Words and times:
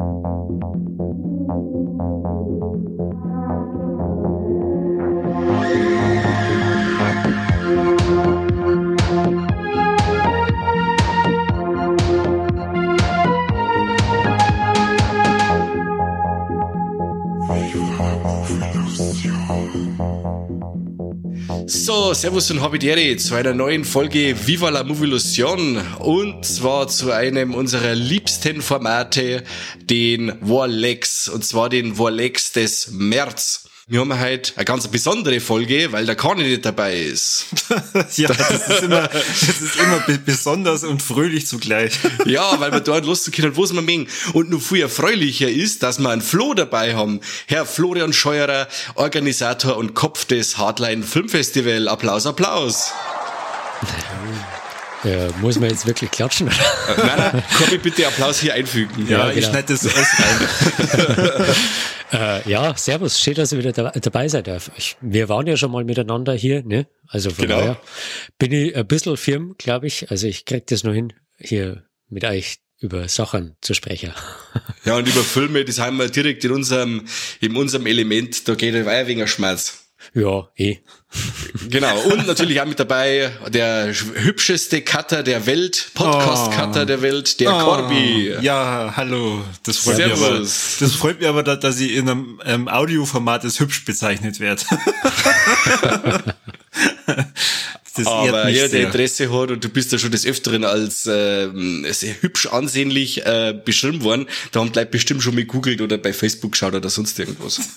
Thank 0.00 0.24
you. 0.24 0.79
Servus 22.20 22.50
und 22.50 22.60
Habitere 22.60 23.16
zu 23.16 23.34
einer 23.34 23.54
neuen 23.54 23.82
Folge 23.82 24.36
Viva 24.46 24.68
la 24.68 24.84
Movilusion 24.84 25.82
und 26.00 26.44
zwar 26.44 26.86
zu 26.86 27.12
einem 27.12 27.54
unserer 27.54 27.94
liebsten 27.94 28.60
Formate, 28.60 29.42
den 29.78 30.30
Warlex 30.42 31.30
und 31.30 31.46
zwar 31.46 31.70
den 31.70 31.98
Warlex 31.98 32.52
des 32.52 32.90
März. 32.90 33.69
Wir 33.90 33.98
haben 33.98 34.20
heute 34.20 34.52
eine 34.54 34.64
ganz 34.64 34.86
besondere 34.86 35.40
Folge, 35.40 35.90
weil 35.90 36.06
der 36.06 36.14
Kani 36.14 36.44
nicht 36.44 36.64
dabei 36.64 36.96
ist. 36.96 37.46
ja, 38.18 38.28
das 38.28 38.68
ist 38.68 38.82
immer, 38.84 39.08
das 39.08 39.60
ist 39.60 39.76
immer 39.80 40.00
besonders 40.24 40.84
und 40.84 41.02
fröhlich 41.02 41.48
zugleich. 41.48 41.98
ja, 42.24 42.60
weil 42.60 42.70
wir 42.70 42.78
dort 42.78 43.04
losgehen 43.04 43.32
können, 43.34 43.56
wo 43.56 43.64
es 43.64 43.72
man 43.72 43.84
mengen. 43.84 44.06
Und 44.32 44.48
noch 44.48 44.62
viel 44.62 44.82
erfreulicher 44.82 45.50
ist, 45.50 45.82
dass 45.82 45.98
wir 45.98 46.08
einen 46.08 46.22
Flo 46.22 46.54
dabei 46.54 46.94
haben. 46.94 47.18
Herr 47.46 47.66
Florian 47.66 48.12
Scheuerer, 48.12 48.68
Organisator 48.94 49.76
und 49.76 49.94
Kopf 49.94 50.24
des 50.24 50.56
Hardline 50.56 51.02
Filmfestival. 51.02 51.88
Applaus, 51.88 52.26
Applaus. 52.26 52.92
Ja, 55.04 55.28
muss 55.40 55.58
man 55.58 55.70
jetzt 55.70 55.86
wirklich 55.86 56.10
klatschen? 56.10 56.48
nein, 56.96 57.12
nein, 57.16 57.42
komm 57.56 57.68
ich 57.72 57.80
bitte 57.80 58.06
Applaus 58.06 58.40
hier 58.40 58.54
einfügen. 58.54 59.06
Ja, 59.08 59.18
ja 59.18 59.24
genau. 59.28 59.38
ich 59.38 59.46
schneide 59.46 59.72
das 59.72 59.86
rein. 59.96 61.54
äh, 62.44 62.50
ja, 62.50 62.76
servus, 62.76 63.18
schön, 63.18 63.34
dass 63.34 63.52
ihr 63.52 63.58
wieder 63.58 63.72
da, 63.72 63.90
dabei 63.90 64.28
seid. 64.28 64.48
Ich, 64.76 64.96
wir 65.00 65.28
waren 65.28 65.46
ja 65.46 65.56
schon 65.56 65.70
mal 65.70 65.84
miteinander 65.84 66.34
hier, 66.34 66.62
ne? 66.62 66.86
Also 67.08 67.30
von 67.30 67.46
genau. 67.46 67.60
daher 67.60 67.80
bin 68.38 68.52
ich 68.52 68.76
ein 68.76 68.86
bisschen 68.86 69.16
firm, 69.16 69.54
glaube 69.56 69.86
ich. 69.86 70.10
Also 70.10 70.26
ich 70.26 70.44
krieg 70.44 70.66
das 70.66 70.84
noch 70.84 70.92
hin, 70.92 71.14
hier 71.38 71.84
mit 72.08 72.24
euch 72.24 72.58
über 72.80 73.08
Sachen 73.08 73.56
zu 73.60 73.74
sprechen. 73.74 74.12
Ja, 74.84 74.96
und 74.96 75.06
über 75.06 75.22
Filme, 75.22 75.64
das 75.64 75.78
haben 75.78 75.98
wir 75.98 76.08
direkt 76.08 76.44
in 76.44 76.52
unserem, 76.52 77.04
in 77.40 77.54
unserem 77.54 77.86
Element, 77.86 78.48
da 78.48 78.54
geht 78.54 78.74
es 78.74 78.86
weiter 78.86 79.06
wegen 79.06 79.26
Schmerz. 79.28 79.79
Ja, 80.14 80.48
eh. 80.56 80.78
Genau. 81.68 82.00
Und 82.02 82.26
natürlich 82.26 82.60
auch 82.60 82.66
mit 82.66 82.78
dabei 82.80 83.30
der 83.48 83.92
hübscheste 83.92 84.82
Cutter 84.82 85.22
der 85.22 85.46
Welt, 85.46 85.90
Podcast-Cutter 85.94 86.82
oh. 86.82 86.84
der 86.84 87.02
Welt, 87.02 87.40
der 87.40 87.54
oh. 87.54 87.58
Corby. 87.60 88.34
Ja, 88.40 88.94
hallo. 88.96 89.44
Das 89.64 89.78
freut 89.78 89.96
Servus. 89.96 90.18
mich 90.20 90.28
aber. 90.28 90.38
Das 90.80 90.92
freut 90.92 91.20
mich 91.20 91.28
aber, 91.28 91.42
dass 91.42 91.80
ich 91.80 91.94
in 91.94 92.08
einem 92.08 92.40
ähm, 92.44 92.68
Audioformat 92.68 93.44
als 93.44 93.60
hübsch 93.60 93.84
bezeichnet 93.84 94.40
werde. 94.40 94.62
Das 97.96 98.06
aber 98.06 98.48
ja, 98.48 98.68
der 98.68 98.82
Interesse 98.82 99.32
hat 99.32 99.50
und 99.50 99.64
du 99.64 99.68
bist 99.68 99.90
ja 99.90 99.98
schon 99.98 100.12
des 100.12 100.24
Öfteren 100.24 100.64
als 100.64 101.06
äh, 101.06 101.48
sehr 101.92 102.14
hübsch 102.22 102.46
ansehnlich 102.46 103.26
äh, 103.26 103.52
beschrieben 103.64 104.04
worden, 104.04 104.26
da 104.52 104.60
haben 104.60 104.72
Leute 104.72 104.86
bestimmt 104.86 105.22
schon 105.22 105.34
mal 105.34 105.44
googelt 105.44 105.80
oder 105.80 105.98
bei 105.98 106.12
Facebook 106.12 106.52
geschaut 106.52 106.74
oder 106.74 106.88
sonst 106.88 107.18
irgendwas. 107.18 107.60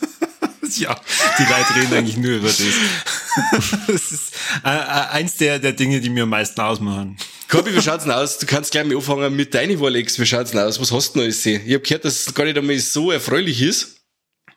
ja, 0.80 1.00
die 1.38 1.44
Leute 1.44 1.76
reden 1.76 1.94
eigentlich 1.94 2.18
nur 2.18 2.32
über 2.38 2.48
das. 2.48 2.58
das 3.88 4.12
ist 4.12 4.34
äh, 4.64 4.70
äh, 4.70 5.10
eins 5.12 5.38
der, 5.38 5.60
der 5.60 5.74
Dinge, 5.74 6.00
die 6.02 6.10
mir 6.10 6.24
am 6.24 6.30
meisten 6.30 6.60
ausmachen. 6.62 7.18
Kobi, 7.50 7.76
wie 7.76 7.82
schaut's 7.82 8.04
denn 8.04 8.14
aus? 8.14 8.40
Du 8.40 8.46
kannst 8.46 8.72
gleich 8.72 8.86
mal 8.86 8.96
anfangen 8.96 9.36
mit 9.36 9.54
deinen 9.54 9.80
Warlegs. 9.80 10.18
Wie 10.20 10.26
schaut's 10.26 10.52
denn 10.52 10.60
aus? 10.60 10.80
Was 10.80 10.92
hast 10.92 11.14
du 11.14 11.20
noch 11.20 11.26
alles? 11.26 11.46
Ich 11.46 11.60
habe 11.60 11.80
gehört, 11.80 12.06
dass 12.06 12.28
es 12.28 12.34
gar 12.34 12.46
nicht 12.46 12.58
einmal 12.58 12.80
so 12.80 13.12
erfreulich 13.12 13.62
ist. 13.62 14.03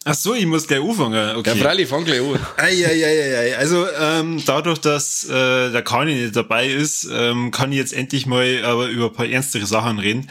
Ach 0.09 0.15
so, 0.15 0.35
ich 0.35 0.47
muss 0.47 0.69
gleich 0.69 0.81
anfangen. 0.81 1.35
Okay. 1.35 1.51
Ja, 1.51 1.65
freilich, 1.65 1.89
fang 1.89 2.05
gleich 2.05 2.21
an. 2.21 2.39
Ei, 2.59 2.87
ei, 2.87 3.05
ei, 3.05 3.39
ei. 3.39 3.59
Also 3.59 3.89
ähm, 4.01 4.41
dadurch, 4.47 4.79
dass 4.79 5.25
äh, 5.25 5.73
der 5.73 5.83
Kani 5.83 6.15
nicht 6.15 6.37
dabei 6.37 6.69
ist, 6.69 7.09
ähm, 7.13 7.51
kann 7.51 7.73
ich 7.73 7.79
jetzt 7.79 7.93
endlich 7.93 8.25
mal 8.25 8.65
aber 8.65 8.87
über 8.87 9.07
ein 9.07 9.13
paar 9.13 9.27
ernstere 9.27 9.67
Sachen 9.67 9.99
reden. 9.99 10.31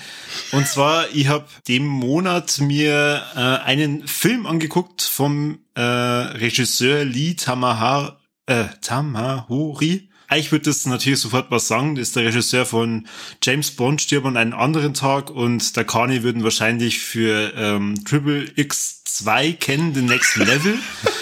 Und 0.53 0.65
zwar, 0.65 1.07
ich 1.13 1.27
habe 1.27 1.43
dem 1.67 1.85
Monat 1.85 2.61
mir 2.61 3.21
äh, 3.35 3.39
einen 3.65 4.07
Film 4.07 4.45
angeguckt 4.45 5.01
vom 5.01 5.59
äh, 5.73 5.81
Regisseur 5.81 7.03
Lee 7.03 7.33
Tamahar, 7.33 8.21
äh, 8.45 8.67
Tamahori. 8.79 10.07
Ich 10.33 10.51
würde 10.51 10.65
das 10.65 10.85
natürlich 10.85 11.19
sofort 11.19 11.51
was 11.51 11.67
sagen. 11.67 11.95
Das 11.95 12.09
ist 12.09 12.15
der 12.15 12.25
Regisseur 12.25 12.65
von 12.65 13.07
James 13.43 13.71
Bond 13.71 14.01
stirbt 14.01 14.25
an 14.25 14.37
einem 14.37 14.53
anderen 14.53 14.93
Tag 14.93 15.29
und 15.29 15.75
der 15.75 15.83
Kani 15.83 16.23
würden 16.23 16.43
wahrscheinlich 16.43 16.99
für 16.99 17.53
ähm, 17.55 18.03
Triple 18.05 18.45
X2 18.55 19.53
kennen, 19.53 19.93
The 19.93 20.01
Next 20.01 20.35
Level. 20.37 20.79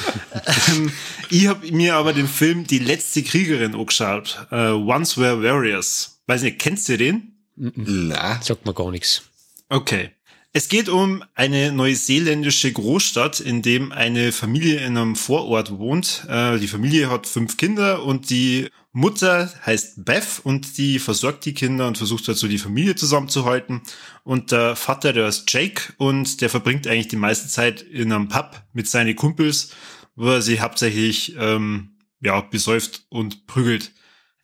ähm, 0.69 0.91
ich 1.29 1.47
habe 1.47 1.71
mir 1.71 1.95
aber 1.95 2.13
den 2.13 2.27
Film 2.27 2.65
Die 2.65 2.79
letzte 2.79 3.23
Kriegerin 3.23 3.75
angeschaut. 3.75 4.47
Äh, 4.51 4.69
Once 4.69 5.17
Were 5.17 5.43
Warriors. 5.43 6.21
Weiß 6.27 6.41
nicht, 6.41 6.59
kennst 6.59 6.87
du 6.89 6.97
den? 6.97 7.33
Na, 7.55 8.41
sagt 8.41 8.65
mir 8.65 8.73
gar 8.73 8.91
nichts. 8.91 9.23
Okay. 9.69 10.11
Es 10.55 10.69
geht 10.69 10.87
um 10.87 11.23
eine 11.33 11.71
neuseeländische 11.71 12.71
Großstadt, 12.71 13.39
in 13.39 13.63
dem 13.63 13.91
eine 13.91 14.31
Familie 14.31 14.85
in 14.85 14.97
einem 14.97 15.15
Vorort 15.15 15.79
wohnt. 15.79 16.27
Äh, 16.29 16.59
die 16.59 16.67
Familie 16.67 17.09
hat 17.09 17.25
fünf 17.25 17.57
Kinder 17.57 18.03
und 18.03 18.29
die 18.29 18.69
Mutter 18.95 19.51
heißt 19.65 20.05
Beth 20.05 20.39
und 20.43 20.77
die 20.77 20.99
versorgt 20.99 21.45
die 21.45 21.55
Kinder 21.55 21.87
und 21.87 21.97
versucht 21.97 22.27
dazu 22.27 22.47
die 22.47 22.59
Familie 22.59 22.95
zusammenzuhalten. 22.95 23.81
Und 24.23 24.51
der 24.51 24.75
Vater, 24.75 25.13
der 25.13 25.27
ist 25.27 25.51
Jake 25.51 25.93
und 25.97 26.41
der 26.41 26.49
verbringt 26.49 26.87
eigentlich 26.87 27.07
die 27.07 27.15
meiste 27.15 27.47
Zeit 27.47 27.81
in 27.81 28.11
einem 28.11 28.27
Pub 28.27 28.61
mit 28.71 28.87
seinen 28.87 29.15
Kumpels, 29.15 29.71
wo 30.15 30.29
er 30.29 30.43
sie 30.43 30.61
hauptsächlich 30.61 31.35
ähm, 31.39 31.97
ja 32.21 32.39
besäuft 32.41 33.07
und 33.09 33.47
prügelt. 33.47 33.91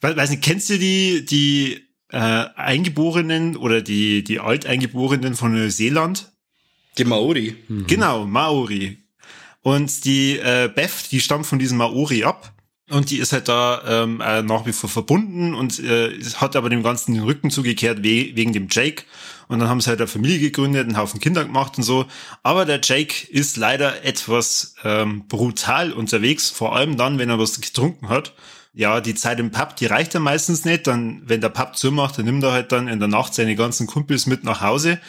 Weiß 0.02 0.32
nicht, 0.32 0.44
kennst 0.44 0.70
du 0.70 0.80
die 0.80 1.26
die 1.26 1.90
äh, 2.12 2.18
Eingeborenen 2.18 3.56
oder 3.56 3.82
die, 3.82 4.24
die 4.24 4.40
Alteingeborenen 4.40 5.36
von 5.36 5.54
Neuseeland. 5.54 6.32
Die 6.98 7.06
Maori. 7.06 7.56
Mhm. 7.68 7.86
Genau, 7.88 8.26
Maori. 8.26 8.98
Und 9.62 10.06
die 10.06 10.38
äh, 10.38 10.72
Beth, 10.74 11.12
die 11.12 11.20
stammt 11.20 11.46
von 11.46 11.60
diesem 11.60 11.78
Maori 11.78 12.24
ab. 12.24 12.54
Und 12.90 13.12
die 13.12 13.18
ist 13.18 13.34
halt 13.34 13.48
da 13.48 13.82
ähm, 13.88 14.22
äh, 14.22 14.42
nach 14.42 14.66
wie 14.66 14.74
vor 14.74 14.90
verbunden 14.90 15.54
und 15.54 15.80
äh, 15.80 16.20
hat 16.36 16.56
aber 16.56 16.70
dem 16.70 16.84
Ganzen 16.84 17.14
den 17.14 17.24
Rücken 17.24 17.52
zugekehrt 17.52 18.00
we 18.00 18.36
wegen 18.36 18.54
dem 18.54 18.68
Jake. 18.70 19.04
Und 19.48 19.60
dann 19.60 19.70
haben 19.70 19.82
sie 19.82 19.90
halt 19.90 20.00
eine 20.00 20.08
Familie 20.08 20.40
gegründet, 20.40 20.88
einen 20.88 20.98
Haufen 20.98 21.20
Kinder 21.20 21.44
gemacht 21.44 21.78
und 21.78 21.84
so. 21.84 22.06
Aber 22.44 22.66
der 22.66 22.82
Jake 22.84 23.28
ist 23.30 23.58
leider 23.58 24.04
etwas 24.04 24.76
ähm, 24.84 25.28
brutal 25.28 25.94
unterwegs, 25.94 26.50
vor 26.50 26.76
allem 26.76 26.98
dann, 26.98 27.20
wenn 27.20 27.30
er 27.30 27.40
was 27.40 27.62
getrunken 27.62 28.10
hat 28.10 28.34
ja, 28.74 29.02
die 29.02 29.16
Zeit 29.16 29.40
im 29.40 29.52
Pub, 29.52 29.76
die 29.76 29.88
reicht 29.88 30.14
ja 30.14 30.20
meistens 30.20 30.66
nicht. 30.66 30.88
Dann, 30.88 31.22
wenn 31.26 31.42
der 31.42 31.50
Pub 31.50 31.76
zumacht, 31.76 32.18
dann 32.18 32.26
nimmt 32.26 32.44
er 32.44 32.52
halt 32.52 32.72
dann 32.72 32.88
in 32.88 33.00
der 33.00 33.08
Nacht 33.08 33.34
seine 33.34 33.56
ganzen 33.56 33.88
Kumpels 33.88 34.26
mit 34.26 34.44
nach 34.44 34.62
Hause 34.62 35.00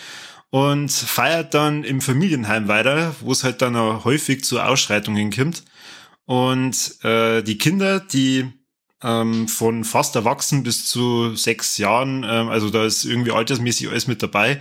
und 0.51 0.91
feiert 0.91 1.55
dann 1.55 1.85
im 1.85 2.01
Familienheim 2.01 2.69
weiter, 2.69 3.15
wo 3.21 3.33
es 3.33 3.45
halt 3.45 3.63
dann 3.63 3.77
auch 3.77 4.05
häufig 4.05 4.45
zu 4.45 4.61
Ausschreitungen 4.61 5.31
kommt. 5.31 5.63
Und 6.27 7.03
äh, 7.05 7.43
die 7.43 7.59
Kinder, 7.59 8.01
die 8.01 8.47
ähm, 9.03 9.49
von 9.49 9.85
fast 9.85 10.15
erwachsen 10.17 10.63
bis 10.63 10.87
zu 10.87 11.35
sechs 11.35 11.79
Jahren, 11.79 12.25
ähm, 12.25 12.49
also 12.49 12.71
da 12.71 12.85
ist 12.85 13.05
irgendwie 13.05 13.33
altersmäßig 13.33 13.89
alles 13.89 14.07
mit 14.07 14.23
dabei, 14.23 14.61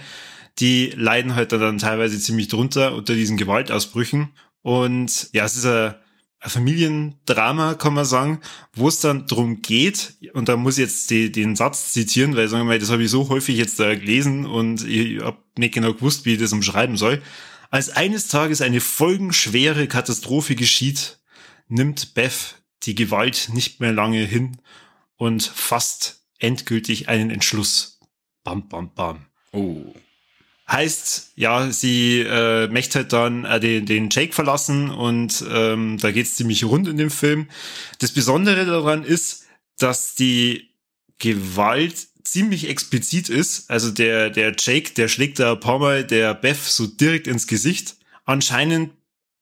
die 0.59 0.91
leiden 0.95 1.35
halt 1.35 1.51
dann 1.51 1.77
teilweise 1.77 2.19
ziemlich 2.19 2.47
drunter 2.47 2.95
unter 2.95 3.13
diesen 3.13 3.37
Gewaltausbrüchen. 3.37 4.29
Und 4.61 5.29
ja, 5.31 5.45
es 5.45 5.55
ist 5.55 5.65
ein 5.65 5.95
ein 6.41 6.49
Familiendrama, 6.49 7.73
kann 7.73 7.93
man 7.93 8.05
sagen, 8.05 8.39
wo 8.73 8.87
es 8.87 9.01
dann 9.01 9.27
drum 9.27 9.61
geht, 9.61 10.13
und 10.33 10.47
da 10.47 10.55
muss 10.55 10.77
ich 10.77 10.85
jetzt 10.85 11.09
die, 11.09 11.31
den 11.31 11.55
Satz 11.55 11.91
zitieren, 11.91 12.35
weil 12.35 12.47
sagen 12.47 12.63
wir 12.63 12.73
mal, 12.73 12.79
das 12.79 12.91
habe 12.91 13.03
ich 13.03 13.11
so 13.11 13.27
häufig 13.29 13.57
jetzt 13.57 13.79
da 13.79 13.93
gelesen 13.93 14.45
und 14.45 14.87
ich 14.87 15.21
habe 15.21 15.37
nicht 15.57 15.73
genau 15.73 15.93
gewusst, 15.93 16.25
wie 16.25 16.33
ich 16.33 16.39
das 16.39 16.53
umschreiben 16.53 16.95
soll. 16.95 17.21
Als 17.71 17.89
eines 17.89 18.29
Tages 18.29 18.61
eine 18.61 18.79
folgenschwere 18.79 19.87
Katastrophe 19.87 20.55
geschieht, 20.55 21.18
nimmt 21.69 22.13
Beth 22.13 22.55
die 22.83 22.95
Gewalt 22.95 23.49
nicht 23.53 23.79
mehr 23.79 23.93
lange 23.93 24.23
hin 24.25 24.57
und 25.15 25.43
fasst 25.43 26.21
endgültig 26.39 27.07
einen 27.09 27.29
Entschluss. 27.29 27.99
Bam, 28.43 28.67
bam, 28.67 28.93
bam. 28.93 29.25
Oh. 29.51 29.93
Heißt, 30.67 31.31
ja, 31.35 31.71
sie 31.71 32.19
äh, 32.19 32.67
möchte 32.67 32.99
halt 32.99 33.13
dann 33.13 33.43
äh, 33.43 33.59
den, 33.59 33.85
den 33.85 34.09
Jake 34.11 34.33
verlassen 34.33 34.91
und 34.91 35.43
ähm, 35.49 35.97
da 35.99 36.11
geht's 36.11 36.35
ziemlich 36.35 36.63
rund 36.63 36.87
in 36.87 36.97
dem 36.97 37.09
Film. 37.09 37.47
Das 37.97 38.11
Besondere 38.11 38.65
daran 38.65 39.03
ist, 39.03 39.47
dass 39.77 40.13
die 40.13 40.69
Gewalt 41.17 42.07
ziemlich 42.23 42.69
explizit 42.69 43.29
ist. 43.29 43.69
Also 43.69 43.89
der, 43.89 44.29
der 44.29 44.55
Jake, 44.57 44.93
der 44.93 45.07
schlägt 45.07 45.39
da 45.39 45.53
ein 45.53 45.59
paar 45.59 45.79
Mal 45.79 46.03
der 46.03 46.35
Beth 46.35 46.57
so 46.57 46.85
direkt 46.85 47.27
ins 47.27 47.47
Gesicht. 47.47 47.97
Anscheinend 48.25 48.91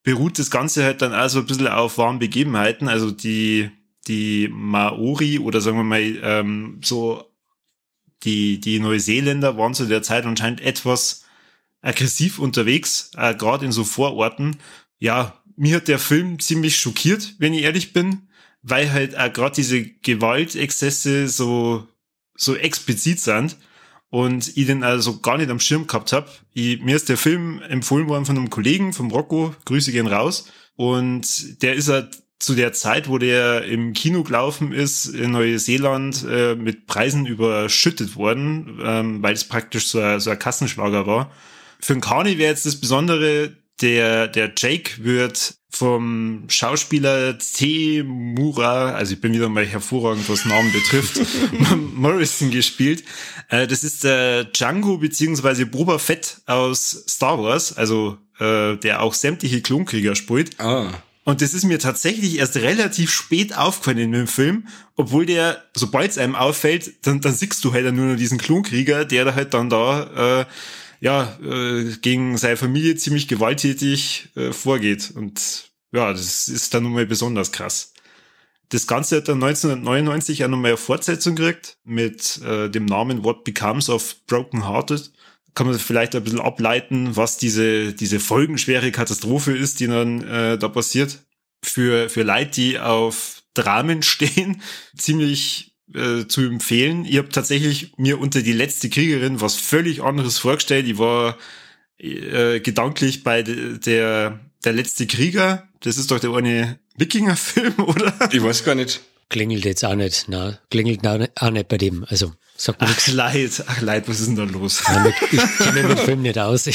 beruht 0.07 0.39
das 0.39 0.49
Ganze 0.49 0.85
halt 0.85 1.01
dann 1.01 1.11
also 1.11 1.39
ein 1.39 1.47
bisschen 1.47 1.67
auf 1.67 1.97
warmen 1.97 2.19
Begebenheiten. 2.19 2.87
Also 2.87 3.11
die, 3.11 3.71
die 4.07 4.47
Maori 4.49 5.37
oder 5.37 5.59
sagen 5.59 5.75
wir 5.75 5.83
mal 5.83 5.99
ähm, 6.23 6.79
so 6.81 7.29
die, 8.23 8.61
die 8.61 8.79
Neuseeländer 8.79 9.57
waren 9.57 9.73
zu 9.73 9.85
der 9.85 10.03
Zeit 10.03 10.25
anscheinend 10.25 10.61
etwas 10.61 11.25
aggressiv 11.81 12.39
unterwegs, 12.39 13.11
äh, 13.17 13.35
gerade 13.35 13.65
in 13.65 13.73
so 13.73 13.83
Vororten. 13.83 14.55
Ja, 14.97 15.43
mir 15.57 15.75
hat 15.75 15.89
der 15.89 15.99
Film 15.99 16.39
ziemlich 16.39 16.77
schockiert, 16.77 17.35
wenn 17.39 17.53
ich 17.53 17.63
ehrlich 17.63 17.91
bin, 17.91 18.29
weil 18.61 18.93
halt 18.93 19.17
auch 19.17 19.33
gerade 19.33 19.55
diese 19.55 19.83
Gewaltexzesse 19.83 21.27
so, 21.27 21.85
so 22.33 22.55
explizit 22.55 23.19
sind 23.19 23.57
und 24.09 24.55
ich 24.55 24.65
den 24.65 24.83
also 24.83 25.19
gar 25.19 25.37
nicht 25.37 25.49
am 25.49 25.59
Schirm 25.59 25.87
gehabt 25.87 26.13
hab. 26.13 26.29
mir 26.55 26.95
ist 26.95 27.09
der 27.09 27.17
Film 27.17 27.61
empfohlen 27.67 28.07
worden 28.07 28.25
von 28.25 28.37
einem 28.37 28.49
Kollegen, 28.49 28.93
vom 28.93 29.11
Rocco, 29.11 29.53
Grüße 29.65 29.91
gehen 29.91 30.07
raus. 30.07 30.49
Und 30.75 31.61
der 31.61 31.73
ist 31.73 31.89
halt 31.89 32.21
zu 32.39 32.53
der 32.53 32.71
Zeit, 32.71 33.09
wo 33.09 33.17
der 33.17 33.63
im 33.63 33.93
Kino 33.93 34.23
gelaufen 34.23 34.71
ist, 34.71 35.07
in 35.07 35.31
Neuseeland 35.31 36.23
äh, 36.29 36.55
mit 36.55 36.85
Preisen 36.85 37.25
überschüttet 37.25 38.15
worden, 38.15 38.79
ähm, 38.83 39.23
weil 39.23 39.33
es 39.33 39.47
praktisch 39.47 39.87
so 39.87 39.99
ein, 39.99 40.19
so 40.19 40.29
ein 40.29 40.39
Kassenschlager 40.39 41.07
war. 41.07 41.31
Für 41.79 41.93
den 41.93 42.01
Kani 42.01 42.37
wäre 42.37 42.51
jetzt 42.51 42.65
das 42.65 42.79
Besondere, 42.79 43.57
der, 43.81 44.27
der 44.27 44.51
Jake 44.55 45.03
wird 45.03 45.55
vom 45.69 46.45
Schauspieler 46.47 47.37
T. 47.37 48.03
Mura, 48.03 48.91
also 48.91 49.13
ich 49.13 49.21
bin 49.21 49.33
wieder 49.33 49.49
mal 49.49 49.65
hervorragend, 49.65 50.27
was 50.29 50.45
Namen 50.45 50.71
betrifft, 50.71 51.19
Morrison 51.93 52.49
gespielt. 52.49 53.03
Äh, 53.49 53.67
das 53.67 53.83
ist 53.83 54.03
der 54.03 54.45
Django 54.45 54.97
beziehungsweise 54.97 55.65
Boba 55.65 55.99
Fett 55.99 56.41
aus 56.45 57.03
Star 57.07 57.41
Wars, 57.41 57.77
also 57.77 58.17
äh, 58.39 58.77
der 58.77 59.03
auch 59.03 59.13
sämtliche 59.13 59.61
Klonkrieger 59.61 60.15
spielt. 60.15 60.59
Ah. 60.59 60.91
Und 61.25 61.41
das 61.41 61.53
ist 61.53 61.65
mir 61.65 61.77
tatsächlich 61.77 62.37
erst 62.37 62.55
relativ 62.55 63.11
spät 63.11 63.55
aufgefallen 63.55 63.97
in 63.97 64.11
dem 64.13 64.27
Film, 64.27 64.67
obwohl 64.95 65.25
der, 65.25 65.61
sobald 65.75 66.09
es 66.09 66.17
einem 66.17 66.35
auffällt, 66.35 67.05
dann, 67.05 67.19
dann 67.19 67.33
siehst 67.33 67.63
du 67.65 67.73
halt 67.73 67.93
nur 67.93 68.05
noch 68.05 68.15
diesen 68.15 68.37
Klonkrieger, 68.37 69.03
der 69.03 69.25
da 69.25 69.35
halt 69.35 69.53
dann 69.53 69.69
da 69.69 70.39
äh, 70.39 70.45
ja, 70.99 71.37
äh, 71.43 71.95
gegen 72.01 72.37
seine 72.37 72.57
Familie 72.57 72.95
ziemlich 72.95 73.27
gewalttätig 73.27 74.29
äh, 74.35 74.51
vorgeht. 74.51 75.11
Und 75.15 75.71
ja, 75.91 76.11
das 76.11 76.47
ist 76.47 76.73
dann 76.73 76.83
nochmal 76.83 77.05
besonders 77.05 77.51
krass. 77.51 77.93
Das 78.69 78.85
Ganze 78.85 79.17
hat 79.17 79.29
dann 79.29 79.41
1999 79.41 80.43
auch 80.43 80.49
nochmal 80.49 80.71
eine 80.71 80.77
Fortsetzung 80.77 81.35
gekriegt 81.35 81.77
mit 81.85 82.41
äh, 82.41 82.69
dem 82.69 82.85
Namen 82.85 83.23
What 83.23 83.43
Becomes 83.43 83.89
of 83.89 84.15
Broken 84.27 84.67
Hearted. 84.67 85.11
Kann 85.53 85.67
man 85.67 85.79
vielleicht 85.79 86.15
ein 86.15 86.23
bisschen 86.23 86.41
ableiten, 86.41 87.15
was 87.15 87.37
diese, 87.37 87.93
diese 87.93 88.19
folgenschwere 88.19 88.91
Katastrophe 88.91 89.55
ist, 89.55 89.79
die 89.79 89.87
dann 89.87 90.21
äh, 90.21 90.57
da 90.57 90.67
passiert. 90.67 91.19
Für, 91.63 92.09
für 92.09 92.23
Leute, 92.23 92.51
die 92.51 92.79
auf 92.79 93.43
Dramen 93.53 94.03
stehen, 94.03 94.61
ziemlich 94.95 95.66
äh, 95.93 96.27
zu 96.27 96.41
empfehlen. 96.41 97.05
Ich 97.05 97.17
habe 97.17 97.29
tatsächlich 97.29 97.93
mir 97.97 98.19
unter 98.19 98.41
die 98.41 98.53
letzte 98.53 98.89
Kriegerin 98.89 99.41
was 99.41 99.55
völlig 99.55 100.03
anderes 100.03 100.39
vorgestellt. 100.39 100.87
Ich 100.87 100.97
war 100.97 101.37
äh, 101.97 102.59
gedanklich 102.59 103.23
bei 103.23 103.43
de, 103.43 103.79
der 103.79 104.39
der 104.63 104.73
letzte 104.73 105.07
Krieger. 105.07 105.67
Das 105.81 105.97
ist 105.97 106.11
doch 106.11 106.19
der 106.19 106.31
eine 106.31 106.79
Wikinger-Film, 106.97 107.75
oder? 107.85 108.13
Ich 108.31 108.43
weiß 108.43 108.63
gar 108.63 108.75
nicht. 108.75 109.01
Klingelt 109.29 109.65
jetzt 109.65 109.83
auch 109.83 109.95
nicht, 109.95 110.25
na, 110.27 110.57
klingelt 110.69 111.05
auch 111.05 111.49
nicht 111.51 111.67
bei 111.67 111.77
dem. 111.77 112.05
Also 112.07 112.31
sagt 112.55 112.79
mir 112.79 112.87
Ach 112.89 113.07
leid, 113.07 113.63
ach 113.67 113.81
leid, 113.81 114.07
was 114.07 114.21
ist 114.21 114.27
denn 114.27 114.37
da 114.37 114.43
los? 114.43 114.81
Nein, 114.87 115.13
ich 115.31 115.41
kenne 115.57 115.83
den 115.83 115.97
Film 115.97 116.21
nicht 116.21 116.39
aus. 116.39 116.65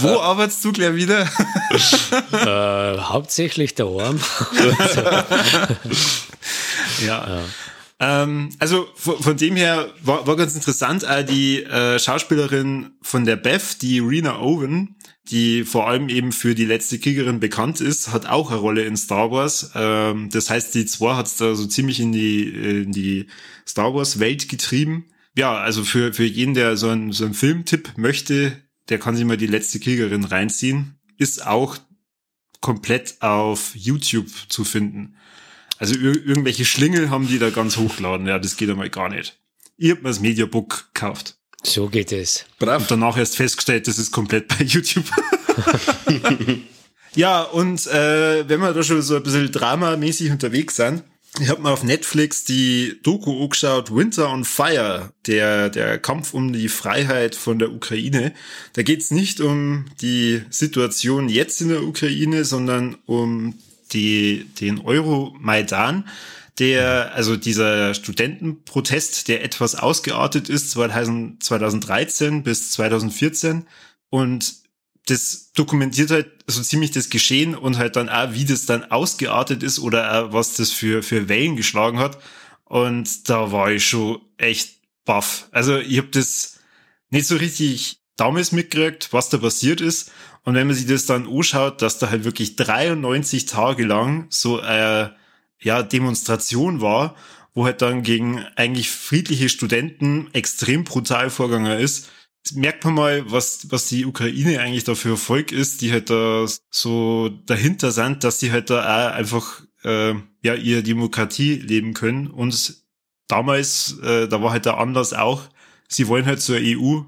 Wo 0.00 0.20
arbeitest 0.20 0.64
du 0.64 0.72
gleich 0.72 0.94
wieder? 0.94 1.28
äh, 2.32 2.98
hauptsächlich 3.00 3.74
daheim. 3.74 4.20
ja. 7.00 7.28
ja. 7.28 7.44
Ähm, 8.02 8.50
also 8.58 8.88
von, 8.96 9.22
von, 9.22 9.36
dem 9.36 9.54
her 9.54 9.92
war, 10.02 10.26
war 10.26 10.36
ganz 10.36 10.56
interessant, 10.56 11.04
äh, 11.04 11.24
die 11.24 11.62
äh, 11.62 12.00
Schauspielerin 12.00 12.90
von 13.00 13.24
der 13.24 13.36
Beth, 13.36 13.80
die 13.80 14.00
Rena 14.00 14.40
Owen, 14.40 14.96
die 15.30 15.62
vor 15.62 15.88
allem 15.88 16.08
eben 16.08 16.32
für 16.32 16.56
die 16.56 16.64
letzte 16.64 16.98
Kriegerin 16.98 17.38
bekannt 17.38 17.80
ist, 17.80 18.12
hat 18.12 18.26
auch 18.26 18.50
eine 18.50 18.58
Rolle 18.58 18.82
in 18.82 18.96
Star 18.96 19.30
Wars. 19.30 19.70
Ähm, 19.76 20.30
das 20.30 20.50
heißt, 20.50 20.74
die 20.74 20.84
zwei 20.84 21.14
hat 21.14 21.26
es 21.26 21.36
da 21.36 21.54
so 21.54 21.64
ziemlich 21.66 22.00
in 22.00 22.10
die, 22.10 22.48
in 22.48 22.90
die 22.90 23.28
Star 23.68 23.94
Wars 23.94 24.18
Welt 24.18 24.48
getrieben. 24.48 25.06
Ja, 25.36 25.54
also 25.54 25.84
für, 25.84 26.12
für 26.12 26.24
jeden, 26.24 26.54
der 26.54 26.76
so 26.76 26.88
einen, 26.88 27.12
so 27.12 27.24
einen 27.24 27.34
Filmtipp 27.34 27.92
möchte, 27.96 28.60
der 28.88 28.98
kann 28.98 29.14
sich 29.14 29.24
mal 29.24 29.36
die 29.36 29.46
letzte 29.46 29.78
Kriegerin 29.78 30.24
reinziehen. 30.24 30.98
Ist 31.18 31.46
auch 31.46 31.78
komplett 32.60 33.16
auf 33.20 33.76
YouTube 33.76 34.28
zu 34.48 34.64
finden. 34.64 35.16
Also 35.82 35.96
ir 35.96 36.24
irgendwelche 36.24 36.64
Schlingel 36.64 37.10
haben 37.10 37.26
die 37.26 37.40
da 37.40 37.50
ganz 37.50 37.76
hochgeladen. 37.76 38.28
Ja, 38.28 38.38
das 38.38 38.56
geht 38.56 38.70
einmal 38.70 38.88
gar 38.88 39.08
nicht. 39.08 39.36
Ich 39.76 39.90
hab 39.90 40.00
mir 40.00 40.10
das 40.10 40.20
Mediabook 40.20 40.94
gekauft. 40.94 41.34
So 41.64 41.88
geht 41.88 42.12
es. 42.12 42.44
Brav. 42.60 42.82
Und 42.82 42.90
danach 42.92 43.16
erst 43.18 43.34
festgestellt, 43.34 43.88
das 43.88 43.98
ist 43.98 44.12
komplett 44.12 44.46
bei 44.46 44.62
YouTube. 44.62 45.06
ja, 47.16 47.42
und 47.42 47.84
äh, 47.88 48.48
wenn 48.48 48.60
wir 48.60 48.72
da 48.72 48.84
schon 48.84 49.02
so 49.02 49.16
ein 49.16 49.24
bisschen 49.24 49.50
dramamäßig 49.50 50.30
unterwegs 50.30 50.76
sind, 50.76 51.02
ich 51.40 51.48
habe 51.48 51.62
mal 51.62 51.72
auf 51.72 51.82
Netflix 51.82 52.44
die 52.44 53.00
Doku 53.02 53.42
angeschaut, 53.42 53.92
Winter 53.92 54.30
on 54.30 54.44
Fire, 54.44 55.12
der, 55.26 55.68
der 55.68 55.98
Kampf 55.98 56.32
um 56.32 56.52
die 56.52 56.68
Freiheit 56.68 57.34
von 57.34 57.58
der 57.58 57.72
Ukraine. 57.72 58.32
Da 58.74 58.84
geht's 58.84 59.10
nicht 59.10 59.40
um 59.40 59.86
die 60.00 60.42
Situation 60.48 61.28
jetzt 61.28 61.60
in 61.60 61.70
der 61.70 61.82
Ukraine, 61.82 62.44
sondern 62.44 62.98
um 63.06 63.58
die, 63.92 64.46
den 64.60 64.80
Euromaidan 64.80 66.08
der, 66.58 67.14
also 67.14 67.36
dieser 67.36 67.94
Studentenprotest, 67.94 69.28
der 69.28 69.42
etwas 69.42 69.74
ausgeartet 69.74 70.48
ist, 70.48 70.70
2013 70.70 72.42
bis 72.42 72.72
2014 72.72 73.66
und 74.10 74.62
das 75.06 75.50
dokumentiert 75.52 76.10
halt 76.10 76.30
so 76.46 76.62
ziemlich 76.62 76.92
das 76.92 77.10
Geschehen 77.10 77.54
und 77.54 77.78
halt 77.78 77.96
dann 77.96 78.08
auch, 78.08 78.34
wie 78.34 78.44
das 78.44 78.66
dann 78.66 78.84
ausgeartet 78.84 79.62
ist 79.62 79.78
oder 79.78 80.26
auch, 80.26 80.32
was 80.32 80.54
das 80.54 80.70
für, 80.70 81.02
für 81.02 81.28
Wellen 81.28 81.56
geschlagen 81.56 81.98
hat. 81.98 82.18
Und 82.64 83.28
da 83.28 83.50
war 83.50 83.70
ich 83.72 83.86
schon 83.86 84.20
echt 84.36 84.78
baff. 85.04 85.48
Also 85.50 85.78
ich 85.78 85.98
habe 85.98 86.08
das 86.08 86.60
nicht 87.10 87.26
so 87.26 87.36
richtig 87.36 87.98
damals 88.16 88.52
mitgekriegt, 88.52 89.12
was 89.12 89.28
da 89.28 89.38
passiert 89.38 89.80
ist. 89.80 90.12
Und 90.44 90.54
wenn 90.54 90.66
man 90.66 90.76
sich 90.76 90.86
das 90.86 91.06
dann 91.06 91.28
anschaut, 91.28 91.82
dass 91.82 91.98
da 91.98 92.10
halt 92.10 92.24
wirklich 92.24 92.56
93 92.56 93.46
Tage 93.46 93.84
lang 93.84 94.26
so 94.28 94.60
äh, 94.60 95.08
ja, 95.60 95.82
Demonstration 95.82 96.80
war, 96.80 97.14
wo 97.54 97.64
halt 97.64 97.82
dann 97.82 98.02
gegen 98.02 98.44
eigentlich 98.56 98.90
friedliche 98.90 99.48
Studenten 99.48 100.28
extrem 100.32 100.84
brutal 100.84 101.30
vorgegangen 101.30 101.78
ist. 101.78 102.10
merkt 102.54 102.84
man 102.84 102.94
mal, 102.94 103.30
was, 103.30 103.70
was 103.70 103.88
die 103.88 104.04
Ukraine 104.04 104.60
eigentlich 104.60 104.84
da 104.84 104.94
für 104.94 105.16
Volk 105.16 105.52
ist, 105.52 105.80
die 105.80 105.92
halt 105.92 106.10
da 106.10 106.46
so 106.70 107.28
dahinter 107.46 107.92
sind, 107.92 108.24
dass 108.24 108.40
sie 108.40 108.50
halt 108.50 108.70
da 108.70 108.80
auch 108.80 109.14
einfach 109.14 109.62
äh, 109.84 110.14
ja 110.42 110.54
ihre 110.54 110.82
Demokratie 110.82 111.54
leben 111.54 111.94
können. 111.94 112.26
Und 112.26 112.82
damals, 113.28 113.98
äh, 114.02 114.28
da 114.28 114.42
war 114.42 114.50
halt 114.50 114.64
der 114.64 114.78
Anlass 114.78 115.12
auch, 115.12 115.42
sie 115.88 116.08
wollen 116.08 116.26
halt 116.26 116.40
zur 116.40 116.56
EU 116.60 117.02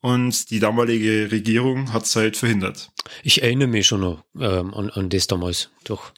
und 0.00 0.50
die 0.50 0.60
damalige 0.60 1.30
Regierung 1.30 1.92
hat's 1.92 2.14
halt 2.16 2.36
verhindert. 2.36 2.90
Ich 3.22 3.42
erinnere 3.42 3.68
mich 3.68 3.86
schon 3.86 4.00
noch 4.00 4.24
ähm, 4.38 4.74
an, 4.74 4.90
an 4.90 5.08
das 5.08 5.26
damals, 5.26 5.70
doch. 5.84 6.12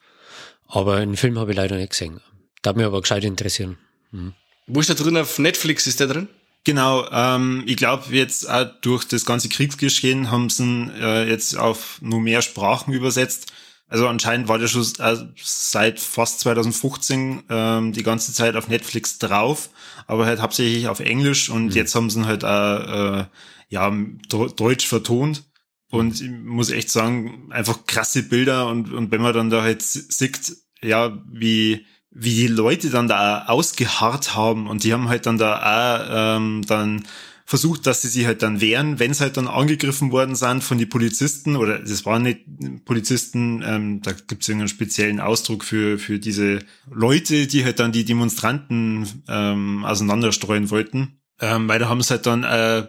Aber 0.66 0.96
einen 0.96 1.16
Film 1.16 1.38
habe 1.38 1.50
ich 1.52 1.56
leider 1.56 1.76
nicht 1.76 1.90
gesehen. 1.90 2.20
Da 2.62 2.72
mich 2.72 2.84
aber 2.84 3.00
gescheit 3.00 3.24
interessieren. 3.24 3.78
Mhm. 4.12 4.34
Wo 4.66 4.80
ist 4.80 4.88
der 4.88 4.96
drin? 4.96 5.16
Auf 5.16 5.38
Netflix 5.38 5.86
ist 5.86 6.00
der 6.00 6.06
drin? 6.06 6.28
Genau, 6.64 7.08
ähm, 7.10 7.64
ich 7.66 7.76
glaube 7.76 8.14
jetzt 8.14 8.48
auch 8.48 8.66
durch 8.82 9.04
das 9.04 9.24
ganze 9.24 9.48
Kriegsgeschehen 9.48 10.30
haben 10.30 10.50
sie 10.50 10.62
ihn 10.62 10.90
äh, 10.90 11.24
jetzt 11.24 11.56
auf 11.56 11.98
nur 12.02 12.20
mehr 12.20 12.42
Sprachen 12.42 12.92
übersetzt. 12.92 13.52
Also 13.88 14.06
anscheinend 14.06 14.46
war 14.46 14.58
der 14.58 14.68
schon 14.68 14.86
äh, 14.98 15.16
seit 15.42 15.98
fast 15.98 16.40
2015 16.40 17.44
ähm, 17.48 17.92
die 17.92 18.02
ganze 18.02 18.32
Zeit 18.32 18.54
auf 18.56 18.68
Netflix 18.68 19.18
drauf, 19.18 19.70
aber 20.06 20.26
halt 20.26 20.40
hauptsächlich 20.40 20.86
auf 20.86 21.00
Englisch 21.00 21.48
und 21.48 21.66
mhm. 21.66 21.72
jetzt 21.72 21.94
haben 21.94 22.10
sie 22.10 22.20
ihn 22.20 22.26
halt 22.26 22.44
auch, 22.44 23.18
äh, 23.20 23.24
ja, 23.70 23.90
Deutsch 24.28 24.86
vertont. 24.86 25.44
Und 25.90 26.20
ich 26.20 26.30
muss 26.30 26.70
echt 26.70 26.90
sagen, 26.90 27.48
einfach 27.50 27.86
krasse 27.86 28.22
Bilder 28.22 28.68
und, 28.68 28.92
und 28.92 29.10
wenn 29.10 29.22
man 29.22 29.34
dann 29.34 29.50
da 29.50 29.62
halt 29.62 29.82
sieht, 29.82 30.56
ja, 30.82 31.20
wie, 31.32 31.84
wie 32.10 32.34
die 32.34 32.46
Leute 32.46 32.90
dann 32.90 33.08
da 33.08 33.46
ausgeharrt 33.46 34.36
haben 34.36 34.68
und 34.68 34.84
die 34.84 34.92
haben 34.92 35.08
halt 35.08 35.26
dann 35.26 35.38
da 35.38 35.56
auch 35.58 36.36
ähm, 36.36 36.62
dann 36.66 37.04
versucht, 37.44 37.88
dass 37.88 38.02
sie 38.02 38.08
sich 38.08 38.26
halt 38.26 38.44
dann 38.44 38.60
wehren, 38.60 39.00
wenn 39.00 39.12
sie 39.12 39.24
halt 39.24 39.36
dann 39.36 39.48
angegriffen 39.48 40.12
worden 40.12 40.36
sind 40.36 40.62
von 40.62 40.78
den 40.78 40.88
Polizisten 40.88 41.56
oder 41.56 41.80
das 41.80 42.06
waren 42.06 42.22
nicht 42.22 42.44
Polizisten, 42.84 43.60
ähm, 43.66 44.00
da 44.02 44.12
gibt 44.12 44.42
es 44.42 44.48
irgendeinen 44.48 44.68
speziellen 44.68 45.18
Ausdruck 45.18 45.64
für, 45.64 45.98
für 45.98 46.20
diese 46.20 46.60
Leute, 46.88 47.48
die 47.48 47.64
halt 47.64 47.80
dann 47.80 47.90
die 47.90 48.04
Demonstranten 48.04 49.24
ähm, 49.26 49.84
auseinanderstreuen 49.84 50.70
wollten. 50.70 51.20
Ähm, 51.40 51.66
weil 51.66 51.80
da 51.80 51.88
haben 51.88 52.00
sie 52.02 52.10
halt 52.10 52.26
dann 52.26 52.44
äh, 52.44 52.86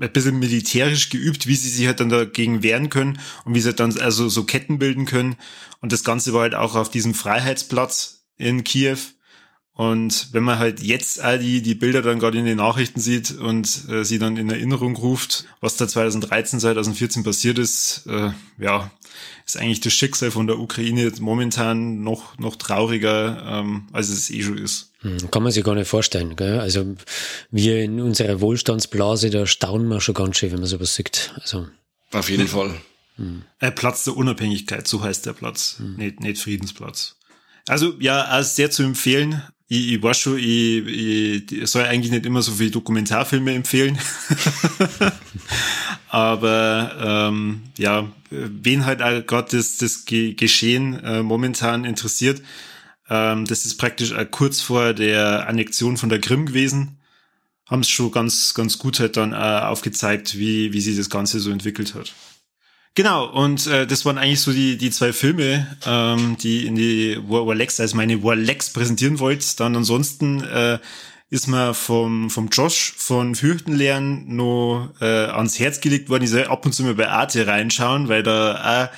ein 0.00 0.12
bisschen 0.12 0.38
militärisch 0.38 1.08
geübt, 1.10 1.46
wie 1.46 1.56
sie 1.56 1.68
sich 1.68 1.86
halt 1.86 2.00
dann 2.00 2.08
dagegen 2.08 2.62
wehren 2.62 2.90
können 2.90 3.18
und 3.44 3.54
wie 3.54 3.60
sie 3.60 3.68
halt 3.68 3.80
dann 3.80 3.96
also 3.98 4.28
so 4.28 4.44
Ketten 4.44 4.78
bilden 4.78 5.06
können. 5.06 5.36
Und 5.80 5.92
das 5.92 6.04
Ganze 6.04 6.32
war 6.32 6.42
halt 6.42 6.54
auch 6.54 6.74
auf 6.74 6.90
diesem 6.90 7.14
Freiheitsplatz 7.14 8.26
in 8.36 8.64
Kiew. 8.64 8.98
Und 9.72 10.32
wenn 10.32 10.42
man 10.42 10.58
halt 10.58 10.82
jetzt 10.82 11.20
all 11.20 11.38
die, 11.38 11.62
die 11.62 11.76
Bilder 11.76 12.02
dann 12.02 12.18
gerade 12.18 12.36
in 12.38 12.44
den 12.44 12.56
Nachrichten 12.56 12.98
sieht 12.98 13.30
und 13.30 13.88
äh, 13.88 14.04
sie 14.04 14.18
dann 14.18 14.36
in 14.36 14.50
Erinnerung 14.50 14.96
ruft, 14.96 15.44
was 15.60 15.76
da 15.76 15.86
2013, 15.86 16.58
2014 16.58 17.22
passiert 17.22 17.58
ist, 17.58 18.04
äh, 18.08 18.32
ja, 18.58 18.90
ist 19.46 19.56
eigentlich 19.56 19.80
das 19.80 19.92
Schicksal 19.92 20.32
von 20.32 20.48
der 20.48 20.58
Ukraine 20.58 21.12
momentan 21.20 22.02
noch, 22.02 22.36
noch 22.38 22.56
trauriger, 22.56 23.42
ähm, 23.46 23.86
als 23.92 24.08
es 24.08 24.30
eh 24.30 24.42
schon 24.42 24.58
ist. 24.58 24.87
Hm, 25.00 25.30
kann 25.30 25.42
man 25.42 25.52
sich 25.52 25.64
gar 25.64 25.74
nicht 25.74 25.88
vorstellen. 25.88 26.36
Gell? 26.36 26.58
Also 26.60 26.96
wir 27.50 27.82
in 27.82 28.00
unserer 28.00 28.40
Wohlstandsblase, 28.40 29.30
da 29.30 29.46
staunen 29.46 29.88
wir 29.88 30.00
schon 30.00 30.14
ganz 30.14 30.36
schön, 30.36 30.52
wenn 30.52 30.60
man 30.60 30.68
sowas 30.68 30.94
sieht. 30.94 31.32
Also, 31.40 31.68
Auf 32.12 32.28
jeden 32.30 32.48
Fall. 32.48 32.74
Hm. 33.16 33.42
Äh, 33.60 33.70
Platz 33.70 34.04
der 34.04 34.16
Unabhängigkeit, 34.16 34.86
so 34.86 35.02
heißt 35.02 35.26
der 35.26 35.32
Platz, 35.32 35.76
hm. 35.78 35.96
nicht, 35.96 36.20
nicht 36.20 36.40
Friedensplatz. 36.40 37.16
Also 37.66 37.94
ja, 37.98 38.38
auch 38.38 38.42
sehr 38.42 38.70
zu 38.70 38.82
empfehlen 38.82 39.42
ich, 39.68 39.92
ich 39.92 40.02
weiß 40.02 40.18
schon, 40.18 40.38
ich, 40.38 41.52
ich, 41.52 41.70
soll 41.70 41.84
eigentlich 41.84 42.10
nicht 42.10 42.26
immer 42.26 42.42
so 42.42 42.52
viele 42.52 42.70
Dokumentarfilme 42.70 43.54
empfehlen. 43.54 43.98
Aber 46.08 47.28
ähm, 47.30 47.62
ja, 47.76 48.10
wen 48.30 48.86
halt 48.86 49.00
gerade 49.26 49.56
das, 49.56 49.76
das 49.76 50.06
Geschehen 50.06 50.98
äh, 51.04 51.22
momentan 51.22 51.84
interessiert, 51.84 52.40
ähm, 53.08 53.44
das 53.44 53.64
ist 53.64 53.76
praktisch 53.76 54.12
äh, 54.12 54.26
kurz 54.30 54.60
vor 54.60 54.92
der 54.92 55.48
Annexion 55.48 55.96
von 55.96 56.08
der 56.08 56.20
Krim 56.20 56.46
gewesen. 56.46 56.98
Haben 57.66 57.80
es 57.80 57.88
schon 57.88 58.10
ganz, 58.10 58.54
ganz 58.54 58.78
gut 58.78 58.98
halt 59.00 59.16
dann 59.16 59.32
äh, 59.32 59.36
aufgezeigt, 59.36 60.38
wie, 60.38 60.72
wie 60.72 60.80
sich 60.80 60.96
das 60.96 61.10
Ganze 61.10 61.40
so 61.40 61.50
entwickelt 61.50 61.94
hat. 61.94 62.14
Genau, 62.94 63.26
und 63.26 63.66
äh, 63.66 63.86
das 63.86 64.04
waren 64.04 64.18
eigentlich 64.18 64.40
so 64.40 64.52
die, 64.52 64.76
die 64.76 64.90
zwei 64.90 65.12
Filme, 65.12 65.76
ähm, 65.86 66.36
die 66.38 66.66
in 66.66 66.74
die 66.74 67.18
Warlex, 67.28 67.78
also 67.78 67.96
meine 67.96 68.22
Warlex 68.24 68.70
präsentieren 68.70 69.20
wollt. 69.20 69.60
Dann 69.60 69.76
ansonsten 69.76 70.42
äh, 70.42 70.78
ist 71.30 71.46
mir 71.46 71.74
vom, 71.74 72.30
vom 72.30 72.48
Josh 72.48 72.94
von 72.96 73.34
Fürchtenlernen 73.34 74.34
noch 74.34 74.90
äh, 75.00 75.04
ans 75.04 75.58
Herz 75.58 75.80
gelegt 75.80 76.08
worden, 76.08 76.24
ich 76.24 76.30
soll 76.30 76.44
ab 76.44 76.64
und 76.64 76.72
zu 76.72 76.82
mal 76.82 76.94
bei 76.94 77.08
Arte 77.08 77.46
reinschauen, 77.46 78.08
weil 78.08 78.22
da 78.22 78.88
auch 78.90 78.96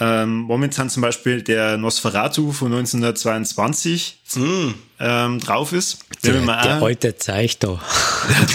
ähm, 0.00 0.38
momentan 0.42 0.88
zum 0.90 1.02
Beispiel 1.02 1.42
der 1.42 1.76
Nosferatu 1.76 2.52
von 2.52 2.72
1922 2.72 4.20
mm. 4.36 4.68
ähm, 5.00 5.40
drauf 5.40 5.72
ist. 5.72 5.98
Der, 6.22 6.34
der, 6.34 6.42
der 6.46 6.82
alte 6.82 7.16
zeigt 7.16 7.64
da. 7.64 7.80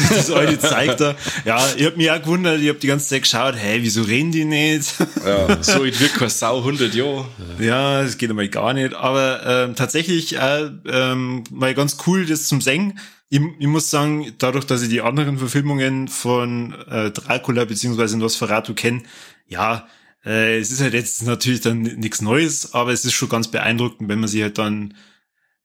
das 0.09 0.31
alte 0.31 0.57
zeigt 0.59 1.01
da. 1.01 1.15
Ja, 1.43 1.61
ich 1.75 1.85
hab 1.85 1.97
mich 1.97 2.09
auch 2.09 2.21
gewundert, 2.21 2.61
ich 2.61 2.69
hab 2.69 2.79
die 2.79 2.87
ganze 2.87 3.09
Zeit 3.09 3.23
geschaut, 3.23 3.55
hey, 3.57 3.81
wieso 3.81 4.03
reden 4.03 4.31
die 4.31 4.45
nicht? 4.45 4.93
Ja, 5.25 5.61
so 5.61 5.83
ich 5.83 5.99
wirklich 5.99 6.31
Sau 6.31 6.59
100 6.59 6.93
Jahre. 6.93 7.25
Ja, 7.59 8.03
das 8.03 8.17
geht 8.17 8.29
einmal 8.29 8.47
gar 8.47 8.73
nicht. 8.73 8.93
Aber 8.93 9.41
ähm, 9.45 9.75
tatsächlich 9.75 10.37
äh, 10.37 10.69
ähm, 10.85 11.43
mal 11.51 11.73
ganz 11.73 11.97
cool, 12.07 12.25
das 12.25 12.47
zum 12.47 12.61
Singen. 12.61 12.99
Ich, 13.29 13.41
ich, 13.59 13.67
muss 13.67 13.89
sagen, 13.89 14.33
dadurch, 14.37 14.65
dass 14.65 14.81
ich 14.81 14.89
die 14.89 15.01
anderen 15.01 15.39
Verfilmungen 15.39 16.07
von 16.07 16.73
äh, 16.89 17.11
Dracula 17.11 17.65
beziehungsweise 17.65 18.17
Nosferatu 18.17 18.75
kenne, 18.75 19.01
ja, 19.47 19.87
äh, 20.25 20.59
es 20.59 20.71
ist 20.71 20.81
halt 20.81 20.93
jetzt 20.93 21.23
natürlich 21.23 21.61
dann 21.61 21.81
nichts 21.81 22.21
Neues, 22.21 22.73
aber 22.73 22.91
es 22.91 23.05
ist 23.05 23.13
schon 23.13 23.29
ganz 23.29 23.49
beeindruckend, 23.49 24.09
wenn 24.09 24.19
man 24.19 24.29
sich 24.29 24.41
halt 24.41 24.57
dann 24.57 24.93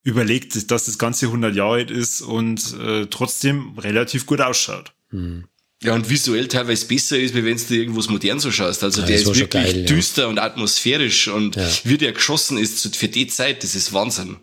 überlegt, 0.02 0.70
dass 0.70 0.86
das 0.86 0.98
Ganze 0.98 1.26
100 1.26 1.54
Jahre 1.54 1.74
alt 1.74 1.90
ist 1.90 2.22
und 2.22 2.74
äh, 2.80 3.06
trotzdem 3.06 3.78
relativ 3.78 4.26
gut 4.26 4.40
ausschaut. 4.40 4.92
Hm. 5.10 5.44
Ja, 5.82 5.94
und 5.94 6.10
visuell 6.10 6.48
teilweise 6.48 6.86
besser 6.86 7.18
ist, 7.18 7.36
wie 7.36 7.44
wenn 7.44 7.56
du 7.56 7.74
irgendwas 7.74 8.08
modern 8.08 8.40
so 8.40 8.50
schaust. 8.50 8.82
Also 8.82 9.02
ja, 9.02 9.06
der 9.06 9.16
ist 9.16 9.26
wirklich 9.26 9.50
geil, 9.50 9.84
düster 9.84 10.22
ja. 10.22 10.28
und 10.28 10.40
atmosphärisch 10.40 11.28
und 11.28 11.54
ja. 11.54 11.68
wie 11.84 11.98
der 11.98 12.12
geschossen 12.12 12.58
ist 12.58 12.96
für 12.96 13.06
die 13.06 13.28
Zeit, 13.28 13.62
das 13.62 13.76
ist 13.76 13.92
Wahnsinn. 13.92 14.38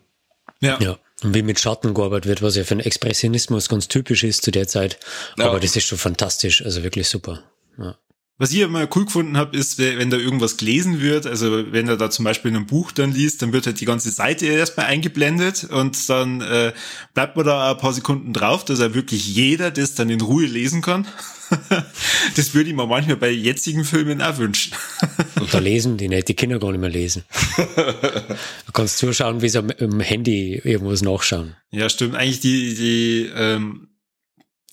Ja. 0.60 0.78
ja. 0.80 0.98
Und 1.22 1.34
wie 1.34 1.42
mit 1.42 1.60
Schatten 1.60 1.92
gearbeitet 1.92 2.26
wird, 2.26 2.42
was 2.42 2.56
ja 2.56 2.64
für 2.64 2.76
den 2.76 2.84
Expressionismus 2.84 3.68
ganz 3.68 3.88
typisch 3.88 4.24
ist 4.24 4.42
zu 4.42 4.50
der 4.50 4.66
Zeit. 4.66 4.98
Aber 5.38 5.60
das 5.60 5.76
ist 5.76 5.86
schon 5.86 5.98
fantastisch, 5.98 6.64
also 6.64 6.82
wirklich 6.82 7.08
super. 7.08 7.42
Ja. 7.78 7.98
Was 8.38 8.52
ich 8.52 8.60
immer 8.60 8.86
cool 8.94 9.06
gefunden 9.06 9.38
habe, 9.38 9.56
ist, 9.56 9.78
wenn 9.78 10.10
da 10.10 10.18
irgendwas 10.18 10.58
gelesen 10.58 11.00
wird, 11.00 11.26
also 11.26 11.72
wenn 11.72 11.88
er 11.88 11.96
da 11.96 12.10
zum 12.10 12.26
Beispiel 12.26 12.54
ein 12.54 12.66
Buch 12.66 12.92
dann 12.92 13.12
liest, 13.12 13.40
dann 13.40 13.54
wird 13.54 13.64
halt 13.64 13.80
die 13.80 13.86
ganze 13.86 14.10
Seite 14.10 14.44
erstmal 14.44 14.86
eingeblendet 14.86 15.64
und 15.64 16.06
dann 16.10 16.42
äh, 16.42 16.74
bleibt 17.14 17.36
man 17.36 17.46
da 17.46 17.70
ein 17.70 17.78
paar 17.78 17.94
Sekunden 17.94 18.34
drauf, 18.34 18.62
dass 18.66 18.78
er 18.78 18.92
wirklich 18.92 19.26
jeder 19.34 19.70
das 19.70 19.94
dann 19.94 20.10
in 20.10 20.20
Ruhe 20.20 20.44
lesen 20.44 20.82
kann. 20.82 21.06
das 22.36 22.52
würde 22.52 22.68
ich 22.68 22.76
mir 22.76 22.86
manchmal 22.86 23.16
bei 23.16 23.30
jetzigen 23.30 23.84
Filmen 23.84 24.20
auch 24.20 24.36
wünschen. 24.36 24.74
Und 25.40 25.54
da 25.54 25.58
lesen 25.58 25.96
die 25.96 26.08
nicht, 26.08 26.28
die 26.28 26.34
Kinder 26.34 26.58
gar 26.58 26.72
nicht 26.72 26.80
mehr 26.80 26.90
lesen. 26.90 27.24
Du 27.56 28.72
kannst 28.72 28.98
zuschauen, 28.98 29.42
wie 29.42 29.48
sie 29.48 29.58
am 29.58 30.00
Handy 30.00 30.60
irgendwas 30.62 31.02
nachschauen. 31.02 31.54
Ja, 31.70 31.88
stimmt. 31.88 32.16
Eigentlich 32.16 32.40
die, 32.40 32.74
die 32.74 33.30
ähm, 33.34 33.88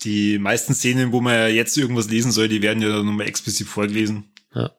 die 0.03 0.37
meisten 0.39 0.73
Szenen, 0.73 1.11
wo 1.11 1.21
man 1.21 1.33
ja 1.33 1.47
jetzt 1.47 1.77
irgendwas 1.77 2.09
lesen 2.09 2.31
soll, 2.31 2.47
die 2.47 2.61
werden 2.61 2.81
ja 2.81 2.89
dann 2.89 3.05
nochmal 3.05 3.27
explizit 3.27 3.67
vorgelesen. 3.67 4.25
Ja. 4.53 4.71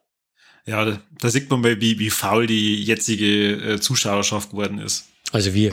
Ja, 0.65 0.99
da, 1.19 1.29
sieht 1.29 1.49
man 1.49 1.61
mal, 1.61 1.79
wie, 1.79 1.99
wie 1.99 2.09
faul 2.09 2.47
die 2.47 2.83
jetzige 2.83 3.73
äh, 3.73 3.79
Zuschauerschaft 3.79 4.49
geworden 4.49 4.79
ist. 4.79 5.05
Also 5.31 5.53
wir. 5.53 5.71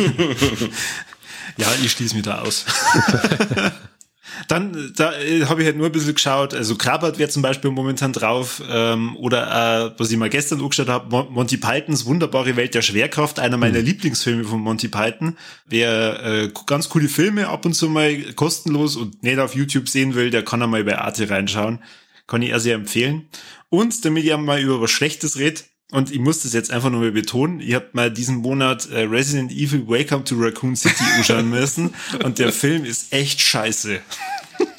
ja, 1.57 1.67
ich 1.83 1.91
schließe 1.91 2.15
mich 2.15 2.23
da 2.23 2.41
aus. 2.41 2.65
Dann, 4.47 4.93
da 4.95 5.13
äh, 5.13 5.45
habe 5.45 5.61
ich 5.61 5.67
halt 5.67 5.77
nur 5.77 5.87
ein 5.87 5.91
bisschen 5.91 6.13
geschaut, 6.13 6.53
also 6.53 6.75
Krabbert 6.75 7.19
wäre 7.19 7.29
zum 7.29 7.41
Beispiel 7.41 7.71
momentan 7.71 8.13
drauf, 8.13 8.61
ähm, 8.69 9.15
oder 9.17 9.87
äh, 9.87 9.99
was 9.99 10.11
ich 10.11 10.17
mal 10.17 10.29
gestern 10.29 10.59
angeschaut 10.61 10.89
habe, 10.89 11.27
Monty 11.29 11.57
Pythons 11.57 12.05
Wunderbare 12.05 12.55
Welt 12.55 12.73
der 12.73 12.81
Schwerkraft, 12.81 13.39
einer 13.39 13.57
meiner 13.57 13.79
mhm. 13.79 13.85
Lieblingsfilme 13.85 14.43
von 14.43 14.59
Monty 14.59 14.87
Python. 14.87 15.37
Wer 15.65 16.23
äh, 16.23 16.51
ganz 16.65 16.89
coole 16.89 17.09
Filme 17.09 17.49
ab 17.49 17.65
und 17.65 17.73
zu 17.73 17.89
mal 17.89 18.33
kostenlos 18.33 18.95
und 18.95 19.23
nicht 19.23 19.39
auf 19.39 19.55
YouTube 19.55 19.89
sehen 19.89 20.15
will, 20.15 20.29
der 20.29 20.43
kann 20.43 20.61
einmal 20.61 20.83
bei 20.83 20.97
Arte 20.97 21.29
reinschauen. 21.29 21.79
Kann 22.27 22.41
ich 22.41 22.49
eher 22.49 22.59
sehr 22.59 22.75
empfehlen. 22.75 23.27
Und 23.69 24.03
damit 24.05 24.25
ich 24.25 24.35
mal 24.37 24.59
über 24.59 24.81
was 24.81 24.91
Schlechtes 24.91 25.37
red, 25.37 25.65
und 25.91 26.11
ich 26.11 26.19
muss 26.19 26.43
das 26.43 26.53
jetzt 26.53 26.71
einfach 26.71 26.89
nur 26.89 27.01
mal 27.01 27.11
betonen, 27.11 27.59
ich 27.59 27.73
habe 27.73 27.89
mal 27.93 28.11
diesen 28.11 28.37
Monat 28.37 28.89
äh, 28.89 29.01
Resident 29.01 29.51
Evil 29.51 29.87
Welcome 29.87 30.23
to 30.23 30.35
Raccoon 30.37 30.75
City 30.75 31.03
anschauen 31.17 31.49
müssen 31.49 31.93
und 32.23 32.39
der 32.39 32.51
Film 32.51 32.85
ist 32.85 33.13
echt 33.13 33.39
scheiße. 33.41 33.99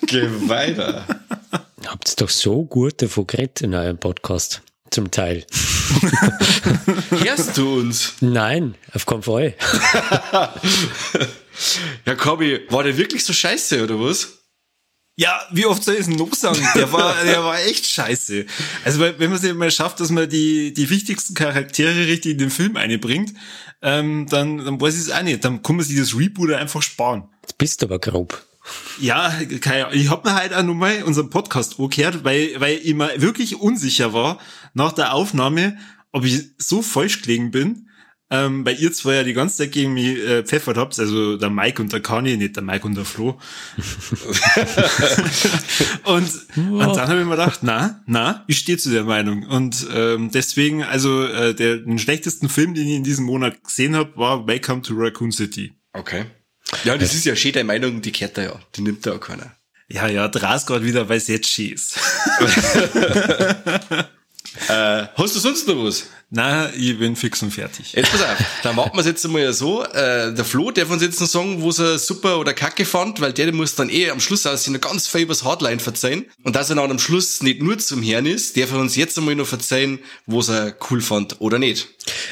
Geh 0.07 0.29
weiter. 0.49 1.07
Habt 1.87 2.21
doch 2.21 2.31
so 2.31 2.65
gut 2.65 3.03
davon 3.03 3.27
geredet 3.27 3.63
in 3.63 3.75
eurem 3.75 3.99
Podcast. 3.99 4.63
Zum 4.91 5.11
Teil. 5.11 5.47
Hörst 7.11 7.57
du 7.57 7.79
uns? 7.79 8.15
Nein, 8.21 8.75
auf 8.93 9.07
keinen 9.07 9.23
Fall. 9.23 9.55
ja, 12.05 12.15
Kobi, 12.15 12.61
war 12.69 12.83
der 12.83 12.97
wirklich 12.99 13.25
so 13.25 13.33
scheiße, 13.33 13.83
oder 13.83 13.99
was? 13.99 14.42
Ja, 15.17 15.41
wie 15.53 15.67
oft 15.67 15.85
soll 15.85 15.95
ich 15.95 16.01
es 16.01 16.09
noch 16.09 16.35
sagen? 16.35 16.67
Der 16.75 16.91
war, 16.91 17.15
der 17.25 17.45
war 17.45 17.61
echt 17.61 17.87
scheiße. 17.87 18.47
Also, 18.85 19.01
wenn 19.01 19.31
man 19.31 19.33
es 19.33 19.55
mal 19.55 19.71
schafft, 19.71 20.01
dass 20.01 20.11
man 20.11 20.29
die, 20.29 20.73
die 20.73 20.89
wichtigsten 20.89 21.35
Charaktere 21.35 22.07
richtig 22.07 22.33
in 22.33 22.39
den 22.39 22.51
Film 22.51 22.77
einbringt, 22.77 23.35
ähm, 23.83 24.27
dann, 24.31 24.59
dann 24.59 24.81
weiß 24.81 24.95
ich 24.95 25.03
es 25.03 25.11
auch 25.11 25.23
nicht. 25.23 25.45
Dann 25.45 25.63
kann 25.63 25.77
man 25.77 25.85
sich 25.85 25.99
das 25.99 26.17
Reboot 26.17 26.53
einfach 26.53 26.83
sparen. 26.83 27.25
Jetzt 27.43 27.59
bist 27.59 27.83
du 27.83 27.87
aber 27.87 27.99
grob. 27.99 28.43
Ja, 29.01 29.35
ich 29.41 30.09
hab 30.09 30.25
mir 30.25 30.35
halt 30.35 30.55
auch 30.55 30.63
nochmal 30.63 31.03
unseren 31.03 31.31
Podcast 31.31 31.79
angehört, 31.79 32.25
weil, 32.25 32.61
weil 32.61 32.79
ich 32.83 32.95
mir 32.95 33.21
wirklich 33.21 33.61
unsicher 33.61 34.13
war 34.13 34.39
nach 34.73 34.93
der 34.93 35.15
Aufnahme, 35.15 35.77
ob 36.13 36.25
ich 36.25 36.53
so 36.59 36.81
falsch 36.81 37.23
gelegen 37.23 37.51
bin 37.51 37.89
ähm, 38.33 38.65
weil 38.65 38.81
ihr 38.81 38.91
zwei 38.95 39.17
ja 39.17 39.25
die 39.25 39.35
ganze 39.35 39.59
Zeit 39.59 39.73
gegen 39.73 39.93
mich 39.93 40.17
äh, 40.17 40.43
pfeffert 40.43 40.79
habt, 40.79 40.99
also 40.99 41.37
der 41.37 41.51
Mike 41.51 41.83
und 41.83 41.93
der 41.93 42.01
Kani, 42.01 42.39
nicht 42.39 42.57
der 42.57 42.63
Mike 42.63 42.87
und 42.87 42.95
der 42.95 43.05
Flo. 43.05 43.39
und, 46.05 46.31
und 46.57 46.97
dann 46.97 47.09
habe 47.09 47.21
ich 47.21 47.27
mir 47.27 47.33
gedacht, 47.33 47.59
na, 47.61 48.03
na, 48.07 48.43
ich 48.49 48.57
stehe 48.57 48.79
zu 48.79 48.91
der 48.91 49.05
Meinung. 49.05 49.43
Und 49.43 49.87
ähm, 49.95 50.31
deswegen, 50.33 50.83
also 50.83 51.25
äh, 51.25 51.55
der, 51.55 51.77
den 51.77 51.99
schlechtesten 51.99 52.49
Film, 52.49 52.73
den 52.73 52.89
ich 52.89 52.95
in 52.95 53.05
diesem 53.05 53.27
Monat 53.27 53.63
gesehen 53.63 53.95
habe, 53.95 54.17
war 54.17 54.47
Welcome 54.47 54.81
to 54.81 54.95
Raccoon 54.97 55.31
City. 55.31 55.75
Okay. 55.93 56.25
Ja, 56.85 56.97
das 56.97 57.13
ist 57.13 57.27
ja 57.27 57.37
schön 57.37 57.53
deine 57.53 57.67
Meinung, 57.67 58.01
die 58.01 58.13
kehrt 58.13 58.39
da 58.39 58.45
ja. 58.45 58.59
Die 58.77 58.81
nimmt 58.81 59.05
da 59.05 59.13
auch 59.13 59.21
keiner. 59.21 59.55
Ja, 59.89 60.09
ja, 60.09 60.27
draß 60.27 60.65
gerade 60.65 60.87
wieder, 60.87 61.07
weil 61.11 61.19
es 61.19 61.29
jetzt 61.29 61.51
schön 61.51 61.75
ist. 61.75 62.01
Äh, 64.69 65.07
hast 65.15 65.35
du 65.35 65.41
sonst 65.41 65.67
noch 65.67 65.85
was? 65.85 66.07
Nein, 66.35 66.73
ich 66.79 66.99
bin 66.99 67.15
fix 67.15 67.43
und 67.43 67.51
fertig. 67.51 67.93
Jetzt 67.93 68.11
pass 68.11 68.23
auf, 68.23 68.39
dann 68.63 68.75
machen 68.75 68.93
wir 68.95 69.01
es 69.01 69.07
jetzt 69.07 69.25
einmal 69.27 69.53
so. 69.53 69.85
Äh, 69.85 70.33
der 70.33 70.45
Flo 70.47 70.71
darf 70.71 70.91
uns 70.91 71.03
jetzt 71.03 71.21
noch 71.21 71.27
sagen, 71.27 71.61
wo 71.61 71.69
er 71.71 71.99
super 71.99 72.39
oder 72.39 72.55
kacke 72.55 72.87
fand, 72.87 73.21
weil 73.21 73.35
der 73.35 73.53
muss 73.53 73.75
dann 73.75 73.91
eh 73.91 74.09
am 74.09 74.19
Schluss 74.19 74.47
aus 74.47 74.67
noch 74.67 74.81
ganz 74.81 75.09
viel 75.09 75.23
übers 75.23 75.45
Hardline 75.45 75.79
verzeihen. 75.79 76.25
Und 76.43 76.57
dass 76.57 76.71
er 76.71 76.77
dann 76.77 76.91
am 76.91 76.99
Schluss 76.99 77.43
nicht 77.43 77.61
nur 77.61 77.79
zum 77.79 78.03
Herrn 78.03 78.25
ist, 78.25 78.57
darf 78.57 78.73
er 78.73 78.79
uns 78.79 78.97
jetzt 78.97 79.19
einmal 79.19 79.35
noch 79.35 79.47
verzeihen, 79.47 79.99
wo 80.25 80.41
er 80.41 80.75
cool 80.91 81.03
fand 81.03 81.41
oder 81.43 81.59
nicht. 81.59 81.89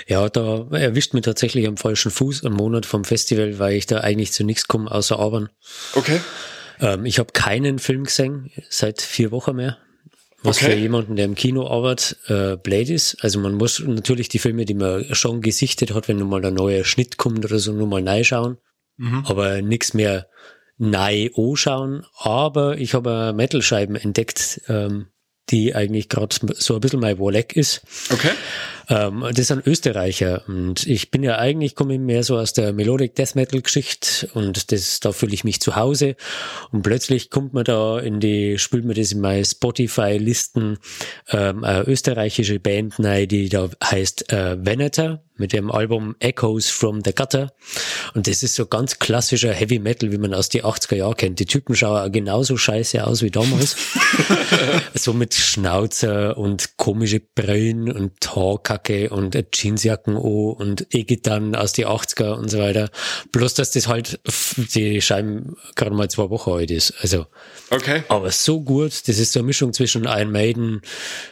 Ja, 0.07 0.31
da 0.31 0.67
erwischt 0.71 1.13
mich 1.13 1.25
tatsächlich 1.25 1.67
am 1.67 1.77
falschen 1.77 2.11
Fuß 2.11 2.45
am 2.45 2.55
Monat 2.55 2.87
vom 2.87 3.05
Festival, 3.05 3.59
weil 3.59 3.75
ich 3.75 3.85
da 3.85 3.99
eigentlich 3.99 4.33
zu 4.33 4.45
nichts 4.45 4.67
komme, 4.67 4.91
außer 4.91 5.19
Arbeiten. 5.19 5.51
Okay. 5.93 6.21
Ähm, 6.81 7.05
ich 7.05 7.19
habe 7.19 7.33
keinen 7.33 7.79
Film 7.79 8.05
gesehen, 8.05 8.51
seit 8.71 9.03
vier 9.03 9.31
Wochen 9.31 9.57
mehr. 9.57 9.77
Was 10.43 10.57
okay. 10.57 10.73
für 10.73 10.79
jemanden, 10.79 11.17
der 11.17 11.27
im 11.27 11.35
Kino 11.35 11.69
arbeitet, 11.69 12.17
äh, 12.29 12.57
blöd 12.57 12.89
ist. 12.89 13.17
Also 13.23 13.39
man 13.41 13.55
muss 13.55 13.81
natürlich 13.81 14.29
die 14.29 14.39
Filme, 14.39 14.65
die 14.65 14.75
man 14.75 15.15
schon 15.15 15.43
gesichtet 15.43 15.93
hat, 15.95 16.09
wenn 16.09 16.19
nun 16.19 16.29
mal 16.29 16.45
ein 16.45 16.55
neuer 16.55 16.85
Schnitt 16.85 17.19
kommt 17.19 17.45
oder 17.45 17.59
so, 17.59 17.73
nur 17.73 17.87
mal 17.87 18.03
neu 18.03 18.25
schauen. 18.25 18.57
Mhm. 18.97 19.25
Aber 19.27 19.61
nichts 19.63 19.95
mehr 19.95 20.29
neu 20.79 21.29
anschauen. 21.37 22.07
Aber 22.19 22.79
ich 22.79 22.95
habe 22.95 23.33
Metal-Scheiben 23.35 23.97
entdeckt, 23.97 24.63
ähm, 24.69 25.09
die 25.51 25.75
eigentlich 25.75 26.09
gerade 26.09 26.35
so 26.57 26.75
ein 26.75 26.81
bisschen 26.81 27.01
mein 27.01 27.19
Wolleck 27.19 27.55
ist. 27.55 27.83
Okay. 28.11 28.31
Ähm, 28.91 29.25
das 29.33 29.47
sind 29.47 29.67
Österreicher 29.67 30.43
und 30.49 30.85
ich 30.85 31.13
bin 31.13 31.23
ja 31.23 31.39
eigentlich, 31.39 31.77
komme 31.77 31.99
mehr 31.99 32.25
so 32.25 32.37
aus 32.37 32.53
der 32.53 32.73
Melodic 32.73 33.15
Death 33.15 33.37
Metal 33.37 33.63
Geschichte 33.63 34.29
und 34.35 34.73
das, 34.73 34.99
da 34.99 35.13
fühle 35.13 35.33
ich 35.33 35.45
mich 35.45 35.61
zu 35.61 35.77
Hause 35.77 36.17
und 36.73 36.83
plötzlich 36.83 37.31
kommt 37.31 37.55
man 37.55 37.65
da 37.65 38.01
in 38.01 38.19
die, 38.19 38.59
spült 38.59 38.85
mir 38.85 38.95
das 38.95 39.13
in 39.13 39.21
meine 39.21 39.45
Spotify-Listen 39.45 40.79
ähm, 41.31 41.63
eine 41.63 41.85
österreichische 41.85 42.59
Band 42.59 42.95
rein, 42.99 43.29
die 43.29 43.49
da 43.49 43.71
heißt 43.83 44.33
äh, 44.33 44.57
Venator 44.59 45.23
mit 45.41 45.53
dem 45.55 45.71
Album 45.71 46.15
Echoes 46.21 46.69
from 46.69 47.01
the 47.03 47.13
Gutter. 47.13 47.53
Und 48.15 48.29
das 48.29 48.43
ist 48.45 48.55
so 48.55 48.67
ganz 48.67 48.99
klassischer 48.99 49.53
Heavy 49.53 49.79
Metal, 49.79 50.13
wie 50.13 50.19
man 50.19 50.35
aus 50.35 50.51
die 50.51 50.63
80er 50.63 50.97
Jahren 50.97 51.17
kennt. 51.17 51.41
Die 51.41 51.47
Typen 51.47 51.75
schauen 51.75 52.13
genauso 52.13 52.57
scheiße 52.57 53.05
aus 53.05 53.23
wie 53.23 53.31
damals. 53.31 53.75
so 54.95 55.15
mit 55.15 55.35
Schnauzer 55.35 56.37
und 56.37 56.77
komische 56.77 57.21
Brillen 57.21 57.91
und 57.91 58.21
Haarkacke 58.81 59.11
und 59.11 59.37
Jeansjacken 59.53 60.17
und 60.17 60.87
E-Gitarren 60.91 61.55
aus 61.55 61.73
die 61.73 61.87
80er 61.87 62.35
und 62.35 62.51
so 62.51 62.59
weiter. 62.59 62.91
Bloß, 63.33 63.55
dass 63.55 63.71
das 63.71 63.89
halt 63.89 64.21
die 64.57 65.01
Scheiben 65.01 65.57
gerade 65.77 65.95
mal 65.95 66.09
zwei 66.09 66.31
Wochen 66.31 66.51
alt 66.51 66.71
ist. 66.71 66.95
Also, 67.01 67.27
okay. 67.71 68.03
aber 68.09 68.31
so 68.31 68.61
gut. 68.61 69.09
Das 69.09 69.19
ist 69.19 69.33
so 69.33 69.41
eine 69.41 69.47
Mischung 69.47 69.73
zwischen 69.73 70.05
Iron 70.05 70.31
Maiden, 70.31 70.83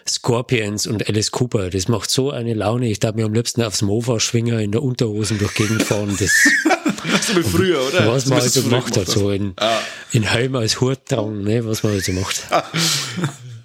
Scorpions 0.08 0.86
und 0.86 1.08
Alice 1.08 1.30
Cooper. 1.30 1.70
Das 1.70 1.88
macht 1.88 2.10
so 2.10 2.30
eine 2.30 2.54
Laune. 2.54 2.88
Ich 2.88 3.00
darf 3.00 3.14
mir 3.14 3.24
am 3.24 3.34
liebsten 3.34 3.62
aufs 3.62 3.82
Mo 3.82 3.98
Mofa-Schwinger 3.98 4.60
in 4.60 4.70
der 4.70 4.82
Unterhosen 4.82 5.38
durch 5.38 5.54
Gegend 5.54 5.82
fahren. 5.82 6.16
Das, 6.18 6.30
so 7.26 7.36
wie 7.36 7.42
früher, 7.42 7.80
oder? 7.88 8.06
Was 8.12 8.26
man 8.26 8.40
halt 8.40 8.52
so 8.52 8.62
gemacht 8.62 8.96
hat, 8.96 9.08
so 9.08 9.30
in, 9.30 9.54
ah. 9.56 9.80
in 10.12 10.22
Helm 10.22 10.54
als 10.54 10.80
Hut 10.80 11.06
tragen, 11.06 11.42
ne, 11.42 11.64
was 11.66 11.82
man 11.82 11.92
halt 11.92 12.04
so 12.04 12.12
macht. 12.12 12.42
Ah. 12.50 12.64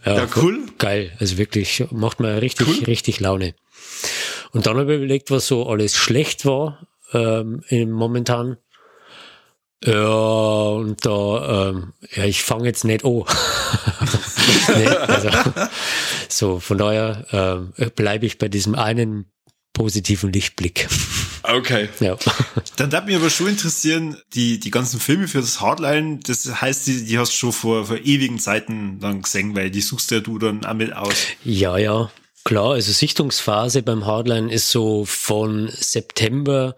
Ja, 0.05 0.17
ja, 0.17 0.27
cool. 0.35 0.59
Geil. 0.79 1.11
Also 1.19 1.37
wirklich, 1.37 1.85
macht 1.91 2.19
mir 2.19 2.41
richtig, 2.41 2.67
cool. 2.67 2.83
richtig 2.85 3.19
Laune. 3.19 3.53
Und 4.51 4.65
dann 4.65 4.77
habe 4.77 4.93
ich 4.93 4.97
überlegt, 4.99 5.31
was 5.31 5.47
so 5.47 5.67
alles 5.67 5.95
schlecht 5.95 6.45
war, 6.45 6.87
ähm, 7.13 7.63
im 7.69 7.91
momentan. 7.91 8.57
Ja, 9.83 10.05
und 10.05 11.05
da, 11.05 11.69
ähm, 11.69 11.93
ja, 12.15 12.23
ich 12.23 12.43
fange 12.43 12.65
jetzt 12.65 12.85
nicht 12.85 13.03
an. 13.03 13.23
nee, 14.75 14.87
also, 14.87 15.29
so, 16.29 16.59
von 16.59 16.77
daher 16.77 17.25
ähm, 17.31 17.73
bleibe 17.95 18.25
ich 18.25 18.37
bei 18.37 18.47
diesem 18.47 18.75
einen 18.75 19.25
positiven 19.73 20.31
Lichtblick. 20.31 20.87
Okay. 21.43 21.89
Ja. 21.99 22.15
Dann 22.77 22.89
darf 22.89 23.05
mich 23.05 23.15
aber 23.15 23.29
schon 23.29 23.47
interessieren, 23.49 24.17
die, 24.33 24.59
die 24.59 24.71
ganzen 24.71 24.99
Filme 24.99 25.27
für 25.27 25.41
das 25.41 25.59
Hardline, 25.59 26.19
das 26.25 26.61
heißt, 26.61 26.87
die, 26.87 27.03
die 27.03 27.19
hast 27.19 27.33
du 27.33 27.37
schon 27.37 27.51
vor, 27.51 27.85
vor 27.87 27.97
ewigen 27.97 28.39
Zeiten 28.39 28.99
dann 28.99 29.23
gesehen, 29.23 29.55
weil 29.55 29.69
die 29.69 29.81
suchst 29.81 30.11
ja 30.11 30.21
du 30.21 30.39
dann 30.39 30.63
auch 30.63 30.73
mit 30.73 30.95
aus. 30.95 31.15
Ja, 31.43 31.77
ja. 31.77 32.09
Klar, 32.45 32.71
also 32.71 32.91
Sichtungsphase 32.91 33.83
beim 33.83 34.05
Hardline 34.05 34.51
ist 34.51 34.69
so 34.69 35.05
von 35.05 35.69
September 35.69 36.75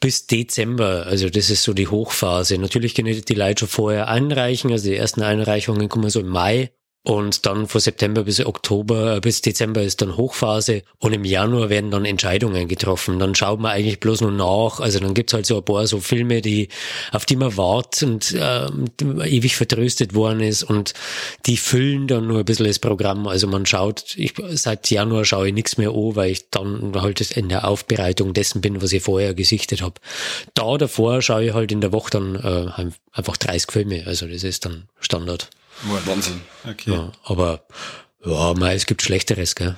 bis 0.00 0.26
Dezember. 0.26 1.06
Also 1.06 1.30
das 1.30 1.48
ist 1.48 1.62
so 1.62 1.72
die 1.72 1.88
Hochphase. 1.88 2.58
Natürlich 2.58 2.94
können 2.94 3.18
die 3.20 3.34
Leute 3.34 3.60
schon 3.60 3.68
vorher 3.68 4.08
einreichen. 4.08 4.70
Also 4.70 4.90
die 4.90 4.96
ersten 4.96 5.22
Einreichungen 5.22 5.88
kommen 5.88 6.10
so 6.10 6.20
im 6.20 6.28
Mai. 6.28 6.72
Und 7.08 7.46
dann 7.46 7.68
von 7.68 7.80
September 7.80 8.24
bis 8.24 8.44
Oktober, 8.44 9.16
äh, 9.16 9.20
bis 9.20 9.40
Dezember 9.40 9.80
ist 9.80 10.02
dann 10.02 10.18
Hochphase 10.18 10.82
und 10.98 11.14
im 11.14 11.24
Januar 11.24 11.70
werden 11.70 11.90
dann 11.90 12.04
Entscheidungen 12.04 12.68
getroffen. 12.68 13.18
Dann 13.18 13.34
schaut 13.34 13.60
man 13.60 13.70
eigentlich 13.72 13.98
bloß 13.98 14.20
nur 14.20 14.30
nach. 14.30 14.80
Also 14.80 15.00
dann 15.00 15.14
gibt's 15.14 15.32
halt 15.32 15.46
so 15.46 15.56
ein 15.56 15.64
paar 15.64 15.86
so 15.86 16.00
Filme, 16.00 16.42
die, 16.42 16.68
auf 17.10 17.24
die 17.24 17.36
man 17.36 17.56
wartet 17.56 18.02
und 18.02 18.36
ähm, 18.38 19.22
ewig 19.24 19.56
vertröstet 19.56 20.12
worden 20.12 20.40
ist 20.40 20.64
und 20.64 20.92
die 21.46 21.56
füllen 21.56 22.08
dann 22.08 22.26
nur 22.26 22.40
ein 22.40 22.44
bisschen 22.44 22.66
das 22.66 22.78
Programm. 22.78 23.26
Also 23.26 23.46
man 23.46 23.64
schaut, 23.64 24.14
ich, 24.18 24.34
seit 24.50 24.90
Januar 24.90 25.24
schaue 25.24 25.48
ich 25.48 25.54
nichts 25.54 25.78
mehr 25.78 25.92
an, 25.92 26.14
weil 26.14 26.32
ich 26.32 26.50
dann 26.50 26.92
halt 26.94 27.22
in 27.30 27.48
der 27.48 27.66
Aufbereitung 27.66 28.34
dessen 28.34 28.60
bin, 28.60 28.82
was 28.82 28.92
ich 28.92 29.02
vorher 29.02 29.32
gesichtet 29.32 29.80
habe. 29.80 29.94
Da 30.52 30.76
davor 30.76 31.22
schaue 31.22 31.46
ich 31.46 31.54
halt 31.54 31.72
in 31.72 31.80
der 31.80 31.92
Woche 31.92 32.10
dann 32.10 32.34
äh, 32.34 32.90
einfach 33.12 33.38
30 33.38 33.72
Filme. 33.72 34.02
Also 34.06 34.26
das 34.26 34.44
ist 34.44 34.66
dann 34.66 34.88
Standard. 35.00 35.48
Wahnsinn. 36.04 36.40
Okay. 36.68 36.92
Ja, 36.92 37.12
aber 37.24 37.62
ja, 38.24 38.54
mei, 38.54 38.74
es 38.74 38.86
gibt 38.86 39.02
Schlechteres, 39.02 39.54
gell? 39.54 39.76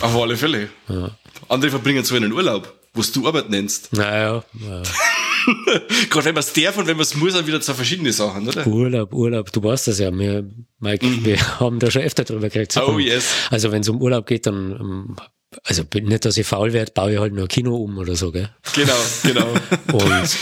Auf 0.00 0.16
alle 0.16 0.36
Fälle. 0.36 0.68
Ja. 0.88 1.10
Andere 1.48 1.70
verbringen 1.70 2.04
so 2.04 2.14
einen 2.14 2.32
Urlaub, 2.32 2.72
wo 2.94 3.02
du 3.02 3.26
Arbeit 3.26 3.50
nennst. 3.50 3.92
Naja. 3.92 4.44
Ja. 4.60 4.82
Gerade 6.10 6.26
wenn 6.26 6.34
man 6.34 6.44
es 6.44 6.52
darf 6.52 6.76
und 6.78 6.86
wenn 6.86 6.96
man 6.96 7.02
es 7.02 7.16
muss, 7.16 7.32
dann 7.34 7.46
wieder 7.46 7.60
zwei 7.60 7.74
verschiedene 7.74 8.12
Sachen, 8.12 8.48
oder? 8.48 8.66
Urlaub, 8.66 9.12
Urlaub, 9.12 9.52
du 9.52 9.62
weißt 9.62 9.88
das 9.88 9.98
ja. 9.98 10.16
Wir, 10.16 10.48
Mike, 10.78 11.04
mhm. 11.04 11.24
wir 11.24 11.38
haben 11.60 11.80
da 11.80 11.90
schon 11.90 12.02
öfter 12.02 12.24
drüber 12.24 12.48
geredet. 12.48 12.76
Oh 12.76 12.98
yes. 12.98 13.24
Also 13.50 13.72
wenn 13.72 13.82
es 13.82 13.88
um 13.88 14.00
Urlaub 14.00 14.26
geht, 14.26 14.46
dann 14.46 14.72
ähm, 14.72 15.16
also 15.64 15.82
nicht, 15.94 16.24
dass 16.24 16.36
ich 16.36 16.46
faul 16.46 16.72
werde, 16.72 16.92
baue 16.92 17.12
ich 17.12 17.18
halt 17.18 17.34
nur 17.34 17.44
ein 17.44 17.48
Kino 17.48 17.76
um 17.76 17.98
oder 17.98 18.14
so, 18.14 18.32
gell? 18.32 18.48
Genau, 18.74 18.96
genau. 19.22 19.46
Und 19.92 20.36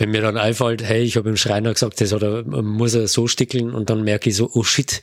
wenn 0.00 0.10
mir 0.10 0.22
dann 0.22 0.38
einfällt, 0.38 0.82
hey, 0.82 1.02
ich 1.02 1.18
habe 1.18 1.28
im 1.28 1.36
Schreiner 1.36 1.74
gesagt, 1.74 2.00
das 2.00 2.14
oder 2.14 2.42
muss 2.42 2.94
er 2.94 3.06
so 3.06 3.28
stickeln 3.28 3.74
und 3.74 3.90
dann 3.90 4.02
merke 4.02 4.30
ich 4.30 4.36
so, 4.36 4.50
oh 4.54 4.62
shit, 4.62 5.02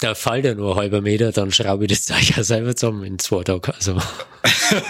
da 0.00 0.14
fällt 0.14 0.44
ja 0.44 0.54
nur 0.54 0.74
ein 0.74 0.80
halber 0.80 1.00
Meter, 1.00 1.32
dann 1.32 1.50
schraube 1.50 1.86
ich 1.86 1.92
das 1.92 2.04
Zeug 2.04 2.36
ja 2.36 2.44
selber 2.44 2.76
zusammen 2.76 3.04
in 3.04 3.18
zwei 3.18 3.42
Tagen. 3.42 3.72
Also. 3.72 3.98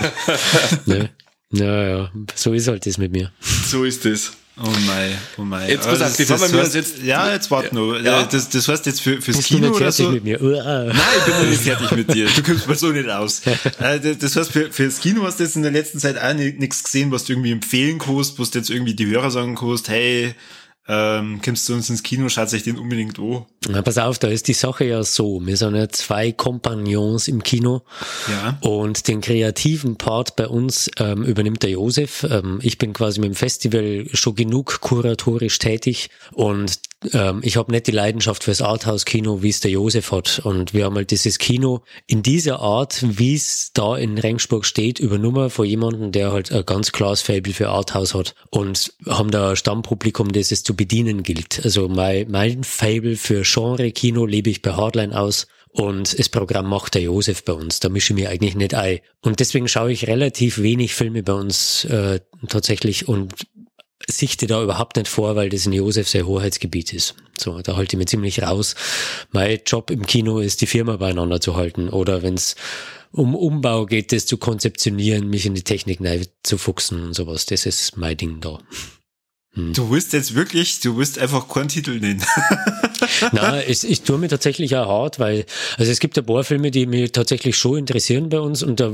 ne? 0.86 1.10
Ja, 1.52 2.10
so 2.34 2.52
ist 2.52 2.66
halt 2.66 2.84
das 2.84 2.98
mit 2.98 3.12
mir. 3.12 3.32
So 3.40 3.84
ist 3.84 4.04
das. 4.04 4.32
Oh 4.60 4.66
mein, 4.86 5.16
oh 5.36 5.42
mein. 5.42 5.68
Jetzt 5.68 5.86
pass 5.86 6.02
auf, 6.02 6.16
die 6.16 6.24
das, 6.24 6.50
das 6.50 6.74
jetzt, 6.74 7.02
ja, 7.02 7.32
jetzt 7.32 7.48
warte 7.50 7.68
ja. 7.68 7.74
nur. 7.74 8.00
Ja. 8.00 8.24
Das, 8.24 8.48
das 8.48 8.66
heißt 8.66 8.86
jetzt 8.86 9.00
für, 9.00 9.22
fürs 9.22 9.36
Bist 9.36 9.48
Kino 9.48 9.68
oder 9.68 9.92
so. 9.92 10.10
Mit 10.10 10.24
mir? 10.24 10.38
Nein, 10.40 10.94
ich 11.18 11.24
bin 11.24 11.34
noch 11.34 11.48
nicht 11.48 11.62
fertig 11.62 11.90
mit 11.92 12.12
dir. 12.12 12.26
Du 12.26 12.42
kommst 12.42 12.66
mal 12.66 12.76
so 12.76 12.88
nicht 12.88 13.08
aus. 13.08 13.42
Äh, 13.80 14.00
das 14.16 14.34
heißt, 14.34 14.50
für, 14.50 14.72
fürs 14.72 14.98
Kino 15.00 15.22
hast 15.22 15.38
du 15.38 15.44
jetzt 15.44 15.54
in 15.54 15.62
der 15.62 15.70
letzten 15.70 15.98
Zeit 15.98 16.18
auch 16.18 16.34
nichts 16.34 16.82
gesehen, 16.82 17.12
was 17.12 17.24
du 17.24 17.32
irgendwie 17.32 17.52
empfehlen 17.52 17.98
kannst, 17.98 18.38
was 18.38 18.50
du 18.50 18.58
jetzt 18.58 18.70
irgendwie 18.70 18.94
die 18.94 19.06
Hörer 19.06 19.30
sagen 19.30 19.54
kannst, 19.54 19.88
hey, 19.88 20.34
ähm, 20.88 21.40
kommst 21.44 21.68
du 21.68 21.74
uns 21.74 21.90
ins 21.90 22.02
Kino, 22.02 22.28
schaut 22.30 22.48
sich 22.48 22.62
den 22.62 22.78
unbedingt 22.78 23.18
an. 23.18 23.44
Na, 23.68 23.82
pass 23.82 23.98
auf, 23.98 24.18
da 24.18 24.28
ist 24.28 24.48
die 24.48 24.54
Sache 24.54 24.84
ja 24.86 25.02
so. 25.02 25.44
Wir 25.44 25.58
sind 25.58 25.74
ja 25.74 25.88
zwei 25.90 26.32
Kompagnons 26.32 27.28
im 27.28 27.42
Kino. 27.42 27.82
Ja. 28.28 28.58
Und 28.62 29.06
den 29.06 29.20
kreativen 29.20 29.96
Part 29.96 30.36
bei 30.36 30.48
uns 30.48 30.90
ähm, 30.98 31.24
übernimmt 31.24 31.62
der 31.62 31.70
Josef. 31.70 32.26
Ähm, 32.30 32.60
ich 32.62 32.78
bin 32.78 32.94
quasi 32.94 33.20
mit 33.20 33.28
dem 33.28 33.34
Festival 33.34 34.06
schon 34.12 34.34
genug 34.34 34.80
kuratorisch 34.80 35.58
tätig 35.58 36.08
und 36.32 36.78
ähm, 37.12 37.40
ich 37.42 37.56
habe 37.56 37.70
nicht 37.70 37.86
die 37.86 37.92
Leidenschaft 37.92 38.44
fürs 38.44 38.60
Arthouse-Kino, 38.60 39.42
wie 39.42 39.50
es 39.50 39.60
der 39.60 39.70
Josef 39.70 40.10
hat. 40.12 40.40
Und 40.44 40.74
wir 40.74 40.84
haben 40.84 40.96
halt 40.96 41.10
dieses 41.10 41.38
Kino 41.38 41.82
in 42.06 42.22
dieser 42.22 42.60
Art, 42.60 43.04
wie 43.06 43.34
es 43.34 43.72
da 43.72 43.96
in 43.96 44.18
Rengsburg 44.18 44.64
steht, 44.64 44.98
übernommen 44.98 45.50
von 45.50 45.66
jemandem, 45.66 46.12
der 46.12 46.32
halt 46.32 46.52
ein 46.52 46.66
ganz 46.66 46.92
klares 46.92 47.22
Fable 47.22 47.52
für 47.52 47.68
Arthouse 47.68 48.14
hat. 48.14 48.34
Und 48.50 48.92
haben 49.06 49.30
da 49.30 49.50
ein 49.50 49.56
Stammpublikum, 49.56 50.32
das 50.32 50.50
es 50.50 50.64
zu 50.64 50.74
bedienen 50.74 51.22
gilt. 51.22 51.60
Also 51.64 51.88
mein, 51.88 52.30
mein 52.30 52.64
Fable 52.64 53.16
für 53.16 53.42
Genre-Kino 53.42 54.26
lebe 54.26 54.50
ich 54.50 54.62
bei 54.62 54.72
Hardline 54.72 55.18
aus. 55.18 55.46
Und 55.70 56.18
das 56.18 56.28
Programm 56.28 56.66
macht 56.66 56.94
der 56.94 57.02
Josef 57.02 57.44
bei 57.44 57.52
uns. 57.52 57.78
Da 57.78 57.88
mische 57.88 58.12
ich 58.12 58.18
mir 58.18 58.30
eigentlich 58.30 58.56
nicht 58.56 58.74
ein. 58.74 58.98
Und 59.20 59.38
deswegen 59.38 59.68
schaue 59.68 59.92
ich 59.92 60.08
relativ 60.08 60.60
wenig 60.60 60.94
Filme 60.94 61.22
bei 61.22 61.34
uns 61.34 61.84
äh, 61.84 62.20
tatsächlich 62.48 63.06
und 63.06 63.32
sichte 64.06 64.46
da 64.46 64.62
überhaupt 64.62 64.96
nicht 64.96 65.08
vor, 65.08 65.36
weil 65.36 65.48
das 65.48 65.66
in 65.66 65.72
Josef 65.72 66.08
sein 66.08 66.26
Hoheitsgebiet 66.26 66.92
ist. 66.92 67.14
So, 67.36 67.60
da 67.60 67.76
halte 67.76 67.96
ich 67.96 67.98
mir 67.98 68.06
ziemlich 68.06 68.42
raus. 68.42 68.74
Mein 69.32 69.60
Job 69.66 69.90
im 69.90 70.06
Kino 70.06 70.38
ist, 70.38 70.60
die 70.60 70.66
Firma 70.66 70.96
beieinander 70.96 71.40
zu 71.40 71.56
halten. 71.56 71.88
Oder 71.88 72.22
wenn 72.22 72.34
es 72.34 72.56
um 73.10 73.34
Umbau 73.34 73.86
geht, 73.86 74.12
das 74.12 74.26
zu 74.26 74.36
konzeptionieren, 74.36 75.28
mich 75.28 75.46
in 75.46 75.54
die 75.54 75.62
Technik 75.62 76.00
neu 76.00 76.24
zu 76.42 76.58
fuchsen 76.58 77.02
und 77.02 77.14
sowas. 77.14 77.46
Das 77.46 77.66
ist 77.66 77.96
mein 77.96 78.16
Ding 78.16 78.40
da. 78.40 78.58
Hm. 79.54 79.72
Du 79.72 79.90
wirst 79.90 80.12
jetzt 80.12 80.34
wirklich, 80.34 80.80
du 80.80 80.96
wirst 80.96 81.18
einfach 81.18 81.48
keinen 81.48 81.68
Titel 81.68 81.98
nennen. 81.98 82.24
Na, 83.32 83.62
ich, 83.66 83.88
ich 83.88 84.02
tue 84.02 84.18
mir 84.18 84.28
tatsächlich 84.28 84.76
auch 84.76 84.88
hart, 84.88 85.18
weil, 85.18 85.44
also 85.76 85.90
es 85.90 86.00
gibt 86.00 86.18
ein 86.18 86.26
paar 86.26 86.44
Filme, 86.44 86.70
die 86.70 86.86
mich 86.86 87.12
tatsächlich 87.12 87.56
schon 87.56 87.78
interessieren 87.78 88.28
bei 88.28 88.40
uns 88.40 88.62
und 88.62 88.80
da, 88.80 88.90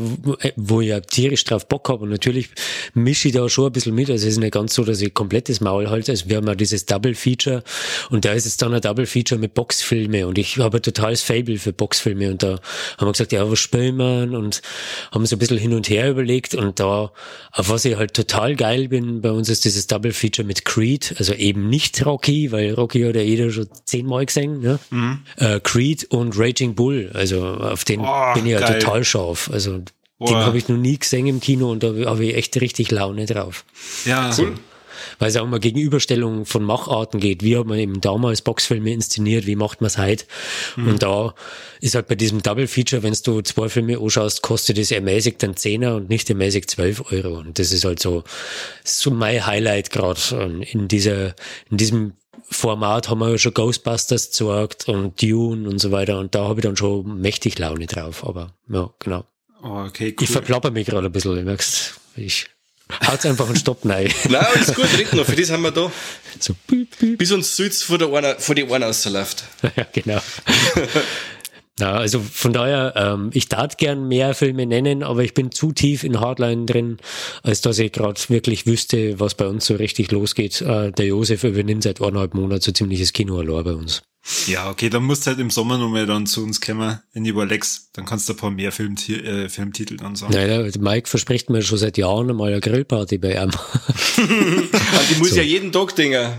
wo 0.56 0.80
ich 0.80 0.88
ja 0.88 1.00
tierisch 1.00 1.44
drauf 1.44 1.68
Bock 1.68 1.88
habe 1.88 2.04
und 2.04 2.10
natürlich 2.10 2.48
mische 2.94 3.28
ich 3.28 3.34
da 3.34 3.48
schon 3.48 3.66
ein 3.66 3.72
bisschen 3.72 3.94
mit. 3.94 4.10
Also 4.10 4.26
es 4.26 4.34
ist 4.34 4.38
nicht 4.38 4.52
ganz 4.52 4.74
so, 4.74 4.84
dass 4.84 5.00
ich 5.00 5.12
komplettes 5.14 5.60
Maul 5.60 5.88
halte. 5.88 6.12
Also 6.12 6.28
wir 6.28 6.36
haben 6.36 6.46
ja 6.46 6.54
dieses 6.54 6.86
Double 6.86 7.14
Feature 7.14 7.62
und 8.10 8.24
da 8.24 8.32
ist 8.32 8.46
es 8.46 8.56
dann 8.56 8.74
ein 8.74 8.80
Double 8.80 9.06
Feature 9.06 9.40
mit 9.40 9.54
Boxfilme 9.54 10.26
und 10.26 10.38
ich 10.38 10.58
habe 10.58 10.78
ein 10.78 10.82
totales 10.82 11.22
Fable 11.22 11.58
für 11.58 11.72
Boxfilme 11.72 12.30
und 12.30 12.42
da 12.42 12.60
haben 12.98 13.06
wir 13.06 13.12
gesagt, 13.12 13.32
ja, 13.32 13.50
was 13.50 13.58
spielen 13.58 13.96
wir 13.96 14.38
und 14.38 14.62
haben 15.12 15.26
so 15.26 15.36
ein 15.36 15.38
bisschen 15.38 15.58
hin 15.58 15.74
und 15.74 15.88
her 15.88 16.10
überlegt 16.10 16.54
und 16.54 16.80
da, 16.80 17.12
auf 17.52 17.68
was 17.68 17.84
ich 17.84 17.96
halt 17.96 18.14
total 18.14 18.56
geil 18.56 18.88
bin 18.88 19.20
bei 19.20 19.30
uns 19.30 19.48
ist 19.48 19.64
dieses 19.64 19.86
Double 19.86 20.12
Feature 20.12 20.46
mit 20.46 20.64
Creed, 20.64 21.14
also 21.18 21.34
eben 21.34 21.68
nicht 21.68 22.04
Rocky, 22.04 22.52
weil 22.52 22.74
Rocky 22.74 23.02
hat 23.02 23.16
ja 23.16 23.22
jeder 23.22 23.50
schon 23.50 23.68
10 24.04 24.14
zehnmal 24.14 24.26
gesehen. 24.26 24.60
Ne? 24.60 24.78
Mhm. 24.90 25.18
Äh, 25.36 25.60
Creed 25.60 26.04
und 26.10 26.38
Raging 26.38 26.74
Bull, 26.74 27.10
also 27.14 27.44
auf 27.44 27.84
den 27.84 28.00
oh, 28.00 28.34
bin 28.34 28.46
ich 28.46 28.52
ja 28.52 28.60
geil. 28.60 28.78
total 28.78 29.04
scharf. 29.04 29.50
Also 29.52 29.80
oh. 30.18 30.26
den 30.26 30.36
habe 30.36 30.58
ich 30.58 30.68
noch 30.68 30.76
nie 30.76 30.98
gesehen 30.98 31.26
im 31.26 31.40
Kino 31.40 31.70
und 31.70 31.82
da 31.82 31.92
habe 32.06 32.24
ich 32.24 32.36
echt 32.36 32.60
richtig 32.60 32.90
Laune 32.90 33.26
drauf. 33.26 33.64
Ja, 34.04 34.30
cool 34.38 34.54
weil 35.18 35.28
es 35.28 35.36
auch 35.36 35.44
immer 35.44 35.58
Gegenüberstellung 35.58 36.46
von 36.46 36.62
Macharten 36.62 37.20
geht. 37.20 37.42
Wie 37.42 37.56
hat 37.56 37.66
man 37.66 37.78
eben 37.78 38.00
damals 38.00 38.42
Boxfilme 38.42 38.92
inszeniert, 38.92 39.46
wie 39.46 39.56
macht 39.56 39.80
man 39.80 39.86
es 39.86 39.98
heute? 39.98 40.24
Mhm. 40.76 40.88
Und 40.88 41.02
da 41.02 41.34
ist 41.80 41.94
halt 41.94 42.08
bei 42.08 42.14
diesem 42.14 42.42
Double 42.42 42.66
Feature, 42.66 43.02
wenn 43.02 43.14
du 43.24 43.42
zwei 43.42 43.68
Filme 43.68 43.98
anschaust, 43.98 44.42
kostet 44.42 44.78
es 44.78 44.90
ermäßigt 44.90 45.42
dann 45.42 45.56
Zehner 45.56 45.96
und 45.96 46.08
nicht 46.08 46.28
ermäßigt 46.30 46.70
zwölf 46.70 47.12
Euro. 47.12 47.38
Und 47.38 47.58
das 47.58 47.72
ist 47.72 47.84
halt 47.84 48.00
so, 48.00 48.24
so 48.82 49.10
mein 49.10 49.46
Highlight 49.46 49.90
gerade 49.90 50.64
in 50.70 50.88
dieser, 50.88 51.34
in 51.70 51.76
diesem 51.76 52.12
Format 52.50 53.08
haben 53.08 53.20
wir 53.20 53.30
ja 53.30 53.38
schon 53.38 53.54
Ghostbusters 53.54 54.30
gezeigt 54.30 54.88
und 54.88 55.20
Dune 55.20 55.68
und 55.68 55.78
so 55.78 55.90
weiter. 55.90 56.18
Und 56.18 56.34
da 56.34 56.44
habe 56.44 56.60
ich 56.60 56.64
dann 56.64 56.76
schon 56.76 57.20
mächtig 57.20 57.58
Laune 57.58 57.86
drauf. 57.86 58.26
Aber 58.26 58.54
ja, 58.68 58.90
genau. 58.98 59.24
Okay, 59.62 60.14
cool. 60.18 60.24
Ich 60.24 60.30
verplapper 60.30 60.70
mich 60.70 60.86
gerade 60.86 61.06
ein 61.06 61.12
bisschen, 61.12 61.34
du 61.34 61.42
merkst. 61.42 61.94
Ich 62.16 62.48
Haut 63.06 63.24
einfach 63.24 63.46
einen 63.46 63.56
Stopp 63.56 63.84
rein. 63.86 64.12
Nein, 64.28 64.46
ist 64.60 64.74
gut, 64.74 64.86
red 64.98 65.12
noch, 65.14 65.24
für 65.24 65.36
das 65.36 65.50
haben 65.50 65.62
wir 65.62 65.70
da. 65.70 65.90
So, 66.38 66.54
büb, 66.66 66.96
büb. 66.98 67.18
Bis 67.18 67.32
uns 67.32 67.56
Sulz 67.56 67.82
vor, 67.82 67.96
der 67.96 68.10
Ohren, 68.10 68.38
vor 68.38 68.54
die 68.54 68.64
Ohren 68.64 68.82
rausläuft. 68.82 69.44
ja, 69.76 69.86
genau. 69.92 70.20
Ja, 71.80 71.94
also 71.94 72.20
von 72.20 72.52
daher, 72.52 72.94
ähm, 72.96 73.30
ich 73.32 73.48
darf 73.48 73.76
gern 73.76 74.06
mehr 74.06 74.34
Filme 74.34 74.64
nennen, 74.64 75.02
aber 75.02 75.24
ich 75.24 75.34
bin 75.34 75.50
zu 75.50 75.72
tief 75.72 76.04
in 76.04 76.20
Hardline 76.20 76.66
drin, 76.66 76.98
als 77.42 77.62
dass 77.62 77.80
ich 77.80 77.90
gerade 77.90 78.20
wirklich 78.28 78.66
wüsste, 78.66 79.18
was 79.18 79.34
bei 79.34 79.46
uns 79.46 79.66
so 79.66 79.74
richtig 79.74 80.12
losgeht. 80.12 80.60
Äh, 80.60 80.92
der 80.92 81.06
Josef 81.06 81.42
übernimmt 81.42 81.82
seit 81.82 82.00
eineinhalb 82.00 82.34
Monaten 82.34 82.60
so 82.60 82.70
ziemliches 82.70 83.12
Kino 83.12 83.38
allein 83.38 83.64
bei 83.64 83.72
uns. 83.72 84.02
Ja, 84.46 84.70
okay, 84.70 84.88
dann 84.88 85.02
musst 85.02 85.26
du 85.26 85.30
halt 85.30 85.40
im 85.40 85.50
Sommer 85.50 85.76
nochmal 85.76 86.06
dann 86.06 86.26
zu 86.26 86.42
uns 86.42 86.60
kommen 86.60 87.00
in 87.12 87.24
die 87.24 87.30
Überlex. 87.30 87.90
Dann 87.92 88.06
kannst 88.06 88.28
du 88.28 88.32
ein 88.32 88.36
paar 88.36 88.50
mehr 88.50 88.72
Film, 88.72 88.94
äh, 89.08 89.48
Filmtitel 89.48 89.96
dann 89.96 90.16
sagen. 90.16 90.32
Naja, 90.32 90.66
Mike 90.78 91.08
verspricht 91.08 91.50
mir 91.50 91.60
schon 91.60 91.76
seit 91.76 91.98
Jahren 91.98 92.34
mal 92.34 92.52
eine 92.52 92.60
Grillparty 92.60 93.18
bei 93.18 93.34
ihm. 93.34 93.50
die 94.16 95.18
muss 95.18 95.30
so. 95.30 95.36
ja 95.36 95.42
jeden 95.42 95.72
Tag 95.72 95.94
denken. 95.96 96.32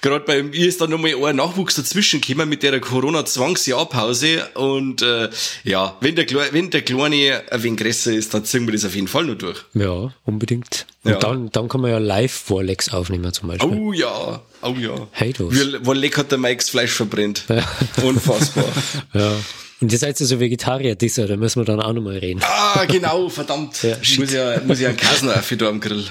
Gerade 0.00 0.24
bei 0.24 0.42
mir 0.42 0.66
ist 0.66 0.80
da 0.80 0.86
nochmal 0.86 1.14
ein 1.24 1.36
Nachwuchs 1.36 1.74
dazwischen 1.76 2.20
gekommen 2.20 2.48
mit 2.48 2.62
der 2.62 2.80
Corona-Zwangsjahrpause 2.80 4.48
und 4.54 5.02
äh, 5.02 5.28
ja, 5.64 5.96
wenn 6.00 6.16
der, 6.16 6.26
wenn 6.52 6.70
der 6.70 6.82
Kleine 6.82 7.42
ein 7.50 7.62
wenig 7.62 7.80
größer 7.80 8.12
ist, 8.12 8.34
dann 8.34 8.44
ziehen 8.44 8.66
wir 8.66 8.72
das 8.72 8.84
auf 8.84 8.94
jeden 8.94 9.08
Fall 9.08 9.24
noch 9.24 9.36
durch. 9.36 9.58
Ja, 9.74 10.12
unbedingt. 10.24 10.86
Und 11.02 11.12
ja. 11.12 11.18
dann, 11.18 11.50
dann 11.50 11.68
kann 11.68 11.80
man 11.80 11.90
ja 11.90 11.98
live 11.98 12.32
Vorlex 12.32 12.92
aufnehmen 12.92 13.32
zum 13.32 13.48
Beispiel. 13.48 13.70
Oh 13.70 13.92
ja, 13.92 14.42
oh 14.62 14.74
ja. 14.78 15.08
Hey, 15.12 15.32
du. 15.32 15.50
Vorleck 15.82 16.18
hat 16.18 16.30
der 16.30 16.38
Mikes 16.38 16.70
Fleisch 16.70 16.92
verbrennt. 16.92 17.44
Ja. 17.48 17.64
Unfassbar. 18.02 18.66
ja. 19.14 19.36
Und 19.80 19.90
ihr 19.90 19.98
seid 19.98 20.20
ja 20.20 20.26
so 20.26 20.38
Vegetarier, 20.38 20.94
dieser, 20.94 21.26
da 21.26 21.36
müssen 21.36 21.60
wir 21.60 21.64
dann 21.64 21.80
auch 21.80 21.94
nochmal 21.94 22.18
reden. 22.18 22.40
Ah, 22.42 22.84
genau, 22.84 23.30
verdammt. 23.30 23.82
Ja, 23.82 23.96
ich 24.02 24.18
muss 24.18 24.30
ja, 24.30 24.60
muss 24.60 24.78
ja 24.78 24.88
einen 24.88 24.98
Kasen 24.98 25.30
auf 25.30 25.50
da 25.56 25.68
am 25.68 25.80
Grill. 25.80 26.04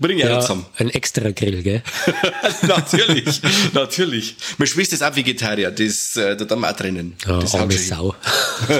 Bring 0.00 0.18
ja, 0.18 0.30
ja 0.30 0.40
zusammen. 0.40 0.64
Ein 0.78 0.88
extra 0.88 1.30
Grill, 1.30 1.62
gell? 1.62 1.82
natürlich, 2.62 3.40
natürlich. 3.74 4.34
Meine 4.56 4.66
Schwester 4.66 4.94
ist 4.94 5.02
auch 5.02 5.14
Vegetarier, 5.14 5.70
das, 5.70 6.16
äh, 6.16 6.36
da 6.36 6.48
haben 6.48 6.62
wir 6.62 6.70
auch 6.70 6.76
drinnen. 6.76 7.16
Ja, 7.26 7.38
das 7.38 7.54
arme 7.54 7.76
Sau. 7.76 8.14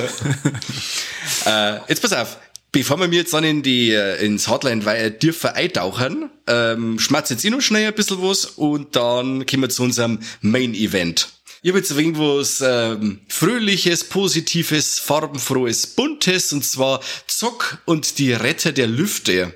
äh, 1.46 1.78
jetzt 1.88 2.00
pass 2.00 2.14
auf. 2.14 2.38
Bevor 2.72 2.98
wir 2.98 3.08
jetzt 3.08 3.34
dann 3.34 3.44
in 3.44 3.62
die, 3.62 3.90
äh, 3.90 4.24
ins 4.24 4.48
Hardline 4.48 4.84
weil 4.86 5.10
dürfen 5.10 5.50
eintauchen, 5.50 6.30
ähm, 6.46 6.98
schmatz 6.98 7.28
jetzt 7.28 7.44
eh 7.44 7.50
noch 7.50 7.60
schnell 7.60 7.88
ein 7.88 7.94
bisschen 7.94 8.22
was 8.22 8.46
und 8.46 8.96
dann 8.96 9.44
kommen 9.44 9.64
wir 9.64 9.68
zu 9.68 9.82
unserem 9.82 10.20
Main 10.40 10.72
Event. 10.72 11.28
Ich 11.62 11.68
habe 11.68 11.80
jetzt 11.80 11.90
irgendwas 11.90 12.62
ähm, 12.64 13.20
Fröhliches, 13.28 14.04
Positives, 14.04 14.98
Farbenfrohes, 14.98 15.88
Buntes 15.88 16.52
und 16.54 16.64
zwar 16.64 17.00
Zock 17.26 17.78
und 17.84 18.18
die 18.18 18.32
Retter 18.32 18.72
der 18.72 18.86
Lüfte. 18.86 19.52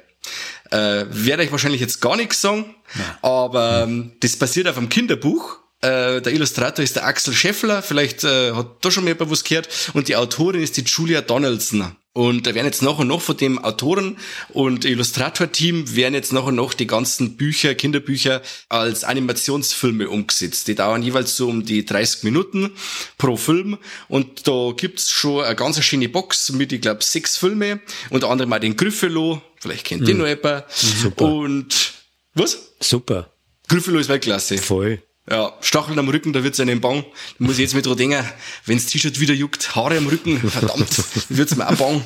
Äh, 0.74 1.06
werde 1.08 1.44
ich 1.44 1.52
wahrscheinlich 1.52 1.80
jetzt 1.80 2.00
gar 2.00 2.16
nichts 2.16 2.40
sagen, 2.40 2.74
ja. 2.96 3.18
aber 3.22 3.84
ähm, 3.84 4.10
das 4.18 4.34
basiert 4.36 4.66
auf 4.66 4.76
einem 4.76 4.88
Kinderbuch. 4.88 5.60
Äh, 5.82 6.20
der 6.20 6.32
Illustrator 6.32 6.82
ist 6.82 6.96
der 6.96 7.06
Axel 7.06 7.32
Scheffler, 7.32 7.80
vielleicht 7.80 8.24
äh, 8.24 8.52
hat 8.52 8.84
da 8.84 8.90
schon 8.90 9.04
mehr 9.04 9.14
was 9.20 9.44
gehört, 9.44 9.68
und 9.92 10.08
die 10.08 10.16
Autorin 10.16 10.60
ist 10.60 10.76
die 10.76 10.82
Julia 10.82 11.20
Donaldson. 11.20 11.94
Und 12.16 12.46
da 12.46 12.54
werden 12.54 12.66
jetzt 12.66 12.80
noch 12.80 13.00
und 13.00 13.08
noch 13.08 13.20
von 13.20 13.36
dem 13.36 13.58
Autoren- 13.58 14.16
und 14.50 14.84
Illustrator-Team 14.84 15.96
werden 15.96 16.14
jetzt 16.14 16.32
noch 16.32 16.46
und 16.46 16.54
noch 16.54 16.72
die 16.72 16.86
ganzen 16.86 17.36
Bücher, 17.36 17.74
Kinderbücher 17.74 18.40
als 18.68 19.02
Animationsfilme 19.02 20.08
umgesetzt. 20.08 20.68
Die 20.68 20.76
dauern 20.76 21.02
jeweils 21.02 21.36
so 21.36 21.48
um 21.48 21.64
die 21.64 21.84
30 21.84 22.22
Minuten 22.22 22.70
pro 23.18 23.36
Film. 23.36 23.78
Und 24.06 24.46
da 24.46 24.72
gibt's 24.76 25.10
schon 25.10 25.44
eine 25.44 25.56
ganz 25.56 25.82
schöne 25.82 26.08
Box 26.08 26.52
mit, 26.52 26.72
ich 26.72 26.80
glaube, 26.80 27.02
sechs 27.02 27.36
Filme. 27.36 27.80
Unter 28.10 28.30
anderem 28.30 28.52
auch 28.52 28.60
den 28.60 28.76
Gryffalo. 28.76 29.42
Vielleicht 29.56 29.84
kennt 29.84 30.02
mhm. 30.02 30.06
den 30.06 30.18
noch 30.18 30.28
jemand. 30.28 30.70
Super. 30.70 31.24
Und, 31.24 31.94
was? 32.34 32.74
Super. 32.78 33.32
Gryffalo 33.66 33.98
ist 33.98 34.08
Weltklasse. 34.08 34.58
Voll. 34.58 35.02
Ja, 35.30 35.54
Stacheln 35.62 35.98
am 35.98 36.10
Rücken, 36.10 36.34
da 36.34 36.44
wird's 36.44 36.60
einem 36.60 36.82
bang. 36.82 37.02
Da 37.38 37.44
muss 37.46 37.54
ich 37.54 37.60
jetzt 37.60 37.74
mit 37.74 37.86
dran 37.86 37.96
denken, 37.96 38.22
wenn's 38.66 38.84
T-Shirt 38.84 39.20
wieder 39.20 39.32
juckt, 39.32 39.74
Haare 39.74 39.96
am 39.96 40.06
Rücken, 40.06 40.38
verdammt, 40.38 41.02
wird's 41.30 41.56
mir 41.56 41.66
auch 41.66 41.76
bang. 41.76 42.04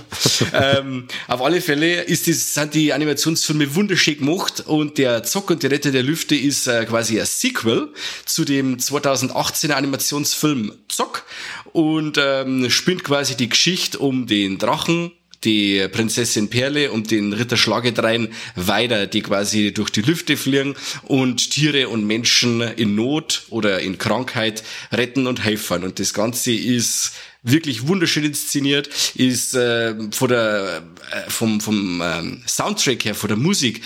ähm, 0.52 1.09
auf 1.26 1.42
alle 1.42 1.61
Fälle 1.61 2.02
ist 2.02 2.28
das, 2.28 2.54
sind 2.54 2.74
die 2.74 2.92
Animationsfilme 2.92 3.74
wunderschön 3.74 4.18
gemacht 4.18 4.61
und 4.61 4.98
der 4.98 5.24
Zock 5.24 5.50
und 5.50 5.64
die 5.64 5.66
Retter 5.66 5.90
der 5.90 6.04
Lüfte 6.04 6.37
ist 6.37 6.68
äh, 6.68 6.85
quasi 6.85 7.18
ein 7.18 7.26
Sequel 7.26 7.92
zu 8.24 8.44
dem 8.44 8.76
2018er 8.76 9.72
Animationsfilm 9.72 10.74
Zock 10.87 11.24
und 11.72 12.18
ähm, 12.22 12.70
spinnt 12.70 13.02
quasi 13.02 13.37
die 13.37 13.48
Geschichte 13.48 13.98
um 13.98 14.28
den 14.28 14.59
Drachen 14.59 15.11
die 15.44 15.87
Prinzessin 15.88 16.51
Perle 16.51 16.90
und 16.90 17.11
den 17.11 17.33
Ritter 17.33 17.57
Schlagedrein 17.57 18.29
weiter, 18.57 19.07
die 19.07 19.22
quasi 19.22 19.72
durch 19.72 19.90
die 19.90 20.03
Lüfte 20.03 20.37
fliegen 20.37 20.74
und 21.05 21.51
Tiere 21.51 21.88
und 21.88 22.07
Menschen 22.07 22.61
in 22.61 22.94
Not 22.94 23.44
oder 23.51 23.81
in 23.81 23.98
Krankheit 23.98 24.64
retten 24.92 25.27
und 25.27 25.44
helfen. 25.44 25.85
Und 25.85 25.98
das 25.98 26.14
Ganze 26.14 26.53
ist 26.53 27.12
wirklich 27.42 27.87
wunderschön 27.87 28.24
inszeniert, 28.24 28.88
ist 29.14 29.55
äh, 29.55 29.94
von 30.11 30.29
der, 30.29 30.83
äh, 31.12 31.31
vom, 31.31 31.61
vom 31.61 32.03
ähm, 32.05 32.42
Soundtrack 32.46 33.05
her, 33.05 33.14
von 33.14 33.29
der 33.29 33.37
Musik 33.37 33.83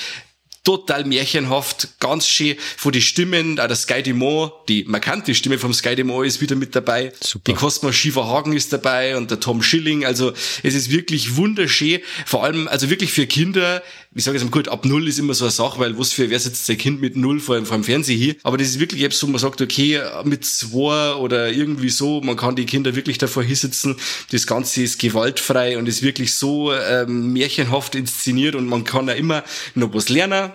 total 0.65 1.05
märchenhaft, 1.05 1.89
ganz 1.99 2.27
schön 2.27 2.57
von 2.77 2.93
den 2.93 3.03
Stimmen, 3.03 3.59
auch 3.59 3.67
der 3.67 3.77
Sky 3.77 4.03
Dumont, 4.03 4.53
die 4.69 4.85
markante 4.85 5.35
Stimme 5.35 5.59
vom 5.59 5.75
Sky 5.75 5.97
Dumont 5.97 6.27
ist 6.27 6.41
wieder 6.41 6.55
mit 6.55 6.77
dabei. 6.77 7.13
Super. 7.21 7.53
Die 7.53 7.59
Cosmo 7.59 7.91
Shiva 7.91 8.27
Hagen 8.27 8.53
ist 8.53 8.73
dabei 8.73 9.17
und 9.17 9.31
der 9.31 9.41
Tom 9.41 9.63
Schilling, 9.63 10.05
also 10.05 10.33
es 10.63 10.75
ist 10.75 10.91
wirklich 10.91 11.35
wunderschön, 11.37 12.01
vor 12.27 12.45
allem, 12.45 12.69
also 12.69 12.91
wirklich 12.91 13.13
für 13.13 13.27
Kinder, 13.27 13.83
ich 14.15 14.23
sage 14.23 14.37
jetzt 14.37 14.45
mal 14.45 14.51
gut, 14.51 14.69
ab 14.69 14.85
null 14.85 15.09
ist 15.09 15.19
immer 15.19 15.35
so 15.35 15.47
eine 15.47 15.51
Sache, 15.53 15.81
weil 15.81 15.99
was 15.99 16.13
für, 16.13 16.31
wer 16.31 16.39
setzt 16.39 16.67
sein 16.67 16.79
Kind 16.79 17.01
mit 17.01 17.17
null 17.17 17.41
vor, 17.41 17.65
vor 17.65 17.77
dem 17.77 17.85
Fernseher 17.85 18.17
hier, 18.17 18.37
aber 18.45 18.57
das 18.57 18.69
ist 18.69 18.79
wirklich 18.79 19.03
etwas, 19.03 19.23
wo 19.25 19.27
man 19.27 19.41
sagt, 19.41 19.61
okay, 19.61 20.01
mit 20.23 20.45
zwei 20.45 21.15
oder 21.15 21.51
irgendwie 21.51 21.91
so, 21.91 22.21
man 22.21 22.37
kann 22.37 22.55
die 22.55 22.67
Kinder 22.67 22.95
wirklich 22.95 23.19
davor 23.19 23.43
hinsitzen, 23.43 23.97
das 24.31 24.47
Ganze 24.47 24.83
ist 24.83 25.01
gewaltfrei 25.01 25.77
und 25.77 25.89
ist 25.89 26.03
wirklich 26.03 26.35
so 26.35 26.73
ähm, 26.73 27.33
märchenhaft 27.33 27.97
inszeniert 27.97 28.55
und 28.55 28.67
man 28.67 28.85
kann 28.85 29.09
ja 29.09 29.15
immer 29.15 29.43
noch 29.75 29.93
was 29.93 30.09
lernen, 30.09 30.52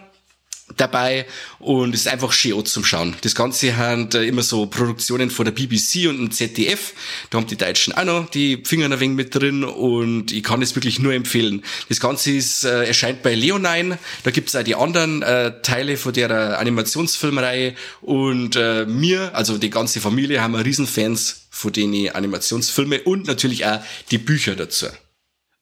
dabei 0.76 1.26
und 1.60 1.96
es 1.96 2.02
ist 2.02 2.08
einfach 2.08 2.32
schön 2.32 2.66
zum 2.66 2.84
Schauen. 2.84 3.16
Das 3.22 3.36
Ganze 3.36 3.78
hat 3.78 4.16
äh, 4.16 4.26
immer 4.26 4.44
so 4.44 4.66
Produktionen 4.66 5.30
von 5.30 5.46
der 5.46 5.54
BBC 5.54 6.08
und 6.10 6.18
dem 6.18 6.32
ZDF. 6.32 6.94
Da 7.30 7.38
haben 7.38 7.48
die 7.48 7.56
Deutschen 7.56 7.94
auch 7.94 8.04
noch 8.04 8.30
die 8.30 8.64
Finger 8.66 8.86
ein 8.86 9.00
wenig 9.00 9.16
mit 9.16 9.36
drin 9.36 9.64
und 9.64 10.32
ich 10.32 10.44
kann 10.44 10.62
es 10.62 10.76
wirklich 10.76 11.00
nur 11.00 11.14
empfehlen. 11.14 11.64
Das 11.88 12.00
Ganze 12.00 12.32
ist, 12.32 12.66
äh, 12.66 12.86
erscheint 12.86 13.24
bei 13.24 13.34
Leonine. 13.34 13.98
Da 14.24 14.32
gibt's 14.32 14.56
auch 14.56 14.64
die 14.64 14.76
anderen 14.76 15.22
äh, 15.22 15.62
Teile 15.62 15.96
von 15.96 16.14
der 16.14 16.60
Animationsfilmreihe 16.60 17.76
und 18.02 18.56
äh, 18.56 18.86
mir, 18.86 19.34
also 19.36 19.58
die 19.58 19.70
ganze 19.70 20.02
Familie, 20.02 20.42
haben 20.42 20.54
wir 20.54 20.66
Riesenfans 20.66 21.48
von 21.50 21.72
den 21.72 22.14
Animationsfilmen 22.14 23.02
und 23.02 23.28
natürlich 23.28 23.66
auch 23.66 23.80
die 24.12 24.18
Bücher 24.18 24.56
dazu. 24.56 24.88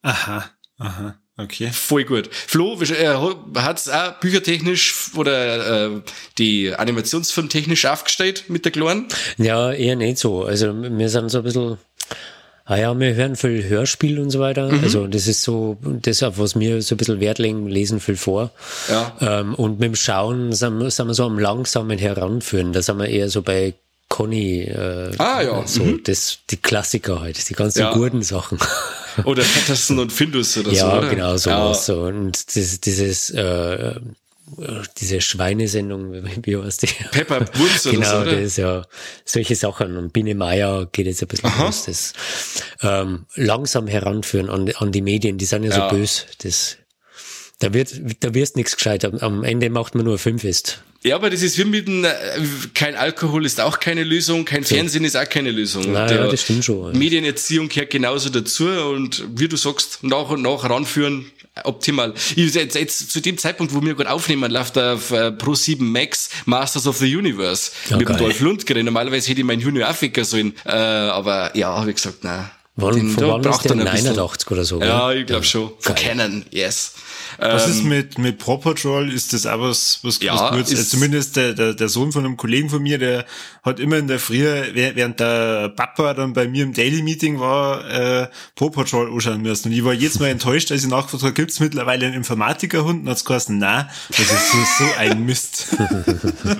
Aha, 0.01 0.49
aha. 0.77 1.19
Okay. 1.37 1.69
Voll 1.73 2.05
gut. 2.05 2.29
Flo, 2.31 2.79
äh, 2.81 3.13
hat's 3.57 3.89
auch 3.89 4.13
büchertechnisch 4.19 5.11
oder 5.15 5.87
äh, 5.87 6.01
die 6.37 6.73
Animationsfilm 6.73 7.49
technisch 7.49 7.85
aufgestellt 7.85 8.45
mit 8.47 8.63
der 8.63 8.71
Kleinen? 8.71 9.07
Ja, 9.37 9.73
eher 9.73 9.97
nicht 9.97 10.17
so. 10.17 10.43
Also 10.43 10.73
wir 10.73 11.09
sind 11.09 11.29
so 11.29 11.39
ein 11.39 11.43
bisschen, 11.43 11.77
ah 12.63 12.77
ja, 12.77 12.97
wir 12.97 13.15
hören 13.15 13.35
viel 13.35 13.67
Hörspiel 13.67 14.19
und 14.19 14.29
so 14.29 14.39
weiter. 14.39 14.71
Mhm. 14.71 14.81
Also 14.81 15.07
das 15.07 15.27
ist 15.27 15.43
so, 15.43 15.77
das 15.83 16.23
auf 16.23 16.39
was 16.39 16.57
wir 16.57 16.81
so 16.81 16.95
ein 16.95 16.97
bisschen 16.97 17.19
Wert 17.19 17.39
legen, 17.39 17.67
lesen 17.67 17.99
viel 17.99 18.15
vor. 18.15 18.51
Ja. 18.89 19.17
Ähm, 19.19 19.55
und 19.55 19.79
mit 19.81 19.89
dem 19.89 19.95
Schauen 19.95 20.53
sind, 20.53 20.89
sind 20.89 21.07
wir 21.07 21.13
so 21.13 21.25
am 21.25 21.37
langsamen 21.37 21.97
Heranführen. 21.97 22.71
Da 22.71 22.81
sind 22.81 22.97
wir 22.97 23.09
eher 23.09 23.27
so 23.27 23.41
bei 23.41 23.73
Conny, 24.15 24.61
äh, 24.61 25.11
ah, 25.17 25.41
ja. 25.41 25.67
so 25.67 25.83
mhm. 25.83 26.01
das, 26.05 26.37
die 26.49 26.55
Klassiker 26.55 27.19
halt, 27.19 27.49
die 27.49 27.53
ganzen 27.53 27.79
ja. 27.79 27.91
guten 27.91 28.21
Sachen. 28.21 28.57
Oder 29.25 29.43
Patterson 29.43 29.99
und 29.99 30.13
Findus 30.13 30.57
oder 30.57 30.71
ja, 30.71 30.89
so. 30.89 31.01
Ja, 31.01 31.09
genau, 31.09 31.37
so. 31.37 31.49
Ja. 31.49 31.73
so. 31.73 32.01
Und 32.03 32.55
das, 32.55 32.79
dieses, 32.79 33.29
äh, 33.31 33.95
diese 34.97 35.19
Schweinesendung, 35.19 36.13
wie 36.43 36.57
heißt 36.57 36.83
die? 36.83 36.87
Pepper 37.11 37.41
Woods 37.55 37.83
genau, 37.83 38.21
oder 38.21 38.31
so, 38.31 38.41
das 38.41 38.55
ja 38.55 38.85
solche 39.25 39.55
Sachen. 39.57 39.97
Und 39.97 40.13
Biene 40.13 40.33
Meier 40.33 40.85
geht 40.89 41.07
jetzt 41.07 41.21
ein 41.21 41.27
bisschen 41.27 41.49
Aha. 41.49 41.65
los, 41.65 41.83
das 41.85 42.13
ähm, 42.83 43.25
langsam 43.35 43.87
heranführen 43.87 44.49
an, 44.49 44.71
an 44.77 44.93
die 44.93 45.01
Medien, 45.01 45.37
die 45.37 45.45
sind 45.45 45.63
ja, 45.63 45.71
Ja. 45.71 45.89
so 45.89 45.95
bös. 45.95 46.25
Das, 46.41 46.77
da 47.59 47.73
wird, 47.73 47.93
da 48.21 48.33
wirst 48.33 48.55
nichts 48.55 48.77
gescheit. 48.77 49.03
Am, 49.03 49.17
am 49.17 49.43
Ende 49.43 49.69
macht 49.69 49.93
man 49.93 50.05
nur 50.05 50.17
fünf 50.19 50.45
ist. 50.45 50.81
Ja, 51.05 51.15
aber 51.17 51.29
das 51.29 51.43
ist 51.43 51.57
wie 51.59 51.65
mit 51.65 51.87
dem, 51.87 52.03
äh, 52.03 52.09
kein 52.73 52.95
Alkohol 52.95 53.45
ist 53.45 53.61
auch 53.61 53.79
keine 53.79 54.03
Lösung, 54.03 54.43
kein 54.43 54.63
Fernsehen 54.63 55.03
ist 55.05 55.15
auch 55.15 55.29
keine 55.29 55.51
Lösung. 55.51 55.91
Naja, 55.91 56.07
Der 56.07 56.27
das 56.31 56.41
stimmt 56.41 56.65
schon. 56.65 56.97
Medienerziehung 56.97 57.69
gehört 57.69 57.91
genauso 57.91 58.29
dazu 58.29 58.65
und 58.67 59.23
wie 59.35 59.47
du 59.47 59.55
sagst, 59.55 59.99
nach 60.01 60.29
und 60.29 60.41
nach 60.41 60.63
ranführen, 60.67 61.31
optimal. 61.63 62.13
Ich, 62.35 62.53
jetzt, 62.55 62.75
jetzt 62.75 63.11
zu 63.11 63.21
dem 63.21 63.37
Zeitpunkt, 63.37 63.73
wo 63.75 63.81
wir 63.83 63.93
gerade 63.93 64.09
aufnehmen, 64.09 64.51
läuft 64.51 64.77
auf 64.79 65.11
äh, 65.11 65.31
Pro 65.31 65.53
7 65.53 65.89
Max 65.91 66.29
Masters 66.45 66.87
of 66.87 66.97
the 66.97 67.15
Universe 67.15 67.69
Ja, 67.89 67.97
mit 67.97 68.07
dem 68.09 68.13
geil. 68.15 68.23
Dolph 68.25 68.39
Lundgren. 68.39 68.83
Normalerweise 68.85 69.29
hätte 69.29 69.41
ich 69.41 69.45
meinen 69.45 69.61
Junior 69.61 69.89
aufwecken 69.89 70.25
sollen, 70.25 70.53
äh, 70.65 70.71
aber 70.71 71.55
ja, 71.55 71.69
habe 71.77 71.91
ich 71.91 71.97
gesagt, 71.97 72.23
nein. 72.23 72.49
Wann, 72.77 72.93
Den- 72.95 73.09
von 73.11 73.27
wann 73.29 73.39
ist 73.41 73.63
der? 73.63 73.71
er 73.71 73.75
noch 73.77 73.85
ein 73.85 73.91
bisschen- 73.93 74.05
89 74.15 74.51
oder 74.51 74.65
so? 74.65 74.81
Ja, 74.81 75.11
gell? 75.11 75.21
ich 75.21 75.27
glaube 75.27 75.45
schon. 75.45 75.71
Von 75.79 75.95
Canon, 75.95 76.45
yes. 76.51 76.91
Was 77.37 77.65
Ähm, 77.65 77.71
ist 77.71 77.83
mit, 77.83 78.17
mit 78.17 78.37
Paw 78.37 78.57
Patrol? 78.57 79.11
Ist 79.13 79.33
das 79.33 79.45
auch 79.45 79.59
was, 79.59 79.99
was, 80.03 80.19
Ja, 80.21 80.33
was 80.33 80.51
gut 80.51 80.61
ist? 80.61 80.77
Also 80.77 80.83
zumindest 80.97 81.35
der, 81.35 81.53
der, 81.53 81.73
der 81.73 81.89
Sohn 81.89 82.11
von 82.11 82.23
einem 82.25 82.37
Kollegen 82.37 82.69
von 82.69 82.81
mir, 82.81 82.97
der 82.97 83.25
hat 83.63 83.79
immer 83.79 83.97
in 83.97 84.07
der 84.07 84.19
Früh, 84.19 84.43
wäh- 84.45 84.91
während 84.95 85.19
der 85.19 85.69
Papa 85.69 86.13
dann 86.13 86.33
bei 86.33 86.47
mir 86.47 86.63
im 86.63 86.73
Daily 86.73 87.01
Meeting 87.01 87.39
war, 87.39 87.89
äh, 87.89 88.27
Paw 88.55 88.69
Patrol 88.69 89.11
anschauen 89.11 89.41
müssen. 89.41 89.69
Und 89.69 89.73
ich 89.77 89.83
war 89.83 89.93
jedes 89.93 90.19
Mal 90.19 90.27
enttäuscht, 90.29 90.71
als 90.71 90.83
ich 90.83 90.89
nachgefragt 90.89 91.23
habe, 91.23 91.33
gibt's 91.33 91.59
mittlerweile 91.59 92.05
einen 92.05 92.15
Informatikerhund? 92.15 93.03
Und 93.03 93.09
hat's 93.09 93.25
geheißen, 93.25 93.57
nein, 93.57 93.89
das 94.09 94.19
ist 94.19 94.51
so, 94.51 94.57
so 94.79 94.91
ein 94.97 95.25
Mist. 95.25 95.67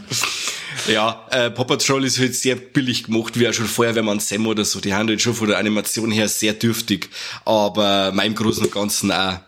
Ja, 0.88 1.26
äh, 1.32 1.50
Paw 1.50 1.64
Patrol 1.66 2.04
ist 2.06 2.20
halt 2.20 2.36
sehr 2.36 2.56
billig 2.56 3.06
gemacht, 3.06 3.40
wie 3.40 3.48
auch 3.48 3.54
schon 3.54 3.66
Feuerwehrmann 3.66 4.20
Sam 4.20 4.46
oder 4.46 4.66
so. 4.66 4.80
Die 4.80 4.94
haben 4.94 5.08
halt 5.08 5.22
schon 5.22 5.34
von 5.34 5.48
der 5.48 5.58
Animation 5.58 6.12
her 6.12 6.28
sehr 6.28 6.54
dürftig, 6.54 7.10
aber 7.44 8.12
meinem 8.12 8.36
Großen 8.36 8.64
und 8.66 8.72
Ganzen 8.72 9.12
auch, 9.12 9.40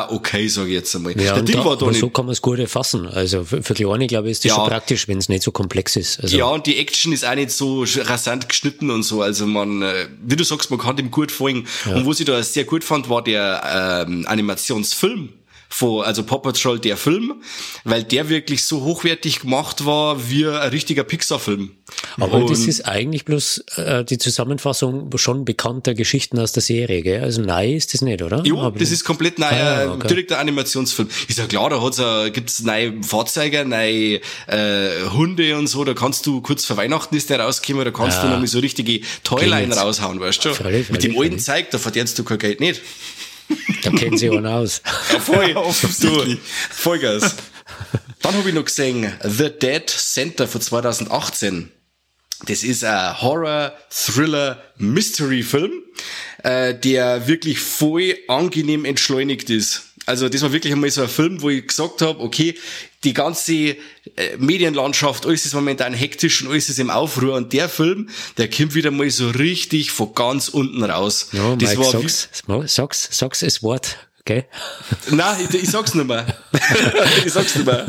auch 0.00 0.10
okay, 0.12 0.48
sage 0.48 0.68
ich 0.68 0.74
jetzt 0.74 0.94
einmal. 0.96 1.18
Ja, 1.20 1.40
der 1.40 1.56
da, 1.56 1.64
war 1.64 1.76
da 1.76 1.86
nicht. 1.86 2.00
so 2.00 2.08
kann 2.10 2.26
man 2.26 2.32
es 2.32 2.42
gut 2.42 2.58
erfassen. 2.58 3.06
Also 3.06 3.44
für, 3.44 3.62
für 3.62 3.74
Kleine, 3.74 4.06
glaube 4.06 4.28
ich, 4.28 4.32
ist 4.32 4.44
das 4.44 4.50
Ja. 4.50 4.56
schon 4.56 4.68
praktisch, 4.68 5.08
wenn 5.08 5.18
es 5.18 5.28
nicht 5.28 5.42
so 5.42 5.52
komplex 5.52 5.96
ist. 5.96 6.20
Also, 6.20 6.36
ja, 6.36 6.46
und 6.46 6.66
die 6.66 6.78
Action 6.78 7.12
ist 7.12 7.24
auch 7.24 7.34
nicht 7.34 7.50
so 7.50 7.84
rasant 8.04 8.48
geschnitten 8.48 8.90
und 8.90 9.02
so. 9.02 9.22
Also 9.22 9.46
man, 9.46 9.82
äh, 9.82 10.06
wie 10.24 10.36
du 10.36 10.44
sagst, 10.44 10.70
man 10.70 10.78
kann 10.78 10.96
dem 10.96 11.10
gut 11.10 11.30
folgen. 11.32 11.66
Und 11.86 12.06
was 12.06 12.20
ich 12.20 12.26
da 12.26 12.42
sehr 12.42 12.64
gut 12.64 12.84
fand, 12.84 13.08
war 13.08 13.22
der 13.22 14.04
ähm, 14.08 14.24
Animationsfilm. 14.26 15.30
Von, 15.74 16.04
also 16.04 16.22
Paw 16.22 16.38
Patrol, 16.38 16.78
der 16.78 16.98
Film, 16.98 17.42
weil 17.84 18.04
der 18.04 18.28
wirklich 18.28 18.62
so 18.64 18.82
hochwertig 18.82 19.40
gemacht 19.40 19.86
war 19.86 20.28
wie 20.28 20.46
ein 20.46 20.68
richtiger 20.68 21.02
Pixar-Film. 21.02 21.70
aber 22.20 22.40
das 22.40 22.60
Und- 22.60 22.68
ist 22.68 22.82
eigentlich 22.86 23.24
bloß 23.24 23.64
äh, 23.76 24.04
die 24.04 24.18
Zusammenfassung 24.18 25.10
schon 25.16 25.46
bekannter 25.46 25.94
Geschichten 25.94 26.38
aus 26.38 26.52
der 26.52 26.62
Serie, 26.62 27.00
gell? 27.00 27.22
Also 27.22 27.40
nein 27.40 27.72
ist 27.72 27.94
das 27.94 28.02
nicht, 28.02 28.20
oder? 28.22 28.42
Jo, 28.44 28.60
Aber- 28.60 28.78
das 28.78 28.90
ist 28.90 29.04
komplett 29.04 29.38
neu, 29.38 29.46
Ah, 29.46 29.94
okay. 29.94 30.08
direkter 30.08 30.38
Animationsfilm. 30.40 31.08
Ist 31.26 31.38
ja 31.38 31.46
klar, 31.46 31.70
da 31.70 31.80
hat's, 31.82 31.98
äh, 31.98 32.30
gibt's 32.30 32.60
neue 32.60 33.02
Fahrzeuge, 33.02 33.64
neue 33.64 34.20
äh, 34.48 35.08
Hunde 35.14 35.56
und 35.56 35.68
so. 35.68 35.84
Da 35.84 35.94
kannst 35.94 36.26
du 36.26 36.42
kurz 36.42 36.66
vor 36.66 36.76
Weihnachten 36.76 37.16
ist 37.16 37.30
der 37.30 37.40
rausgekommen, 37.40 37.86
da 37.86 37.90
kannst 37.92 38.18
Ja. 38.18 38.30
du 38.30 38.36
mal 38.38 38.46
so 38.46 38.58
richtige 38.58 39.00
Toyline 39.24 39.74
raushauen, 39.74 40.20
weißt 40.20 40.44
du? 40.44 40.52
Freilich, 40.54 40.90
Mit 40.90 41.02
dem 41.02 41.18
alten 41.18 41.38
Zeug, 41.38 41.70
da 41.70 41.78
verdienst 41.78 42.18
du 42.18 42.24
kein 42.24 42.38
Geld 42.38 42.60
nicht. 42.60 42.82
Da 43.82 43.90
kennen 43.90 44.16
sie 44.16 44.30
einen 44.30 44.46
aus. 44.46 44.80
Ja, 45.12 45.20
voll. 45.20 45.54
du, 46.00 46.38
Vollgas. 46.70 47.36
Dann 48.22 48.34
habe 48.34 48.48
ich 48.48 48.54
noch 48.54 48.64
gesehen 48.64 49.12
The 49.22 49.50
Dead 49.50 49.88
Center 49.88 50.46
von 50.46 50.60
2018. 50.60 51.72
Das 52.46 52.62
ist 52.64 52.84
ein 52.84 53.20
Horror-Thriller-Mystery-Film, 53.20 55.72
äh, 56.42 56.74
der 56.74 57.28
wirklich 57.28 57.60
voll 57.60 58.16
angenehm 58.26 58.84
entschleunigt 58.84 59.48
ist. 59.50 59.92
Also 60.06 60.28
das 60.28 60.42
war 60.42 60.52
wirklich 60.52 60.72
einmal 60.72 60.90
so 60.90 61.02
ein 61.02 61.08
Film, 61.08 61.40
wo 61.42 61.50
ich 61.50 61.68
gesagt 61.68 62.02
habe, 62.02 62.18
okay, 62.20 62.56
die 63.04 63.14
ganze 63.14 63.52
äh, 63.54 63.76
Medienlandschaft, 64.38 65.26
alles 65.26 65.44
ist 65.46 65.54
momentan 65.54 65.92
hektisch 65.94 66.42
und 66.42 66.50
alles 66.50 66.68
ist 66.68 66.78
im 66.78 66.90
Aufruhr 66.90 67.34
und 67.34 67.52
der 67.52 67.68
Film, 67.68 68.08
der 68.36 68.48
kommt 68.48 68.74
wieder 68.74 68.90
mal 68.90 69.10
so 69.10 69.28
richtig 69.30 69.90
von 69.90 70.14
ganz 70.14 70.48
unten 70.48 70.82
raus. 70.84 71.28
Ja, 71.32 71.56
das 71.56 71.70
Mike, 71.70 71.80
war 71.80 72.02
wie- 72.02 72.08
sag's, 72.08 72.28
sag's, 72.66 73.08
sag's 73.10 73.40
das 73.40 73.62
Wort, 73.62 73.96
gell? 74.24 74.46
Nein, 75.10 75.48
ich, 75.48 75.62
ich 75.62 75.70
sag's 75.70 75.94
nicht 75.94 76.06
mehr. 76.06 76.26
ich 77.24 77.32
sag's 77.32 77.54
nicht 77.54 77.66
mehr. 77.66 77.86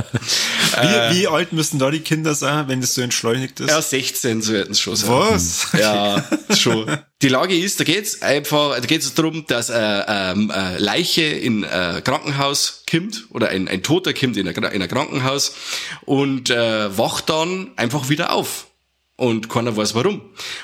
Wie, 0.81 1.17
wie 1.17 1.27
alt 1.27 1.53
müssen 1.53 1.79
da 1.79 1.91
die 1.91 1.99
Kinder 1.99 2.33
sein, 2.35 2.67
wenn 2.67 2.81
das 2.81 2.95
so 2.95 3.01
entschleunigt 3.01 3.59
ist? 3.59 3.69
Ja, 3.69 3.81
16 3.81 4.41
sollten 4.41 4.71
es 4.71 4.79
schon 4.79 4.95
sein. 4.95 5.09
Was? 5.09 5.67
Ja, 5.73 6.23
schon. 6.55 6.97
Die 7.21 7.29
Lage 7.29 7.57
ist, 7.57 7.79
da 7.79 7.83
geht's 7.83 8.21
einfach, 8.21 8.75
da 8.75 8.85
geht's 8.85 9.13
darum, 9.13 9.45
dass 9.47 9.69
eine 9.69 10.05
ähm, 10.07 10.51
eine 10.51 10.77
Leiche 10.77 11.23
in 11.23 11.63
ein 11.63 12.03
Krankenhaus 12.03 12.83
kommt 12.89 13.25
oder 13.29 13.49
ein, 13.49 13.67
ein 13.67 13.83
Toter 13.83 14.13
kommt 14.13 14.37
in 14.37 14.47
ein, 14.47 14.55
in 14.55 14.81
ein 14.81 14.89
Krankenhaus 14.89 15.55
und 16.01 16.49
äh, 16.49 16.97
wacht 16.97 17.29
dann 17.29 17.71
einfach 17.75 18.09
wieder 18.09 18.33
auf. 18.33 18.67
Und 19.15 19.47
keiner 19.47 19.77
weiß 19.77 19.93
warum. 19.93 20.21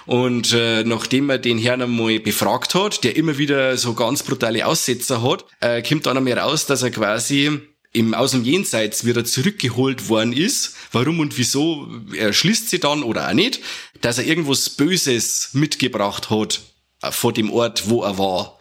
Und 0.08 0.54
äh, 0.54 0.84
nachdem 0.84 1.30
er 1.30 1.38
den 1.38 1.60
Herrn 1.60 1.84
einmal 1.84 2.20
befragt 2.20 2.74
hat, 2.74 3.04
der 3.04 3.16
immer 3.16 3.38
wieder 3.38 3.78
so 3.78 3.94
ganz 3.94 4.24
brutale 4.24 4.66
Aussetzer 4.66 5.22
hat, 5.22 5.46
äh, 5.62 5.84
kommt 5.84 6.08
dann 6.08 6.18
einmal 6.18 6.40
raus, 6.40 6.66
dass 6.66 6.82
er 6.82 6.90
quasi 6.90 7.60
im 7.92 8.14
aus 8.14 8.32
dem 8.32 8.44
Jenseits 8.44 9.06
wieder 9.06 9.24
zurückgeholt 9.24 10.10
worden 10.10 10.34
ist. 10.34 10.76
Warum 10.92 11.20
und 11.20 11.38
wieso 11.38 11.88
er 12.16 12.34
schließt 12.34 12.70
sie 12.70 12.80
dann 12.80 13.04
oder 13.04 13.30
auch 13.30 13.34
nicht, 13.34 13.62
dass 14.02 14.18
er 14.18 14.26
irgendwas 14.26 14.70
Böses 14.70 15.50
mitgebracht 15.54 16.30
hat 16.30 16.62
äh, 17.04 17.12
vor 17.12 17.34
dem 17.34 17.52
Ort, 17.52 17.90
wo 17.90 18.02
er 18.04 18.18
war. 18.18 18.60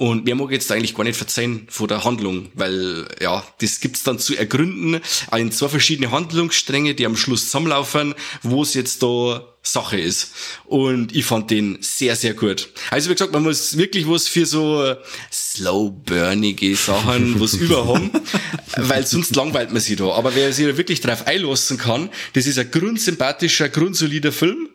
Und 0.00 0.24
mir 0.24 0.34
mag 0.34 0.50
jetzt 0.50 0.72
eigentlich 0.72 0.94
gar 0.94 1.04
nicht 1.04 1.18
verzeihen 1.18 1.66
von 1.68 1.86
der 1.86 2.04
Handlung, 2.04 2.48
weil 2.54 3.06
ja, 3.20 3.44
das 3.60 3.80
gibt's 3.80 4.02
dann 4.02 4.18
zu 4.18 4.34
ergründen 4.34 5.02
in 5.36 5.52
zwei 5.52 5.68
verschiedene 5.68 6.10
Handlungsstränge, 6.10 6.94
die 6.94 7.04
am 7.04 7.18
Schluss 7.18 7.44
zusammenlaufen, 7.44 8.14
wo 8.42 8.62
es 8.62 8.72
jetzt 8.72 9.02
da 9.02 9.46
Sache 9.62 10.00
ist. 10.00 10.32
Und 10.64 11.14
ich 11.14 11.26
fand 11.26 11.50
den 11.50 11.76
sehr, 11.82 12.16
sehr 12.16 12.32
gut. 12.32 12.70
Also 12.90 13.10
wie 13.10 13.12
gesagt, 13.12 13.34
man 13.34 13.42
muss 13.42 13.76
wirklich 13.76 14.08
was 14.08 14.26
für 14.26 14.46
so 14.46 14.82
äh, 14.82 14.96
slow-burnige 15.30 16.76
Sachen 16.76 17.38
was 17.38 17.52
überhaben, 17.56 18.10
weil 18.78 19.06
sonst 19.06 19.36
langweilt 19.36 19.70
man 19.70 19.82
sich 19.82 19.96
da. 19.96 20.12
Aber 20.12 20.34
wer 20.34 20.50
sich 20.54 20.64
da 20.64 20.78
wirklich 20.78 21.02
drauf 21.02 21.26
einlassen 21.26 21.76
kann, 21.76 22.08
das 22.32 22.46
ist 22.46 22.58
ein 22.58 22.70
grundsympathischer, 22.70 23.68
grundsolider 23.68 24.32
Film. 24.32 24.70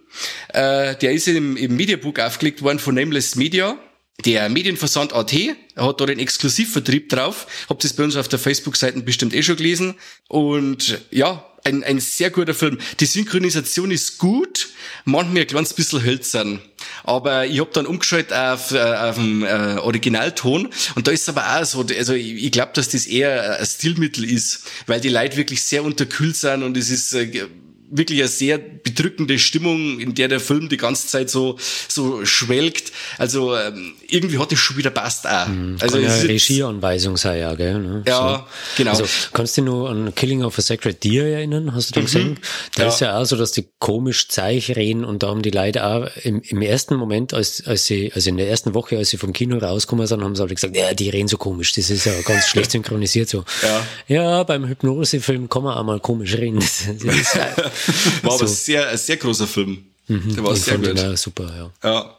Äh, 0.50 0.96
der 0.98 1.14
ist 1.14 1.28
im, 1.28 1.58
im 1.58 1.76
Mediabook 1.76 2.20
aufgelegt 2.20 2.62
worden 2.62 2.78
von 2.78 2.94
Nameless 2.94 3.36
Media. 3.36 3.80
Der 4.24 4.50
Medienversand 4.50 5.14
AT 5.14 5.34
hat 5.76 6.00
da 6.00 6.06
den 6.06 6.20
Exklusivvertrieb 6.20 7.10
drauf. 7.10 7.48
Hab 7.68 7.80
das 7.80 7.94
bei 7.94 8.04
uns 8.04 8.16
auf 8.16 8.28
der 8.28 8.40
Facebook-Seite 8.40 9.02
bestimmt 9.02 9.34
eh 9.34 9.44
schon 9.44 9.58
gelesen. 9.58 9.96
Und 10.30 11.02
ja, 11.12 11.46
ein, 11.66 11.84
ein 11.84 12.00
sehr 12.00 12.30
guter 12.30 12.54
Film. 12.54 12.78
Die 13.00 13.06
Synchronisation 13.06 13.92
ist 13.92 14.18
gut, 14.20 14.70
manchmal 15.04 15.42
ein 15.42 15.48
kleines 15.48 15.74
bisschen 15.74 16.04
hölzern. 16.04 16.62
Aber 17.04 17.46
ich 17.46 17.60
hab 17.60 17.74
dann 17.74 17.88
umgeschaltet 17.88 18.34
auf, 18.34 18.72
äh, 18.72 18.80
auf 18.80 19.16
den 19.16 19.44
äh, 19.44 19.78
Originalton 19.80 20.70
und 20.96 21.08
da 21.08 21.12
ist 21.12 21.28
aber 21.28 21.58
auch 21.60 21.66
so, 21.66 21.86
also 21.98 22.14
ich, 22.14 22.46
ich 22.46 22.52
glaube, 22.52 22.72
dass 22.74 22.90
das 22.90 23.08
eher 23.08 23.60
ein 23.60 23.66
Stilmittel 23.66 24.24
ist, 24.24 24.64
weil 24.86 25.02
die 25.02 25.10
Leute 25.10 25.38
wirklich 25.38 25.64
sehr 25.64 25.84
unterkühlt 25.84 26.36
sind 26.36 26.64
und 26.64 26.78
es 26.78 26.90
ist 26.90 27.14
äh, 27.14 27.48
wirklich 27.92 28.20
eine 28.20 28.28
sehr 28.28 28.58
bedrückende 28.58 29.38
Stimmung, 29.40 30.00
in 30.00 30.16
der 30.16 30.28
der 30.28 30.40
Film 30.40 30.70
die 30.70 30.78
ganze 30.78 31.08
Zeit 31.08 31.30
so 31.30 31.58
so 31.88 32.26
schwelgt. 32.26 32.92
Also 33.18 33.56
ähm, 33.56 33.94
irgendwie 34.08 34.38
hat 34.40 34.52
es 34.52 34.60
schon 34.60 34.78
wieder 34.78 34.90
passt 34.90 35.28
auch. 35.28 35.48
Also 35.80 35.98
Kann 35.98 36.04
ja 36.04 36.14
Regieanweisung 36.16 37.18
sein, 37.18 37.40
ja, 37.40 37.54
gell? 37.56 37.80
Ne? 37.80 38.04
Ja, 38.08 38.48
genau. 38.78 38.92
Also, 38.92 39.06
kannst 39.34 39.58
du 39.58 39.62
dich 39.62 39.70
nur 39.72 39.90
an 39.90 40.14
Killing 40.16 40.44
of 40.44 40.58
a 40.58 40.62
Sacred 40.62 41.04
Deer 41.04 41.26
erinnern? 41.28 41.74
Hast 41.74 41.90
du 41.96 42.00
den 42.00 42.06
gesehen? 42.06 42.40
Da 42.76 42.84
Ja. 42.84 42.90
ist 42.90 43.00
ja 43.02 43.18
auch 43.20 43.26
so, 43.26 43.36
dass 43.36 43.52
die 43.52 43.66
komisch 43.80 44.28
Zeich 44.30 44.76
reden 44.76 45.04
und 45.06 45.24
da 45.24 45.28
haben 45.28 45.42
die 45.42 45.52
Leute 45.52 45.86
auch 45.86 46.08
im, 46.24 46.42
im 46.42 46.62
ersten 46.62 46.96
Moment, 46.96 47.34
als, 47.34 47.66
als 47.66 47.86
sie, 47.86 48.12
also 48.14 48.30
in 48.30 48.38
der 48.38 48.50
ersten 48.50 48.74
Woche, 48.74 48.98
als 48.98 49.10
sie 49.10 49.18
vom 49.18 49.34
Kino 49.34 49.58
rausgekommen 49.58 50.08
sind, 50.08 50.24
haben 50.24 50.36
sie 50.36 50.44
alle 50.44 50.56
gesagt, 50.56 50.76
ja, 50.76 50.94
die 50.94 51.10
reden 51.10 51.28
so 51.28 51.38
komisch, 51.38 51.74
das 51.74 51.90
ist 51.90 52.06
ja 52.06 52.14
ganz 52.22 52.48
schlecht 52.48 52.72
synchronisiert 52.76 53.30
so. 53.30 53.44
Ja. 53.62 53.86
Ja, 54.08 54.44
beim 54.44 54.68
Hypnosefilm 54.68 55.50
kann 55.50 55.64
man 55.64 55.78
auch 55.78 55.84
mal 55.84 56.00
komisch 56.00 56.36
reden. 56.36 56.60
Das 56.60 56.82
ist, 56.88 57.36
war 58.22 58.34
aber 58.34 58.48
so. 58.48 58.54
sehr 58.54 58.90
ein 58.90 58.98
sehr 58.98 59.18
großer 59.18 59.48
Film. 59.48 59.86
Der 60.08 60.44
war 60.44 60.56
sehr 60.56 60.78
gut. 60.78 60.98
den 60.98 61.18
super, 61.18 61.72
ja. 61.84 61.90
Ja. 61.90 62.16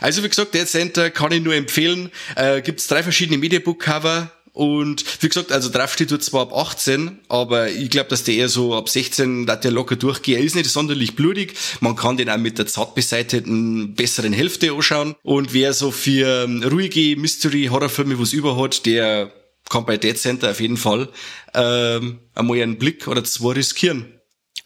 Also 0.00 0.22
wie 0.22 0.28
gesagt, 0.28 0.54
Dead 0.54 0.68
Center 0.68 1.10
kann 1.10 1.32
ich 1.32 1.42
nur 1.42 1.54
empfehlen. 1.54 2.10
Äh, 2.36 2.62
gibt's 2.62 2.86
drei 2.86 3.02
verschiedene 3.02 3.38
Mediabook-Cover 3.38 4.30
und 4.56 5.04
wie 5.22 5.28
gesagt, 5.28 5.52
also 5.52 5.68
drauf 5.68 5.92
steht 5.92 6.10
dort 6.10 6.22
zwar 6.24 6.40
ab 6.40 6.54
18, 6.54 7.18
aber 7.28 7.68
ich 7.68 7.90
glaube, 7.90 8.08
dass 8.08 8.24
der 8.24 8.36
eher 8.36 8.48
so 8.48 8.74
ab 8.74 8.88
16 8.88 9.44
da 9.44 9.54
der 9.54 9.70
locker 9.70 9.96
durchgeht. 9.96 10.38
Er 10.38 10.42
ist 10.42 10.54
nicht 10.54 10.70
sonderlich 10.70 11.14
blutig. 11.14 11.52
Man 11.80 11.94
kann 11.94 12.16
den 12.16 12.30
auch 12.30 12.38
mit 12.38 12.56
der 12.56 12.66
zart 12.66 12.94
beseiteten 12.94 13.94
besseren 13.94 14.32
Hälfte 14.32 14.72
anschauen. 14.72 15.14
Und 15.22 15.52
wer 15.52 15.74
so 15.74 15.90
für 15.90 16.44
ähm, 16.44 16.62
ruhige 16.62 17.20
Mystery-Horrorfilme 17.20 18.18
was 18.18 18.32
über 18.32 18.56
hat, 18.56 18.86
der 18.86 19.30
kann 19.68 19.84
bei 19.84 19.98
Dead 19.98 20.16
Center 20.16 20.52
auf 20.52 20.60
jeden 20.60 20.78
Fall 20.78 21.10
ähm, 21.52 22.20
einmal 22.34 22.62
einen 22.62 22.78
Blick 22.78 23.08
oder 23.08 23.24
zwei 23.24 23.52
riskieren. 23.52 24.06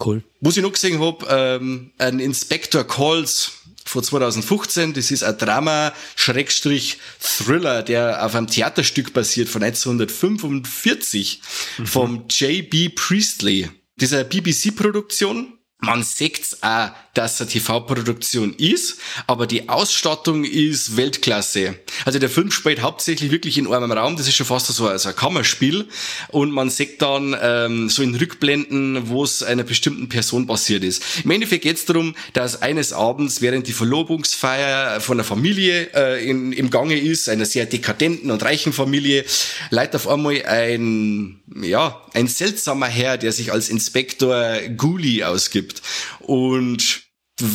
Cool. 0.04 0.22
Was 0.40 0.56
ich 0.56 0.62
noch 0.62 0.72
gesehen 0.72 1.00
hab, 1.00 1.30
ähm, 1.30 1.92
ein 1.98 2.20
Inspector 2.20 2.84
Calls 2.84 3.52
von 3.84 4.02
2015. 4.02 4.94
Das 4.94 5.10
ist 5.10 5.22
ein 5.22 5.36
Drama, 5.36 5.92
Schrägstrich, 6.16 6.98
Thriller, 7.20 7.82
der 7.82 8.24
auf 8.24 8.34
einem 8.34 8.46
Theaterstück 8.46 9.12
basiert 9.12 9.48
von 9.48 9.62
1945 9.62 11.42
mhm. 11.78 11.86
vom 11.86 12.24
J.B. 12.28 12.90
Priestley. 12.90 13.70
Das 13.96 14.12
ist 14.12 14.14
eine 14.14 14.24
BBC-Produktion. 14.24 15.58
Man 15.78 16.02
sieht's 16.02 16.62
auch, 16.62 16.90
dass 17.14 17.40
eine 17.40 17.50
TV-Produktion 17.50 18.54
ist, 18.54 18.98
aber 19.26 19.46
die 19.46 19.68
Ausstattung 19.68 20.44
ist 20.44 20.96
Weltklasse. 20.96 21.76
Also 22.04 22.18
der 22.18 22.30
Film 22.30 22.50
spielt 22.50 22.82
hauptsächlich 22.82 23.30
wirklich 23.30 23.58
in 23.58 23.72
einem 23.72 23.90
Raum, 23.92 24.16
das 24.16 24.28
ist 24.28 24.36
schon 24.36 24.46
fast 24.46 24.66
so, 24.68 24.86
ein 24.86 25.16
Kammerspiel 25.16 25.88
und 26.28 26.52
man 26.52 26.70
sieht 26.70 27.02
dann 27.02 27.36
ähm, 27.40 27.88
so 27.88 28.02
in 28.02 28.14
Rückblenden, 28.14 29.08
wo 29.08 29.24
es 29.24 29.42
einer 29.42 29.64
bestimmten 29.64 30.08
Person 30.08 30.46
passiert 30.46 30.84
ist. 30.84 31.02
Im 31.24 31.30
Endeffekt 31.30 31.64
geht's 31.64 31.84
darum, 31.84 32.14
dass 32.32 32.62
eines 32.62 32.92
Abends, 32.92 33.40
während 33.40 33.66
die 33.66 33.72
Verlobungsfeier 33.72 35.00
von 35.00 35.16
einer 35.16 35.24
Familie 35.24 35.90
äh, 35.94 36.28
in, 36.28 36.52
im 36.52 36.70
Gange 36.70 36.98
ist, 36.98 37.28
einer 37.28 37.44
sehr 37.44 37.66
dekadenten 37.66 38.30
und 38.30 38.42
reichen 38.42 38.72
Familie, 38.72 39.24
leitet 39.70 39.96
auf 39.96 40.08
einmal 40.08 40.44
ein, 40.46 41.40
ja, 41.60 42.00
ein 42.14 42.28
seltsamer 42.28 42.86
Herr, 42.86 43.18
der 43.18 43.32
sich 43.32 43.52
als 43.52 43.68
Inspektor 43.68 44.60
Guli 44.76 45.24
ausgibt 45.24 45.82
und 46.20 46.99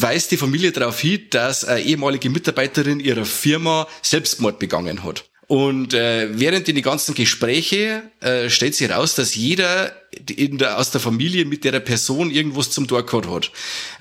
weist 0.02 0.32
die 0.32 0.38
Familie 0.38 0.72
darauf 0.72 1.00
hin, 1.00 1.22
dass 1.30 1.66
eine 1.66 1.82
ehemalige 1.82 2.30
Mitarbeiterin 2.30 3.00
ihrer 3.00 3.26
Firma 3.26 3.88
Selbstmord 4.02 4.60
begangen 4.60 5.04
hat. 5.04 5.26
Und 5.48 5.94
äh, 5.94 6.28
während 6.40 6.68
in 6.70 6.76
die 6.76 6.82
ganzen 6.82 7.14
Gespräche 7.14 8.04
äh, 8.20 8.50
stellt 8.50 8.74
sich 8.74 8.90
heraus, 8.90 9.14
dass 9.14 9.36
jeder 9.36 9.96
in 10.36 10.58
der, 10.58 10.80
aus 10.80 10.90
der 10.90 11.02
Familie 11.02 11.46
mit 11.46 11.64
der 11.64 11.80
Person 11.82 12.32
irgendwas 12.32 12.72
zum 12.72 12.88
Tor 12.88 13.06
gehabt 13.06 13.30
hat. 13.30 13.52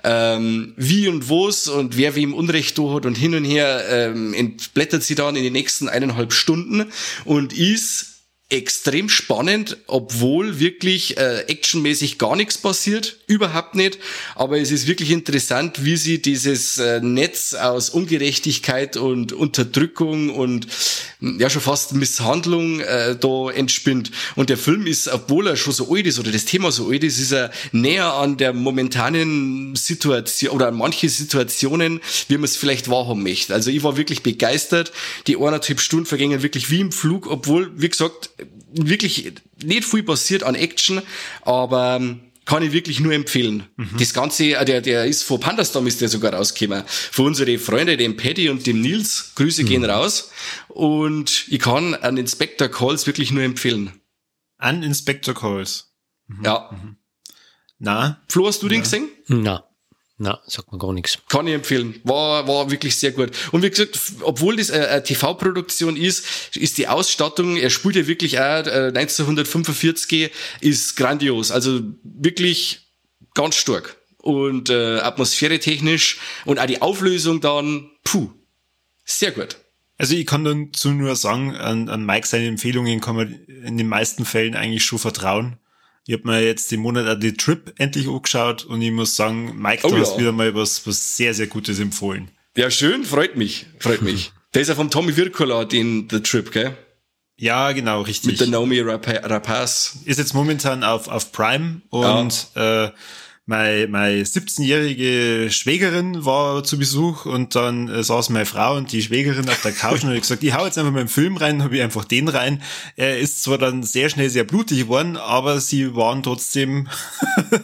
Ähm, 0.04 0.72
wie 0.76 1.08
und 1.08 1.28
wo's 1.28 1.68
und 1.68 1.98
wer 1.98 2.14
wem 2.14 2.32
Unrecht 2.32 2.78
da 2.78 2.94
hat 2.94 3.04
und 3.04 3.16
hin 3.16 3.34
und 3.34 3.44
her 3.44 3.84
ähm, 3.90 4.32
entblättert 4.32 5.02
sie 5.02 5.16
dann 5.16 5.36
in 5.36 5.42
die 5.42 5.50
nächsten 5.50 5.88
eineinhalb 5.88 6.32
Stunden 6.32 6.86
und 7.26 7.52
ist 7.52 8.13
extrem 8.54 9.08
spannend, 9.08 9.78
obwohl 9.88 10.60
wirklich 10.60 11.16
äh, 11.16 11.40
actionmäßig 11.48 12.18
gar 12.18 12.36
nichts 12.36 12.56
passiert, 12.56 13.16
überhaupt 13.26 13.74
nicht. 13.74 13.98
Aber 14.36 14.60
es 14.60 14.70
ist 14.70 14.86
wirklich 14.86 15.10
interessant, 15.10 15.84
wie 15.84 15.96
sie 15.96 16.22
dieses 16.22 16.78
äh, 16.78 17.00
Netz 17.00 17.54
aus 17.54 17.90
Ungerechtigkeit 17.90 18.96
und 18.96 19.32
Unterdrückung 19.32 20.30
und 20.30 20.68
ja 21.20 21.50
schon 21.50 21.62
fast 21.62 21.94
Misshandlung 21.94 22.80
äh, 22.80 23.16
da 23.16 23.50
entspinnt. 23.50 24.12
Und 24.36 24.50
der 24.50 24.58
Film 24.58 24.86
ist, 24.86 25.08
obwohl 25.08 25.48
er 25.48 25.56
schon 25.56 25.72
so 25.72 25.92
alt 25.92 26.06
ist 26.06 26.18
oder 26.18 26.30
das 26.30 26.44
Thema 26.44 26.70
so 26.70 26.90
alt 26.90 27.02
ist, 27.02 27.18
ist 27.18 27.32
er 27.32 27.50
näher 27.72 28.12
an 28.12 28.36
der 28.36 28.52
momentanen 28.52 29.74
Situation 29.74 30.52
oder 30.52 30.68
an 30.68 30.76
manche 30.76 31.08
Situationen, 31.08 32.00
wie 32.28 32.36
man 32.36 32.44
es 32.44 32.56
vielleicht 32.56 32.88
wahrhaben 32.88 33.22
möchte. 33.22 33.52
Also 33.52 33.70
ich 33.70 33.82
war 33.82 33.96
wirklich 33.96 34.22
begeistert. 34.22 34.92
Die 35.26 35.36
eineinhalb 35.36 35.80
Stunden 35.80 36.06
vergingen 36.06 36.42
wirklich 36.42 36.70
wie 36.70 36.80
im 36.80 36.92
Flug, 36.92 37.26
obwohl, 37.26 37.72
wie 37.76 37.88
gesagt, 37.88 38.30
wirklich 38.74 39.32
nicht 39.62 39.84
viel 39.84 40.02
passiert 40.02 40.42
an 40.42 40.54
Action, 40.54 41.02
aber 41.42 41.96
ähm, 41.96 42.20
kann 42.44 42.62
ich 42.62 42.72
wirklich 42.72 43.00
nur 43.00 43.12
empfehlen. 43.12 43.64
Mhm. 43.76 43.96
Das 43.98 44.12
Ganze, 44.12 44.56
äh, 44.56 44.64
der, 44.64 44.80
der 44.80 45.06
ist 45.06 45.22
von 45.22 45.40
Pandastorm 45.40 45.86
ist 45.86 46.00
der 46.00 46.08
sogar 46.08 46.34
rausgekommen. 46.34 46.84
Für 46.86 47.22
unsere 47.22 47.58
Freunde, 47.58 47.96
dem 47.96 48.16
Paddy 48.16 48.50
und 48.50 48.66
dem 48.66 48.80
Nils, 48.80 49.32
Grüße 49.36 49.62
mhm. 49.62 49.66
gehen 49.66 49.84
raus. 49.84 50.30
Und 50.68 51.46
ich 51.48 51.60
kann 51.60 51.94
an 51.94 52.16
Inspector 52.16 52.68
Calls 52.68 53.06
wirklich 53.06 53.30
nur 53.30 53.42
empfehlen. 53.42 53.92
An 54.58 54.82
Inspector 54.82 55.34
Calls. 55.34 55.94
Mhm. 56.26 56.44
Ja. 56.44 56.70
Mhm. 56.72 56.96
Na? 57.78 58.22
Flo, 58.28 58.46
hast 58.46 58.62
du 58.62 58.68
den 58.68 58.82
gesehen? 58.82 59.08
Na. 59.28 59.64
Na, 60.16 60.40
sagt 60.46 60.70
man 60.70 60.78
gar 60.78 60.92
nichts. 60.92 61.18
Kann 61.28 61.48
ich 61.48 61.54
empfehlen. 61.54 62.00
War, 62.04 62.46
war 62.46 62.70
wirklich 62.70 62.96
sehr 62.96 63.10
gut. 63.10 63.32
Und 63.50 63.62
wie 63.62 63.70
gesagt, 63.70 63.98
obwohl 64.20 64.56
das 64.56 64.70
eine, 64.70 65.02
TV-Produktion 65.02 65.96
ist, 65.96 66.56
ist 66.56 66.78
die 66.78 66.86
Ausstattung, 66.86 67.56
er 67.56 67.70
spielt 67.70 67.96
ja 67.96 68.06
wirklich 68.06 68.38
auch 68.38 68.64
äh, 68.66 68.92
1945, 68.94 70.30
ist 70.60 70.96
grandios. 70.96 71.50
Also 71.50 71.80
wirklich 72.04 72.86
ganz 73.34 73.56
stark. 73.56 73.96
Und 74.18 74.70
äh, 74.70 74.98
atmosphäre 75.00 75.58
technisch 75.58 76.18
und 76.44 76.58
auch 76.60 76.66
die 76.66 76.80
Auflösung 76.80 77.40
dann, 77.40 77.90
puh, 78.04 78.30
sehr 79.04 79.32
gut. 79.32 79.56
Also 79.98 80.14
ich 80.14 80.26
kann 80.26 80.44
dazu 80.44 80.90
nur 80.90 81.14
sagen, 81.16 81.54
an, 81.56 81.88
an 81.88 82.06
Mike 82.06 82.26
seine 82.26 82.46
Empfehlungen 82.46 83.00
kann 83.00 83.16
man 83.16 83.34
in 83.46 83.76
den 83.76 83.88
meisten 83.88 84.24
Fällen 84.24 84.54
eigentlich 84.54 84.84
schon 84.84 84.98
vertrauen. 84.98 85.58
Ich 86.06 86.14
habe 86.14 86.26
mir 86.26 86.42
jetzt 86.42 86.70
den 86.70 86.80
Monat 86.80 87.08
auch 87.08 87.18
die 87.18 87.34
Trip 87.34 87.72
endlich 87.78 88.08
angeschaut 88.08 88.64
und 88.64 88.82
ich 88.82 88.90
muss 88.90 89.16
sagen, 89.16 89.54
Mike, 89.56 89.88
du 89.88 89.94
oh, 89.94 89.98
hast 89.98 90.12
ja. 90.12 90.18
wieder 90.20 90.32
mal 90.32 90.54
was, 90.54 90.86
was 90.86 91.16
sehr, 91.16 91.32
sehr 91.32 91.46
Gutes 91.46 91.78
empfohlen. 91.78 92.30
Ja, 92.56 92.70
schön, 92.70 93.04
freut 93.04 93.36
mich, 93.36 93.66
freut 93.78 94.02
mich. 94.02 94.32
Der 94.54 94.62
ist 94.62 94.68
ja 94.68 94.74
vom 94.74 94.90
Tommy 94.90 95.16
Wirkola, 95.16 95.64
den 95.64 96.06
The 96.08 96.20
Trip, 96.20 96.52
gell? 96.52 96.76
Ja, 97.36 97.72
genau, 97.72 98.02
richtig. 98.02 98.30
Mit 98.32 98.40
der 98.40 98.46
Naomi 98.46 98.80
Rapaz. 98.80 99.98
Ist 100.04 100.18
jetzt 100.18 100.34
momentan 100.34 100.84
auf, 100.84 101.08
auf 101.08 101.32
Prime 101.32 101.80
und 101.90 102.46
ja. 102.54 102.84
äh, 102.84 102.92
meine, 103.46 103.88
meine 103.88 104.22
17-jährige 104.22 105.50
Schwägerin 105.50 106.24
war 106.24 106.64
zu 106.64 106.78
Besuch 106.78 107.26
und 107.26 107.54
dann 107.54 107.88
äh, 107.88 108.02
saß 108.02 108.30
meine 108.30 108.46
Frau 108.46 108.76
und 108.76 108.90
die 108.92 109.02
Schwägerin 109.02 109.48
auf 109.48 109.60
der 109.60 109.72
Couch 109.72 110.02
und 110.02 110.10
hat 110.10 110.20
gesagt, 110.20 110.42
ich 110.42 110.54
hau 110.54 110.64
jetzt 110.64 110.78
einfach 110.78 110.92
mal 110.92 111.00
einen 111.00 111.08
Film 111.08 111.36
rein, 111.36 111.62
habe 111.62 111.76
ich 111.76 111.82
einfach 111.82 112.04
den 112.04 112.28
rein. 112.28 112.62
Er 112.96 113.18
ist 113.18 113.42
zwar 113.42 113.58
dann 113.58 113.82
sehr 113.82 114.08
schnell 114.08 114.30
sehr 114.30 114.44
blutig 114.44 114.78
geworden, 114.78 115.16
aber 115.16 115.60
sie 115.60 115.94
waren 115.94 116.22
trotzdem 116.22 116.88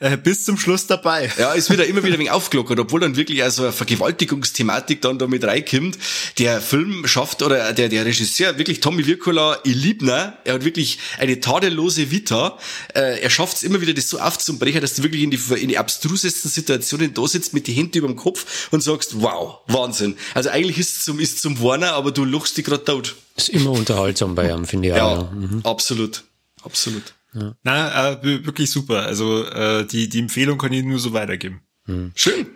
äh, 0.00 0.16
bis 0.16 0.44
zum 0.44 0.58
Schluss 0.58 0.86
dabei. 0.86 1.30
Ja, 1.38 1.52
ist 1.52 1.70
wieder 1.70 1.86
immer 1.86 2.02
wieder 2.02 2.14
ein 2.14 2.20
wenig 2.20 2.30
aufgelockert, 2.30 2.78
obwohl 2.78 3.00
dann 3.00 3.16
wirklich 3.16 3.42
also 3.42 3.64
eine 3.64 3.72
Vergewaltigungsthematik 3.72 5.02
dann 5.02 5.18
da 5.18 5.26
mit 5.26 5.44
reinkommt. 5.44 5.98
Der 6.38 6.60
Film 6.60 7.06
schafft, 7.06 7.42
oder 7.42 7.72
der, 7.72 7.88
der 7.88 8.04
Regisseur, 8.04 8.58
wirklich 8.58 8.80
Tommy 8.80 9.06
Wirkola, 9.06 9.58
ich 9.64 9.74
lieb 9.74 10.02
ne? 10.02 10.36
er 10.44 10.54
hat 10.54 10.64
wirklich 10.64 10.98
eine 11.18 11.40
tadellose 11.40 12.10
Vita. 12.10 12.58
Äh, 12.94 13.20
er 13.20 13.30
schafft 13.30 13.58
es 13.58 13.62
immer 13.62 13.80
wieder, 13.80 13.94
das 13.94 14.08
so 14.08 14.18
aufzubrechen, 14.18 14.80
dass 14.80 14.94
du 14.94 15.02
wirklich 15.02 15.22
in 15.22 15.30
die, 15.30 15.40
in 15.60 15.68
die 15.68 15.78
abstrusesten 15.78 16.50
Situationen 16.50 17.14
da 17.14 17.26
sitzt 17.26 17.54
mit 17.54 17.66
die 17.66 17.72
Hände 17.72 17.98
über 17.98 18.08
dem 18.08 18.16
Kopf 18.16 18.68
und 18.70 18.82
sagst, 18.82 19.20
wow, 19.20 19.60
Wahnsinn. 19.66 20.16
Also 20.34 20.50
eigentlich 20.50 20.78
ist 20.78 20.98
es 20.98 21.04
zum, 21.04 21.20
ist 21.20 21.42
zum 21.42 21.60
Warner, 21.60 21.92
aber 21.92 22.10
du 22.10 22.24
luchst 22.24 22.56
dich 22.56 22.64
gerade 22.64 22.84
tot. 22.84 23.16
Ist 23.36 23.50
immer 23.50 23.70
unterhaltsam 23.70 24.34
bei 24.34 24.50
ihm, 24.50 24.64
finde 24.64 24.88
ich 24.88 24.94
ja, 24.94 25.04
auch. 25.04 25.22
Ja, 25.22 25.30
mhm. 25.32 25.60
absolut. 25.64 26.24
Absolut. 26.62 27.15
Ja. 27.36 27.54
Na, 27.64 28.12
äh, 28.12 28.22
wirklich 28.22 28.70
super. 28.70 29.02
Also 29.02 29.44
äh, 29.44 29.84
die, 29.86 30.08
die 30.08 30.20
Empfehlung 30.20 30.56
kann 30.58 30.72
ich 30.72 30.84
nur 30.84 30.98
so 30.98 31.12
weitergeben. 31.12 31.60
Mhm. 31.86 32.12
Schön. 32.14 32.46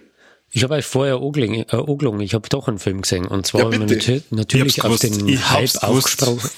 Ich 0.53 0.65
habe 0.65 0.75
euch 0.75 0.85
vorher 0.85 1.23
Ogling, 1.23 1.55
äh, 1.55 1.77
Oglung, 1.77 2.19
ich 2.19 2.35
habe 2.35 2.49
doch 2.49 2.67
einen 2.67 2.81
Film 2.81 3.03
gesehen 3.03 3.25
und 3.25 3.47
zwar 3.47 3.73
ja, 3.73 3.79
nat 3.79 4.23
natürlich 4.31 4.83
auf 4.83 4.99
den 4.99 5.29
ich 5.29 5.49
Hype 5.49 5.81
aufgesprochen. 5.85 6.51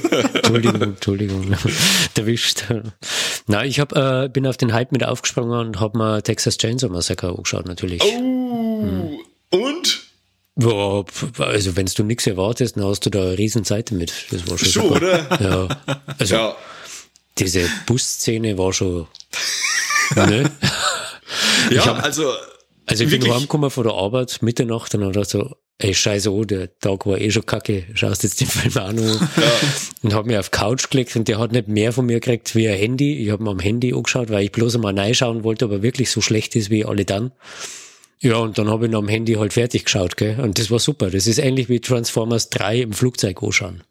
Entschuldigung, 0.34 0.82
Entschuldigung, 0.82 1.56
erwischt. 2.16 2.64
Na, 3.46 3.64
ich 3.64 3.78
hab, 3.78 3.94
äh, 3.94 4.28
bin 4.28 4.48
auf 4.48 4.56
den 4.56 4.72
Hype 4.72 4.90
mit 4.90 5.04
aufgesprungen 5.04 5.68
und 5.68 5.80
habe 5.80 5.96
mir 5.96 6.22
Texas 6.24 6.58
Chainsaw 6.58 6.90
Massacre 6.90 7.28
angeschaut 7.28 7.66
natürlich. 7.66 8.02
Oh, 8.02 8.82
hm. 8.82 9.18
und? 9.50 10.00
Ja, 10.56 11.04
also 11.38 11.76
wenn 11.76 11.86
du 11.86 12.02
nichts 12.02 12.26
erwartest, 12.26 12.76
dann 12.76 12.84
hast 12.84 13.06
du 13.06 13.10
da 13.10 13.20
eine 13.20 13.38
riesen 13.38 13.62
Seite 13.62 13.94
mit. 13.94 14.12
Das 14.32 14.50
war 14.50 14.58
schon, 14.58 14.68
schon 14.68 14.90
oder? 14.90 15.40
Ja, 15.40 15.68
also 16.18 16.34
ja. 16.34 16.56
Diese 17.38 17.68
Busszene 17.86 18.58
war 18.58 18.72
schon. 18.72 19.06
ne? 20.14 20.50
Ja, 21.70 21.86
hab, 21.86 22.02
also 22.02 22.32
also 22.90 23.04
ich 23.04 23.10
Wirklich? 23.10 23.28
bin 23.28 23.34
heimgekommen 23.34 23.70
von 23.70 23.84
der 23.84 23.92
Arbeit, 23.92 24.42
Mitternacht, 24.42 24.92
und 24.96 25.02
dann 25.02 25.12
dachte 25.12 25.28
so, 25.28 25.56
ey, 25.78 25.94
scheiße, 25.94 26.32
oh, 26.32 26.44
der 26.44 26.76
Tag 26.80 27.06
war 27.06 27.18
eh 27.18 27.30
schon 27.30 27.46
kacke, 27.46 27.84
schaust 27.94 28.24
jetzt 28.24 28.40
den 28.40 28.48
Film 28.48 28.96
noch 28.96 29.20
ja. 29.20 29.52
Und 30.02 30.12
hab 30.12 30.26
mich 30.26 30.36
auf 30.36 30.50
Couch 30.50 30.90
gelegt 30.90 31.14
und 31.14 31.28
der 31.28 31.38
hat 31.38 31.52
nicht 31.52 31.68
mehr 31.68 31.92
von 31.92 32.06
mir 32.06 32.18
gekriegt 32.18 32.56
wie 32.56 32.68
ein 32.68 32.76
Handy. 32.76 33.22
Ich 33.22 33.30
habe 33.30 33.44
mir 33.44 33.50
am 33.50 33.60
Handy 33.60 33.94
angeschaut, 33.94 34.28
weil 34.30 34.42
ich 34.42 34.50
bloß 34.50 34.74
einmal 34.74 34.98
reinschauen 34.98 35.44
wollte, 35.44 35.66
ob 35.66 35.70
er 35.70 35.82
wirklich 35.82 36.10
so 36.10 36.20
schlecht 36.20 36.56
ist 36.56 36.70
wie 36.70 36.84
alle 36.84 37.04
dann. 37.04 37.30
Ja, 38.18 38.38
und 38.38 38.58
dann 38.58 38.68
habe 38.68 38.86
ich 38.86 38.90
noch 38.90 38.98
am 38.98 39.08
Handy 39.08 39.34
halt 39.34 39.52
fertig 39.52 39.84
geschaut, 39.84 40.16
gell? 40.16 40.40
Und 40.40 40.58
das 40.58 40.70
war 40.70 40.80
super. 40.80 41.10
Das 41.10 41.28
ist 41.28 41.38
ähnlich 41.38 41.68
wie 41.68 41.80
Transformers 41.80 42.50
3 42.50 42.80
im 42.80 42.92
Flugzeug 42.92 43.40
anschauen. 43.40 43.82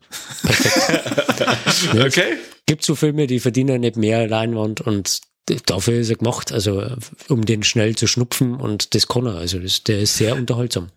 Perfekt. 0.44 1.96
okay. 2.06 2.34
Gibt 2.70 2.86
so 2.86 2.94
Filme, 2.94 3.26
die 3.26 3.40
verdienen 3.40 3.82
nicht 3.82 3.98
mehr 3.98 4.28
Leinwand 4.28 4.80
und 4.80 5.22
dafür 5.66 6.02
ist 6.02 6.12
er 6.12 6.18
gemacht, 6.18 6.52
also 6.52 6.86
um 7.28 7.44
den 7.44 7.64
schnell 7.64 7.96
zu 7.96 8.06
schnupfen 8.06 8.54
und 8.54 8.94
das 8.94 9.08
kann 9.08 9.26
er. 9.26 9.38
Also 9.38 9.58
das, 9.58 9.84
der 9.84 10.02
ist 10.02 10.18
sehr 10.18 10.36
unterhaltsam. 10.36 10.90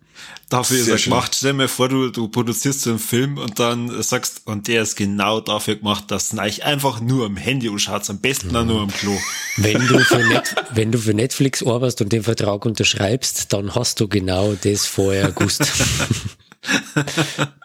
Dafür 0.49 0.77
sehr 0.77 0.83
ist 0.83 0.89
er 0.91 0.97
schön. 0.99 1.13
gemacht. 1.13 1.33
Stell 1.35 1.57
dir 1.57 1.67
vor, 1.67 1.89
du, 1.89 2.11
du 2.11 2.27
produzierst 2.27 2.81
so 2.81 2.91
einen 2.91 2.99
Film 2.99 3.39
und 3.39 3.57
dann 3.57 4.03
sagst, 4.03 4.43
und 4.45 4.67
der 4.67 4.83
ist 4.83 4.97
genau 4.97 5.41
dafür 5.41 5.77
gemacht, 5.77 6.11
dass 6.11 6.29
du 6.29 6.37
eigentlich 6.37 6.63
einfach 6.63 7.01
nur 7.01 7.25
am 7.25 7.37
Handy 7.37 7.69
anschaut, 7.69 8.07
am 8.07 8.19
besten 8.19 8.49
mhm. 8.49 8.55
auch 8.55 8.65
nur 8.65 8.81
am 8.81 8.93
Klo. 8.93 9.17
Wenn 9.57 9.87
du 9.87 9.97
für, 9.97 10.17
Net, 10.27 10.55
wenn 10.75 10.91
du 10.91 10.99
für 10.99 11.15
Netflix 11.15 11.65
arbeitest 11.65 12.01
und 12.01 12.13
den 12.13 12.21
Vertrag 12.21 12.67
unterschreibst, 12.67 13.51
dann 13.51 13.73
hast 13.73 13.99
du 13.99 14.07
genau 14.07 14.53
das 14.53 14.85
vorher 14.85 15.31
gewusst. 15.31 15.63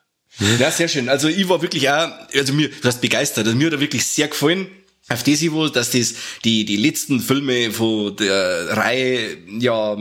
Ja, 0.59 0.71
sehr 0.71 0.89
schön. 0.89 1.09
Also 1.09 1.29
ich 1.29 1.49
war 1.49 1.63
wirklich 1.63 1.91
auch, 1.91 2.11
also 2.35 2.53
mir, 2.53 2.69
du 2.69 2.87
hast 2.87 3.01
begeistert. 3.01 3.47
Also 3.47 3.57
mir 3.57 3.67
hat 3.67 3.75
er 3.75 3.81
wirklich 3.81 4.07
sehr 4.07 4.29
gefallen 4.29 4.69
auf 5.09 5.23
das 5.23 5.41
Niveau, 5.41 5.69
dass 5.69 5.91
das 5.91 6.15
die, 6.45 6.65
die 6.65 6.77
letzten 6.77 7.21
Filme 7.21 7.71
von 7.71 8.15
der 8.17 8.77
Reihe 8.77 9.39
ja 9.59 9.97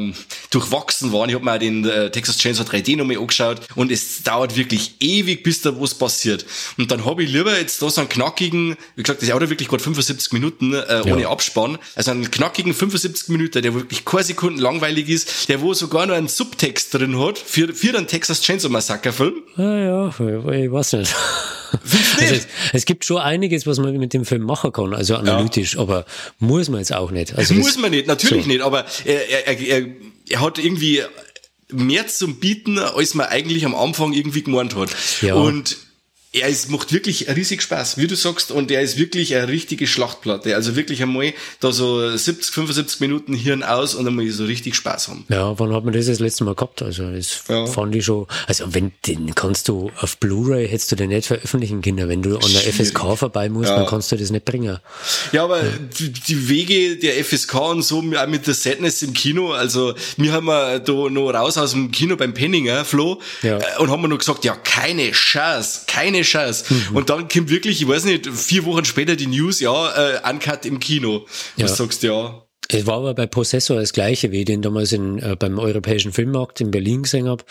durchwachsen 0.50 1.14
waren. 1.14 1.30
Ich 1.30 1.36
habe 1.36 1.46
mir 1.46 1.54
auch 1.54 1.60
den 1.60 1.86
äh, 1.86 2.12
Texas 2.12 2.38
Chainsaw 2.38 2.64
3D 2.64 2.98
nochmal 2.98 3.18
angeschaut 3.18 3.62
und 3.76 3.92
es 3.92 4.24
dauert 4.24 4.58
wirklich 4.58 4.96
ewig, 5.00 5.44
bis 5.44 5.62
da 5.62 5.80
was 5.80 5.96
passiert. 5.96 6.46
Und 6.78 6.92
dann 6.92 7.06
habe 7.06 7.24
ich 7.24 7.32
lieber 7.32 7.58
jetzt 7.58 7.82
da 7.82 7.90
so 7.90 8.02
einen 8.02 8.10
knackigen, 8.10 8.76
wie 8.96 9.04
gesagt, 9.04 9.22
das 9.22 9.30
dauert 9.30 9.50
wirklich 9.50 9.70
gerade 9.70 9.84
75 9.84 10.34
Minuten 10.34 10.74
äh, 10.74 11.04
ohne 11.06 11.22
ja. 11.22 11.30
Abspann, 11.30 11.78
also 11.96 12.12
einen 12.12 12.30
knackigen 12.30 12.74
75 12.74 13.30
Minuten, 13.30 13.62
der 13.62 13.74
wirklich 13.74 14.04
keine 14.04 14.24
Sekunden 14.24 14.60
langweilig 14.60 15.08
ist, 15.08 15.48
der 15.48 15.62
wo 15.62 15.74
sogar 15.74 16.06
noch 16.06 16.16
einen 16.16 16.28
Subtext 16.28 16.94
drin 16.94 17.18
hat 17.20 17.38
für, 17.38 17.74
für 17.74 17.94
den 17.94 18.08
Texas 18.08 18.42
Chainsaw 18.42 18.70
Massacre 18.70 19.14
Film. 19.14 19.44
Ah 19.56 19.62
ja, 19.62 20.08
ich 20.10 20.72
weiß 20.72 20.94
nicht. 20.94 21.16
Also 21.72 22.36
es, 22.36 22.48
es, 22.74 22.86
gibt 22.86 23.06
schon 23.06 23.18
einiges, 23.18 23.68
was 23.68 23.80
man 23.80 23.98
mit 23.98 24.14
dem 24.14 24.26
Film 24.26 24.44
machen 24.44 24.72
kann, 24.72 24.94
also 24.98 25.16
analytisch, 25.16 25.76
ja. 25.76 25.82
aber 25.82 26.06
muss 26.40 26.70
man 26.70 26.80
jetzt 26.80 26.94
auch 26.94 27.12
nicht. 27.12 27.38
Also 27.38 27.54
muss 27.54 27.78
man 27.78 27.92
nicht, 27.92 28.08
natürlich 28.08 28.46
so. 28.46 28.50
nicht, 28.50 28.62
aber 28.62 28.86
er, 29.06 29.48
er, 29.48 29.60
er, 29.60 29.86
er 30.28 30.42
hat 30.42 30.58
irgendwie 30.58 31.04
mehr 31.72 32.08
zum 32.08 32.38
Bieten, 32.38 32.80
als 32.80 33.14
man 33.14 33.28
eigentlich 33.28 33.64
am 33.64 33.76
Anfang 33.76 34.14
irgendwie 34.14 34.42
gemeint 34.42 34.76
hat. 34.76 34.90
Ja. 35.22 35.36
Und 35.36 35.78
er 36.34 36.48
ist, 36.50 36.70
macht 36.70 36.94
wirklich 36.94 37.30
riesig 37.30 37.62
Spaß, 37.62 37.98
wie 37.98 38.08
du 38.08 38.16
sagst, 38.16 38.52
und 38.52 38.70
er 38.70 38.82
ist 38.82 38.98
wirklich 38.98 39.36
eine 39.36 39.48
richtige 39.48 39.88
Schlachtplatte. 39.88 40.56
Also 40.56 40.76
wirklich 40.76 41.02
einmal 41.02 41.34
da 41.60 41.72
so 41.72 42.16
70, 42.16 42.54
75 42.54 43.00
Minuten 43.00 43.34
Hirn 43.34 43.64
aus 43.64 43.96
und 43.96 44.08
einmal 44.08 44.30
so 44.30 44.46
richtig 44.46 44.76
Spaß 44.76 45.08
haben. 45.08 45.26
Ja, 45.30 45.58
wann 45.58 45.74
hat 45.74 45.84
man 45.84 45.94
das 45.94 46.06
das 46.06 46.20
letzte 46.20 46.44
Mal 46.44 46.56
gehabt? 46.56 46.82
Also 46.82 47.12
das 47.12 47.44
ja. 47.48 47.66
fand 47.66 47.96
ich 47.96 48.06
schon, 48.06 48.28
also 48.46 48.74
wenn, 48.74 48.92
den 49.06 49.34
kannst 49.36 49.68
du 49.68 49.90
auf 50.00 50.18
Blu-ray 50.18 50.68
hättest 50.68 50.92
du 50.92 50.96
den 50.96 51.10
nicht 51.10 51.28
veröffentlichen 51.28 51.82
können. 51.82 52.08
Wenn 52.10 52.22
du 52.22 52.38
an 52.38 52.52
der. 52.52 52.68
FSK 52.78 53.18
vorbei 53.18 53.50
musst, 53.50 53.70
ja. 53.70 53.78
dann 53.78 53.88
kannst 53.88 54.12
du 54.12 54.18
das 54.18 54.30
nicht 54.30 54.46
bringen. 54.46 54.80
Ja, 55.32 55.44
aber 55.44 55.64
ja. 55.64 55.72
Die, 56.00 56.50
Wege 56.50 56.98
der 56.98 57.24
FSK 57.24 57.56
und 57.56 57.82
so, 57.82 58.00
auch 58.00 58.28
mit 58.28 58.46
der 58.46 58.54
Sadness 58.54 59.02
im 59.02 59.14
Kino, 59.14 59.52
also 59.52 59.94
wir 60.18 60.32
haben 60.32 60.48
da 60.48 61.10
noch 61.10 61.32
raus 61.32 61.58
aus 61.58 61.72
dem 61.72 61.92
Kino 61.92 62.16
beim 62.16 62.34
Penninger, 62.34 62.86
Flo. 62.86 63.22
Äh, 63.42 63.60
und 63.80 63.90
haben 63.90 64.02
wir 64.02 64.08
noch 64.08 64.20
gesagt, 64.20 64.46
ja, 64.46 64.56
keine 64.56 65.12
Chance, 65.12 65.82
keine 65.88 66.17
Scheiß. 66.24 66.70
Mhm. 66.70 66.96
Und 66.96 67.10
dann 67.10 67.28
kommt 67.28 67.50
wirklich, 67.50 67.82
ich 67.82 67.88
weiß 67.88 68.06
nicht, 68.06 68.28
vier 68.28 68.66
Wochen 68.66 68.86
später 68.86 69.16
die 69.16 69.28
News, 69.28 69.60
ja, 69.60 70.16
äh, 70.16 70.30
Uncut 70.30 70.66
im 70.66 70.80
Kino. 70.80 71.26
Ja. 71.56 71.68
Du 71.68 71.74
sagst, 71.74 72.04
ja. 72.04 72.44
Es 72.70 72.86
war 72.86 72.98
aber 72.98 73.14
bei 73.14 73.28
Possessor 73.28 73.78
das 73.80 73.94
gleiche, 73.94 74.32
wie 74.32 74.40
ich 74.40 74.46
den 74.46 74.62
damals 74.62 74.92
in, 74.92 75.20
äh, 75.20 75.38
beim 75.40 75.58
Europäischen 75.58 76.12
Filmmarkt 76.12 76.60
in 76.60 76.72
Berlin 76.72 77.04
gesehen 77.04 77.30
hab. 77.30 77.46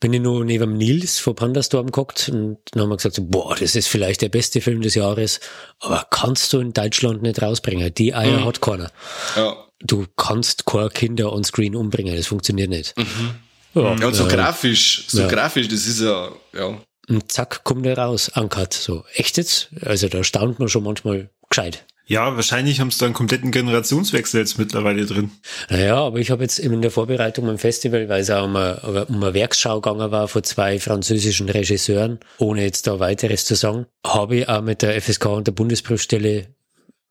Bin 0.00 0.14
ich 0.14 0.20
nur 0.20 0.44
neben 0.44 0.78
Nils 0.78 1.18
vor 1.18 1.36
Pandastorm 1.36 1.86
geguckt 1.86 2.30
und 2.32 2.58
dann 2.70 2.82
haben 2.82 2.88
wir 2.88 2.96
gesagt, 2.96 3.16
so, 3.16 3.26
boah, 3.26 3.54
das 3.54 3.76
ist 3.76 3.88
vielleicht 3.88 4.22
der 4.22 4.30
beste 4.30 4.62
Film 4.62 4.80
des 4.80 4.94
Jahres, 4.94 5.40
aber 5.80 6.06
kannst 6.10 6.52
du 6.52 6.60
in 6.60 6.72
Deutschland 6.72 7.22
nicht 7.22 7.42
rausbringen. 7.42 7.92
Die 7.92 8.14
Eier 8.14 8.40
mhm. 8.40 8.44
hat 8.46 8.62
keiner. 8.62 8.90
Ja. 9.36 9.56
Du 9.80 10.06
kannst 10.16 10.64
keine 10.64 10.88
Kinder 10.88 11.34
on 11.34 11.44
Screen 11.44 11.76
umbringen, 11.76 12.16
das 12.16 12.26
funktioniert 12.26 12.70
nicht. 12.70 12.96
Mhm. 12.96 13.34
Ja, 13.74 14.06
und 14.06 14.14
so 14.14 14.26
äh, 14.26 14.28
grafisch, 14.28 15.04
so 15.06 15.20
ja. 15.20 15.28
grafisch, 15.28 15.68
das 15.68 15.86
ist 15.86 16.00
ja, 16.00 16.30
ja. 16.54 16.80
Und 17.08 17.30
zack, 17.30 17.64
kommt 17.64 17.86
er 17.86 17.98
raus, 17.98 18.30
Uncut. 18.34 18.72
So, 18.74 19.04
echt 19.14 19.36
jetzt? 19.36 19.70
Also 19.80 20.08
da 20.08 20.24
staunt 20.24 20.58
man 20.58 20.68
schon 20.68 20.84
manchmal 20.84 21.30
gescheit. 21.48 21.84
Ja, 22.08 22.36
wahrscheinlich 22.36 22.78
haben 22.78 22.92
sie 22.92 23.00
da 23.00 23.06
einen 23.06 23.14
kompletten 23.14 23.50
Generationswechsel 23.50 24.40
jetzt 24.40 24.58
mittlerweile 24.58 25.06
drin. 25.06 25.32
Naja, 25.68 25.96
aber 25.96 26.18
ich 26.20 26.30
habe 26.30 26.44
jetzt 26.44 26.60
in 26.60 26.80
der 26.80 26.92
Vorbereitung 26.92 27.46
beim 27.46 27.58
Festival, 27.58 28.08
weil 28.08 28.20
es 28.20 28.30
auch 28.30 28.44
um 28.44 28.54
eine, 28.54 29.06
um 29.08 29.22
eine 29.22 29.34
Werksschau 29.34 29.80
gegangen 29.80 30.12
war 30.12 30.28
von 30.28 30.44
zwei 30.44 30.78
französischen 30.78 31.48
Regisseuren, 31.48 32.20
ohne 32.38 32.62
jetzt 32.62 32.86
da 32.86 33.00
weiteres 33.00 33.44
zu 33.44 33.56
sagen, 33.56 33.86
habe 34.06 34.36
ich 34.36 34.48
auch 34.48 34.62
mit 34.62 34.82
der 34.82 35.00
FSK 35.00 35.26
und 35.26 35.48
der 35.48 35.52
Bundesprüfstelle 35.52 36.46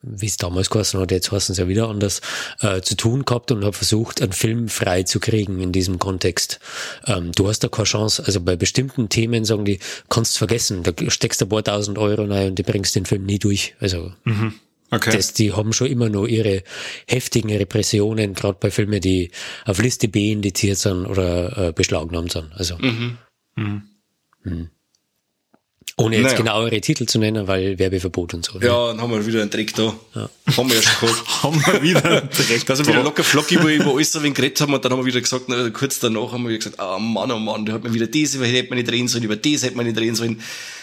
wie 0.05 0.25
es 0.25 0.37
damals 0.37 0.69
geheißen 0.69 0.99
hat, 0.99 1.11
jetzt 1.11 1.31
heißen 1.31 1.53
es 1.53 1.59
ja 1.59 1.67
wieder 1.67 1.89
anders, 1.89 2.21
äh, 2.59 2.81
zu 2.81 2.95
tun 2.95 3.25
gehabt 3.25 3.51
und 3.51 3.63
habe 3.63 3.73
versucht, 3.73 4.21
einen 4.21 4.33
Film 4.33 4.69
frei 4.69 5.03
zu 5.03 5.19
kriegen 5.19 5.59
in 5.59 5.71
diesem 5.71 5.99
Kontext. 5.99 6.59
Ähm, 7.07 7.31
du 7.33 7.47
hast 7.47 7.59
da 7.59 7.67
keine 7.67 7.85
Chance, 7.85 8.23
also 8.25 8.41
bei 8.41 8.55
bestimmten 8.55 9.09
Themen 9.09 9.45
sagen 9.45 9.65
die, 9.65 9.79
kannst 10.09 10.37
vergessen, 10.37 10.83
da 10.83 10.91
steckst 11.09 11.41
du 11.41 11.45
ein 11.45 11.49
paar 11.49 11.63
tausend 11.63 11.97
Euro 11.97 12.25
rein 12.25 12.49
und 12.49 12.59
du 12.59 12.63
bringst 12.63 12.95
den 12.95 13.05
Film 13.05 13.25
nie 13.25 13.39
durch. 13.39 13.75
Also 13.79 14.11
mhm. 14.23 14.53
Okay. 14.91 15.11
Das, 15.11 15.33
die 15.33 15.51
haben 15.51 15.73
schon 15.73 15.87
immer 15.87 16.09
noch 16.09 16.27
ihre 16.27 16.63
heftigen 17.07 17.49
Repressionen, 17.55 18.35
gerade 18.35 18.57
bei 18.59 18.69
Filmen, 18.69 19.01
die 19.01 19.31
auf 19.65 19.81
Liste 19.81 20.07
B 20.07 20.31
indiziert 20.31 20.77
sind 20.77 21.05
oder 21.07 21.69
äh, 21.69 21.71
beschlagnahmt 21.73 22.31
sind. 22.31 22.51
Also. 22.53 22.77
Mhm. 22.77 23.17
Mhm. 23.55 24.69
Ohne 25.97 26.17
jetzt 26.17 26.23
naja. 26.25 26.37
genauere 26.37 26.81
Titel 26.81 27.05
zu 27.05 27.19
nennen, 27.19 27.47
weil 27.47 27.79
Werbeverbot 27.79 28.33
und 28.33 28.43
so. 28.43 28.59
Ne? 28.59 28.65
Ja, 28.65 28.87
dann 28.87 28.99
haben 28.99 29.11
wir 29.11 29.25
wieder 29.25 29.41
einen 29.41 29.49
Dreck 29.49 29.73
da. 29.75 29.95
Ja. 30.13 30.29
Haben 30.57 30.69
wir 30.69 30.75
ja 30.75 30.81
schon 30.81 31.07
gehabt. 31.07 31.43
haben 31.43 31.65
wir 31.65 31.81
wieder 31.81 32.03
einen 32.03 32.29
Dreck 32.47 32.65
Da 32.65 32.75
sind 32.75 32.87
wir 32.87 32.95
wieder 32.95 33.03
locker 33.03 33.23
flockig, 33.23 33.59
wo, 33.59 33.85
wo 33.85 33.95
alles 33.95 34.11
so 34.11 34.21
wenig 34.21 34.35
geredet 34.35 34.59
haben 34.59 34.73
und 34.73 34.83
dann 34.83 34.91
haben 34.91 34.99
wir 34.99 35.05
wieder 35.05 35.21
gesagt, 35.21 35.45
na, 35.47 35.69
kurz 35.69 35.99
danach 35.99 36.33
haben 36.33 36.43
wir 36.43 36.49
wieder 36.49 36.57
gesagt, 36.57 36.81
ah 36.81 36.97
oh 36.97 36.99
Mann, 36.99 37.31
oh 37.31 37.39
Mann, 37.39 37.65
da 37.65 37.73
hat 37.73 37.83
man 37.83 37.93
wieder 37.93 38.07
das, 38.07 38.33
hätte 38.33 38.69
man 38.69 38.77
nicht 38.77 38.91
drehen 38.91 39.07
sollen, 39.07 39.23
über 39.23 39.37
das 39.37 39.63
hätte 39.63 39.77
man 39.77 39.85
nicht 39.85 39.97
drehen 39.97 40.15
sollen. 40.15 40.41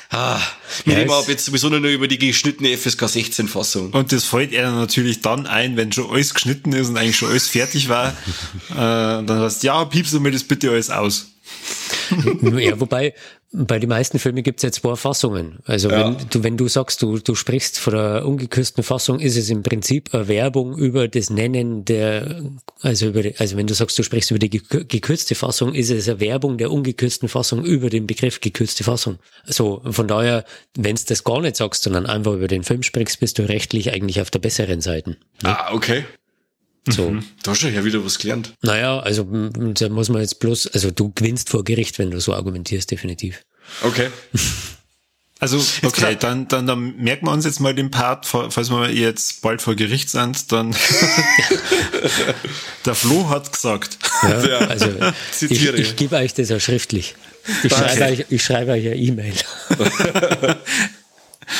Ah, 0.08 0.40
wir 0.84 0.92
ja, 0.92 1.00
reden 1.00 1.10
ab 1.10 1.24
jetzt 1.28 1.46
sowieso 1.46 1.68
nur 1.68 1.80
über 1.80 2.06
die 2.06 2.18
geschnittene 2.18 2.76
FSK 2.76 3.08
16 3.08 3.48
Fassung. 3.48 3.90
Und 3.92 4.12
das 4.12 4.24
fällt 4.24 4.52
er 4.52 4.70
natürlich 4.70 5.22
dann 5.22 5.46
ein, 5.46 5.76
wenn 5.78 5.90
schon 5.90 6.10
alles 6.10 6.34
geschnitten 6.34 6.72
ist 6.74 6.88
und 6.88 6.98
eigentlich 6.98 7.16
schon 7.16 7.30
alles 7.30 7.48
fertig 7.48 7.88
war. 7.88 8.08
äh, 8.70 8.74
dann 8.74 9.40
heißt, 9.40 9.62
ja, 9.62 9.84
piepst 9.86 10.12
du 10.12 10.20
mir 10.20 10.30
das 10.30 10.44
bitte 10.44 10.70
alles 10.70 10.90
aus. 10.90 11.32
ja, 12.58 12.78
wobei, 12.78 13.14
bei 13.54 13.78
den 13.78 13.90
meisten 13.90 14.18
Filmen 14.18 14.42
gibt 14.42 14.60
es 14.60 14.62
ja 14.62 14.72
zwei 14.72 14.96
Fassungen. 14.96 15.58
Also 15.66 15.90
ja. 15.90 16.16
wenn 16.16 16.28
du 16.30 16.42
wenn 16.42 16.56
du 16.56 16.68
sagst, 16.68 17.02
du 17.02 17.18
du 17.18 17.34
sprichst 17.34 17.78
von 17.78 17.92
der 17.92 18.26
ungekürzten 18.26 18.82
Fassung, 18.82 19.20
ist 19.20 19.36
es 19.36 19.50
im 19.50 19.62
Prinzip 19.62 20.14
eine 20.14 20.26
Werbung 20.28 20.76
über 20.76 21.06
das 21.06 21.28
Nennen 21.28 21.84
der 21.84 22.42
also 22.80 23.08
über 23.08 23.22
die, 23.22 23.36
also 23.36 23.56
wenn 23.56 23.66
du 23.66 23.74
sagst, 23.74 23.98
du 23.98 24.02
sprichst 24.02 24.30
über 24.30 24.38
die 24.38 24.48
gekürzte 24.48 25.34
Fassung, 25.34 25.74
ist 25.74 25.90
es 25.90 26.08
eine 26.08 26.20
Werbung 26.20 26.56
der 26.56 26.70
ungekürzten 26.70 27.28
Fassung 27.28 27.62
über 27.64 27.90
den 27.90 28.06
Begriff 28.06 28.40
gekürzte 28.40 28.84
Fassung. 28.84 29.18
So 29.44 29.82
von 29.84 30.08
daher, 30.08 30.44
wenn 30.74 30.96
du 30.96 31.02
das 31.06 31.22
gar 31.22 31.40
nicht 31.42 31.56
sagst, 31.56 31.82
sondern 31.82 32.06
einfach 32.06 32.32
über 32.32 32.48
den 32.48 32.64
Film 32.64 32.82
sprichst, 32.82 33.20
bist 33.20 33.38
du 33.38 33.42
rechtlich 33.42 33.92
eigentlich 33.92 34.20
auf 34.22 34.30
der 34.30 34.38
besseren 34.38 34.80
Seite. 34.80 35.10
Ne? 35.10 35.16
Ah, 35.42 35.74
okay. 35.74 36.04
So. 36.88 37.10
Mhm. 37.10 37.24
Da 37.42 37.52
hast 37.52 37.62
du 37.62 37.68
ja 37.68 37.84
wieder 37.84 38.04
was 38.04 38.18
gelernt. 38.18 38.54
Naja, 38.62 38.98
also 38.98 39.24
da 39.24 39.88
muss 39.88 40.08
man 40.08 40.20
jetzt 40.20 40.40
bloß, 40.40 40.68
also 40.68 40.90
du 40.90 41.12
gewinnst 41.14 41.48
vor 41.48 41.64
Gericht, 41.64 41.98
wenn 41.98 42.10
du 42.10 42.20
so 42.20 42.34
argumentierst, 42.34 42.90
definitiv. 42.90 43.44
Okay. 43.82 44.10
Also, 45.42 45.60
okay, 45.82 46.16
dann, 46.16 46.46
dann, 46.46 46.68
dann 46.68 46.96
merken 46.98 47.26
wir 47.26 47.32
uns 47.32 47.44
jetzt 47.44 47.58
mal 47.58 47.74
den 47.74 47.90
Part, 47.90 48.26
falls 48.26 48.70
wir 48.70 48.92
jetzt 48.92 49.42
bald 49.42 49.60
vor 49.60 49.74
Gericht 49.74 50.08
sind, 50.08 50.52
dann 50.52 50.70
der 52.86 52.94
Flo 52.94 53.28
hat 53.28 53.52
gesagt. 53.52 53.98
Ja, 54.22 54.58
also 54.68 54.86
ich, 55.40 55.68
ich 55.68 55.96
gebe 55.96 56.14
euch 56.14 56.32
das 56.34 56.48
ja 56.48 56.60
schriftlich. 56.60 57.16
Ich 57.64 57.72
schreibe 57.72 58.04
euch, 58.04 58.26
ich 58.30 58.44
schreibe 58.44 58.70
euch 58.70 58.86
eine 58.86 58.94
E-Mail. 58.94 59.34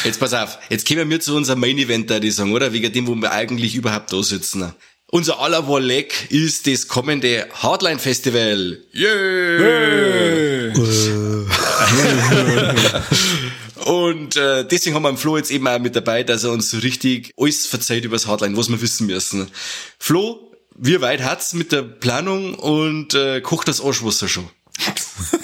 Jetzt 0.05 0.21
pass 0.21 0.33
auf, 0.33 0.61
jetzt 0.71 0.87
kommen 0.87 1.11
wir 1.11 1.19
zu 1.19 1.35
unserem 1.35 1.59
Main 1.59 1.79
Event, 1.79 2.09
da 2.09 2.21
die 2.21 2.31
sagen, 2.31 2.53
oder? 2.53 2.73
Wegen 2.73 2.93
dem, 2.93 3.09
wo 3.09 3.17
wir 3.17 3.33
eigentlich 3.33 3.75
überhaupt 3.75 4.13
da 4.13 4.23
sitzen. 4.23 4.73
Unser 5.15 5.41
aller 5.41 5.67
Wolleck 5.67 6.31
ist 6.31 6.67
das 6.67 6.89
kommende 6.89 7.47
Hardline 7.53 7.99
Festival. 7.99 8.79
Yeah! 8.95 10.73
Und 13.85 14.37
äh, 14.37 14.67
deswegen 14.67 14.97
haben 14.97 15.03
wir 15.03 15.15
Flo 15.19 15.37
jetzt 15.37 15.51
eben 15.51 15.69
auch 15.69 15.79
mit 15.81 15.95
dabei, 15.95 16.23
dass 16.23 16.45
er 16.45 16.53
uns 16.53 16.71
so 16.71 16.79
richtig 16.79 17.35
alles 17.37 17.67
verzeiht 17.67 18.07
über 18.07 18.17
das 18.17 18.27
Hardline, 18.27 18.57
was 18.57 18.71
wir 18.71 18.81
wissen 18.81 19.07
müssen. 19.07 19.51
Flo, 19.99 20.51
wie 20.77 20.99
weit 21.03 21.23
hat's 21.23 21.53
mit 21.53 21.73
der 21.73 21.83
Planung 21.83 22.55
und 22.55 23.13
äh, 23.13 23.43
kocht 23.43 23.69
das 23.69 23.85
Arschwasser 23.85 24.29
schon? 24.29 24.49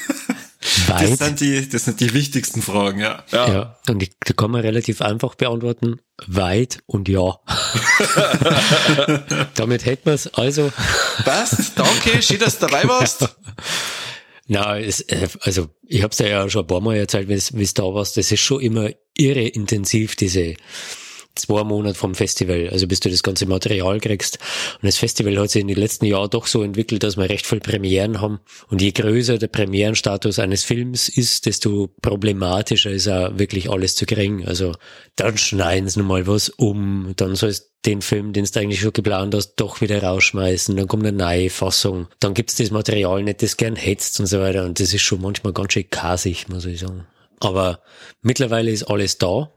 Weit. 0.89 1.13
Das 1.13 1.19
sind 1.19 1.41
die, 1.41 1.69
das 1.69 1.85
sind 1.85 2.01
die 2.01 2.15
wichtigsten 2.15 2.63
Fragen, 2.63 3.01
ja. 3.01 3.23
Ja, 3.31 3.49
ja 3.49 3.77
und 3.89 4.01
die, 4.01 4.11
die 4.27 4.33
kann 4.33 4.51
man 4.51 4.63
relativ 4.63 5.03
einfach 5.03 5.35
beantworten. 5.35 6.01
Weit 6.27 6.79
und 6.87 7.09
ja. 7.09 7.39
Damit 9.55 9.87
hätten 9.87 10.07
wir 10.07 10.15
es 10.15 10.35
also. 10.35 10.73
Passt, 11.25 11.73
danke, 11.77 12.23
schön, 12.23 12.41
dass 12.41 12.59
du 12.59 12.67
dabei 12.67 12.89
warst. 12.89 13.29
Na, 14.47 14.79
es, 14.79 15.01
äh, 15.03 15.29
also 15.43 15.69
ich 15.87 16.03
habe 16.03 16.13
es 16.13 16.19
ja 16.19 16.49
schon 16.49 16.65
ein 16.65 16.67
paar 16.67 16.81
Mal 16.81 16.97
erzählt, 16.97 17.29
wie 17.29 17.35
es 17.35 17.75
da 17.75 17.83
warst. 17.83 18.17
Das 18.17 18.33
ist 18.33 18.41
schon 18.41 18.61
immer 18.61 18.89
irre 19.15 19.47
intensiv, 19.47 20.17
diese 20.17 20.55
zwei 21.39 21.65
Monate 21.65 21.95
vom 21.95 22.15
Festival, 22.15 22.69
also 22.71 22.87
bis 22.87 23.01
du 23.01 23.11
das 23.11 23.23
ganze 23.23 23.47
Material 23.47 24.01
kriegst. 24.01 24.39
Und 24.75 24.87
das 24.87 24.99
Festival 24.99 25.39
hat 25.39 25.51
sich 25.51 25.63
in 25.63 25.69
den 25.69 25.77
letzten 25.77 26.07
Jahren 26.07 26.31
doch 26.31 26.47
so 26.47 26.63
entwickelt, 26.63 27.03
dass 27.03 27.17
wir 27.17 27.31
recht 27.31 27.47
viel 27.47 27.61
Premieren 27.61 28.21
haben. 28.21 28.41
Und 28.69 28.83
je 28.83 28.93
größer 28.93 29.39
der 29.39 29.49
Premierenstatus 29.49 30.39
eines 30.39 30.65
Films 30.65 31.09
ist, 31.09 31.47
desto 31.47 31.91
problematischer 32.03 32.91
ist 32.91 33.09
auch 33.09 33.39
wirklich 33.39 33.71
alles 33.71 33.95
zu 33.95 34.07
kriegen. 34.07 34.47
Also 34.47 34.73
dann 35.17 35.39
schneiden 35.39 35.89
sie 35.89 36.01
nochmal 36.01 36.27
was 36.27 36.49
um, 36.49 37.13
dann 37.17 37.35
sollst 37.35 37.69
den 37.87 38.03
Film, 38.03 38.33
den 38.33 38.45
du 38.45 38.61
eigentlich 38.61 38.81
schon 38.81 38.93
geplant 38.93 39.35
hast, 39.35 39.55
doch 39.57 39.81
wieder 39.81 40.03
rausschmeißen, 40.03 40.77
dann 40.77 40.89
kommt 40.89 41.07
eine 41.07 41.17
neue 41.17 41.49
Fassung, 41.49 42.09
dann 42.21 42.35
gibt's 42.35 42.57
das 42.57 42.71
Material 42.71 43.23
nicht, 43.23 43.43
das 43.43 43.57
gern 43.57 43.77
hetzt 43.77 44.19
und 44.21 44.27
so 44.27 44.41
weiter. 44.41 44.65
Und 44.65 44.81
das 44.81 44.93
ist 44.93 45.03
schon 45.03 45.21
manchmal 45.21 45.53
ganz 45.53 45.73
schön 45.73 45.89
kasig, 45.89 46.49
muss 46.49 46.65
ich 46.65 46.81
sagen. 46.81 47.07
Aber 47.41 47.81
mittlerweile 48.21 48.71
ist 48.71 48.85
alles 48.85 49.19
da. 49.19 49.51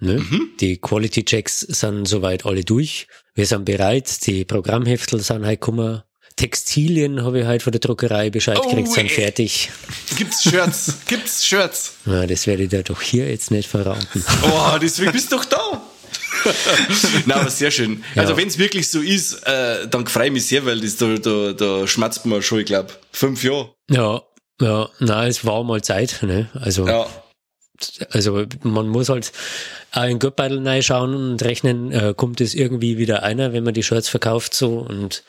Ne? 0.00 0.14
Mhm. 0.14 0.50
Die 0.60 0.78
Quality 0.78 1.24
Checks 1.24 1.60
sind 1.60 2.06
soweit 2.06 2.46
alle 2.46 2.64
durch. 2.64 3.06
Wir 3.34 3.46
sind 3.46 3.64
bereit. 3.64 4.26
Die 4.26 4.44
Programmheftel 4.44 5.20
sind 5.20 5.44
halt 5.44 5.60
gekommen. 5.60 6.02
Textilien 6.36 7.22
habe 7.22 7.40
ich 7.40 7.46
halt 7.46 7.62
von 7.62 7.72
der 7.72 7.80
Druckerei 7.80 8.30
Bescheid 8.30 8.58
oh, 8.58 8.66
gekriegt, 8.66 8.92
sind 8.92 9.10
fertig. 9.10 9.70
Gibt's 10.16 10.42
Shirts? 10.42 10.94
Gibt's 11.06 11.44
Shirts? 11.44 11.94
Ja, 12.06 12.26
das 12.26 12.46
werde 12.46 12.62
ich 12.62 12.70
dir 12.70 12.82
doch 12.82 13.02
hier 13.02 13.28
jetzt 13.28 13.50
nicht 13.50 13.68
verraten. 13.68 14.24
Oh, 14.42 14.78
deswegen 14.80 15.12
bist 15.12 15.30
du 15.30 15.36
doch 15.36 15.44
da. 15.44 15.82
Na, 17.26 17.36
aber 17.36 17.50
sehr 17.50 17.70
schön. 17.70 18.02
Ja. 18.14 18.22
Also 18.22 18.36
wenn 18.38 18.48
es 18.48 18.56
wirklich 18.56 18.90
so 18.90 19.00
ist, 19.00 19.46
äh, 19.46 19.86
dann 19.88 20.06
freue 20.06 20.26
ich 20.26 20.32
mich 20.32 20.46
sehr, 20.46 20.64
weil 20.64 20.80
das, 20.80 20.96
da, 20.96 21.14
da, 21.16 21.52
da 21.52 21.86
schmatzt 21.86 22.24
man 22.24 22.40
schon, 22.40 22.60
ich 22.60 22.66
glaube, 22.66 22.94
fünf 23.12 23.44
Jahre. 23.44 23.74
Ja, 23.90 24.22
ja, 24.60 24.88
na, 24.98 25.26
es 25.26 25.44
war 25.44 25.62
mal 25.64 25.82
Zeit, 25.82 26.20
ne? 26.22 26.48
Also, 26.54 26.86
ja. 26.86 27.06
Also 28.10 28.44
man 28.62 28.88
muss 28.88 29.08
halt 29.08 29.32
auch 29.92 30.04
in 30.04 30.18
Göttbeitel 30.18 30.66
reinschauen 30.66 31.14
und 31.14 31.42
rechnen, 31.42 31.92
äh, 31.92 32.14
kommt 32.16 32.40
es 32.40 32.54
irgendwie 32.54 32.98
wieder 32.98 33.22
einer, 33.22 33.52
wenn 33.52 33.64
man 33.64 33.74
die 33.74 33.82
Shirts 33.82 34.08
verkauft 34.08 34.54
so 34.54 34.78
und 34.78 35.22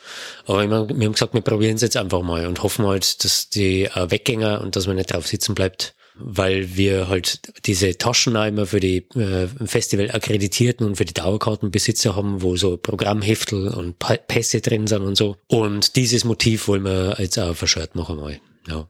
aber 0.46 0.62
wir 0.88 1.06
haben 1.06 1.12
gesagt, 1.12 1.34
wir 1.34 1.40
probieren 1.40 1.76
es 1.76 1.82
jetzt 1.82 1.96
einfach 1.96 2.22
mal 2.22 2.46
und 2.46 2.62
hoffen 2.62 2.86
halt, 2.86 3.24
dass 3.24 3.48
die 3.48 3.84
äh, 3.84 4.10
Weggänger 4.10 4.60
und 4.60 4.76
dass 4.76 4.86
man 4.86 4.96
nicht 4.96 5.12
drauf 5.12 5.26
sitzen 5.26 5.54
bleibt, 5.54 5.94
weil 6.14 6.76
wir 6.76 7.08
halt 7.08 7.40
diese 7.66 7.96
Taschen 7.96 8.36
auch 8.36 8.46
immer 8.46 8.66
für 8.66 8.80
die 8.80 9.08
äh, 9.14 9.48
Festival 9.64 10.10
akkreditierten 10.10 10.86
und 10.86 10.96
für 10.96 11.04
die 11.04 11.14
Dauerkartenbesitzer 11.14 12.14
haben, 12.16 12.42
wo 12.42 12.56
so 12.56 12.76
Programmheftel 12.76 13.68
und 13.68 13.98
Pässe 13.98 14.60
drin 14.60 14.86
sind 14.86 15.02
und 15.02 15.16
so. 15.16 15.36
Und 15.48 15.96
dieses 15.96 16.24
Motiv 16.24 16.68
wollen 16.68 16.84
wir 16.84 17.16
jetzt 17.18 17.38
auch 17.38 17.54
verschört 17.54 17.94
machen 17.94 18.16
mal. 18.16 18.40
Ja. 18.68 18.88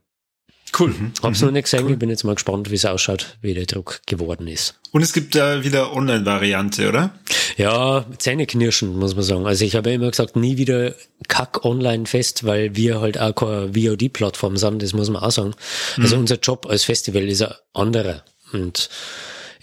Cool. 0.78 0.90
Mhm. 0.90 1.12
Hab's 1.22 1.40
mhm. 1.40 1.46
noch 1.46 1.52
nicht 1.52 1.64
gesehen. 1.64 1.84
Cool. 1.84 1.92
Ich 1.92 1.98
bin 1.98 2.08
jetzt 2.08 2.24
mal 2.24 2.34
gespannt, 2.34 2.70
wie 2.70 2.74
es 2.74 2.84
ausschaut, 2.84 3.36
wie 3.42 3.54
der 3.54 3.66
Druck 3.66 4.00
geworden 4.06 4.48
ist. 4.48 4.74
Und 4.90 5.02
es 5.02 5.12
gibt 5.12 5.34
da 5.34 5.64
wieder 5.64 5.94
Online-Variante, 5.94 6.88
oder? 6.88 7.14
Ja, 7.56 8.04
Zähneknirschen, 8.18 8.98
muss 8.98 9.14
man 9.14 9.24
sagen. 9.24 9.46
Also 9.46 9.64
ich 9.64 9.74
habe 9.76 9.90
ja 9.90 9.96
immer 9.96 10.10
gesagt, 10.10 10.36
nie 10.36 10.56
wieder 10.56 10.94
Kack 11.28 11.64
online 11.64 12.06
fest, 12.06 12.44
weil 12.44 12.76
wir 12.76 13.00
halt 13.00 13.18
auch 13.18 13.34
keine 13.34 13.74
VOD-Plattform 13.74 14.56
sind, 14.56 14.82
das 14.82 14.92
muss 14.92 15.10
man 15.10 15.22
auch 15.22 15.30
sagen. 15.30 15.54
Mhm. 15.96 16.02
Also 16.02 16.16
unser 16.16 16.36
Job 16.36 16.66
als 16.68 16.84
Festival 16.84 17.28
ist 17.28 17.42
ein 17.42 17.54
anderer. 17.74 18.24
Und 18.52 18.88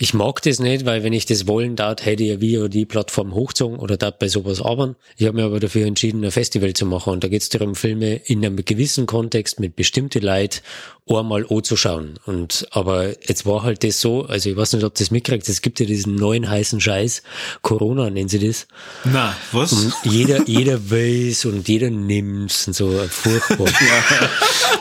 ich 0.01 0.13
mag 0.13 0.41
das 0.43 0.59
nicht, 0.59 0.85
weil 0.85 1.03
wenn 1.03 1.11
ich 1.11 1.25
das 1.25 1.45
wollen 1.45 1.75
darf, 1.75 2.05
hätte 2.05 2.23
ich 2.23 2.39
ja 2.41 2.69
die 2.69 2.85
Plattform 2.85 3.35
hochgezogen 3.35 3.77
oder 3.79 3.97
darf 3.97 4.17
bei 4.17 4.29
sowas 4.29 4.61
arbeiten. 4.61 4.95
Ich 5.17 5.27
habe 5.27 5.35
mir 5.35 5.43
aber 5.43 5.59
dafür 5.59 5.85
entschieden, 5.85 6.23
ein 6.23 6.31
Festival 6.31 6.71
zu 6.73 6.85
machen 6.85 7.11
und 7.11 7.21
da 7.21 7.27
geht 7.27 7.41
es 7.41 7.49
darum, 7.49 7.75
Filme 7.75 8.15
in 8.15 8.45
einem 8.45 8.63
gewissen 8.63 9.07
Kontext 9.07 9.59
mit 9.59 9.75
bestimmten 9.75 10.21
Leid 10.21 10.63
einmal 11.09 11.45
anzuschauen. 11.49 12.19
Und 12.25 12.67
aber 12.71 13.09
jetzt 13.27 13.45
war 13.45 13.63
halt 13.63 13.83
das 13.83 13.99
so, 13.99 14.25
also 14.25 14.49
ich 14.49 14.55
weiß 14.55 14.73
nicht, 14.73 14.83
ob 14.83 14.95
das 14.95 15.11
mitkriegt, 15.11 15.47
es 15.49 15.61
gibt 15.61 15.79
ja 15.79 15.85
diesen 15.85 16.15
neuen 16.15 16.49
heißen 16.49 16.79
Scheiß, 16.79 17.23
Corona 17.61 18.09
nennen 18.09 18.29
sie 18.29 18.39
das. 18.39 18.67
Na, 19.05 19.35
was? 19.51 19.73
Und 19.73 19.93
jeder, 20.03 20.43
jeder 20.47 20.79
weiß 20.89 21.45
und 21.45 21.67
jeder 21.67 21.89
nimmt's 21.89 22.67
und 22.67 22.73
so 22.73 22.89
furchtbar. 23.09 23.67
ja. 23.67 24.29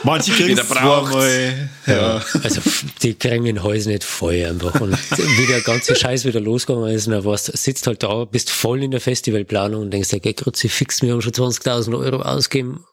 Manche 0.03 0.31
kriegen 0.31 0.57
es 0.57 0.67
zweimal. 0.67 1.69
Ja. 1.85 1.93
ja. 1.93 2.25
Also 2.43 2.61
die 3.01 3.15
kriegen 3.15 3.45
den 3.45 3.63
Hals 3.63 3.85
nicht 3.85 4.03
voll 4.03 4.45
einfach. 4.45 4.79
Und 4.79 4.97
wie 5.17 5.47
der 5.47 5.61
ganze 5.61 5.95
Scheiß 5.95 6.25
wieder 6.25 6.39
losgegangen 6.39 6.89
ist, 6.89 7.07
und 7.07 7.25
was 7.25 7.45
sitzt 7.45 7.87
halt 7.87 8.03
da, 8.03 8.25
bist 8.25 8.49
voll 8.49 8.83
in 8.83 8.91
der 8.91 9.01
Festivalplanung 9.01 9.83
und 9.83 9.91
denkst, 9.91 10.13
okay, 10.13 10.33
Kruzifix, 10.33 11.01
wir 11.01 11.13
haben 11.13 11.21
schon 11.21 11.33
20.000 11.33 11.97
Euro 11.97 12.21
ausgegeben 12.21 12.85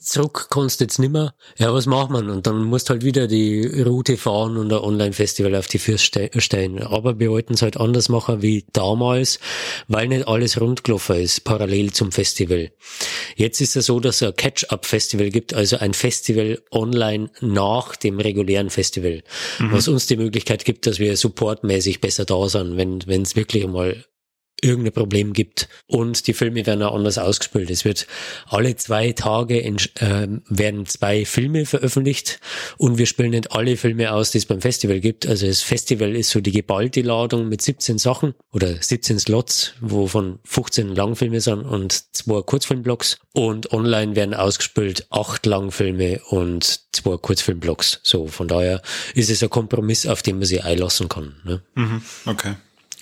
zurück 0.00 0.48
kannst 0.50 0.80
du 0.80 0.84
jetzt 0.84 0.98
nimmer. 0.98 1.34
Ja, 1.58 1.72
was 1.72 1.86
macht 1.86 2.10
man? 2.10 2.28
Und 2.28 2.46
dann 2.46 2.64
musst 2.64 2.90
halt 2.90 3.04
wieder 3.04 3.26
die 3.28 3.82
Route 3.82 4.16
fahren 4.16 4.56
und 4.56 4.72
ein 4.72 4.78
Online-Festival 4.78 5.54
auf 5.54 5.68
die 5.68 5.78
Füße 5.78 6.30
stellen. 6.38 6.82
Aber 6.82 7.18
wir 7.20 7.30
wollten 7.30 7.54
es 7.54 7.62
halt 7.62 7.76
anders 7.76 8.08
machen 8.08 8.42
wie 8.42 8.64
damals, 8.72 9.38
weil 9.88 10.08
nicht 10.08 10.26
alles 10.26 10.60
rundgelaufen 10.60 11.16
ist, 11.16 11.44
parallel 11.44 11.92
zum 11.92 12.10
Festival. 12.10 12.72
Jetzt 13.36 13.60
ist 13.60 13.76
es 13.76 13.86
so, 13.86 14.00
dass 14.00 14.16
es 14.16 14.28
ein 14.28 14.36
Catch-up-Festival 14.36 15.30
gibt, 15.30 15.54
also 15.54 15.78
ein 15.78 15.94
Festival 15.94 16.60
online 16.72 17.30
nach 17.40 17.94
dem 17.96 18.18
regulären 18.18 18.70
Festival. 18.70 19.22
Mhm. 19.58 19.72
Was 19.72 19.88
uns 19.88 20.06
die 20.06 20.16
Möglichkeit 20.16 20.64
gibt, 20.64 20.86
dass 20.86 20.98
wir 20.98 21.16
supportmäßig 21.16 22.00
besser 22.00 22.24
da 22.24 22.48
sind, 22.48 22.76
wenn 22.76 23.22
es 23.22 23.36
wirklich 23.36 23.66
mal 23.66 24.04
irgendein 24.62 24.92
Problem 24.92 25.32
gibt. 25.32 25.68
Und 25.86 26.26
die 26.26 26.32
Filme 26.32 26.66
werden 26.66 26.82
auch 26.82 26.94
anders 26.94 27.18
ausgespielt. 27.18 27.70
Es 27.70 27.84
wird 27.84 28.06
alle 28.46 28.76
zwei 28.76 29.12
Tage 29.12 29.58
in, 29.58 29.76
äh, 29.96 30.28
werden 30.48 30.86
zwei 30.86 31.24
Filme 31.24 31.66
veröffentlicht 31.66 32.40
und 32.78 32.98
wir 32.98 33.06
spielen 33.06 33.30
nicht 33.30 33.52
alle 33.52 33.76
Filme 33.76 34.12
aus, 34.12 34.30
die 34.30 34.38
es 34.38 34.46
beim 34.46 34.60
Festival 34.60 35.00
gibt. 35.00 35.26
Also 35.26 35.46
das 35.46 35.62
Festival 35.62 36.14
ist 36.14 36.30
so 36.30 36.40
die 36.40 36.52
geballte 36.52 37.02
Ladung 37.02 37.48
mit 37.48 37.62
17 37.62 37.98
Sachen 37.98 38.34
oder 38.52 38.80
17 38.80 39.18
Slots, 39.18 39.74
wovon 39.80 40.38
15 40.44 40.94
Langfilme 40.94 41.40
sind 41.40 41.62
und 41.62 42.14
zwei 42.14 42.42
Kurzfilmblocks. 42.42 43.18
Und 43.32 43.72
online 43.72 44.16
werden 44.16 44.34
ausgespielt 44.34 45.06
acht 45.10 45.44
Langfilme 45.46 46.20
und 46.30 46.80
zwei 46.92 47.16
Kurzfilmblocks. 47.16 48.00
So, 48.02 48.26
von 48.26 48.48
daher 48.48 48.82
ist 49.14 49.30
es 49.30 49.42
ein 49.42 49.50
Kompromiss, 49.50 50.06
auf 50.06 50.22
den 50.22 50.38
man 50.38 50.46
sich 50.46 50.64
einlassen 50.64 51.08
kann. 51.08 51.36
Ne? 51.44 51.62
Mhm, 51.74 52.02
okay. 52.24 52.54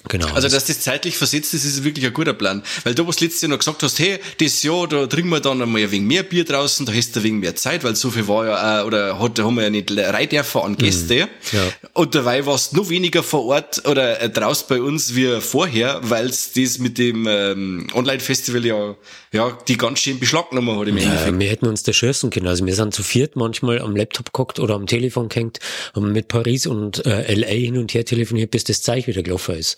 Genau. 0.09 0.29
Also, 0.35 0.49
dass 0.49 0.67
das 0.67 0.81
zeitlich 0.81 1.17
versetzt 1.17 1.55
ist, 1.55 1.65
ist 1.65 1.83
wirklich 1.83 2.05
ein 2.05 2.13
guter 2.13 2.35
Plan. 2.35 2.63
Weil 2.85 2.95
du 2.95 3.07
was 3.07 3.21
letztes 3.21 3.41
Jahr 3.41 3.51
noch 3.51 3.59
gesagt 3.59 3.83
hast, 3.83 3.99
hey, 3.99 4.19
das 4.39 4.63
Jahr, 4.63 4.87
da 4.87 5.07
trinken 5.07 5.31
wir 5.31 5.41
dann 5.41 5.63
einmal 5.63 5.83
ein 5.83 5.91
wenig 5.91 6.07
mehr 6.07 6.23
Bier 6.23 6.45
draußen, 6.45 6.85
da 6.85 6.93
hast 6.93 7.17
du 7.17 7.21
ein 7.21 7.25
wenig 7.25 7.41
mehr 7.41 7.57
Zeit, 7.57 7.85
weil 7.85 7.97
so 7.97 8.11
viel 8.11 8.29
war 8.29 8.47
ja, 8.47 8.83
auch, 8.83 8.87
oder 8.87 9.19
hat, 9.19 9.39
da 9.39 9.45
haben 9.45 9.57
wir 9.57 9.65
ja 9.65 9.71
nicht 9.71 9.91
rein 9.97 10.29
dürfen 10.29 10.61
an 10.61 10.77
Gäste. 10.77 11.15
Mhm. 11.15 11.59
Ja. 11.59 11.89
Und 11.95 12.15
dabei 12.15 12.45
warst 12.45 12.73
du 12.73 12.77
noch 12.77 12.91
weniger 12.91 13.23
vor 13.23 13.47
Ort 13.47 13.87
oder 13.87 14.21
äh, 14.21 14.29
draußen 14.29 14.67
bei 14.69 14.81
uns 14.81 15.15
wie 15.15 15.41
vorher, 15.41 16.01
weil 16.03 16.27
es 16.27 16.53
das 16.53 16.79
mit 16.79 16.99
dem 16.99 17.27
ähm, 17.27 17.87
Online-Festival 17.95 18.67
ja, 18.67 18.97
ja, 19.33 19.59
die 19.67 19.77
ganz 19.79 20.01
schön 20.01 20.19
beschlaggenommen 20.21 20.79
hat 20.79 20.89
im 20.89 20.99
ja, 20.99 21.05
Endeffekt. 21.05 21.39
Wir 21.39 21.49
hätten 21.49 21.67
uns 21.67 21.83
da 21.83 21.93
schießen 21.93 22.29
können. 22.31 22.47
Also 22.47 22.67
wir 22.67 22.75
sind 22.75 22.95
zu 22.95 23.03
viert 23.03 23.37
manchmal 23.37 23.81
am 23.81 23.97
Laptop 23.97 24.27
geguckt 24.27 24.59
oder 24.59 24.75
am 24.75 24.87
Telefon 24.87 25.29
gehängt, 25.29 25.61
haben 25.95 26.13
mit 26.13 26.29
Paris 26.29 26.67
und 26.67 27.05
äh, 27.07 27.35
LA 27.35 27.47
hin 27.47 27.79
und 27.79 27.95
her 27.95 28.05
telefoniert, 28.05 28.51
bis 28.51 28.65
das 28.65 28.83
Zeichen 28.83 29.09
wieder 29.09 29.23
gelaufen 29.23 29.57
ist. 29.57 29.77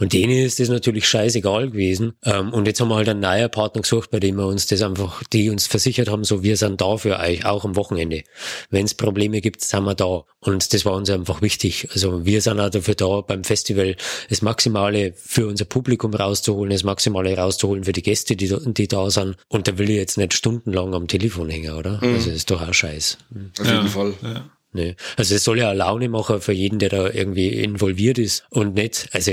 Und 0.00 0.12
denen 0.12 0.36
ist 0.36 0.60
das 0.60 0.68
natürlich 0.68 1.08
scheißegal 1.08 1.70
gewesen. 1.70 2.14
Ähm, 2.24 2.52
und 2.52 2.66
jetzt 2.66 2.80
haben 2.80 2.88
wir 2.88 2.96
halt 2.96 3.08
einen 3.08 3.20
neuen 3.20 3.50
Partner 3.50 3.82
gesucht, 3.82 4.10
bei 4.10 4.20
dem 4.20 4.36
wir 4.36 4.46
uns 4.46 4.66
das 4.66 4.82
einfach, 4.82 5.22
die 5.32 5.50
uns 5.50 5.66
versichert 5.66 6.08
haben, 6.08 6.24
so 6.24 6.42
wir 6.42 6.56
sind 6.56 6.80
da 6.80 6.96
für 6.96 7.18
euch, 7.18 7.44
auch 7.44 7.64
am 7.64 7.76
Wochenende. 7.76 8.22
Wenn 8.70 8.84
es 8.84 8.94
Probleme 8.94 9.40
gibt, 9.40 9.62
sind 9.62 9.84
wir 9.84 9.94
da. 9.94 10.24
Und 10.40 10.72
das 10.72 10.84
war 10.84 10.94
uns 10.94 11.10
einfach 11.10 11.42
wichtig. 11.42 11.88
Also 11.92 12.24
wir 12.24 12.40
sind 12.40 12.60
auch 12.60 12.70
dafür 12.70 12.94
da, 12.94 13.20
beim 13.20 13.44
Festival 13.44 13.96
das 14.28 14.42
Maximale 14.42 15.12
für 15.16 15.46
unser 15.46 15.64
Publikum 15.64 16.14
rauszuholen, 16.14 16.70
das 16.70 16.84
Maximale 16.84 17.36
rauszuholen 17.36 17.84
für 17.84 17.92
die 17.92 18.02
Gäste, 18.02 18.36
die, 18.36 18.54
die 18.64 18.88
da 18.88 19.10
sind. 19.10 19.36
Und 19.48 19.66
da 19.68 19.78
will 19.78 19.90
ich 19.90 19.96
jetzt 19.96 20.18
nicht 20.18 20.34
stundenlang 20.34 20.94
am 20.94 21.08
Telefon 21.08 21.50
hängen, 21.50 21.74
oder? 21.74 21.98
Mhm. 22.02 22.14
Also 22.14 22.26
das 22.28 22.36
ist 22.36 22.50
doch 22.50 22.66
auch 22.66 22.74
scheiß. 22.74 23.18
Auf 23.58 23.66
jeden 23.66 23.86
ja. 23.86 23.86
Fall. 23.86 24.14
Ja. 24.22 24.50
Nee. 24.76 24.94
Also 25.16 25.34
es 25.34 25.42
soll 25.42 25.58
ja 25.58 25.70
eine 25.70 25.78
Laune 25.78 26.10
machen 26.10 26.42
für 26.42 26.52
jeden, 26.52 26.78
der 26.78 26.90
da 26.90 27.08
irgendwie 27.08 27.48
involviert 27.48 28.18
ist 28.18 28.44
und 28.50 28.74
nicht, 28.74 29.08
also 29.12 29.32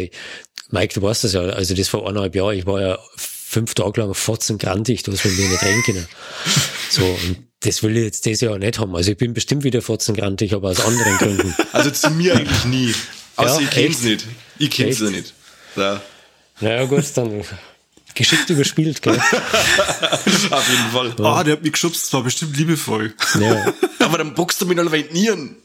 Mike, 0.70 0.94
du 0.94 1.02
weißt 1.02 1.26
das 1.26 1.34
ja, 1.34 1.42
also 1.42 1.76
das 1.76 1.90
vor 1.90 2.08
eineinhalb 2.08 2.34
Jahren, 2.34 2.58
ich 2.58 2.66
war 2.66 2.82
ja 2.82 3.00
fünf 3.18 3.74
Tage 3.74 4.00
lang 4.00 4.14
14 4.14 4.58
grantig, 4.58 5.04
das 5.04 5.24
will 5.26 5.38
wir 5.38 5.50
nicht 5.50 5.64
reden 5.64 5.84
können. 5.84 6.08
So, 6.90 7.04
und 7.04 7.48
das 7.62 7.82
will 7.82 7.98
ich 7.98 8.04
jetzt 8.04 8.24
dieses 8.28 8.42
Jahr 8.42 8.60
nicht 8.60 8.78
haben. 8.78 8.96
Also 8.96 9.14
ich 9.14 9.18
bin 9.18 9.34
bestimmt 9.34 9.64
wieder 9.64 9.82
14 9.82 10.16
grantig, 10.16 10.54
aber 10.54 10.70
aus 10.70 10.80
anderen 10.80 11.18
Gründen. 11.18 11.56
Also 11.74 11.90
zu 11.90 12.12
mir 12.12 12.36
eigentlich 12.36 12.66
nie. 12.66 12.94
Außer 13.36 13.62
ja, 13.62 13.68
ich 13.68 13.70
kenn's 13.72 14.06
echt? 14.06 14.06
nicht. 14.06 14.26
Ich 14.60 14.70
kenn's 14.70 15.00
ja 15.00 15.10
nicht. 15.10 15.34
Ja. 15.76 16.02
Naja 16.62 16.86
gut, 16.86 17.04
dann 17.16 17.44
geschickt 18.16 18.50
überspielt, 18.50 19.02
gell? 19.02 19.18
Auf 20.52 20.70
jeden 20.70 20.92
Fall. 20.92 21.26
Ah, 21.26 21.40
oh, 21.40 21.44
der 21.44 21.54
hat 21.54 21.64
mich 21.64 21.74
geschubst, 21.74 22.06
das 22.06 22.14
war 22.14 22.24
bestimmt 22.24 22.58
liebevoll. 22.58 23.14
Ja. 23.40 23.74
aber 24.00 24.18
dann 24.20 24.34
bockst 24.34 24.62
du 24.62 24.66
mich 24.66 24.78
noch 24.78 24.92
Nieren. 25.12 25.58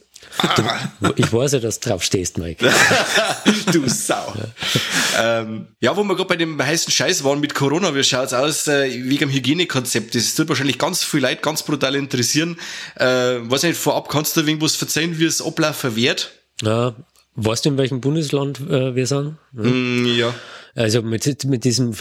Du, 1.01 1.13
ich 1.17 1.33
weiß 1.33 1.53
ja, 1.53 1.59
dass 1.59 1.81
du 1.81 1.89
drauf 1.89 2.03
stehst, 2.03 2.39
Mike. 2.39 2.65
du 3.73 3.89
Sau. 3.89 4.35
Ja, 4.37 5.41
ähm, 5.41 5.69
ja 5.81 5.97
wo 5.97 6.05
wir 6.05 6.15
gerade 6.15 6.29
bei 6.29 6.37
dem 6.37 6.61
heißen 6.63 6.93
Scheiß 6.93 7.25
waren 7.25 7.41
mit 7.41 7.55
Corona, 7.55 7.95
wie 7.95 8.05
schaut's 8.05 8.33
aus 8.33 8.69
äh, 8.69 8.91
wegen 8.91 9.19
dem 9.19 9.31
Hygienekonzept? 9.31 10.15
Das 10.15 10.39
wird 10.39 10.49
wahrscheinlich 10.49 10.79
ganz 10.79 11.03
viel 11.03 11.21
Leute 11.21 11.41
ganz 11.41 11.63
brutal 11.63 11.97
interessieren. 11.97 12.59
Äh, 12.97 13.05
weiß 13.05 13.65
nicht, 13.65 13.79
vorab 13.79 14.09
kannst 14.09 14.37
du 14.37 14.43
irgendwas 14.43 14.77
verzeihen, 14.77 15.19
wie 15.19 15.25
es 15.25 15.43
ablaufen 15.43 15.97
wird? 15.97 16.31
Ja, 16.63 16.95
weißt 17.35 17.65
du, 17.65 17.71
in 17.71 17.79
welchem 17.79 18.01
Bundesland 18.01 18.61
äh, 18.61 18.95
wir 18.95 19.07
sind? 19.07 19.37
Ja. 19.57 19.63
Mm, 19.63 20.07
ja. 20.07 20.35
Also 20.75 21.03
mit, 21.03 21.45
mit 21.45 21.65
diesem, 21.65 21.95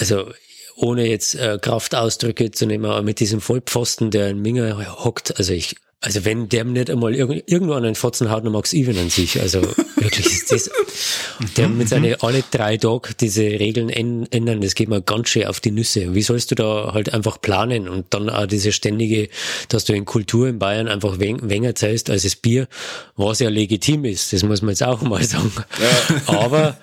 also 0.00 0.30
ohne 0.76 1.06
jetzt 1.06 1.34
äh, 1.34 1.58
Kraftausdrücke 1.60 2.50
zu 2.50 2.66
nehmen, 2.66 2.86
aber 2.86 3.02
mit 3.02 3.20
diesem 3.20 3.40
Vollpfosten, 3.40 4.10
der 4.10 4.30
in 4.30 4.40
Minge 4.40 4.76
hockt, 5.04 5.36
also 5.38 5.52
ich 5.52 5.76
Also 6.00 6.24
wenn 6.24 6.48
der 6.48 6.64
nicht 6.64 6.88
einmal 6.88 7.14
irg 7.14 7.42
irgendwo 7.46 7.74
an 7.74 7.82
den 7.82 7.94
Fotzen 7.94 8.30
haut, 8.30 8.46
dann 8.46 8.52
mag's 8.52 8.72
Even 8.72 8.96
an 8.96 9.10
sich. 9.10 9.38
Also 9.38 9.60
wirklich 9.96 10.26
ist 10.26 10.50
das, 10.50 10.70
der 11.58 11.68
mit 11.68 11.90
seinen 11.90 12.14
alle 12.22 12.42
drei 12.50 12.78
Tage 12.78 13.10
diese 13.20 13.42
Regeln 13.42 13.90
ändern, 13.90 14.62
das 14.62 14.74
geht 14.74 14.88
mir 14.88 15.02
ganz 15.02 15.28
schön 15.28 15.46
auf 15.46 15.60
die 15.60 15.70
Nüsse. 15.70 16.14
Wie 16.14 16.22
sollst 16.22 16.50
du 16.50 16.54
da 16.54 16.94
halt 16.94 17.12
einfach 17.12 17.38
planen 17.42 17.86
und 17.86 18.06
dann 18.14 18.30
auch 18.30 18.46
diese 18.46 18.72
ständige, 18.72 19.28
dass 19.68 19.84
du 19.84 19.92
in 19.92 20.06
Kultur 20.06 20.48
in 20.48 20.58
Bayern 20.58 20.88
einfach 20.88 21.18
weniger 21.18 21.74
zahlst 21.74 22.08
als 22.08 22.22
das 22.22 22.36
Bier, 22.36 22.66
was 23.16 23.40
ja 23.40 23.50
legitim 23.50 24.06
ist, 24.06 24.32
das 24.32 24.42
muss 24.42 24.62
man 24.62 24.70
jetzt 24.70 24.82
auch 24.82 25.02
mal 25.02 25.22
sagen. 25.34 25.52
Ja. 25.78 26.38
Aber 26.38 26.78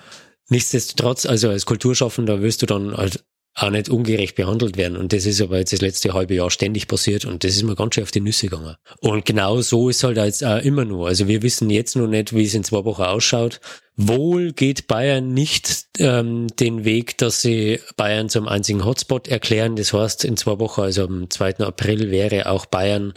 nichtsdestotrotz, 0.48 1.26
also 1.26 1.50
als 1.50 1.66
Kulturschaffender 1.66 2.42
wirst 2.42 2.62
du 2.62 2.66
dann 2.66 2.96
halt 2.96 3.24
auch 3.54 3.70
nicht 3.70 3.88
ungerecht 3.88 4.36
behandelt 4.36 4.76
werden. 4.76 4.96
Und 4.96 5.12
das 5.12 5.26
ist 5.26 5.40
aber 5.40 5.58
jetzt 5.58 5.72
das 5.72 5.80
letzte 5.80 6.14
halbe 6.14 6.34
Jahr 6.34 6.50
ständig 6.50 6.86
passiert 6.86 7.24
und 7.24 7.42
das 7.44 7.56
ist 7.56 7.64
mir 7.64 7.74
ganz 7.74 7.94
schön 7.94 8.04
auf 8.04 8.10
die 8.10 8.20
Nüsse 8.20 8.48
gegangen. 8.48 8.76
Und 9.00 9.24
genau 9.24 9.60
so 9.60 9.88
ist 9.88 10.04
halt 10.04 10.16
jetzt 10.16 10.44
auch 10.44 10.62
immer 10.62 10.84
nur. 10.84 11.08
Also 11.08 11.26
wir 11.26 11.42
wissen 11.42 11.68
jetzt 11.70 11.96
noch 11.96 12.06
nicht, 12.06 12.34
wie 12.34 12.44
es 12.44 12.54
in 12.54 12.64
zwei 12.64 12.84
Wochen 12.84 13.02
ausschaut. 13.02 13.60
Wohl 13.96 14.52
geht 14.52 14.86
Bayern 14.86 15.34
nicht 15.34 15.88
ähm, 15.98 16.46
den 16.60 16.84
Weg, 16.84 17.18
dass 17.18 17.42
sie 17.42 17.80
Bayern 17.96 18.28
zum 18.28 18.46
einzigen 18.46 18.84
Hotspot 18.84 19.26
erklären. 19.26 19.74
Das 19.74 19.92
heißt, 19.92 20.24
in 20.24 20.36
zwei 20.36 20.60
Wochen, 20.60 20.82
also 20.82 21.04
am 21.04 21.28
2. 21.28 21.58
April, 21.58 22.12
wäre 22.12 22.48
auch 22.48 22.66
Bayern 22.66 23.14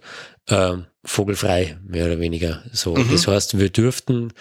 äh, 0.48 0.78
vogelfrei, 1.06 1.78
mehr 1.88 2.06
oder 2.06 2.20
weniger. 2.20 2.64
So, 2.72 2.96
mhm. 2.96 3.10
das 3.12 3.28
heißt, 3.28 3.60
wir 3.60 3.70
dürften 3.70 4.34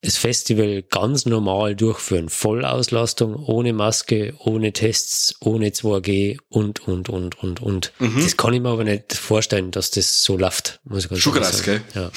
das 0.00 0.16
Festival 0.16 0.82
ganz 0.82 1.26
normal 1.26 1.74
durchführen. 1.74 2.28
Vollauslastung, 2.28 3.34
ohne 3.34 3.72
Maske, 3.72 4.32
ohne 4.38 4.72
Tests, 4.72 5.34
ohne 5.40 5.70
2G 5.70 6.38
und, 6.48 6.86
und, 6.86 7.08
und, 7.08 7.42
und, 7.42 7.60
und. 7.60 7.92
Mhm. 7.98 8.22
Das 8.22 8.36
kann 8.36 8.54
ich 8.54 8.60
mir 8.60 8.68
aber 8.68 8.84
nicht 8.84 9.12
vorstellen, 9.14 9.72
dass 9.72 9.90
das 9.90 10.22
so 10.22 10.36
läuft, 10.36 10.80
muss 10.84 11.04
ich 11.04 11.10
ganz 11.10 11.20
Schon 11.22 11.32
krass, 11.34 11.62
gell? 11.62 11.80
Ja. 11.94 12.10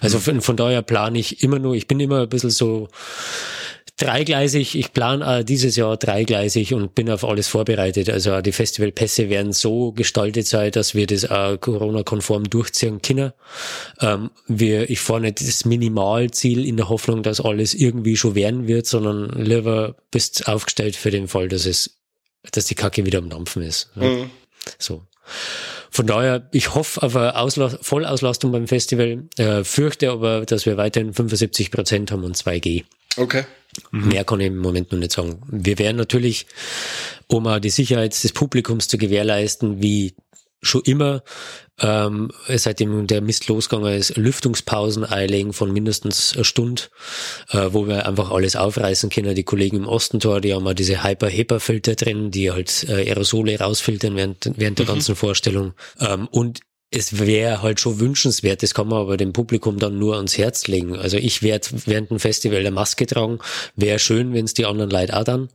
Also 0.00 0.18
von, 0.20 0.40
von 0.40 0.56
daher 0.56 0.82
plane 0.82 1.18
ich 1.18 1.42
immer 1.42 1.58
nur, 1.58 1.74
ich 1.74 1.88
bin 1.88 1.98
immer 1.98 2.22
ein 2.22 2.28
bisschen 2.28 2.50
so, 2.50 2.88
dreigleisig. 3.96 4.74
Ich 4.74 4.92
plane 4.92 5.40
äh, 5.40 5.44
dieses 5.44 5.76
Jahr 5.76 5.96
dreigleisig 5.96 6.74
und 6.74 6.94
bin 6.94 7.10
auf 7.10 7.24
alles 7.24 7.48
vorbereitet. 7.48 8.10
Also 8.10 8.40
die 8.40 8.52
Festivalpässe 8.52 9.28
werden 9.30 9.52
so 9.52 9.92
gestaltet 9.92 10.46
sein, 10.46 10.72
dass 10.72 10.94
wir 10.94 11.06
das 11.06 11.24
äh, 11.24 11.58
Corona-konform 11.58 12.44
durchziehen 12.50 13.02
können. 13.02 13.32
Ähm, 14.00 14.30
wir, 14.48 14.90
ich 14.90 15.00
fahre 15.00 15.22
nicht 15.22 15.40
das 15.40 15.64
Minimalziel 15.64 16.66
in 16.66 16.76
der 16.76 16.88
Hoffnung, 16.88 17.22
dass 17.22 17.40
alles 17.40 17.74
irgendwie 17.74 18.16
schon 18.16 18.34
werden 18.34 18.66
wird, 18.66 18.86
sondern 18.86 19.30
lieber 19.42 19.96
bist 20.10 20.48
aufgestellt 20.48 20.96
für 20.96 21.10
den 21.10 21.28
Fall, 21.28 21.48
dass 21.48 21.66
es, 21.66 21.98
dass 22.50 22.64
die 22.66 22.74
Kacke 22.74 23.06
wieder 23.06 23.18
am 23.18 23.30
Dampfen 23.30 23.62
ist. 23.62 23.90
Ja. 23.94 24.02
Mhm. 24.02 24.30
So. 24.78 25.02
Von 25.90 26.08
daher, 26.08 26.48
ich 26.50 26.74
hoffe 26.74 27.02
auf 27.02 27.14
eine 27.14 27.36
Ausla 27.36 27.68
Vollauslastung 27.68 28.50
beim 28.50 28.66
Festival, 28.66 29.28
äh, 29.36 29.62
fürchte 29.62 30.10
aber, 30.10 30.44
dass 30.44 30.66
wir 30.66 30.76
weiterhin 30.76 31.14
75 31.14 31.70
Prozent 31.70 32.10
haben 32.10 32.24
und 32.24 32.36
2G. 32.36 32.82
Okay. 33.16 33.44
Mhm. 33.90 34.08
Mehr 34.08 34.24
kann 34.24 34.40
ich 34.40 34.48
im 34.48 34.58
Moment 34.58 34.92
noch 34.92 34.98
nicht 34.98 35.12
sagen. 35.12 35.40
Wir 35.48 35.78
werden 35.78 35.96
natürlich, 35.96 36.46
um 37.26 37.46
auch 37.46 37.58
die 37.58 37.70
Sicherheit 37.70 38.22
des 38.22 38.32
Publikums 38.32 38.88
zu 38.88 38.98
gewährleisten, 38.98 39.82
wie 39.82 40.14
schon 40.62 40.82
immer, 40.82 41.22
ähm, 41.80 42.30
seitdem 42.48 43.06
der 43.06 43.20
Mist 43.20 43.48
losgegangen 43.48 43.92
ist, 43.94 44.16
Lüftungspausen 44.16 45.04
einlegen 45.04 45.52
von 45.52 45.72
mindestens 45.72 46.34
einer 46.34 46.44
Stunde, 46.44 46.82
äh, 47.50 47.68
wo 47.70 47.86
wir 47.86 48.06
einfach 48.06 48.30
alles 48.30 48.56
aufreißen 48.56 49.10
können. 49.10 49.34
Die 49.34 49.44
Kollegen 49.44 49.78
im 49.78 49.88
Ostentor, 49.88 50.40
die 50.40 50.54
haben 50.54 50.66
auch 50.66 50.74
diese 50.74 51.02
Hyper-HEPA-Filter 51.02 51.96
drin, 51.96 52.30
die 52.30 52.50
halt 52.50 52.86
äh, 52.88 53.08
Aerosole 53.08 53.58
rausfiltern 53.58 54.16
während, 54.16 54.50
während 54.56 54.78
der 54.78 54.86
mhm. 54.86 54.90
ganzen 54.90 55.16
Vorstellung. 55.16 55.74
Ähm, 56.00 56.28
und 56.28 56.60
es 56.90 57.18
wäre 57.18 57.62
halt 57.62 57.80
schon 57.80 57.98
wünschenswert, 57.98 58.62
das 58.62 58.72
kann 58.72 58.88
man 58.88 59.00
aber 59.00 59.16
dem 59.16 59.32
Publikum 59.32 59.78
dann 59.78 59.98
nur 59.98 60.16
ans 60.16 60.38
Herz 60.38 60.68
legen. 60.68 60.96
Also 60.96 61.16
ich 61.16 61.42
werde 61.42 61.66
während 61.86 62.10
dem 62.10 62.20
Festival 62.20 62.60
eine 62.60 62.70
Maske 62.70 63.06
tragen. 63.06 63.40
Wäre 63.74 63.98
schön, 63.98 64.32
wenn 64.32 64.44
es 64.44 64.54
die 64.54 64.64
anderen 64.64 64.90
Leute 64.90 65.16
auch 65.16 65.24
dann. 65.24 65.48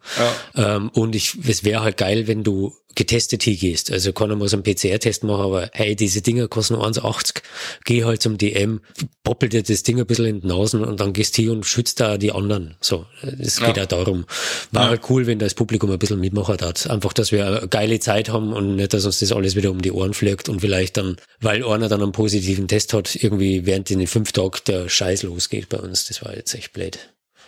Ja. 0.55 0.75
Ähm, 0.75 0.89
und 0.89 1.15
ich, 1.15 1.37
es 1.47 1.63
wäre 1.63 1.81
halt 1.81 1.97
geil, 1.97 2.27
wenn 2.27 2.43
du 2.43 2.73
getestet 2.95 3.43
hingehst. 3.43 3.91
Also 3.91 4.13
keiner 4.13 4.35
muss 4.35 4.53
einen 4.53 4.63
PCR-Test 4.63 5.23
machen, 5.23 5.41
aber 5.41 5.69
hey, 5.73 5.95
diese 5.95 6.21
Dinger 6.21 6.47
kosten 6.47 6.75
1,80. 6.75 7.41
Geh 7.85 8.03
halt 8.03 8.21
zum 8.21 8.37
DM, 8.37 8.81
poppelt 9.23 9.53
dir 9.53 9.63
das 9.63 9.83
Ding 9.83 9.99
ein 9.99 10.05
bisschen 10.05 10.25
in 10.25 10.41
die 10.41 10.47
Nasen 10.47 10.83
und 10.83 10.99
dann 10.99 11.13
gehst 11.13 11.35
hier 11.35 11.51
und 11.51 11.65
schützt 11.65 11.99
da 11.99 12.17
die 12.17 12.31
anderen. 12.31 12.75
So, 12.81 13.05
es 13.21 13.59
geht 13.59 13.77
ja. 13.77 13.83
auch 13.83 13.87
darum. 13.87 14.25
War 14.71 14.83
ja. 14.83 14.89
halt 14.89 15.01
cool, 15.09 15.27
wenn 15.27 15.39
das 15.39 15.53
Publikum 15.53 15.91
ein 15.91 15.99
bisschen 15.99 16.19
mitmachen 16.19 16.57
hat. 16.59 16.89
Einfach, 16.89 17.13
dass 17.13 17.31
wir 17.31 17.45
eine 17.45 17.67
geile 17.67 17.99
Zeit 17.99 18.29
haben 18.29 18.53
und 18.53 18.75
nicht, 18.75 18.93
dass 18.93 19.05
uns 19.05 19.19
das 19.19 19.31
alles 19.31 19.55
wieder 19.55 19.71
um 19.71 19.81
die 19.81 19.91
Ohren 19.91 20.13
fliegt 20.13 20.49
und 20.49 20.61
vielleicht 20.61 20.97
dann, 20.97 21.17
weil 21.39 21.63
einer 21.63 21.89
dann 21.89 22.01
einen 22.01 22.11
positiven 22.11 22.67
Test 22.67 22.93
hat, 22.93 23.15
irgendwie 23.15 23.65
während 23.65 23.89
den 23.89 24.05
fünf 24.07 24.31
Tagen 24.31 24.59
der 24.67 24.89
Scheiß 24.89 25.23
losgeht 25.23 25.69
bei 25.69 25.77
uns. 25.77 26.07
Das 26.07 26.23
war 26.23 26.35
jetzt 26.35 26.53
echt 26.55 26.73
blöd. 26.73 26.99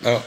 Ja. 0.04 0.24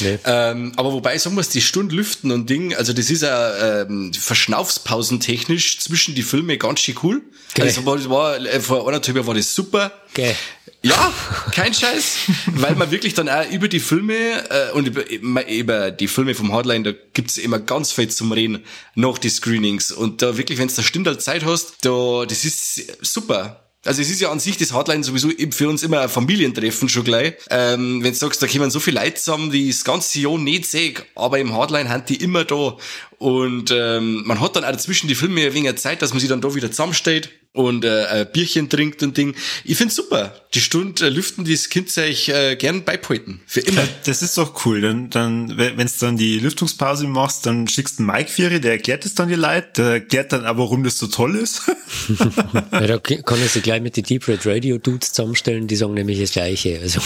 Nee. 0.00 0.18
Ähm, 0.24 0.72
aber 0.76 0.92
wobei 0.92 1.18
sagen 1.18 1.34
muss, 1.34 1.48
die 1.48 1.60
Stunde 1.60 1.94
lüften 1.94 2.30
und 2.30 2.48
Ding, 2.48 2.74
also 2.74 2.92
das 2.92 3.10
ist 3.10 3.22
ja 3.22 3.82
ähm, 3.82 4.12
verschnaufspausentechnisch 4.14 5.80
zwischen 5.80 6.14
die 6.14 6.22
Filme 6.22 6.56
ganz 6.58 6.80
schön 6.80 6.96
cool. 7.02 7.22
Okay. 7.52 7.62
Also 7.62 7.84
war, 7.84 8.10
war, 8.10 8.36
äh, 8.38 8.60
vor 8.60 8.86
anderthalb 8.86 9.16
Jahren 9.16 9.26
war 9.26 9.34
das 9.34 9.54
super. 9.54 9.92
Okay. 10.12 10.34
Ja, 10.82 11.12
kein 11.52 11.74
Scheiß, 11.74 12.16
weil 12.46 12.74
man 12.74 12.90
wirklich 12.90 13.12
dann 13.12 13.28
auch 13.28 13.50
über 13.50 13.68
die 13.68 13.80
Filme 13.80 14.14
äh, 14.14 14.72
und 14.72 14.86
über, 14.86 15.10
über 15.46 15.90
die 15.90 16.08
Filme 16.08 16.34
vom 16.34 16.52
Hardline, 16.52 16.84
da 16.84 16.98
gibt's 17.12 17.36
immer 17.36 17.58
ganz 17.58 17.92
viel 17.92 18.08
zum 18.08 18.32
Reden 18.32 18.64
nach 18.94 19.18
die 19.18 19.28
Screenings 19.28 19.92
und 19.92 20.22
da 20.22 20.38
wirklich, 20.38 20.58
wenn 20.58 20.68
du 20.68 20.74
da 20.74 20.82
Stunde 20.82 21.18
Zeit 21.18 21.44
hast, 21.44 21.84
da 21.84 22.24
das 22.26 22.46
ist 22.46 23.04
super. 23.04 23.69
Also 23.84 24.02
es 24.02 24.10
ist 24.10 24.20
ja 24.20 24.30
an 24.30 24.40
sich 24.40 24.58
das 24.58 24.74
Hardline 24.74 25.02
sowieso 25.02 25.30
für 25.52 25.68
uns 25.68 25.82
immer 25.82 26.00
ein 26.00 26.10
Familientreffen 26.10 26.88
schon 26.90 27.04
gleich. 27.04 27.34
Ähm, 27.48 28.02
wenn 28.02 28.12
du 28.12 28.18
sagst, 28.18 28.42
da 28.42 28.46
kommen 28.46 28.70
so 28.70 28.78
viele 28.78 29.00
Leute 29.00 29.14
zusammen, 29.14 29.50
die 29.50 29.68
das 29.68 29.84
ganze 29.84 30.20
Jahr 30.20 30.36
nicht 30.36 30.66
sehen, 30.66 30.96
aber 31.14 31.38
im 31.38 31.54
Hardline 31.54 31.88
sind 31.88 32.08
die 32.10 32.16
immer 32.16 32.44
da. 32.44 32.76
Und 33.18 33.70
ähm, 33.70 34.22
man 34.26 34.38
hat 34.40 34.56
dann 34.56 34.64
auch 34.64 34.70
dazwischen 34.70 35.08
die 35.08 35.14
Filme 35.14 35.46
ein 35.46 35.54
wenig 35.54 35.76
Zeit, 35.76 36.02
dass 36.02 36.10
man 36.10 36.20
sich 36.20 36.28
dann 36.28 36.42
da 36.42 36.54
wieder 36.54 36.70
zusammensteht 36.70 37.30
und 37.52 37.84
äh, 37.84 38.04
ein 38.06 38.28
Bierchen 38.32 38.68
trinkt 38.68 39.02
und 39.02 39.16
Ding. 39.16 39.34
Ich 39.64 39.76
find's 39.76 39.96
super. 39.96 40.34
Die 40.54 40.60
Stunde 40.60 41.06
äh, 41.06 41.08
lüften 41.08 41.44
das 41.44 41.68
Kind 41.68 41.90
sich 41.90 42.28
äh, 42.28 42.54
gern 42.54 42.84
beibehalten. 42.84 43.40
Für 43.46 43.60
immer. 43.60 43.82
Das 44.04 44.22
ist 44.22 44.38
doch 44.38 44.64
cool. 44.64 44.80
Dann, 44.80 45.10
dann 45.10 45.56
wenn 45.58 45.76
du 45.76 45.92
dann 46.00 46.16
die 46.16 46.38
Lüftungspause 46.38 47.06
machst, 47.06 47.46
dann 47.46 47.68
schickst 47.68 47.98
du 47.98 48.02
einen 48.02 48.12
Mike 48.12 48.30
Fury, 48.30 48.60
der 48.60 48.72
erklärt 48.72 49.04
es 49.04 49.14
dann 49.14 49.28
dir 49.28 49.36
leid. 49.36 49.78
Der 49.78 49.86
erklärt 49.86 50.32
dann 50.32 50.44
aber, 50.44 50.60
warum 50.60 50.84
das 50.84 50.98
so 50.98 51.06
toll 51.06 51.36
ist. 51.36 51.62
ja, 52.72 52.86
da 52.86 52.98
kann 52.98 53.42
ich 53.44 53.50
sie 53.50 53.60
gleich 53.60 53.82
mit 53.82 53.96
den 53.96 54.04
Deep 54.04 54.26
Red 54.28 54.46
Radio 54.46 54.78
Dudes 54.78 55.12
zusammenstellen, 55.12 55.66
die 55.66 55.76
sagen 55.76 55.94
nämlich 55.94 56.20
das 56.20 56.32
Gleiche. 56.32 56.78
Also. 56.80 57.00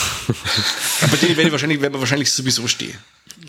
aber 1.00 1.16
die 1.16 1.28
werde 1.28 1.44
ich 1.44 1.52
wahrscheinlich, 1.52 1.80
werden 1.80 1.94
wir 1.94 2.00
wahrscheinlich 2.00 2.30
sowieso 2.30 2.68
stehen. 2.68 2.94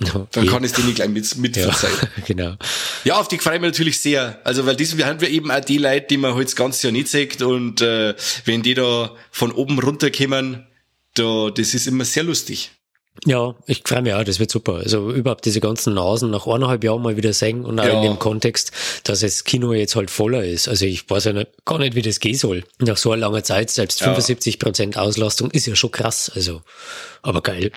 Okay. 0.01 0.25
Dann 0.31 0.47
kann 0.47 0.63
ich 0.63 0.71
den 0.73 0.85
nicht 0.85 0.95
gleich 0.95 1.09
mit, 1.09 1.37
mit 1.37 1.57
ja, 1.57 1.73
genau. 2.27 2.55
Ja, 3.03 3.19
auf 3.19 3.27
die 3.27 3.37
freue 3.37 3.55
ich 3.55 3.61
mich 3.61 3.71
natürlich 3.71 3.99
sehr. 3.99 4.39
Also, 4.43 4.65
weil 4.65 4.77
wir 4.77 5.05
haben 5.05 5.21
wir 5.21 5.29
eben 5.29 5.51
auch 5.51 5.61
die 5.61 5.77
Leute, 5.77 6.07
die 6.07 6.17
man 6.17 6.35
halt 6.35 6.47
das 6.47 6.55
ganze 6.55 6.87
Jahr 6.87 6.91
nicht 6.91 7.07
sieht 7.07 7.41
und 7.41 7.81
äh, 7.81 8.15
wenn 8.45 8.61
die 8.61 8.73
da 8.73 9.11
von 9.31 9.51
oben 9.51 9.79
runterkommen, 9.79 10.65
da, 11.13 11.49
das 11.49 11.73
ist 11.73 11.87
immer 11.87 12.05
sehr 12.05 12.23
lustig. 12.23 12.71
Ja, 13.23 13.55
ich 13.65 13.81
freue 13.85 14.01
mich 14.01 14.13
auch, 14.13 14.23
das 14.23 14.39
wird 14.39 14.51
super. 14.51 14.75
Also 14.75 15.11
überhaupt 15.11 15.45
diese 15.45 15.61
ganzen 15.61 15.93
Nasen 15.93 16.31
nach 16.31 16.47
eineinhalb 16.47 16.83
Jahren 16.83 17.01
mal 17.01 17.15
wieder 17.15 17.31
sehen 17.31 17.63
und 17.63 17.79
auch 17.79 17.85
ja. 17.85 17.93
in 17.93 18.01
dem 18.01 18.19
Kontext, 18.19 18.71
dass 19.03 19.21
das 19.21 19.45
Kino 19.45 19.73
jetzt 19.73 19.95
halt 19.95 20.11
voller 20.11 20.43
ist. 20.43 20.67
Also 20.67 20.85
ich 20.85 21.09
weiß 21.09 21.25
ja 21.25 21.33
nicht, 21.33 21.51
gar 21.63 21.79
nicht, 21.79 21.95
wie 21.95 22.01
das 22.01 22.19
gehen 22.19 22.35
soll. 22.35 22.65
Nach 22.79 22.97
so 22.97 23.11
einer 23.11 23.21
langen 23.21 23.43
Zeit, 23.43 23.69
selbst 23.69 24.03
75 24.03 24.59
Prozent 24.59 24.97
Auslastung 24.97 25.49
ist 25.51 25.65
ja 25.65 25.75
schon 25.75 25.91
krass. 25.91 26.29
Also, 26.35 26.61
aber 27.21 27.41
geil. 27.41 27.71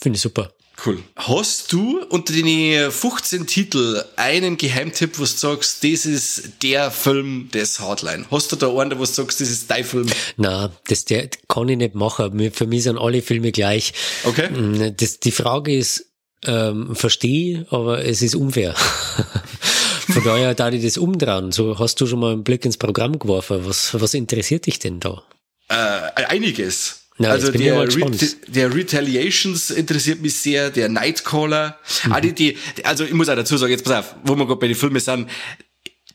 Finde 0.00 0.16
ich 0.16 0.22
super. 0.22 0.52
Cool. 0.84 1.02
Hast 1.16 1.72
du 1.72 2.04
unter 2.10 2.32
den 2.32 2.90
15 2.90 3.46
Titel 3.46 4.04
einen 4.16 4.56
Geheimtipp, 4.56 5.18
wo 5.18 5.22
du 5.22 5.26
sagst, 5.26 5.82
das 5.82 6.04
ist 6.04 6.62
der 6.62 6.90
Film 6.90 7.48
des 7.52 7.80
Hardline? 7.80 8.26
Hast 8.30 8.52
du 8.52 8.56
da 8.56 8.68
einen, 8.68 8.92
wo 8.92 9.04
du 9.04 9.06
sagst, 9.06 9.40
das 9.40 9.50
ist 9.50 9.70
dein 9.70 9.84
Film? 9.84 10.06
Na, 10.36 10.70
das 10.88 11.06
der 11.06 11.30
kann 11.48 11.68
ich 11.68 11.78
nicht 11.78 11.94
machen. 11.94 12.50
Für 12.52 12.66
mich 12.66 12.82
sind 12.82 12.98
alle 12.98 13.22
Filme 13.22 13.52
gleich. 13.52 13.94
Okay. 14.24 14.50
Mm, 14.50 14.96
das, 14.96 15.18
die 15.18 15.32
Frage 15.32 15.74
ist, 15.74 16.06
ähm, 16.44 16.94
verstehe, 16.94 17.66
aber 17.70 18.04
es 18.04 18.20
ist 18.20 18.36
unfair. 18.36 18.74
Von 20.08 20.24
daher 20.24 20.54
da 20.54 20.68
ich 20.68 20.84
das 20.84 20.98
umdrehen. 20.98 21.52
So 21.52 21.78
hast 21.78 22.00
du 22.00 22.06
schon 22.06 22.20
mal 22.20 22.32
einen 22.32 22.44
Blick 22.44 22.64
ins 22.64 22.76
Programm 22.76 23.18
geworfen. 23.18 23.66
Was, 23.66 23.98
was 24.00 24.14
interessiert 24.14 24.66
dich 24.66 24.78
denn 24.78 25.00
da? 25.00 25.22
Äh, 25.68 26.24
einiges. 26.26 27.05
Ja, 27.18 27.30
also 27.30 27.50
der, 27.50 27.80
Re 27.80 28.10
der 28.48 28.74
Retaliations 28.74 29.70
interessiert 29.70 30.20
mich 30.20 30.34
sehr, 30.34 30.70
der 30.70 30.88
Nightcaller. 30.88 31.78
Mhm. 32.04 32.12
Ah, 32.12 32.20
die, 32.20 32.34
die, 32.34 32.56
also 32.84 33.04
ich 33.04 33.12
muss 33.14 33.28
auch 33.28 33.36
dazu 33.36 33.56
sagen, 33.56 33.72
jetzt 33.72 33.84
pass 33.84 34.04
auf, 34.04 34.16
wo 34.24 34.34
wir 34.34 34.46
gerade 34.46 34.60
bei 34.60 34.68
den 34.68 34.76
Filmen 34.76 35.00
sind, 35.00 35.28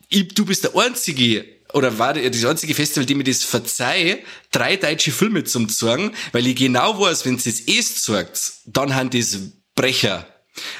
ich, 0.10 0.28
du 0.30 0.46
bist 0.46 0.64
der 0.64 0.76
einzige 0.76 1.46
oder 1.74 1.98
war 1.98 2.14
das 2.14 2.46
einzige 2.46 2.74
Festival, 2.74 3.06
die 3.06 3.16
mir 3.16 3.24
das 3.24 3.44
verzeih, 3.44 4.20
drei 4.52 4.76
deutsche 4.76 5.12
Filme 5.12 5.44
zum 5.44 5.70
zeigen, 5.70 6.12
weil 6.34 6.46
ich 6.46 6.56
genau 6.56 7.00
weiß, 7.00 7.26
wenn 7.26 7.36
es 7.36 7.46
das 7.46 7.62
erst 7.62 8.04
sagt, 8.04 8.54
dann 8.66 8.94
haben 8.94 9.10
das 9.10 9.40
Brecher. 9.74 10.28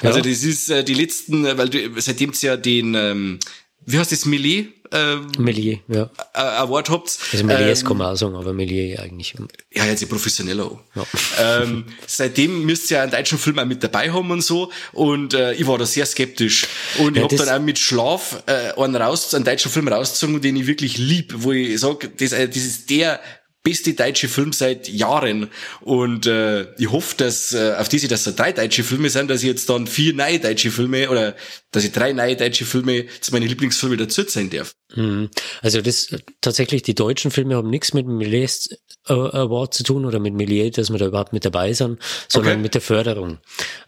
Ja. 0.02 0.10
Also 0.10 0.20
das 0.20 0.42
ist 0.42 0.70
äh, 0.70 0.84
die 0.84 0.94
letzten, 0.94 1.44
weil 1.44 1.68
du, 1.68 2.00
seitdem 2.00 2.30
es 2.30 2.42
ja 2.42 2.56
den, 2.56 2.94
ähm, 2.94 3.38
wie 3.86 3.98
heißt 3.98 4.12
das, 4.12 4.26
Millet 4.26 4.74
ähm, 4.92 5.26
Melier, 5.38 5.78
ja. 5.88 6.10
äh, 6.34 6.38
Award 6.38 6.90
habt. 6.90 7.18
Also 7.32 7.44
Meliers 7.44 7.80
ähm, 7.82 7.88
kann 7.88 7.96
man 7.96 8.12
auch 8.12 8.16
sagen, 8.16 8.34
aber 8.34 8.52
Melier 8.52 9.00
eigentlich. 9.00 9.34
ja, 9.72 9.84
jetzt 9.86 10.08
professioneller 10.08 10.66
auch. 10.66 10.80
Ja. 10.94 11.62
ähm, 11.62 11.84
seitdem 12.06 12.64
müsst 12.64 12.90
ihr 12.90 12.98
ja 12.98 13.02
einen 13.02 13.12
deutschen 13.12 13.38
Film 13.38 13.58
auch 13.58 13.64
mit 13.64 13.82
dabei 13.82 14.12
haben 14.12 14.30
und 14.30 14.42
so. 14.42 14.70
Und 14.92 15.34
äh, 15.34 15.54
ich 15.54 15.66
war 15.66 15.78
da 15.78 15.86
sehr 15.86 16.06
skeptisch. 16.06 16.66
Und 16.98 17.16
Ja, 17.16 17.22
ich 17.22 17.22
hab 17.24 17.30
das- 17.38 17.46
dann 17.46 17.60
auch 17.60 17.64
mit 17.64 17.78
Schlaf 17.78 18.42
äh, 18.46 18.78
einen, 18.80 18.96
raus, 18.96 19.34
einen 19.34 19.44
deutschen 19.44 19.70
Film 19.70 19.88
rausgezogen, 19.88 20.40
den 20.40 20.56
ich 20.56 20.66
wirklich 20.66 20.98
lieb, 20.98 21.32
wo 21.38 21.52
ich 21.52 21.80
sage, 21.80 22.08
das, 22.08 22.32
äh, 22.32 22.46
das 22.48 22.56
ist 22.58 22.90
der 22.90 23.20
beste 23.62 23.94
deutsche 23.94 24.28
Film 24.28 24.52
seit 24.52 24.88
Jahren. 24.88 25.48
Und 25.80 26.26
äh, 26.26 26.72
ich 26.76 26.90
hoffe, 26.90 27.16
dass 27.16 27.52
äh, 27.52 27.74
auf 27.78 27.88
diese, 27.88 28.08
dass 28.08 28.24
da 28.24 28.32
drei 28.32 28.52
deutsche 28.52 28.82
Filme 28.82 29.08
sind, 29.10 29.30
dass 29.30 29.42
ich 29.42 29.48
jetzt 29.48 29.68
dann 29.68 29.86
vier 29.86 30.14
neue 30.14 30.40
deutsche 30.40 30.70
Filme 30.70 31.08
oder 31.10 31.36
dass 31.70 31.84
ich 31.84 31.92
drei 31.92 32.12
neue 32.12 32.36
deutsche 32.36 32.64
Filme 32.64 33.06
zu 33.20 33.32
meinen 33.32 33.48
Lieblingsfilmen 33.48 33.98
dazu 33.98 34.22
sein 34.26 34.50
darf. 34.50 34.74
Mhm. 34.94 35.30
Also 35.62 35.80
das 35.80 36.08
tatsächlich, 36.40 36.82
die 36.82 36.94
deutschen 36.94 37.30
Filme 37.30 37.54
haben 37.56 37.70
nichts 37.70 37.94
mit 37.94 38.06
dem 38.06 38.18
Meliers 38.18 38.68
äh, 39.08 39.12
Award 39.12 39.74
zu 39.74 39.84
tun 39.84 40.04
oder 40.04 40.18
mit 40.18 40.34
Melier, 40.34 40.70
dass 40.70 40.90
wir 40.90 40.98
da 40.98 41.06
überhaupt 41.06 41.32
mit 41.32 41.44
dabei 41.44 41.72
sind, 41.72 41.98
sondern 42.28 42.54
Okay. 42.54 42.62
mit 42.62 42.74
der 42.74 42.80
Förderung. 42.80 43.38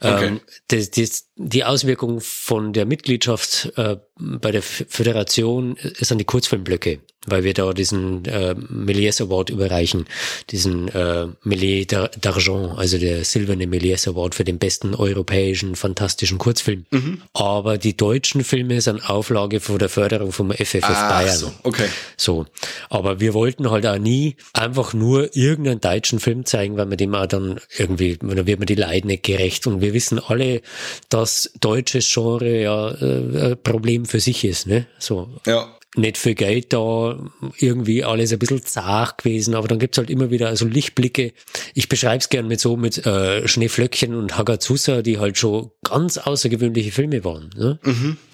Okay. 0.01 0.27
Ähm, 0.27 0.41
das, 0.68 0.91
das, 0.91 1.27
die 1.37 1.64
Auswirkung 1.64 2.20
von 2.20 2.72
der 2.72 2.87
Mitgliedschaft 2.87 3.72
äh, 3.77 3.97
bei 4.16 4.51
der 4.51 4.62
Föderation 4.62 5.77
ist 5.77 6.12
an 6.12 6.18
die 6.18 6.25
Kurzfilmblöcke, 6.25 7.01
weil 7.27 7.45
wir 7.45 7.55
da 7.55 7.72
diesen 7.72 8.25
äh, 8.27 8.55
Méliès 8.55 9.22
Award 9.22 9.51
überreichen, 9.51 10.07
diesen 10.51 10.89
äh, 10.89 11.27
Méliès 11.45 11.87
d'Ar- 11.89 12.11
d'Argent, 12.18 12.77
also 12.77 12.99
der 12.99 13.25
silberne 13.25 13.64
Méliès 13.66 14.09
Award 14.09 14.35
für 14.35 14.45
den 14.45 14.59
besten 14.59 14.95
europäischen 14.95 15.77
fantastischen 15.77 16.39
Kurzfilm. 16.39 16.85
Aber 17.33 17.79
die 17.79 17.97
deutschen 17.97 18.45
Filme 18.45 18.81
sind 18.81 19.09
Auflage 19.09 19.61
von 19.61 19.79
der 19.79 19.89
Förderung 19.89 20.33
vom 20.33 20.51
FFF 20.53 20.81
Bayern. 20.87 21.37
so, 21.37 21.53
okay. 21.62 21.89
So. 22.16 22.47
Aber 22.91 23.20
wir 23.20 23.35
wollten 23.35 23.70
halt 23.70 23.87
auch 23.87 23.99
nie 23.99 24.37
einfach 24.53 24.95
nur 24.95 25.35
irgendeinen 25.37 25.81
deutschen 25.81 26.20
Film 26.20 26.45
zeigen, 26.45 26.77
weil 26.77 26.87
man 26.87 26.99
dem 26.99 27.14
auch 27.14 27.27
dann 27.27 27.61
irgendwie, 27.77 28.16
dann 28.16 28.47
wird 28.47 28.59
man 28.59 28.66
die 28.66 28.75
Leiden 28.75 29.09
nicht 29.09 29.22
gerecht. 29.22 29.66
Und 29.66 29.81
wir 29.81 29.95
wissen 29.95 30.18
alle, 30.18 30.61
dass 31.09 31.51
deutsches 31.61 32.12
Genre 32.12 32.61
ja 32.61 32.91
äh, 32.91 33.53
ein 33.53 33.62
Problem 33.62 34.05
für 34.07 34.20
sich 34.20 34.45
ist, 34.45 34.66
ne? 34.66 34.87
So. 34.99 35.29
Ja. 35.47 35.75
Nicht 35.97 36.18
viel 36.18 36.34
Geld 36.34 36.72
da, 36.72 37.18
irgendwie 37.59 38.05
alles 38.05 38.32
ein 38.32 38.38
bisschen 38.38 38.64
zart 38.64 39.18
gewesen, 39.18 39.55
aber 39.55 39.68
dann 39.68 39.78
gibt's 39.78 39.99
halt 39.99 40.11
immer 40.11 40.30
wieder 40.30 40.55
so 40.57 40.66
Lichtblicke. 40.66 41.32
Ich 41.74 41.88
beschreib's 41.88 42.28
gern 42.28 42.49
mit 42.49 42.61
so 42.61 42.76
mit 42.76 43.07
äh, 43.07 43.47
Schneeflöckchen 43.47 44.14
und 44.14 44.36
Hagazusa, 44.36 45.03
die 45.03 45.18
halt 45.18 45.38
schon 45.38 45.70
ganz 45.84 46.18
außergewöhnliche 46.18 46.90
Filme 46.90 47.24
waren. 47.24 47.51
Ne? 47.57 47.78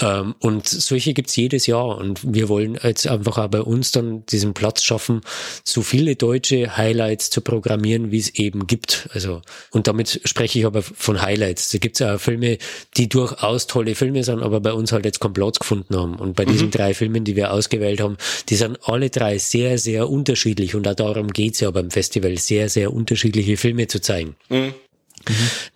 Ähm, 0.01 0.35
und 0.39 0.67
solche 0.69 1.13
gibt's 1.13 1.37
jedes 1.37 1.67
Jahr. 1.67 1.99
Und 1.99 2.21
wir 2.35 2.49
wollen 2.49 2.79
jetzt 2.83 3.07
einfach 3.07 3.39
auch 3.39 3.49
bei 3.49 3.61
uns 3.61 3.93
dann 3.93 4.25
diesen 4.27 4.55
Platz 4.55 4.83
schaffen, 4.83 5.21
so 5.65 5.83
viele 5.83 6.17
deutsche 6.17 6.77
Highlights 6.77 7.31
zu 7.31 7.41
programmieren, 7.41 8.11
wie 8.11 8.19
es 8.19 8.35
eben 8.37 8.67
gibt. 8.67 9.09
Also, 9.13 9.43
und 9.71 9.87
damit 9.87 10.21
spreche 10.25 10.59
ich 10.59 10.67
aber 10.67 10.83
von 10.83 11.21
Highlights. 11.21 11.71
Da 11.71 11.79
gibt's 11.79 12.01
auch 12.01 12.19
Filme, 12.19 12.59
die 12.97 13.09
durchaus 13.09 13.67
tolle 13.67 13.95
Filme 13.95 14.25
sind, 14.25 14.43
aber 14.43 14.61
bei 14.61 14.73
uns 14.73 14.93
halt 14.93 15.05
jetzt 15.05 15.21
keinen 15.21 15.35
Platz 15.35 15.59
gefunden 15.59 15.97
haben. 15.97 16.15
Und 16.17 16.37
bei 16.37 16.45
diesen 16.45 16.71
drei 16.71 16.95
Filmen, 16.95 17.25
die 17.25 17.37
wir 17.37 17.50
ausgewählt 17.51 18.01
haben, 18.01 18.17
die 18.49 18.57
sind 18.57 18.79
alle 18.83 19.11
drei 19.11 19.39
sehr, 19.39 19.79
sehr 19.79 20.09
unterschiedlich. 20.09 20.75
Und 20.75 20.87
auch 20.89 20.95
darum 20.95 21.29
geht's 21.33 21.61
ja 21.61 21.71
beim 21.71 21.91
Festival, 21.91 22.37
sehr, 22.39 22.69
sehr 22.69 22.93
unterschiedliche 22.93 23.57
Filme 23.57 23.87
zu 23.87 24.01
zeigen. 24.01 24.37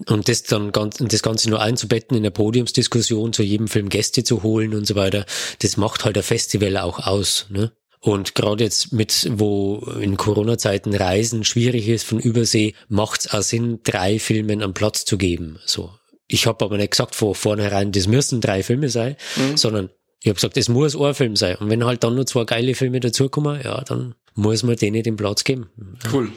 Und 0.08 0.28
das 0.28 0.42
dann 0.44 0.72
ganz, 0.72 1.00
und 1.00 1.12
das 1.12 1.22
Ganze 1.22 1.50
nur 1.50 1.60
einzubetten 1.60 2.16
in 2.16 2.22
der 2.22 2.30
Podiumsdiskussion, 2.30 3.32
zu 3.32 3.42
jedem 3.42 3.68
Film 3.68 3.88
Gäste 3.90 4.24
zu 4.24 4.42
holen 4.42 4.74
und 4.74 4.86
so 4.86 4.94
weiter, 4.94 5.26
das 5.60 5.76
macht 5.76 6.04
halt 6.04 6.16
ein 6.16 6.22
Festival 6.22 6.76
auch 6.78 7.00
aus, 7.00 7.46
ne? 7.50 7.72
Und 8.00 8.34
gerade 8.34 8.64
jetzt 8.64 8.92
mit, 8.92 9.30
wo 9.32 9.78
in 9.98 10.18
Corona-Zeiten 10.18 10.94
Reisen 10.94 11.42
schwierig 11.42 11.88
ist 11.88 12.04
von 12.04 12.20
Übersee, 12.20 12.74
macht's 12.88 13.32
auch 13.32 13.40
Sinn, 13.40 13.80
drei 13.82 14.18
Filmen 14.18 14.62
einen 14.62 14.74
Platz 14.74 15.06
zu 15.06 15.16
geben. 15.16 15.58
So. 15.64 15.90
Ich 16.26 16.46
habe 16.46 16.62
aber 16.66 16.76
nicht 16.76 16.90
gesagt 16.90 17.14
von 17.14 17.34
vornherein, 17.34 17.92
das 17.92 18.06
müssen 18.06 18.42
drei 18.42 18.62
Filme 18.62 18.90
sein, 18.90 19.16
sondern 19.54 19.88
ich 20.24 20.30
habe 20.30 20.36
gesagt, 20.36 20.56
es 20.56 20.70
muss 20.70 20.96
ein 20.96 21.14
Film 21.14 21.36
sein. 21.36 21.56
Und 21.56 21.68
wenn 21.68 21.84
halt 21.84 22.02
dann 22.02 22.14
nur 22.14 22.24
zwei 22.24 22.44
geile 22.44 22.74
Filme 22.74 22.98
dazukommen, 22.98 23.60
ja, 23.62 23.82
dann 23.82 24.14
muss 24.34 24.62
man 24.62 24.74
denen 24.74 25.02
den 25.02 25.16
Platz 25.16 25.44
geben. 25.44 25.68
Cool. 26.10 26.32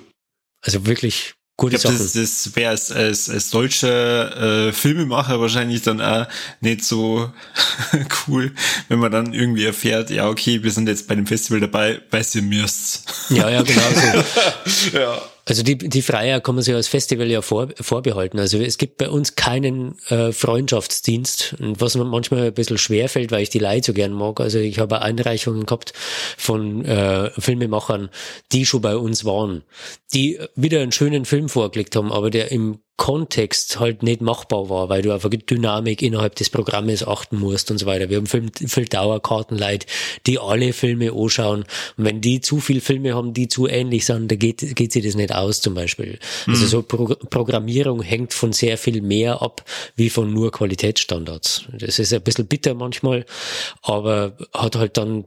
Also 0.61 0.85
wirklich 0.85 1.35
gute 1.55 1.77
Ich 1.77 1.81
glaube, 1.83 1.95
Sachen. 1.95 2.21
das, 2.21 2.43
das 2.43 2.55
wäre 2.57 2.71
als, 2.71 2.91
als, 2.91 3.29
als 3.29 3.49
deutscher 3.49 4.67
äh, 4.67 4.73
Filmemacher 4.73 5.39
wahrscheinlich 5.39 5.83
dann 5.83 6.01
auch 6.01 6.27
nicht 6.59 6.83
so 6.83 7.31
cool, 8.27 8.51
wenn 8.89 8.99
man 8.99 9.09
dann 9.09 9.33
irgendwie 9.33 9.63
erfährt, 9.63 10.09
ja, 10.09 10.27
okay, 10.27 10.63
wir 10.63 10.71
sind 10.71 10.89
jetzt 10.89 11.07
bei 11.07 11.15
dem 11.15 11.25
Festival 11.25 11.61
dabei, 11.61 12.01
weil 12.11 12.25
ihr 12.33 12.41
müsst. 12.41 13.05
Ja, 13.29 13.49
ja, 13.49 13.61
genau 13.61 13.81
so. 13.93 14.97
Ja. 14.97 15.21
Also 15.47 15.63
die, 15.63 15.77
die 15.77 16.01
Freier 16.01 16.41
kann 16.41 16.55
man 16.55 16.63
sich 16.63 16.75
als 16.75 16.89
Festival 16.89 17.27
ja 17.27 17.41
vor, 17.41 17.69
vorbehalten. 17.79 18.37
Also 18.37 18.57
es 18.59 18.77
gibt 18.77 18.97
bei 18.97 19.09
uns 19.09 19.35
keinen 19.35 19.97
äh, 20.09 20.33
Freundschaftsdienst, 20.33 21.55
und 21.59 21.79
was 21.79 21.95
mir 21.95 22.03
manchmal 22.03 22.47
ein 22.47 22.53
bisschen 22.53 22.77
schwer 22.77 23.07
fällt, 23.07 23.31
weil 23.31 23.43
ich 23.43 23.49
die 23.49 23.59
Leute 23.59 23.87
so 23.87 23.93
gern 23.93 24.11
mag. 24.11 24.41
Also 24.41 24.59
ich 24.59 24.79
habe 24.79 25.01
Einreichungen 25.01 25.65
gehabt 25.65 25.93
von 26.37 26.83
äh, 26.83 27.31
Filmemachern, 27.39 28.09
die 28.51 28.65
schon 28.65 28.81
bei 28.81 28.97
uns 28.97 29.23
waren, 29.23 29.63
die 30.13 30.37
wieder 30.55 30.81
einen 30.81 30.91
schönen 30.91 31.23
Film 31.23 31.47
vorgelegt 31.47 31.95
haben, 31.95 32.11
aber 32.11 32.29
der 32.29 32.51
im 32.51 32.79
Kontext 32.97 33.79
halt 33.79 34.01
nicht 34.01 34.21
machbar 34.21 34.69
war, 34.69 34.89
weil 34.89 35.03
du 35.03 35.13
auf 35.13 35.23
eine 35.23 35.37
Dynamik 35.37 36.01
innerhalb 36.01 36.35
des 36.35 36.49
Programmes 36.49 37.07
achten 37.07 37.37
musst 37.39 37.69
und 37.69 37.77
so 37.77 37.85
weiter. 37.85 38.09
Wir 38.09 38.17
haben 38.17 38.25
viel, 38.25 38.49
viel 38.67 38.85
Dauerkartenleute, 38.85 39.85
die 40.25 40.39
alle 40.39 40.73
Filme 40.73 41.11
anschauen. 41.13 41.63
Und 41.95 42.05
wenn 42.05 42.21
die 42.21 42.41
zu 42.41 42.59
viel 42.59 42.81
Filme 42.81 43.13
haben, 43.13 43.33
die 43.33 43.47
zu 43.47 43.67
ähnlich 43.67 44.05
sind, 44.05 44.31
da 44.31 44.35
geht, 44.35 44.75
geht 44.75 44.91
sich 44.91 45.05
das 45.05 45.13
nicht 45.13 45.33
aus 45.33 45.61
zum 45.61 45.75
Beispiel. 45.75 46.17
Also 46.47 46.65
so 46.65 46.81
Pro 46.81 47.15
Programmierung 47.29 48.01
hängt 48.01 48.33
von 48.33 48.51
sehr 48.51 48.79
viel 48.79 49.01
mehr 49.01 49.43
ab, 49.43 49.63
wie 49.95 50.09
von 50.09 50.33
nur 50.33 50.51
Qualitätsstandards. 50.51 51.65
Das 51.73 51.99
ist 51.99 52.11
ein 52.13 52.23
bisschen 52.23 52.47
bitter 52.47 52.73
manchmal, 52.73 53.25
aber 53.83 54.37
hat 54.53 54.75
halt 54.75 54.97
dann 54.97 55.25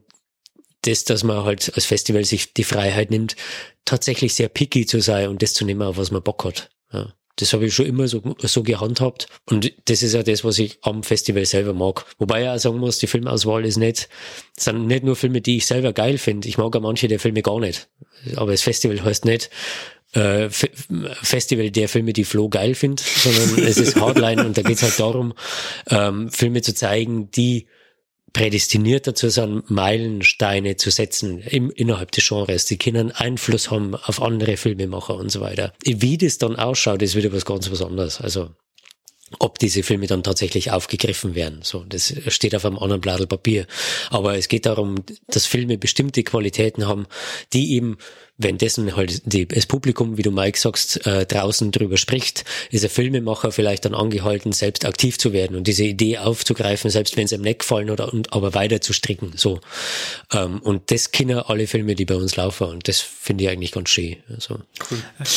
das, 0.83 1.05
dass 1.05 1.23
man 1.23 1.45
halt 1.45 1.73
als 1.75 1.87
Festival 1.87 2.25
sich 2.25 2.53
die 2.53 2.65
Freiheit 2.65 3.11
nimmt, 3.11 3.37
tatsächlich 3.85 4.35
sehr 4.35 4.49
picky 4.49 4.87
zu 4.87 5.01
sein 5.01 5.29
und 5.29 5.43
das 5.43 5.55
zu 5.55 5.65
nehmen, 5.65 5.83
auf 5.83 5.99
was 5.99 6.11
man 6.11 6.23
Bock 6.23 6.45
hat. 6.45 6.71
Ja. 6.93 7.13
Das 7.41 7.53
habe 7.53 7.67
ich 7.67 7.75
schon 7.75 7.87
immer 7.87 8.09
so, 8.09 8.23
so 8.39 8.63
gehandhabt. 8.63 9.27
Und 9.47 9.73
das 9.87 10.03
ist 10.03 10.15
ja 10.15 10.23
das, 10.23 10.45
was 10.45 10.59
ich 10.59 10.79
am 10.83 11.03
Festival 11.03 11.45
selber 11.45 11.75
mag. 11.75 12.05
Wobei 12.19 12.43
ich 12.43 12.49
auch 12.49 12.59
sagen 12.59 12.79
muss, 12.79 12.99
die 12.99 13.07
Filmauswahl 13.07 13.65
ist 13.65 13.77
nicht, 13.77 14.09
sind 14.57 14.87
nicht 14.87 15.05
nur 15.05 15.17
Filme, 15.17 15.41
die 15.41 15.57
ich 15.57 15.67
selber 15.67 15.93
geil 15.93 16.19
finde. 16.19 16.49
Ich 16.49 16.59
mag 16.59 16.75
auch 16.75 16.81
manche 16.81 17.09
der 17.09 17.21
Filme 17.21 17.43
gar 17.43 17.61
nicht. 17.61 17.89
Aber 18.37 18.53
das 18.53 18.63
Festival 18.63 19.03
heißt 19.03 19.25
nicht, 19.25 19.51
äh, 20.13 20.49
Festival 20.51 21.71
der 21.71 21.89
Filme, 21.89 22.13
die 22.13 22.25
Flo 22.25 22.49
geil 22.49 22.75
findet, 22.75 23.01
sondern 23.01 23.65
es 23.65 23.79
ist 23.79 23.97
Hardline 23.97 24.45
und 24.45 24.59
da 24.59 24.63
geht 24.63 24.77
es 24.77 24.83
halt 24.83 24.99
darum, 24.99 25.35
ähm, 25.89 26.31
Filme 26.31 26.63
zu 26.63 26.75
zeigen, 26.75 27.31
die 27.31 27.67
prädestiniert 28.33 29.07
dazu 29.07 29.29
sind, 29.29 29.71
Meilensteine 29.71 30.77
zu 30.77 30.91
setzen 30.91 31.41
im, 31.41 31.71
innerhalb 31.71 32.13
des 32.13 32.29
Genres. 32.29 32.65
Die 32.67 32.79
können 32.79 33.13
Einfluss 33.13 33.71
haben 33.71 33.95
auf 33.95 34.23
andere 34.23 34.57
Filmemacher 34.57 35.17
und 35.17 35.31
so 35.31 35.41
weiter. 35.41 35.73
Wie 35.85 36.19
das 36.19 36.39
dann 36.39 36.57
ausschaut, 36.57 37.03
ist 37.03 37.17
wieder 37.17 37.33
was 37.33 37.45
ganz 37.45 37.71
was 37.71 37.83
anderes. 37.83 38.21
Also 38.21 38.51
ob 39.39 39.59
diese 39.59 39.83
Filme 39.83 40.07
dann 40.07 40.25
tatsächlich 40.25 40.73
aufgegriffen 40.73 41.35
werden. 41.35 41.61
So, 41.63 41.85
das 41.89 42.13
steht 42.29 42.55
auf 42.55 42.65
einem 42.65 42.79
anderen 42.79 43.01
Blatt 43.01 43.29
Papier. 43.29 43.67
Aber 44.11 44.37
es 44.37 44.49
geht 44.49 44.67
darum, 44.67 44.97
dass 45.29 45.47
Filme 45.47 45.79
bestimmte 45.79 46.25
Qualitäten 46.25 46.89
haben, 46.89 47.07
die 47.53 47.75
eben, 47.75 47.99
wenn 48.43 48.59
dessen 48.59 48.97
halt 48.97 49.23
die, 49.25 49.47
das 49.47 49.67
Publikum, 49.67 50.17
wie 50.17 50.23
du 50.23 50.31
Mike 50.31 50.59
sagst, 50.59 51.07
äh, 51.07 51.27
draußen 51.27 51.71
drüber 51.73 51.97
spricht, 51.97 52.45
ist 52.71 52.85
ein 52.85 52.91
Filmemacher 52.91 53.53
vielleicht 53.53 53.85
dann 53.85 53.95
angehalten, 53.95 54.53
selbst 54.53 54.85
aktiv 54.85 55.19
zu 55.19 55.33
werden 55.33 55.57
und 55.57 55.67
diese 55.67 55.85
Idee 55.85 56.19
aufzugreifen, 56.19 56.91
selbst 56.91 57.17
wenn 57.17 57.27
es 57.27 57.33
ihm 57.33 57.43
nicht 57.43 57.61
gefallen 57.61 57.91
oder 57.91 58.13
und 58.13 58.33
aber 58.33 58.55
weiter 58.55 58.81
zu 58.81 58.93
stricken. 58.93 59.33
So. 59.37 59.61
Ähm, 60.33 60.61
und 60.61 60.91
das 60.91 61.13
kennen 61.13 61.39
alle 61.39 61.67
Filme, 61.67 61.95
die 61.95 62.05
bei 62.05 62.15
uns 62.15 62.37
laufen. 62.37 62.67
Und 62.69 62.89
das 62.89 63.01
finde 63.01 63.45
ich 63.45 63.51
eigentlich 63.51 63.73
ganz 63.73 63.91
schön. 63.91 64.17
Also, 64.33 64.61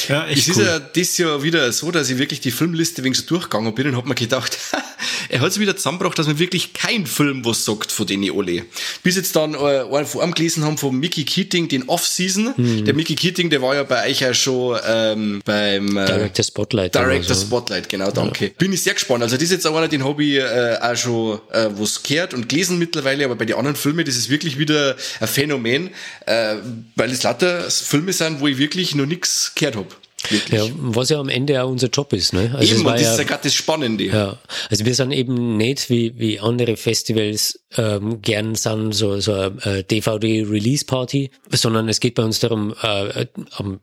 Ja, 0.08 0.28
Es 0.28 0.48
ist 0.48 0.60
ja 0.60 0.80
das 0.80 1.18
Jahr 1.18 1.44
wieder 1.44 1.72
so, 1.72 1.92
dass 1.92 2.10
ich 2.10 2.18
wirklich 2.18 2.40
die 2.42 2.52
Filmliste 2.52 3.04
wegen 3.04 3.14
so 3.14 3.24
durchgegangen 3.26 3.76
bin 3.76 3.88
und 3.88 3.98
hab 3.98 4.06
mir 4.06 4.16
gedacht, 4.16 4.58
er 5.30 5.42
hat 5.42 5.50
es 5.50 5.60
wieder 5.60 5.76
zusammengebracht, 5.76 6.18
dass 6.18 6.28
man 6.28 6.40
wirklich 6.40 6.74
kein 6.74 7.06
Film 7.06 7.46
was 7.46 7.66
sagt 7.66 7.92
von 7.92 8.08
denen 8.08 8.32
alle. 8.38 8.64
Bis 9.04 9.16
jetzt 9.16 9.36
dann 9.36 9.54
äh, 9.54 9.58
einen 9.58 10.06
vor 10.06 10.22
allem 10.22 10.34
gelesen 10.34 10.64
haben 10.64 10.78
von 10.78 10.98
Mickey 10.98 11.26
Keating, 11.26 11.68
den 11.68 11.84
Off-Season. 11.90 12.54
Der 12.94 12.98
Mickey 12.98 13.16
Keating, 13.16 13.50
der 13.50 13.60
war 13.62 13.74
ja 13.74 13.84
bei 13.84 14.08
euch 14.08 14.20
ja 14.20 14.34
schon 14.36 14.80
ähm, 14.88 15.42
beim 15.44 15.98
äh, 15.98 16.06
Director 16.06 16.46
Spotlight. 16.46 16.94
Director 16.94 17.36
so. 17.36 17.48
Spotlight, 17.48 17.90
genau, 17.90 18.12
danke. 18.12 18.52
Bin 18.58 18.72
ich 18.72 18.84
sehr 18.84 18.94
gespannt. 18.94 19.24
Also 19.24 19.36
das 19.36 19.44
ist 19.44 19.52
jetzt 19.52 19.66
auch 19.66 19.76
einer, 19.76 19.88
den 19.88 20.04
habe 20.04 20.24
ich 20.24 20.36
äh, 20.36 20.78
auch 20.80 20.96
schon 20.96 21.40
äh, 21.52 21.70
was 21.72 22.04
gehört 22.04 22.36
und 22.36 22.48
gelesen 22.48 22.78
mittlerweile, 22.78 23.26
aber 23.26 23.36
bei 23.36 23.46
den 23.46 23.56
anderen 23.56 23.76
Filmen, 23.76 24.06
das 24.06 24.16
ist 24.16 24.30
wirklich 24.30 24.60
wieder 24.60 24.96
ein 25.20 25.28
Phänomen, 25.28 25.90
äh, 26.28 26.58
weil 26.96 27.12
es 27.12 27.24
lauter 27.24 27.64
Filme 27.64 28.14
sind, 28.14 28.42
wo 28.42 28.48
ich 28.48 28.60
wirklich 28.60 28.94
noch 28.94 29.08
nichts 29.08 29.54
gehört 29.56 29.76
habe. 29.76 29.88
Wirklich. 30.30 30.60
Ja, 30.60 30.68
was 30.78 31.10
ja 31.10 31.20
am 31.20 31.30
Ende 31.30 31.62
auch 31.64 31.70
unser 31.70 31.88
Job 31.88 32.14
ist. 32.14 32.34
Ne? 32.34 32.54
Also 32.56 32.76
eben, 32.76 32.86
und 32.86 32.94
das 32.94 33.02
ja, 33.02 33.12
ist 33.12 33.18
ja 33.18 33.24
gerade 33.24 33.44
das 33.44 33.54
Spannende. 33.54 34.06
Ja, 34.06 34.38
also 34.70 34.86
wir 34.86 34.96
sind 34.96 35.12
eben 35.12 35.58
nicht 35.58 35.90
wie, 35.90 36.18
wie 36.18 36.40
andere 36.40 36.78
Festivals 36.78 37.66
ähm, 37.76 38.22
gern 38.22 38.56
sind, 38.56 38.94
so, 38.94 39.20
so 39.20 39.34
eine 39.34 39.84
DVD-Release-Party, 39.84 41.32
sondern 41.52 41.90
es 41.90 42.00
geht 42.00 42.16
bei 42.16 42.24
uns 42.24 42.40
darum, 42.40 42.74
äh, 42.82 43.26
am 43.52 43.80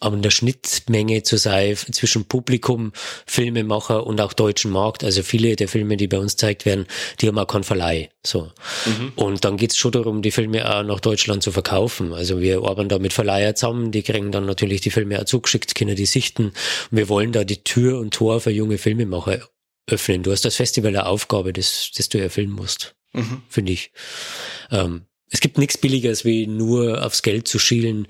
an 0.00 0.22
der 0.22 0.30
Schnittmenge 0.30 1.22
zu 1.22 1.36
sein 1.36 1.76
zwischen 1.76 2.24
Publikum, 2.24 2.92
Filmemacher 3.26 4.06
und 4.06 4.20
auch 4.20 4.32
deutschen 4.32 4.70
Markt. 4.70 5.04
Also 5.04 5.22
viele 5.22 5.56
der 5.56 5.68
Filme, 5.68 5.96
die 5.98 6.08
bei 6.08 6.18
uns 6.18 6.36
zeigt 6.36 6.64
werden, 6.64 6.86
die 7.20 7.28
haben 7.28 7.38
auch 7.38 7.46
keinen 7.46 7.64
Verleih. 7.64 8.08
So. 8.26 8.50
Mhm. 8.86 9.12
Und 9.14 9.44
dann 9.44 9.58
geht's 9.58 9.76
schon 9.76 9.92
darum, 9.92 10.22
die 10.22 10.30
Filme 10.30 10.68
auch 10.74 10.82
nach 10.82 11.00
Deutschland 11.00 11.42
zu 11.42 11.52
verkaufen. 11.52 12.14
Also 12.14 12.40
wir 12.40 12.62
arbeiten 12.64 12.88
da 12.88 12.98
mit 12.98 13.12
Verleiher 13.12 13.54
zusammen, 13.54 13.92
die 13.92 14.02
kriegen 14.02 14.32
dann 14.32 14.46
natürlich 14.46 14.80
die 14.80 14.90
Filme 14.90 15.20
auch 15.20 15.24
zugeschickt, 15.24 15.74
können 15.74 15.96
die 15.96 16.06
sichten. 16.06 16.46
Und 16.46 16.54
wir 16.90 17.08
wollen 17.10 17.32
da 17.32 17.44
die 17.44 17.62
Tür 17.62 18.00
und 18.00 18.14
Tor 18.14 18.40
für 18.40 18.50
junge 18.50 18.78
Filmemacher 18.78 19.40
öffnen. 19.86 20.22
Du 20.22 20.32
hast 20.32 20.44
das 20.44 20.56
Festival 20.56 20.90
eine 20.90 21.06
Aufgabe, 21.06 21.52
das, 21.52 21.90
das 21.94 22.08
du 22.08 22.18
erfüllen 22.18 22.50
musst, 22.50 22.94
mhm. 23.12 23.42
finde 23.48 23.72
ich. 23.72 23.92
Ähm, 24.70 25.02
es 25.30 25.40
gibt 25.40 25.58
nichts 25.58 25.78
Billigeres, 25.78 26.24
wie 26.24 26.46
nur 26.46 27.04
aufs 27.04 27.22
Geld 27.22 27.46
zu 27.46 27.58
schielen 27.58 28.08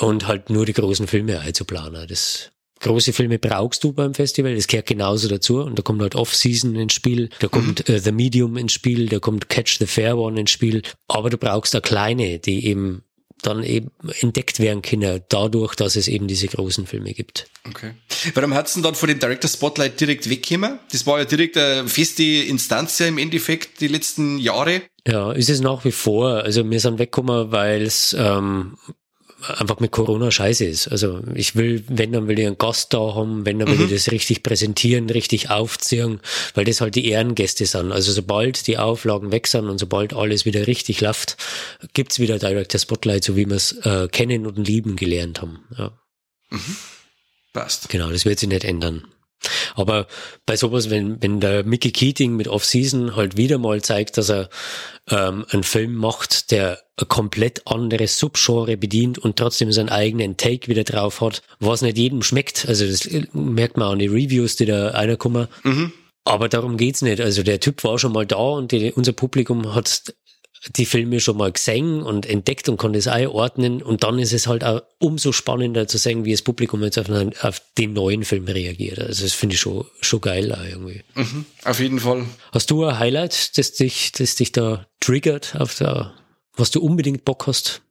und 0.00 0.26
halt 0.26 0.50
nur 0.50 0.66
die 0.66 0.72
großen 0.72 1.06
Filme 1.06 1.40
einzuplanen. 1.40 2.06
Das 2.08 2.50
große 2.80 3.12
Filme 3.12 3.38
brauchst 3.38 3.82
du 3.84 3.92
beim 3.92 4.14
Festival, 4.14 4.54
das 4.54 4.66
gehört 4.66 4.86
genauso 4.86 5.28
dazu 5.28 5.62
und 5.62 5.78
da 5.78 5.82
kommt 5.82 6.00
halt 6.00 6.14
Off-Season 6.14 6.74
ins 6.76 6.92
Spiel, 6.92 7.28
da 7.40 7.48
kommt 7.48 7.88
mhm. 7.88 7.94
äh, 7.94 7.98
The 7.98 8.12
Medium 8.12 8.56
ins 8.56 8.72
Spiel, 8.72 9.06
da 9.06 9.18
kommt 9.18 9.48
Catch 9.48 9.78
the 9.78 9.86
Fair 9.86 10.16
One 10.16 10.40
ins 10.40 10.50
Spiel, 10.50 10.82
aber 11.08 11.30
du 11.30 11.38
brauchst 11.38 11.74
da 11.74 11.80
kleine, 11.80 12.38
die 12.38 12.66
eben 12.66 13.02
dann 13.42 13.62
eben 13.62 13.90
entdeckt 14.20 14.58
werden 14.58 14.82
können, 14.82 15.20
dadurch, 15.28 15.74
dass 15.76 15.96
es 15.96 16.08
eben 16.08 16.26
diese 16.26 16.48
großen 16.48 16.86
Filme 16.86 17.12
gibt. 17.12 17.46
Okay. 17.68 17.92
Warum 18.34 18.54
hat's 18.54 18.74
denn 18.74 18.82
dann 18.82 18.94
von 18.94 19.08
dem 19.08 19.18
Director 19.18 19.48
Spotlight 19.48 20.00
direkt 20.00 20.28
weggekommen? 20.28 20.78
Das 20.90 21.06
war 21.06 21.18
ja 21.18 21.24
direkt 21.24 21.56
eine 21.56 21.88
feste 21.88 22.24
Instanz 22.24 22.98
ja 22.98 23.06
im 23.06 23.18
Endeffekt 23.18 23.80
die 23.80 23.88
letzten 23.88 24.38
Jahre. 24.38 24.82
Ja, 25.06 25.32
ist 25.32 25.50
es 25.50 25.60
nach 25.60 25.84
wie 25.84 25.92
vor. 25.92 26.42
Also 26.42 26.68
wir 26.68 26.80
sind 26.80 26.98
weggekommen, 26.98 27.52
weil 27.52 27.82
es 27.82 28.14
ähm, 28.18 28.76
einfach 29.46 29.78
mit 29.80 29.92
Corona 29.92 30.30
scheiße 30.30 30.64
ist. 30.64 30.88
Also 30.88 31.20
ich 31.34 31.54
will, 31.54 31.84
wenn, 31.88 32.12
dann 32.12 32.26
will 32.26 32.38
ich 32.38 32.46
einen 32.46 32.58
Gast 32.58 32.92
da 32.92 33.14
haben, 33.14 33.46
wenn, 33.46 33.58
dann 33.58 33.68
will 33.68 33.76
mhm. 33.76 33.84
ich 33.84 33.90
das 33.90 34.10
richtig 34.10 34.42
präsentieren, 34.42 35.10
richtig 35.10 35.50
aufziehen, 35.50 36.20
weil 36.54 36.64
das 36.64 36.80
halt 36.80 36.96
die 36.96 37.08
Ehrengäste 37.08 37.64
sind. 37.66 37.92
Also 37.92 38.12
sobald 38.12 38.66
die 38.66 38.78
Auflagen 38.78 39.30
weg 39.30 39.46
sind 39.46 39.68
und 39.68 39.78
sobald 39.78 40.12
alles 40.12 40.44
wieder 40.44 40.66
richtig 40.66 41.00
läuft, 41.00 41.36
gibt's 41.92 42.18
wieder 42.18 42.38
Director 42.38 42.80
Spotlight, 42.80 43.24
so 43.24 43.36
wie 43.36 43.46
wir 43.46 43.56
es 43.56 43.72
äh, 43.84 44.08
kennen 44.08 44.46
und 44.46 44.66
lieben 44.66 44.96
gelernt 44.96 45.40
haben. 45.40 45.64
Ja. 45.76 45.92
Mhm. 46.50 46.76
Passt. 47.52 47.88
Genau, 47.88 48.10
das 48.10 48.24
wird 48.24 48.38
sich 48.38 48.48
nicht 48.48 48.64
ändern. 48.64 49.04
Aber 49.78 50.06
bei 50.44 50.56
sowas, 50.56 50.90
wenn, 50.90 51.22
wenn 51.22 51.40
der 51.40 51.64
Mickey 51.64 51.92
Keating 51.92 52.34
mit 52.34 52.48
Off-Season 52.48 53.14
halt 53.14 53.36
wieder 53.36 53.58
mal 53.58 53.80
zeigt, 53.80 54.18
dass 54.18 54.28
er 54.28 54.48
ähm, 55.08 55.46
einen 55.50 55.62
Film 55.62 55.94
macht, 55.94 56.50
der 56.50 56.80
ein 56.96 57.06
komplett 57.06 57.66
anderes 57.66 58.18
Subgenre 58.18 58.76
bedient 58.76 59.18
und 59.18 59.36
trotzdem 59.36 59.70
seinen 59.70 59.88
eigenen 59.88 60.36
Take 60.36 60.66
wieder 60.66 60.82
drauf 60.82 61.20
hat, 61.20 61.42
was 61.60 61.82
nicht 61.82 61.96
jedem 61.96 62.22
schmeckt. 62.22 62.66
Also 62.66 62.86
das 62.86 63.08
merkt 63.32 63.76
man 63.76 63.92
an 63.92 63.98
die 64.00 64.08
Reviews, 64.08 64.56
die 64.56 64.66
da 64.66 64.90
einer 64.90 65.16
kommen. 65.16 65.46
Mhm. 65.62 65.92
Aber 66.24 66.48
darum 66.48 66.76
geht's 66.76 67.00
nicht. 67.00 67.20
Also 67.20 67.44
der 67.44 67.60
Typ 67.60 67.84
war 67.84 67.98
schon 67.98 68.12
mal 68.12 68.26
da 68.26 68.36
und 68.36 68.72
die, 68.72 68.92
unser 68.92 69.12
Publikum 69.12 69.74
hat 69.74 70.12
die 70.76 70.86
Filme 70.86 71.20
schon 71.20 71.36
mal 71.36 71.52
gesehen 71.52 72.02
und 72.02 72.26
entdeckt 72.26 72.68
und 72.68 72.78
kann 72.78 72.92
das 72.92 73.06
einordnen. 73.06 73.82
Und 73.82 74.02
dann 74.02 74.18
ist 74.18 74.32
es 74.32 74.46
halt 74.46 74.64
auch 74.64 74.82
umso 74.98 75.32
spannender 75.32 75.86
zu 75.86 75.98
sehen, 75.98 76.24
wie 76.24 76.32
das 76.32 76.42
Publikum 76.42 76.82
jetzt 76.82 76.98
auf, 76.98 77.08
einen, 77.10 77.32
auf 77.40 77.62
den 77.76 77.92
neuen 77.92 78.24
Film 78.24 78.46
reagiert. 78.46 78.98
Also 78.98 79.24
das 79.24 79.32
finde 79.32 79.54
ich 79.54 79.60
schon, 79.60 79.84
schon 80.00 80.20
geil 80.20 80.52
auch 80.52 80.64
irgendwie. 80.64 81.02
Mhm, 81.14 81.44
auf 81.64 81.80
jeden 81.80 82.00
Fall. 82.00 82.26
Hast 82.52 82.70
du 82.70 82.84
ein 82.84 82.98
Highlight, 82.98 83.56
das 83.56 83.72
dich, 83.72 84.12
das 84.12 84.34
dich 84.34 84.52
da 84.52 84.86
triggert, 85.00 85.56
auf 85.58 85.74
der, 85.76 86.14
was 86.56 86.70
du 86.70 86.80
unbedingt 86.80 87.24
Bock 87.24 87.46
hast? 87.46 87.82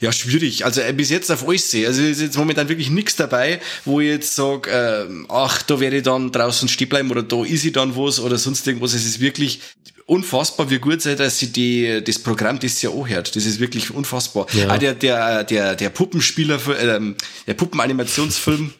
Ja, 0.00 0.12
schwierig. 0.12 0.64
Also 0.64 0.80
äh, 0.80 0.92
bis 0.92 1.10
jetzt 1.10 1.30
auf 1.30 1.46
euch 1.46 1.64
sehe. 1.64 1.86
Also 1.86 2.02
ist 2.02 2.20
jetzt 2.20 2.36
momentan 2.36 2.68
wirklich 2.68 2.90
nichts 2.90 3.16
dabei, 3.16 3.60
wo 3.84 4.00
ich 4.00 4.08
jetzt 4.08 4.34
sage, 4.34 4.70
äh, 4.70 5.24
ach, 5.28 5.62
da 5.62 5.80
werde 5.80 5.98
ich 5.98 6.02
dann 6.02 6.30
draußen 6.30 6.68
stehen 6.68 6.88
bleiben 6.88 7.10
oder 7.10 7.22
da 7.22 7.44
ist 7.44 7.64
ich 7.64 7.72
dann 7.72 7.96
was 7.96 8.20
oder 8.20 8.38
sonst 8.38 8.66
irgendwas. 8.66 8.94
Es 8.94 9.04
ist 9.04 9.20
wirklich 9.20 9.60
unfassbar, 10.06 10.70
wie 10.70 10.78
gut 10.78 11.02
sei, 11.02 11.14
dass 11.14 11.38
sie 11.38 11.52
die, 11.52 12.02
das 12.04 12.18
Programm 12.18 12.58
das 12.58 12.82
ja 12.82 12.90
auch 12.90 13.08
hört. 13.08 13.34
Das 13.34 13.46
ist 13.46 13.60
wirklich 13.60 13.90
unfassbar. 13.90 14.46
Ja. 14.52 14.70
Auch 14.70 14.78
der, 14.78 14.94
der, 14.94 15.44
der, 15.44 15.74
der 15.74 15.90
Puppenspieler, 15.90 16.56
äh, 16.68 17.00
der 17.46 17.54
Puppenanimationsfilm. 17.54 18.72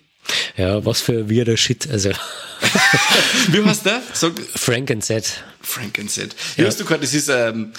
Ja, 0.57 0.85
was 0.85 1.01
für 1.01 1.31
weirder 1.31 1.57
Shit, 1.57 1.89
also. 1.91 2.11
wie 3.49 3.63
heißt 3.63 3.85
der? 3.85 4.03
Sag, 4.13 4.33
Frank 4.55 4.91
and 4.91 5.05
Set. 5.05 5.43
Frank 5.61 5.99
and 5.99 6.11
Set. 6.11 6.35
Ja, 6.57 6.67
hast 6.67 6.81
du 6.81 6.85
gehört, 6.85 7.03
das 7.03 7.15
ist, 7.15 7.29
ähm, 7.29 7.73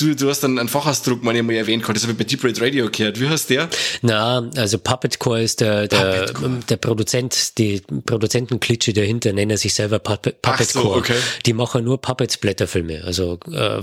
Du, 0.00 0.14
du 0.14 0.28
hast 0.30 0.40
dann 0.40 0.58
einen 0.58 0.68
Fachausdruck 0.68 1.22
mal 1.22 1.40
mal 1.42 1.54
erwähnt, 1.54 1.84
das 1.86 2.02
habe 2.02 2.12
ich 2.12 2.18
bei 2.18 2.24
Deep 2.24 2.42
Red 2.44 2.60
Radio 2.60 2.88
gehört. 2.90 3.20
Wie 3.20 3.28
heißt 3.28 3.50
der? 3.50 3.68
Na, 4.02 4.48
also 4.56 4.78
Puppetcore 4.78 5.42
ist 5.42 5.60
der, 5.60 5.88
der, 5.88 6.32
der 6.32 6.76
Produzent, 6.76 7.58
die 7.58 7.82
Produzentenklitsche 8.06 8.92
dahinter 8.92 9.32
nennen 9.32 9.56
sich 9.56 9.74
selber 9.74 9.98
Puppet, 9.98 10.40
Puppetcore. 10.42 10.94
So, 10.94 10.96
okay. 10.96 11.16
Die 11.44 11.52
machen 11.52 11.84
nur 11.84 12.00
Puppets-Blätterfilme. 12.00 13.02
Also 13.04 13.38
äh, 13.52 13.82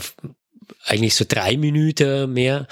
eigentlich 0.86 1.16
so 1.16 1.26
drei 1.28 1.58
Minuten 1.58 2.32
mehr. 2.34 2.68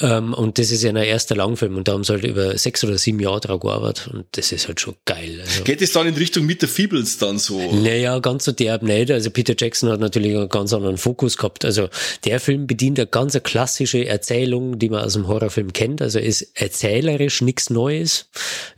Ähm, 0.00 0.34
und 0.34 0.58
das 0.58 0.70
ist 0.70 0.82
ja 0.82 0.90
ein 0.90 0.96
erster 0.96 1.34
Langfilm 1.34 1.76
und 1.76 1.88
da 1.88 1.92
haben 1.92 2.04
sie 2.04 2.12
halt 2.12 2.24
über 2.24 2.56
sechs 2.56 2.84
oder 2.84 2.98
sieben 2.98 3.20
Jahre 3.20 3.40
dran 3.40 3.60
gearbeitet 3.60 4.08
und 4.12 4.26
das 4.32 4.52
ist 4.52 4.68
halt 4.68 4.80
schon 4.80 4.94
geil. 5.04 5.40
Also, 5.40 5.64
Geht 5.64 5.82
es 5.82 5.92
dann 5.92 6.06
in 6.06 6.14
Richtung 6.14 6.46
mit 6.46 6.62
der 6.62 6.68
Feebles 6.68 7.18
dann 7.18 7.38
so? 7.38 7.72
Naja, 7.72 8.18
ganz 8.20 8.44
so 8.44 8.52
derb 8.52 8.82
nicht. 8.82 9.10
Also 9.10 9.30
Peter 9.30 9.54
Jackson 9.56 9.90
hat 9.90 10.00
natürlich 10.00 10.36
einen 10.36 10.48
ganz 10.48 10.72
anderen 10.72 10.98
Fokus 10.98 11.36
gehabt. 11.36 11.64
Also 11.64 11.88
der 12.24 12.40
Film 12.40 12.66
bedient 12.66 12.98
eine 12.98 13.06
ganz 13.06 13.36
klassische 13.42 14.06
Erzählung, 14.06 14.78
die 14.78 14.88
man 14.88 15.04
aus 15.04 15.14
dem 15.14 15.26
Horrorfilm 15.26 15.72
kennt. 15.72 16.02
Also 16.02 16.18
ist 16.18 16.50
erzählerisch 16.54 17.42
nichts 17.42 17.70
Neues. 17.70 18.28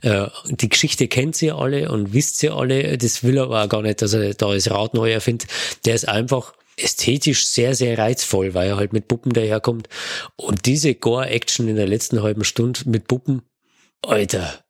Äh, 0.01 0.27
die 0.49 0.69
Geschichte 0.69 1.07
kennt 1.07 1.35
sie 1.35 1.51
alle 1.51 1.91
und 1.91 2.13
wisst 2.13 2.39
sie 2.39 2.49
alle. 2.49 2.97
Das 2.97 3.23
will 3.23 3.37
er 3.37 3.43
aber 3.43 3.63
auch 3.63 3.69
gar 3.69 3.81
nicht, 3.81 4.01
dass 4.01 4.13
er 4.13 4.33
da 4.33 4.53
das 4.53 4.69
Rad 4.69 4.93
neu 4.93 5.11
erfindet. 5.11 5.49
Der 5.85 5.95
ist 5.95 6.07
einfach 6.07 6.53
ästhetisch 6.83 7.47
sehr, 7.47 7.75
sehr 7.75 7.97
reizvoll, 7.97 8.53
weil 8.53 8.69
er 8.69 8.77
halt 8.77 8.93
mit 8.93 9.07
Puppen 9.07 9.33
daherkommt. 9.33 9.89
Und 10.35 10.65
diese 10.65 10.95
Gore-Action 10.95 11.67
in 11.67 11.75
der 11.75 11.87
letzten 11.87 12.21
halben 12.21 12.43
Stunde 12.43 12.81
mit 12.85 13.07
Puppen, 13.07 13.41
Alter, 14.01 14.63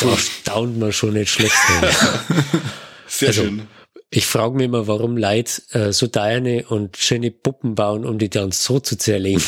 da 0.00 0.16
staunt 0.16 0.78
man 0.78 0.92
schon 0.92 1.12
nicht 1.12 1.30
schlecht. 1.30 1.54
sehr 3.06 3.28
also, 3.28 3.42
schön. 3.42 3.68
Ich 4.10 4.26
frage 4.26 4.54
mich 4.54 4.64
immer, 4.64 4.86
warum 4.86 5.18
Leute 5.18 5.60
äh, 5.72 5.92
so 5.92 6.06
deine 6.06 6.64
und 6.68 6.96
schöne 6.96 7.30
Puppen 7.30 7.74
bauen, 7.74 8.06
um 8.06 8.18
die 8.18 8.30
dann 8.30 8.52
so 8.52 8.80
zu 8.80 8.96
zerlegen. 8.96 9.42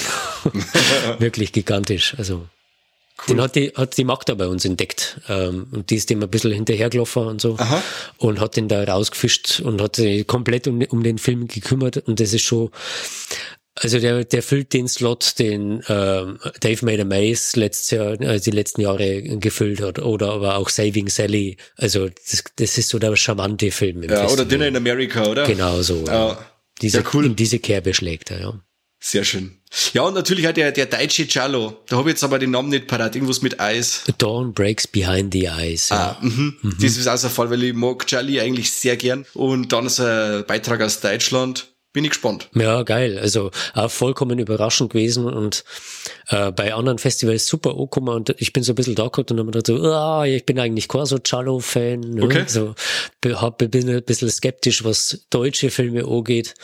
Wirklich 1.19 1.53
gigantisch. 1.53 2.15
Also 2.19 2.47
Cool. 3.27 3.37
Den 3.37 3.43
hat 3.43 3.55
die, 3.57 3.73
hat 3.75 3.97
die 3.97 4.05
Magda 4.05 4.35
bei 4.35 4.47
uns 4.47 4.65
entdeckt. 4.65 5.21
Ähm, 5.29 5.67
und 5.73 5.91
die 5.91 5.97
ist 5.97 6.11
dem 6.11 6.23
ein 6.23 6.31
bisschen 6.31 6.53
hinterhergelaufen 6.53 7.27
und 7.27 7.41
so. 7.41 7.57
Aha. 7.59 7.83
Und 8.19 8.41
hat 8.41 8.57
den 8.57 8.69
da 8.69 8.83
rausgefischt 8.85 9.61
und 9.61 9.81
hat 9.81 9.97
sich 9.97 10.27
komplett 10.27 10.67
um, 10.67 10.81
um 10.83 11.03
den 11.03 11.19
Film 11.19 11.47
gekümmert. 11.47 11.99
Und 11.99 12.21
das 12.21 12.33
ist 12.33 12.43
schon, 12.43 12.71
also 13.75 13.99
der, 13.99 14.25
der 14.25 14.43
füllt 14.43 14.73
den 14.73 14.89
Slot, 14.89 15.39
den 15.39 15.81
äh, 15.81 16.25
Dave 16.61 16.85
Made 16.85 17.03
a 17.03 17.05
Maze 17.05 17.59
letztes 17.59 17.91
Jahr, 17.91 18.21
äh, 18.21 18.41
die 18.41 18.51
letzten 18.51 18.81
Jahre 18.81 19.23
gefüllt 19.23 19.83
hat. 19.83 19.99
Oder 19.99 20.33
aber 20.33 20.57
auch 20.57 20.69
Saving 20.69 21.09
Sally. 21.09 21.57
Also 21.77 22.09
das, 22.09 22.45
das 22.57 22.79
ist 22.79 22.89
so 22.89 22.99
der 22.99 23.15
charmante 23.17 23.71
Film. 23.71 24.03
Ja, 24.03 24.09
Festival. 24.09 24.33
oder 24.33 24.45
Dinner 24.45 24.67
in 24.69 24.77
America, 24.77 25.27
oder? 25.27 25.47
Genau 25.47 25.83
so. 25.83 26.05
Ja. 26.07 26.39
Diese, 26.81 26.99
ja, 26.99 27.05
cool. 27.13 27.27
In 27.27 27.37
diese 27.37 27.59
Kerbe 27.59 27.93
schlägt 27.93 28.31
er, 28.31 28.41
ja. 28.41 28.61
Sehr 29.03 29.25
schön. 29.25 29.57
Ja, 29.95 30.03
und 30.03 30.15
natürlich 30.15 30.45
hat 30.47 30.59
der, 30.59 30.73
der 30.73 30.85
deutsche 30.85 31.27
Cello. 31.27 31.79
Da 31.89 31.97
habe 31.97 32.11
ich 32.11 32.15
jetzt 32.15 32.25
aber 32.25 32.39
den 32.39 32.51
Namen 32.51 32.69
nicht 32.69 32.87
parat. 32.87 33.15
Irgendwas 33.15 33.41
mit 33.41 33.59
Eis. 33.59 34.05
Dawn 34.19 34.53
Breaks 34.53 34.87
Behind 34.87 35.33
the 35.33 35.47
Eyes. 35.47 35.89
Ja. 35.89 36.19
Ah, 36.19 36.19
mhm. 36.21 36.59
Mhm. 36.61 36.77
Das 36.81 36.97
ist 36.97 37.09
auch 37.09 37.17
so 37.17 37.29
ein 37.29 37.33
Fall, 37.33 37.51
weil 37.51 37.63
ich 37.63 37.73
mag 37.73 38.07
Charlie 38.07 38.41
eigentlich 38.41 38.71
sehr 38.73 38.97
gern. 38.97 39.25
Und 39.33 39.73
dann 39.73 39.87
ist 39.87 40.01
ein 40.01 40.45
Beitrag 40.47 40.83
aus 40.83 41.01
Deutschland. 41.01 41.69
Bin 41.93 42.05
ich 42.05 42.11
gespannt. 42.11 42.49
Ja, 42.55 42.85
geil. 42.85 43.19
Also 43.19 43.51
auch 43.75 43.91
vollkommen 43.91 44.39
überraschend 44.39 44.93
gewesen 44.93 45.25
und 45.27 45.65
äh, 46.29 46.53
bei 46.53 46.73
anderen 46.73 46.99
Festivals 46.99 47.49
super 47.49 47.71
angekommen 47.71 48.15
und 48.15 48.33
ich 48.39 48.53
bin 48.53 48.63
so 48.63 48.73
ein 48.73 48.77
bisschen 48.77 48.95
da 48.95 49.09
gehabt 49.09 49.33
und 49.33 49.39
dann 49.39 49.47
gedacht 49.47 49.67
so, 49.67 49.77
ah, 49.93 50.25
ich 50.25 50.47
bin 50.47 50.61
eigentlich 50.61 50.87
kein 50.87 51.05
so 51.05 51.19
Cello-Fan. 51.19 51.99
Ne? 51.99 52.23
Okay. 52.23 52.45
So, 52.47 52.77
hab, 53.25 53.59
bin 53.59 53.89
ein 53.89 54.05
bisschen 54.05 54.31
skeptisch, 54.31 54.85
was 54.85 55.27
deutsche 55.31 55.71
Filme 55.71 56.07
angeht 56.07 56.55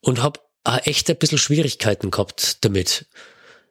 und 0.00 0.22
habe 0.22 0.40
auch 0.66 0.86
echt 0.86 1.08
ein 1.10 1.16
bisschen 1.16 1.38
Schwierigkeiten 1.38 2.10
gehabt 2.10 2.64
damit. 2.64 3.06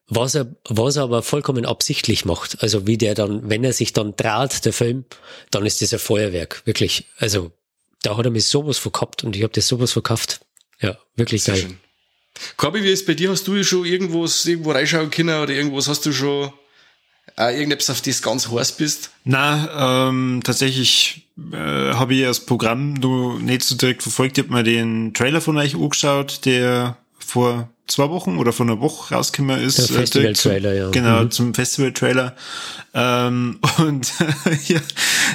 Was 0.08 0.36
er, 0.36 0.56
was 0.70 0.98
er 0.98 1.04
aber 1.04 1.24
vollkommen 1.24 1.66
absichtlich 1.66 2.26
macht. 2.26 2.62
Also 2.62 2.86
wie 2.86 2.98
der 2.98 3.16
dann, 3.16 3.50
wenn 3.50 3.64
er 3.64 3.74
sich 3.74 3.92
dann 3.92 4.16
traut, 4.16 4.64
der 4.64 4.74
Film, 4.74 5.06
dann 5.50 5.66
ist 5.66 5.82
das 5.82 5.94
ein 5.94 6.00
Feuerwerk. 6.00 6.62
Wirklich. 6.66 7.06
Also 7.18 7.52
da 8.04 8.16
hat 8.16 8.26
er 8.26 8.32
mich 8.32 8.46
sowas 8.46 8.78
verkauft 8.78 9.24
und 9.24 9.36
ich 9.36 9.42
habe 9.42 9.54
das 9.54 9.68
sowas 9.68 9.94
verkauft. 9.94 10.42
Ja, 10.80 10.98
wirklich 11.16 11.44
Sehr 11.44 11.56
geil. 11.56 11.64
Schön. 11.64 11.80
Kabi, 12.58 12.84
wie 12.84 12.92
ist 12.92 13.08
bei 13.08 13.14
dir? 13.16 13.32
Hast 13.32 13.48
du 13.48 13.64
schon 13.64 13.86
irgendwas, 13.86 14.46
irgendwo 14.46 14.72
reinschauen 14.72 15.10
können 15.10 15.42
oder 15.42 15.54
irgendwas 15.54 15.88
hast 15.88 16.06
du 16.06 16.12
schon 16.12 16.52
Äh, 17.38 17.56
irgendetwas, 17.56 17.90
auf 17.90 18.02
das 18.02 18.22
ganz 18.22 18.50
heiß 18.50 18.74
bist? 18.74 19.10
Na, 19.24 20.08
ähm, 20.08 20.42
tatsächlich 20.44 21.25
äh, 21.38 21.94
habe 21.94 22.16
ich 22.16 22.24
das 22.24 22.46
Programm 22.46 22.94
nur 22.94 23.40
nicht 23.40 23.64
so 23.64 23.76
direkt 23.76 24.04
verfolgt. 24.04 24.38
Ich 24.38 24.46
habe 24.46 24.54
mir 24.54 24.64
den 24.64 25.14
Trailer 25.14 25.42
von 25.42 25.58
euch 25.58 25.76
angeschaut, 25.76 26.46
der 26.46 26.98
vor 27.18 27.70
zwei 27.88 28.10
Wochen 28.10 28.38
oder 28.38 28.52
vor 28.52 28.66
einer 28.66 28.80
Woche 28.80 29.14
rausgekommen 29.14 29.62
ist. 29.62 29.78
Der 29.78 29.86
äh, 29.86 30.00
Festival-Trailer, 30.00 30.74
ja. 30.74 30.90
Genau, 30.90 31.24
mhm. 31.24 31.32
zum 31.32 31.54
Festival-Trailer. 31.54 32.36
Ähm, 32.94 33.60
und 33.78 34.14
ja, 34.68 34.80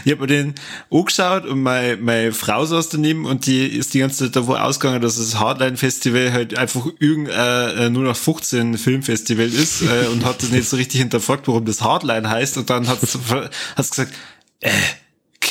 ich 0.05 0.13
habe 0.13 0.23
mir 0.23 0.27
den 0.27 0.55
angeschaut 0.91 1.47
und 1.47 1.63
meine, 1.63 1.97
meine 1.97 2.33
Frau 2.33 2.65
saß 2.65 2.89
daneben 2.89 3.27
und 3.27 3.47
die 3.47 3.67
ist 3.67 3.95
die 3.95 4.01
ganze 4.01 4.25
Zeit 4.25 4.37
davon 4.37 4.57
ausgegangen, 4.57 5.03
dass 5.03 5.17
das 5.17 5.39
Hardline-Festival 5.39 6.33
halt 6.33 6.59
einfach 6.59 6.87
irgendein 6.99 7.77
äh, 7.77 7.91
nur 7.91 8.05
noch 8.05 8.17
15 8.17 8.79
Filmfestival 8.79 9.47
ist 9.47 9.83
äh, 9.83 10.09
und 10.11 10.25
hat 10.25 10.43
das 10.43 10.51
nicht 10.51 10.69
so 10.69 10.77
richtig 10.77 11.01
hinterfragt, 11.01 11.47
warum 11.47 11.65
das 11.65 11.83
Hardline 11.83 12.29
heißt. 12.29 12.57
Und 12.57 12.71
dann 12.71 12.89
hat 12.89 13.03
es 13.03 13.91
gesagt, 13.91 14.15
äh, 14.61 14.71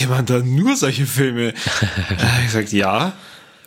man 0.07 0.25
da 0.25 0.39
nur 0.39 0.75
solche 0.75 1.05
Filme? 1.05 1.49
äh, 1.53 1.53
ich 2.39 2.45
gesagt, 2.45 2.71
ja. 2.71 3.13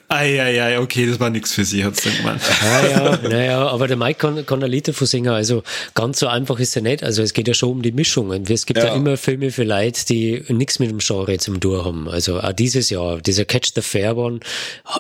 Eieiei, 0.09 0.79
okay, 0.79 1.07
das 1.07 1.19
war 1.21 1.31
nix 1.31 1.55
für 1.55 1.65
sie, 1.65 1.85
hat's 1.85 2.03
dann 2.03 2.15
gemeint. 2.15 2.43
Naja, 2.63 3.19
naja, 3.23 3.67
aber 3.69 3.89
der 3.89 3.97
Mike 3.97 4.19
kann, 4.19 4.45
kann 4.45 4.63
ein 4.63 4.71
Lied 4.71 4.87
davon 4.89 5.07
singen, 5.07 5.33
also 5.33 5.63
ganz 5.95 6.19
so 6.19 6.27
einfach 6.27 6.59
ist 6.61 6.77
er 6.77 6.83
nicht. 6.83 7.03
Also 7.03 7.23
es 7.23 7.33
geht 7.33 7.49
ja 7.49 7.55
schon 7.55 7.71
um 7.71 7.83
die 7.83 7.93
Mischungen. 7.93 8.45
Es 8.47 8.67
gibt 8.67 8.79
ja, 8.79 8.89
ja 8.89 8.95
immer 8.95 9.17
Filme 9.17 9.51
für 9.51 9.65
Leute, 9.65 10.05
die 10.05 10.45
nichts 10.49 10.79
mit 10.79 10.91
dem 10.91 10.99
Genre 10.99 11.39
zum 11.39 11.61
Tun 11.61 11.83
haben. 11.83 12.09
Also 12.09 12.41
auch 12.41 12.53
dieses 12.53 12.91
Jahr, 12.91 13.23
dieser 13.23 13.47
Catch 13.47 13.73
the 13.75 13.81
Fair 13.81 14.17
One 14.19 14.41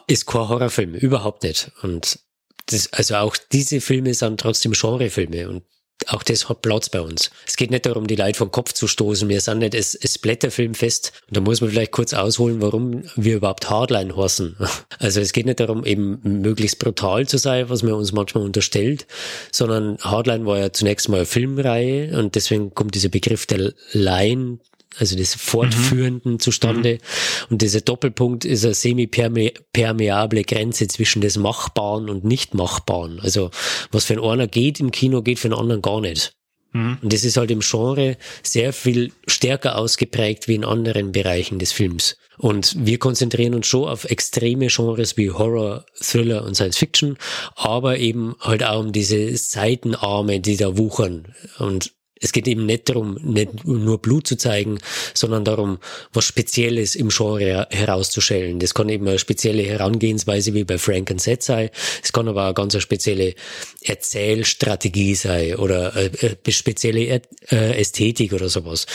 ist 0.06 0.26
kein 0.26 0.48
Horrorfilm, 0.48 0.94
überhaupt 0.94 1.42
nicht. 1.42 1.70
Und 1.82 2.18
das, 2.66 2.90
also 2.94 3.16
auch 3.16 3.36
diese 3.52 3.82
Filme 3.82 4.14
sind 4.14 4.40
trotzdem 4.40 4.72
Genrefilme 4.72 5.48
und 5.48 5.62
auch 6.08 6.22
das 6.22 6.48
hat 6.48 6.62
Platz 6.62 6.88
bei 6.88 7.00
uns. 7.00 7.30
Es 7.46 7.56
geht 7.56 7.70
nicht 7.70 7.86
darum, 7.86 8.06
die 8.06 8.16
Leute 8.16 8.38
vom 8.38 8.50
Kopf 8.50 8.72
zu 8.72 8.86
stoßen. 8.86 9.28
Wir 9.28 9.40
sind 9.40 9.58
nicht 9.58 9.74
das 9.74 10.18
Blätterfilmfest. 10.18 11.12
Und 11.28 11.36
da 11.36 11.40
muss 11.40 11.60
man 11.60 11.70
vielleicht 11.70 11.92
kurz 11.92 12.14
ausholen, 12.14 12.60
warum 12.60 13.02
wir 13.16 13.36
überhaupt 13.36 13.68
Hardline 13.70 14.16
horsen. 14.16 14.56
Also 14.98 15.20
es 15.20 15.32
geht 15.32 15.46
nicht 15.46 15.58
darum, 15.58 15.84
eben 15.84 16.20
möglichst 16.22 16.78
brutal 16.78 17.26
zu 17.26 17.36
sein, 17.36 17.68
was 17.68 17.82
man 17.82 17.94
uns 17.94 18.12
manchmal 18.12 18.44
unterstellt, 18.44 19.06
sondern 19.50 19.98
Hardline 19.98 20.46
war 20.46 20.58
ja 20.58 20.72
zunächst 20.72 21.08
mal 21.08 21.16
eine 21.16 21.26
Filmreihe 21.26 22.16
und 22.16 22.36
deswegen 22.36 22.72
kommt 22.72 22.94
dieser 22.94 23.08
Begriff 23.08 23.46
der 23.46 23.72
Line 23.92 24.58
also 24.98 25.16
des 25.16 25.34
Fortführenden 25.34 26.32
mhm. 26.32 26.38
zustande. 26.38 26.94
Mhm. 26.94 27.46
Und 27.50 27.62
dieser 27.62 27.80
Doppelpunkt 27.80 28.44
ist 28.44 28.64
eine 28.64 28.74
semi-permeable 28.74 30.44
Grenze 30.44 30.88
zwischen 30.88 31.22
des 31.22 31.36
Machbaren 31.36 32.08
und 32.08 32.24
Nicht-Machbaren. 32.24 33.20
Also 33.20 33.50
was 33.90 34.04
für 34.04 34.14
einen 34.14 34.24
einer 34.24 34.46
geht 34.46 34.80
im 34.80 34.90
Kino, 34.90 35.22
geht 35.22 35.38
für 35.38 35.48
einen 35.48 35.58
anderen 35.58 35.82
gar 35.82 36.00
nicht. 36.00 36.34
Mhm. 36.72 36.98
Und 37.02 37.12
das 37.12 37.24
ist 37.24 37.36
halt 37.36 37.50
im 37.50 37.60
Genre 37.60 38.16
sehr 38.42 38.72
viel 38.72 39.12
stärker 39.26 39.78
ausgeprägt 39.78 40.48
wie 40.48 40.54
in 40.54 40.64
anderen 40.64 41.12
Bereichen 41.12 41.58
des 41.58 41.72
Films. 41.72 42.16
Und 42.38 42.74
wir 42.78 42.98
konzentrieren 42.98 43.54
uns 43.54 43.66
schon 43.66 43.88
auf 43.88 44.04
extreme 44.04 44.68
Genres 44.68 45.16
wie 45.16 45.30
Horror, 45.30 45.84
Thriller 46.00 46.44
und 46.44 46.54
Science 46.54 46.78
Fiction, 46.78 47.16
aber 47.54 47.98
eben 47.98 48.34
halt 48.40 48.64
auch 48.64 48.80
um 48.80 48.92
diese 48.92 49.36
Seitenarme, 49.36 50.40
die 50.40 50.56
da 50.56 50.76
wuchern. 50.76 51.34
Und 51.58 51.92
es 52.22 52.32
geht 52.32 52.46
eben 52.46 52.66
nicht 52.66 52.88
darum, 52.88 53.18
nicht 53.22 53.64
nur 53.64 53.98
Blut 53.98 54.26
zu 54.26 54.36
zeigen, 54.36 54.78
sondern 55.12 55.44
darum, 55.44 55.78
was 56.12 56.24
Spezielles 56.24 56.94
im 56.94 57.08
Genre 57.08 57.66
herauszustellen. 57.70 58.60
Das 58.60 58.74
kann 58.74 58.88
eben 58.88 59.06
eine 59.08 59.18
spezielle 59.18 59.64
Herangehensweise 59.64 60.54
wie 60.54 60.64
bei 60.64 60.78
Frank 60.78 61.10
and 61.10 61.20
Set 61.20 61.42
sein. 61.42 61.70
Es 62.02 62.12
kann 62.12 62.28
aber 62.28 62.48
auch 62.48 62.54
ganz 62.54 62.74
eine 62.74 62.80
spezielle 62.80 63.34
Erzählstrategie 63.82 65.16
sein 65.16 65.56
oder 65.56 65.94
eine 65.94 66.36
spezielle 66.48 67.20
äh, 67.50 67.80
Ästhetik 67.80 68.32
oder 68.32 68.48
sowas. 68.48 68.86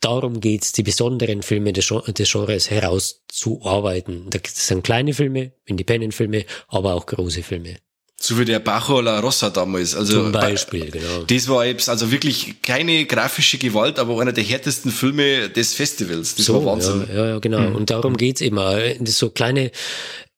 Darum 0.00 0.40
geht's, 0.40 0.72
die 0.72 0.84
besonderen 0.84 1.42
Filme 1.42 1.72
des 1.72 1.88
Genres 1.88 2.70
herauszuarbeiten. 2.70 4.30
Das 4.30 4.68
sind 4.68 4.84
kleine 4.84 5.12
Filme, 5.12 5.52
Independent-Filme, 5.64 6.44
aber 6.68 6.94
auch 6.94 7.06
große 7.06 7.42
Filme. 7.42 7.76
So 8.18 8.38
wie 8.38 8.46
der 8.46 8.60
Bajo 8.60 9.00
la 9.00 9.20
Rossa 9.20 9.50
damals. 9.50 9.94
Also, 9.94 10.22
Zum 10.22 10.32
Beispiel, 10.32 10.90
genau. 10.90 11.24
Das 11.26 11.48
war 11.48 11.66
jetzt 11.66 11.88
also 11.88 12.10
wirklich 12.10 12.62
keine 12.62 13.04
grafische 13.04 13.58
Gewalt, 13.58 13.98
aber 13.98 14.18
einer 14.20 14.32
der 14.32 14.42
härtesten 14.42 14.90
Filme 14.90 15.50
des 15.50 15.74
Festivals. 15.74 16.34
Das 16.34 16.46
so, 16.46 16.54
war 16.54 16.72
Wahnsinn. 16.72 17.06
Ja, 17.12 17.26
ja 17.26 17.38
genau. 17.38 17.60
Mhm. 17.60 17.76
Und 17.76 17.90
darum 17.90 18.16
geht's 18.16 18.40
immer. 18.40 18.78
So 19.04 19.28
kleine 19.28 19.70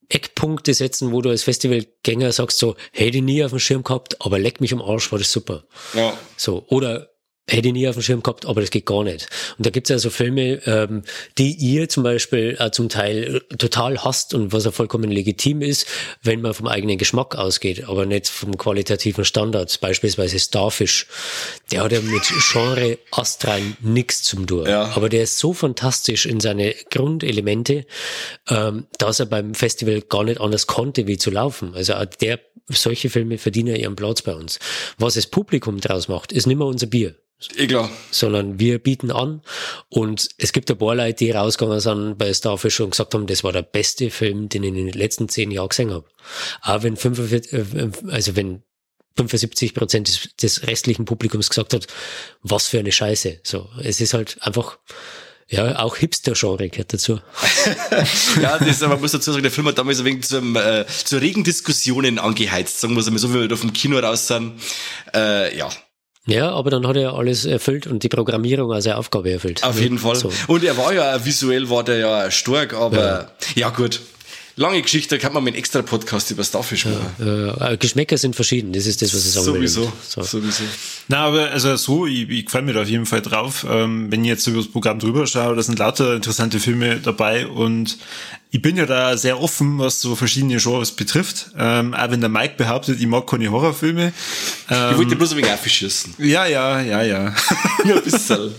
Eckpunkte 0.08 0.74
setzen, 0.74 1.12
wo 1.12 1.22
du 1.22 1.30
als 1.30 1.44
Festivalgänger 1.44 2.32
sagst 2.32 2.58
so, 2.58 2.76
hätte 2.92 3.18
ich 3.18 3.22
nie 3.22 3.44
auf 3.44 3.50
dem 3.50 3.60
Schirm 3.60 3.84
gehabt, 3.84 4.16
aber 4.20 4.38
leck 4.38 4.60
mich 4.60 4.72
am 4.72 4.82
Arsch, 4.82 5.12
war 5.12 5.18
das 5.18 5.30
super. 5.30 5.64
Ja. 5.94 6.14
So, 6.36 6.64
oder 6.68 7.10
hätte 7.48 7.68
ich 7.68 7.72
nie 7.74 7.88
auf 7.88 7.96
dem 7.96 8.02
Schirm 8.02 8.22
gehabt, 8.22 8.46
aber 8.46 8.60
das 8.60 8.70
geht 8.70 8.86
gar 8.86 9.04
nicht. 9.04 9.28
Und 9.56 9.66
da 9.66 9.70
gibt's 9.70 9.90
ja 9.90 9.98
so 9.98 10.10
Filme, 10.10 10.60
ähm, 10.66 11.02
die 11.38 11.52
ihr 11.52 11.88
zum 11.88 12.02
Beispiel 12.02 12.56
äh, 12.58 12.70
zum 12.70 12.88
Teil 12.88 13.40
total 13.56 14.04
hasst 14.04 14.34
und 14.34 14.52
was 14.52 14.64
ja 14.64 14.70
vollkommen 14.70 15.10
legitim 15.10 15.62
ist, 15.62 15.86
wenn 16.22 16.42
man 16.42 16.54
vom 16.54 16.66
eigenen 16.66 16.98
Geschmack 16.98 17.36
ausgeht, 17.36 17.88
aber 17.88 18.06
nicht 18.06 18.28
vom 18.28 18.56
qualitativen 18.56 19.24
Standard. 19.24 19.80
Beispielsweise 19.80 20.38
Starfish, 20.38 21.06
der 21.72 21.84
hat 21.84 21.92
ja 21.92 22.00
mit 22.00 22.22
Genre 22.52 22.98
astrein 23.10 23.76
nichts 23.80 24.22
zum 24.22 24.46
tun. 24.46 24.66
Ja. 24.66 24.92
Aber 24.94 25.08
der 25.08 25.22
ist 25.22 25.38
so 25.38 25.52
fantastisch 25.52 26.26
in 26.26 26.40
seine 26.40 26.74
Grundelemente, 26.90 27.86
ähm, 28.48 28.86
dass 28.98 29.20
er 29.20 29.26
beim 29.26 29.54
Festival 29.54 30.02
gar 30.02 30.24
nicht 30.24 30.40
anders 30.40 30.66
konnte, 30.66 31.06
wie 31.06 31.16
zu 31.16 31.30
laufen. 31.30 31.74
Also 31.74 31.94
der, 32.20 32.40
solche 32.68 33.08
Filme 33.08 33.38
verdienen 33.38 33.76
ihren 33.76 33.96
Platz 33.96 34.22
bei 34.22 34.34
uns. 34.34 34.58
Was 34.98 35.14
das 35.14 35.26
Publikum 35.26 35.80
draus 35.80 36.08
macht, 36.08 36.32
ist 36.32 36.46
nicht 36.46 36.58
mehr 36.58 36.66
unser 36.66 36.86
Bier. 36.86 37.14
Eh 37.56 37.68
klar. 37.68 37.90
Sondern 38.10 38.58
wir 38.58 38.80
bieten 38.80 39.12
an 39.12 39.42
und 39.88 40.28
es 40.38 40.52
gibt 40.52 40.70
ein 40.70 40.78
paar 40.78 40.96
Leute, 40.96 41.24
die 41.24 41.30
rausgegangen 41.30 41.80
sind 41.80 42.18
bei 42.18 42.34
Starfish 42.34 42.80
und 42.80 42.90
gesagt 42.90 43.14
haben, 43.14 43.26
das 43.26 43.44
war 43.44 43.52
der 43.52 43.62
beste 43.62 44.10
Film, 44.10 44.48
den 44.48 44.64
ich 44.64 44.68
in 44.70 44.86
den 44.86 44.92
letzten 44.92 45.28
zehn 45.28 45.50
Jahren 45.50 45.68
gesehen 45.68 45.92
habe. 45.92 46.06
Auch 46.62 46.82
wenn 46.82 46.96
45, 46.96 47.52
äh, 47.52 47.90
also 48.10 48.34
wenn 48.34 48.62
75 49.16 49.74
Prozent 49.74 50.08
des, 50.08 50.28
des 50.36 50.66
restlichen 50.66 51.04
Publikums 51.04 51.48
gesagt 51.48 51.74
hat, 51.74 51.86
was 52.42 52.66
für 52.66 52.78
eine 52.80 52.92
Scheiße. 52.92 53.40
So, 53.42 53.68
es 53.82 54.00
ist 54.00 54.14
halt 54.14 54.38
einfach, 54.40 54.78
ja, 55.48 55.78
auch 55.78 55.96
Hipster-Genre 55.96 56.68
gehört 56.68 56.92
dazu. 56.92 57.20
ja, 58.42 58.58
das, 58.58 58.80
man 58.80 59.00
muss 59.00 59.12
dazu 59.12 59.32
sagen, 59.32 59.42
der 59.42 59.52
Film 59.52 59.66
hat 59.68 59.78
damals 59.78 60.00
ein 60.00 60.04
wenig 60.04 60.24
zum, 60.24 60.56
äh, 60.56 60.86
zu 60.86 61.18
regen 61.18 61.44
Diskussionen 61.44 62.18
angeheizt, 62.18 62.80
sagen 62.80 62.94
wir 62.94 63.00
es 63.00 63.10
mal 63.10 63.18
so, 63.18 63.32
wie 63.32 63.40
wir 63.40 63.48
da 63.48 63.56
vom 63.56 63.72
Kino 63.72 63.98
raus 63.98 64.26
sind. 64.26 64.60
Äh, 65.14 65.56
ja, 65.56 65.68
ja, 66.28 66.50
aber 66.50 66.70
dann 66.70 66.86
hat 66.86 66.96
er 66.96 67.14
alles 67.14 67.44
erfüllt 67.44 67.86
und 67.86 68.02
die 68.02 68.08
Programmierung 68.08 68.72
als 68.72 68.84
seine 68.84 68.96
Aufgabe 68.96 69.30
erfüllt. 69.30 69.64
Auf 69.64 69.80
jeden 69.80 69.98
Fall. 69.98 70.16
So. 70.16 70.32
Und 70.46 70.64
er 70.64 70.76
war 70.76 70.92
ja 70.92 71.24
visuell 71.24 71.68
war 71.70 71.84
der 71.84 71.98
ja 71.98 72.30
stark, 72.30 72.74
aber 72.74 72.96
ja, 72.96 73.30
ja 73.54 73.68
gut. 73.70 74.00
Lange 74.58 74.82
Geschichte, 74.82 75.18
kann 75.18 75.32
man 75.32 75.44
mit 75.44 75.54
einem 75.54 75.60
extra 75.60 75.82
Podcast 75.82 76.32
über 76.32 76.42
Starfish 76.42 76.86
machen. 76.86 77.14
Ja, 77.20 77.70
äh, 77.70 77.76
Geschmäcker 77.76 78.18
sind 78.18 78.34
verschieden, 78.34 78.72
das 78.72 78.86
ist 78.86 79.00
das, 79.00 79.14
was 79.14 79.24
ich 79.24 79.30
sagen 79.30 79.46
Sowieso, 79.46 79.82
will. 79.82 79.92
So. 80.08 80.22
sowieso. 80.22 80.64
Na, 81.06 81.18
aber 81.26 81.52
also 81.52 81.76
so, 81.76 82.08
ich, 82.08 82.28
ich 82.28 82.50
freue 82.50 82.62
mich 82.62 82.74
da 82.74 82.82
auf 82.82 82.88
jeden 82.88 83.06
Fall 83.06 83.22
drauf. 83.22 83.64
Ähm, 83.70 84.10
wenn 84.10 84.24
ich 84.24 84.28
jetzt 84.28 84.48
über 84.48 84.58
das 84.58 84.66
Programm 84.66 84.98
drüber 84.98 85.28
schaue, 85.28 85.54
da 85.54 85.62
sind 85.62 85.78
lauter 85.78 86.16
interessante 86.16 86.58
Filme 86.58 86.98
dabei 86.98 87.46
und 87.46 87.98
ich 88.50 88.62
bin 88.62 88.76
ja 88.76 88.86
da 88.86 89.16
sehr 89.16 89.40
offen, 89.40 89.78
was 89.78 90.00
so 90.00 90.16
verschiedene 90.16 90.56
Genres 90.56 90.92
betrifft. 90.92 91.50
Ähm, 91.58 91.92
auch 91.94 92.10
wenn 92.10 92.20
der 92.20 92.30
Mike 92.30 92.54
behauptet, 92.56 92.98
ich 92.98 93.06
mag 93.06 93.26
keine 93.26 93.50
Horrorfilme. 93.50 94.12
Ähm, 94.70 94.90
ich 94.92 94.96
wollte 94.96 95.16
bloß 95.16 95.32
ein 95.32 95.38
wenig 95.38 95.52
aufschießen. 95.52 96.14
Ja, 96.18 96.46
ja, 96.46 96.80
ja, 96.80 97.02
ja. 97.02 97.34
ja, 97.84 97.96
ein 97.96 98.02
bisschen. 98.02 98.54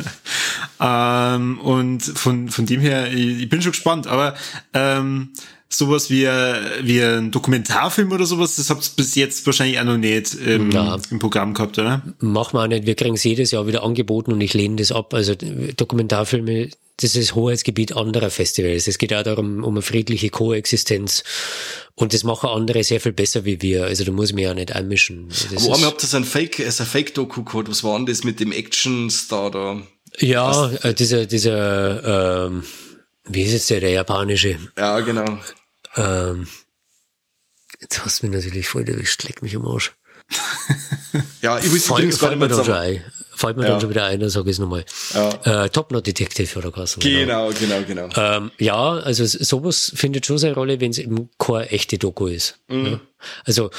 ähm, 0.80 1.60
und 1.60 2.00
von, 2.02 2.48
von 2.48 2.64
dem 2.64 2.80
her, 2.80 3.12
ich, 3.12 3.42
ich 3.42 3.48
bin 3.48 3.60
schon 3.60 3.72
gespannt, 3.72 4.06
aber 4.06 4.34
ähm, 4.72 5.30
sowas 5.68 6.08
wie, 6.08 6.24
wie 6.24 7.02
ein 7.02 7.30
Dokumentarfilm 7.30 8.10
oder 8.12 8.24
sowas, 8.24 8.56
das 8.56 8.70
habt 8.70 8.82
ihr 8.86 8.96
bis 8.96 9.14
jetzt 9.14 9.44
wahrscheinlich 9.44 9.78
auch 9.78 9.84
noch 9.84 9.98
nicht 9.98 10.38
ähm, 10.46 10.70
im 11.10 11.18
Programm 11.18 11.52
gehabt, 11.52 11.78
oder? 11.78 12.02
Machen 12.20 12.54
wir 12.54 12.62
auch 12.62 12.68
nicht. 12.68 12.86
Wir 12.86 12.94
kriegen 12.94 13.16
es 13.16 13.24
jedes 13.24 13.50
Jahr 13.50 13.66
wieder 13.66 13.82
angeboten 13.82 14.32
und 14.32 14.40
ich 14.40 14.54
lehne 14.54 14.76
das 14.76 14.90
ab. 14.90 15.12
Also 15.12 15.34
Dokumentarfilme, 15.34 16.70
das 17.00 17.14
ist 17.14 17.34
Hoheitsgebiet 17.34 17.94
anderer 17.94 18.28
Festivals. 18.28 18.88
Es 18.88 18.98
geht 18.98 19.14
auch 19.14 19.22
darum, 19.22 19.62
um 19.62 19.74
eine 19.74 19.82
friedliche 19.82 20.30
Koexistenz. 20.30 21.22
Und 21.94 22.12
das 22.12 22.24
machen 22.24 22.48
andere 22.48 22.82
sehr 22.82 23.00
viel 23.00 23.12
besser 23.12 23.44
wie 23.44 23.62
wir. 23.62 23.84
Also 23.84 24.04
da 24.04 24.10
muss 24.10 24.30
ich 24.30 24.34
mich 24.34 24.44
ja 24.44 24.54
nicht 24.54 24.72
einmischen. 24.72 25.28
Das 25.28 25.64
Aber 25.64 25.80
habt 25.86 26.02
ihr 26.02 26.14
ein 26.16 26.24
Fake, 26.24 26.56
so 26.56 26.82
ein 26.82 26.88
Fake-Doku 26.88 27.44
gehabt? 27.44 27.70
Was 27.70 27.84
war 27.84 27.96
denn 27.96 28.06
das 28.06 28.24
mit 28.24 28.40
dem 28.40 28.50
Action-Star 28.50 29.50
da? 29.50 29.82
Ja, 30.18 30.70
äh, 30.82 30.92
dieser, 30.92 31.26
dieser, 31.26 32.46
ähm, 32.46 32.64
wie 33.24 33.42
ist 33.42 33.52
jetzt 33.52 33.70
der, 33.70 33.80
der 33.80 33.90
japanische? 33.90 34.58
Ja, 34.76 34.98
genau. 35.00 35.38
Ähm, 35.96 36.48
jetzt 37.80 38.04
hast 38.04 38.22
du 38.22 38.26
mich 38.26 38.36
natürlich 38.36 38.68
voll 38.68 38.88
erwischt, 38.88 39.22
leck 39.22 39.42
mich 39.42 39.54
am 39.54 39.66
Arsch. 39.66 39.92
ja, 41.42 41.58
ich 41.58 41.72
weiß 41.72 41.86
übrigens 41.86 42.18
gar 42.18 42.34
nicht 42.34 42.38
mehr. 42.40 43.02
Fällt 43.38 43.56
mir 43.56 43.64
Ja. 43.64 43.70
dann 43.70 43.80
schon 43.80 43.90
wieder 43.90 44.04
ein, 44.04 44.20
dann 44.20 44.28
sage 44.30 44.50
ich 44.50 44.56
es 44.56 44.58
nochmal. 44.58 44.84
Ja. 45.14 45.64
Äh, 45.64 45.70
Top 45.70 45.92
Not 45.92 46.06
Detective 46.06 46.58
oder 46.58 46.72
was. 46.76 46.96
Genau, 46.98 47.50
genau, 47.58 47.82
genau. 47.86 48.08
Ähm, 48.16 48.50
ja, 48.58 48.74
also 48.94 49.24
sowas 49.24 49.92
findet 49.94 50.26
schon 50.26 50.38
seine 50.38 50.54
Rolle, 50.54 50.80
wenn 50.80 50.90
es 50.90 50.98
eben 50.98 51.28
keine 51.38 51.70
echte 51.70 51.98
Doku 51.98 52.26
ist. 52.26 52.58
Ja. 52.70 53.00
Also 53.44 53.70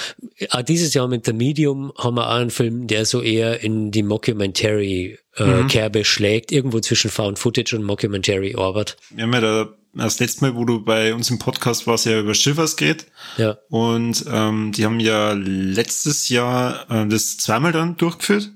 auch 0.49 0.62
dieses 0.64 0.93
Jahr 0.93 1.07
mit 1.07 1.26
The 1.26 1.34
Medium 1.34 1.93
haben 1.97 2.16
wir 2.16 2.28
auch 2.30 2.36
einen 2.36 2.49
Film, 2.49 2.88
der 2.88 3.05
so 3.05 3.22
eher 3.22 3.62
in 3.64 3.91
die 3.91 4.03
Mockumentary-Kerbe 4.03 6.05
schlägt, 6.05 6.51
irgendwo 6.51 6.80
zwischen 6.80 7.10
Found 7.10 7.39
Footage 7.39 7.76
und 7.76 7.84
Mockumentary 7.84 8.55
arbeitet. 8.57 8.97
Wir 9.12 9.24
haben 9.24 9.34
ja 9.34 9.41
da 9.41 9.70
das 9.93 10.20
letzte 10.20 10.45
Mal, 10.45 10.55
wo 10.55 10.66
du 10.66 10.84
bei 10.84 11.14
uns 11.14 11.30
im 11.32 11.39
Podcast 11.39 11.88
warst, 11.88 12.05
ja 12.05 12.20
über 12.20 12.36
Shivers 12.36 12.76
geht. 12.76 13.07
Ja, 13.38 13.57
Und 13.70 14.24
ähm, 14.32 14.72
die 14.72 14.86
haben 14.86 14.99
ja 14.99 15.34
letztes 15.34 16.30
Jahr 16.30 16.86
äh, 16.91 17.07
das 17.07 17.38
zweimal 17.38 17.72
dann 17.72 17.97
durchgeführt. 17.97 18.51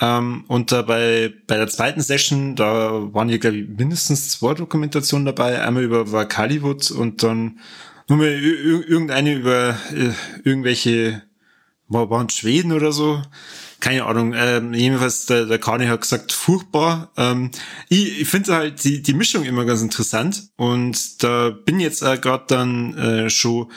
Ähm, 0.00 0.44
und 0.48 0.72
dabei 0.72 1.32
bei 1.46 1.56
der 1.56 1.68
zweiten 1.68 2.00
Session, 2.00 2.56
da 2.56 3.12
waren 3.12 3.28
ja, 3.28 3.36
glaube 3.36 3.58
ich, 3.58 3.68
mindestens 3.68 4.30
zwei 4.30 4.54
Dokumentationen 4.54 5.26
dabei. 5.26 5.62
Einmal 5.62 5.82
über 5.82 6.10
Wakaliwood 6.10 6.90
und 6.90 7.22
dann 7.22 7.58
nur 8.08 8.18
mal 8.18 8.28
ir- 8.28 8.64
ir- 8.64 8.88
irgendeine 8.88 9.34
über 9.34 9.76
äh, 9.94 10.10
irgendwelche, 10.42 11.22
war, 11.88 12.08
waren 12.08 12.30
Schweden 12.30 12.72
oder 12.72 12.92
so. 12.92 13.22
Keine 13.78 14.04
Ahnung. 14.04 14.34
Ähm, 14.34 14.74
jedenfalls, 14.74 15.26
der, 15.26 15.46
der 15.46 15.58
Kani 15.58 15.86
hat 15.86 16.00
gesagt, 16.02 16.32
furchtbar. 16.32 17.12
Ähm, 17.16 17.50
ich 17.88 18.22
ich 18.22 18.28
finde 18.28 18.54
halt 18.54 18.84
die, 18.84 19.02
die 19.02 19.14
Mischung 19.14 19.44
immer 19.44 19.64
ganz 19.64 19.80
interessant. 19.82 20.50
Und 20.56 21.22
da 21.22 21.50
bin 21.50 21.78
jetzt 21.80 22.02
äh, 22.02 22.18
gerade 22.18 22.44
dann 22.48 22.96
äh, 22.96 23.30
schon 23.30 23.70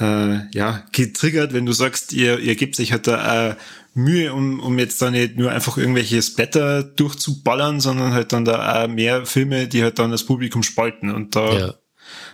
äh, 0.00 0.48
ja, 0.52 0.84
getriggert, 0.92 1.52
wenn 1.52 1.66
du 1.66 1.72
sagst, 1.72 2.12
ihr, 2.12 2.38
ihr 2.38 2.56
gebt 2.56 2.76
sich 2.76 2.92
halt 2.92 3.06
da 3.06 3.50
äh, 3.50 3.56
Mühe, 3.94 4.32
um, 4.34 4.60
um 4.60 4.78
jetzt 4.78 5.00
da 5.00 5.10
nicht 5.10 5.36
nur 5.36 5.50
einfach 5.50 5.78
irgendwelche 5.78 6.20
Splatter 6.20 6.82
durchzuballern, 6.82 7.80
sondern 7.80 8.12
halt 8.12 8.32
dann 8.32 8.44
da 8.44 8.84
auch 8.84 8.88
mehr 8.88 9.24
Filme, 9.24 9.68
die 9.68 9.82
halt 9.82 9.98
dann 9.98 10.10
das 10.10 10.24
Publikum 10.24 10.62
spalten. 10.62 11.10
Und 11.10 11.34
da, 11.34 11.58
ja. 11.58 11.74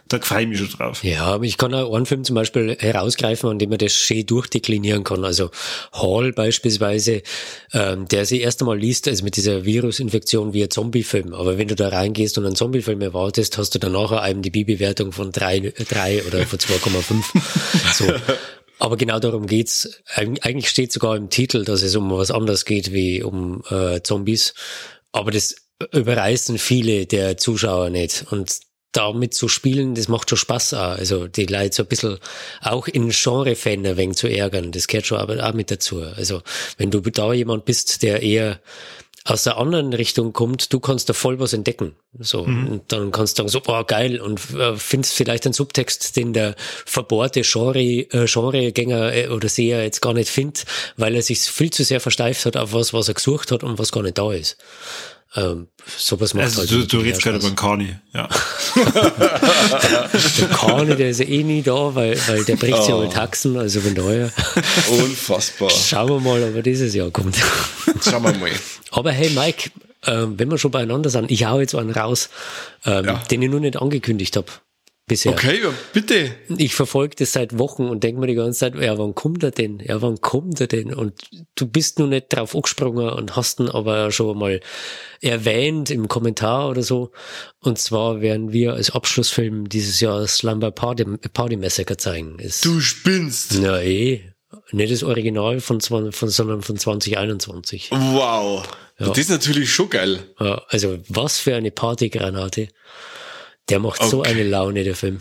Da 0.08 0.18
freue 0.20 0.42
ich 0.42 0.48
mich 0.48 0.58
schon 0.58 0.68
drauf. 0.68 1.02
Ja, 1.04 1.24
aber 1.24 1.44
ich 1.44 1.56
kann 1.56 1.72
auch 1.74 1.94
einen 1.94 2.06
Film 2.06 2.24
zum 2.24 2.34
Beispiel 2.34 2.76
herausgreifen, 2.78 3.48
an 3.48 3.58
dem 3.58 3.70
man 3.70 3.78
das 3.78 3.92
schön 3.92 4.26
durchdeklinieren 4.26 5.04
kann. 5.04 5.24
Also 5.24 5.50
Hall 5.92 6.32
beispielsweise, 6.32 7.22
ähm, 7.72 8.06
der 8.08 8.26
sich 8.26 8.42
erst 8.42 8.60
einmal 8.60 8.78
liest, 8.78 9.08
also 9.08 9.24
mit 9.24 9.36
dieser 9.36 9.64
Virusinfektion 9.64 10.52
wie 10.52 10.62
ein 10.64 10.70
Zombiefilm. 10.70 11.32
Aber 11.34 11.56
wenn 11.58 11.68
du 11.68 11.74
da 11.74 11.88
reingehst 11.88 12.36
und 12.38 12.46
einen 12.46 12.56
Zombiefilm 12.56 13.00
erwartest, 13.00 13.56
hast 13.58 13.74
du 13.74 13.78
danach 13.78 14.12
eine 14.12 14.32
IMDb-Bewertung 14.34 15.12
von 15.12 15.32
drei, 15.32 15.72
drei 15.88 16.22
oder 16.24 16.44
von 16.46 16.58
2,5. 16.58 17.94
so. 17.94 18.12
Aber 18.78 18.96
genau 18.96 19.20
darum 19.20 19.46
geht's. 19.46 19.88
Eig- 20.14 20.42
Eigentlich 20.42 20.68
steht 20.68 20.92
sogar 20.92 21.16
im 21.16 21.30
Titel, 21.30 21.64
dass 21.64 21.82
es 21.82 21.94
um 21.94 22.10
was 22.10 22.30
anderes 22.32 22.64
geht 22.64 22.92
wie 22.92 23.22
um 23.22 23.62
äh, 23.70 24.02
Zombies. 24.02 24.54
Aber 25.12 25.30
das 25.30 25.54
überreißen 25.92 26.58
viele 26.58 27.06
der 27.06 27.36
Zuschauer 27.36 27.90
nicht. 27.90 28.26
Und 28.30 28.58
damit 28.93 29.34
zu 29.34 29.49
spielen, 29.49 29.95
das 29.95 30.09
macht 30.09 30.30
schon 30.30 30.38
Spaß 30.38 30.74
auch. 30.74 30.99
Also 30.99 31.26
die 31.26 31.47
Leute 31.47 31.76
so 31.76 31.82
ein 31.82 31.88
bisschen 31.88 32.18
auch 32.61 32.86
in 32.86 33.11
Genre-Fan 33.11 33.86
ein 33.86 33.97
wenig 33.97 34.16
zu 34.16 34.28
ärgern, 34.28 34.72
das 34.72 34.86
gehört 34.86 35.07
schon 35.07 35.18
aber 35.18 35.47
auch 35.47 35.55
mit 35.55 35.70
dazu. 35.70 36.03
Also 36.03 36.43
wenn 36.76 36.90
du 36.90 37.01
da 37.01 37.32
jemand 37.32 37.64
bist, 37.64 38.03
der 38.03 38.22
eher 38.22 38.61
aus 39.24 39.45
der 39.45 39.57
anderen 39.57 39.93
Richtung 39.93 40.32
kommt, 40.32 40.72
du 40.72 40.80
kannst 40.80 41.09
da 41.09 41.12
voll 41.12 41.38
was 41.38 41.53
entdecken. 41.53 41.95
So, 42.18 42.43
und 42.43 42.82
dann 42.88 43.12
kannst 43.12 43.38
du 43.38 43.43
sagen, 43.43 43.49
so, 43.49 43.61
boah, 43.61 43.86
geil, 43.86 44.20
und 44.20 44.40
äh, 44.55 44.76
findest 44.76 45.14
vielleicht 45.14 45.47
einen 45.47 45.53
Subtext, 45.53 46.16
den 46.16 46.32
der 46.32 46.57
verbohrte 46.59 47.43
Genre, 47.43 47.80
äh, 47.80 48.26
Genregänger 48.26 49.14
äh, 49.14 49.28
oder 49.28 49.49
Seher 49.49 49.84
jetzt 49.84 50.03
gar 50.03 50.12
nicht 50.12 50.28
findet, 50.28 50.64
weil 50.97 51.14
er 51.14 51.22
sich 51.22 51.40
viel 51.40 51.70
zu 51.70 51.84
sehr 51.84 52.01
versteift 52.01 52.47
hat 52.47 52.57
auf 52.57 52.72
was, 52.72 52.93
was 52.93 53.09
er 53.09 53.14
gesucht 53.14 53.53
hat 53.53 53.62
und 53.62 53.78
was 53.78 53.93
gar 53.93 54.03
nicht 54.03 54.18
da 54.18 54.32
ist. 54.32 54.57
Ähm, 55.35 55.68
sowas 55.97 56.35
macht 56.35 56.45
Also 56.45 56.61
halt 56.61 56.70
du, 56.70 56.87
du 56.87 56.99
redest 56.99 57.22
gerade 57.22 57.39
über 57.39 57.49
den 57.49 57.57
Kani, 57.57 57.97
ja. 58.12 58.28
Der 60.39 60.49
Kane, 60.49 60.97
der 60.97 61.11
ist 61.11 61.20
ja 61.20 61.26
eh 61.26 61.43
nie 61.43 61.62
da, 61.62 61.95
weil, 61.95 62.18
weil 62.28 62.45
der 62.45 62.57
bricht 62.57 62.89
ja 62.89 62.95
Oh. 62.95 63.01
alle 63.01 63.09
Taxen, 63.09 63.57
also 63.57 63.80
von 63.80 63.95
daher 63.95 64.30
Unfassbar. 64.91 65.70
schauen 65.89 66.09
wir 66.11 66.20
mal, 66.20 66.43
ob 66.43 66.55
er 66.57 66.62
dieses 66.62 66.95
Jahr 66.95 67.11
kommt. 67.11 67.37
Schauen 68.03 68.22
wir 68.24 68.33
mal. 68.35 68.51
Aber 68.91 69.11
hey 69.12 69.30
Mike, 69.30 69.70
ähm, 70.07 70.39
wenn 70.39 70.51
wir 70.51 70.59
schon 70.59 70.70
beieinander 70.70 71.09
sind, 71.11 71.30
ich 71.30 71.47
hau 71.47 71.61
jetzt 71.61 71.74
einen 71.74 71.91
raus, 71.91 72.28
ähm, 72.85 73.05
Ja. 73.07 73.14
den 73.30 73.41
ich 73.43 73.51
nur 73.51 73.61
nicht 73.61 73.76
angekündigt 73.80 74.37
habe 74.37 74.49
bisher. 75.12 75.32
Okay, 75.32 75.60
ja, 75.62 75.70
bitte. 75.92 76.34
Ich 76.56 76.74
verfolge 76.74 77.16
das 77.16 77.32
seit 77.32 77.58
Wochen 77.58 77.84
und 77.84 78.02
denke 78.02 78.20
mir 78.20 78.26
die 78.26 78.34
ganze 78.34 78.58
Zeit, 78.60 78.74
ja, 78.76 78.98
wann 78.98 79.14
kommt 79.14 79.42
er 79.42 79.50
denn? 79.50 79.80
Ja, 79.80 80.02
wann 80.02 80.20
kommt 80.20 80.60
er 80.60 80.66
denn? 80.66 80.92
Und 80.94 81.14
du 81.54 81.66
bist 81.66 81.98
nur 81.98 82.08
nicht 82.08 82.26
drauf 82.32 82.54
angesprungen 82.54 83.08
und 83.10 83.36
hast 83.36 83.60
ihn 83.60 83.68
aber 83.68 84.10
schon 84.10 84.38
mal 84.38 84.60
erwähnt 85.20 85.90
im 85.90 86.08
Kommentar 86.08 86.68
oder 86.68 86.82
so. 86.82 87.12
Und 87.60 87.78
zwar 87.78 88.20
werden 88.20 88.52
wir 88.52 88.74
als 88.74 88.90
Abschlussfilm 88.90 89.68
dieses 89.68 90.00
Jahr 90.00 90.26
Slumber 90.26 90.70
Party, 90.70 91.04
Party 91.32 91.56
Massacre 91.56 91.96
zeigen. 91.96 92.38
Ist, 92.38 92.64
Du 92.64 92.80
spinnst. 92.80 93.58
na 93.60 93.80
eh, 93.82 94.32
nicht 94.72 94.92
das 94.92 95.02
Original 95.02 95.60
von, 95.60 95.80
von 95.80 96.10
sondern 96.12 96.62
von 96.62 96.76
2021. 96.76 97.90
Wow. 97.92 98.66
Das 98.98 99.18
ist 99.18 99.30
natürlich 99.30 99.72
schon 99.72 99.90
geil. 99.90 100.20
Ja, 100.38 100.62
also 100.68 100.98
was 101.08 101.38
für 101.38 101.54
eine 101.56 101.70
Partygranate. 101.70 102.68
Der 103.68 103.78
macht 103.78 104.02
so 104.02 104.20
Okay. 104.20 104.30
eine 104.30 104.42
Laune, 104.44 104.84
der 104.84 104.96
Film. 104.96 105.20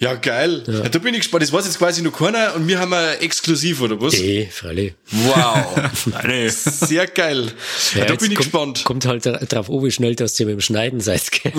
Ja, 0.00 0.14
geil. 0.14 0.64
Ja. 0.66 0.88
da 0.88 0.98
bin 0.98 1.14
ich 1.14 1.20
gespannt. 1.20 1.44
Das 1.44 1.52
weiß 1.52 1.66
jetzt 1.66 1.78
quasi 1.78 2.02
noch 2.02 2.12
keiner 2.18 2.54
und 2.56 2.66
wir 2.66 2.80
haben 2.80 2.92
ein 2.92 3.20
exklusiv, 3.20 3.80
oder 3.80 4.00
was? 4.00 4.14
Eh, 4.14 4.46
freilich. 4.50 4.94
Wow. 5.12 5.76
Sehr 6.50 7.06
geil. 7.06 7.52
Ja, 7.94 8.04
da 8.04 8.12
jetzt 8.14 8.20
bin 8.20 8.32
ich 8.32 8.36
kommt, 8.36 8.44
gespannt. 8.50 8.84
Kommt 8.84 9.06
halt 9.06 9.24
dra- 9.24 9.46
drauf 9.46 9.68
wie 9.68 9.90
schnell 9.92 10.16
dass 10.16 10.38
ihr 10.40 10.46
mit 10.46 10.54
dem 10.56 10.60
Schneiden 10.60 11.00
seid. 11.00 11.30
gell? 11.30 11.52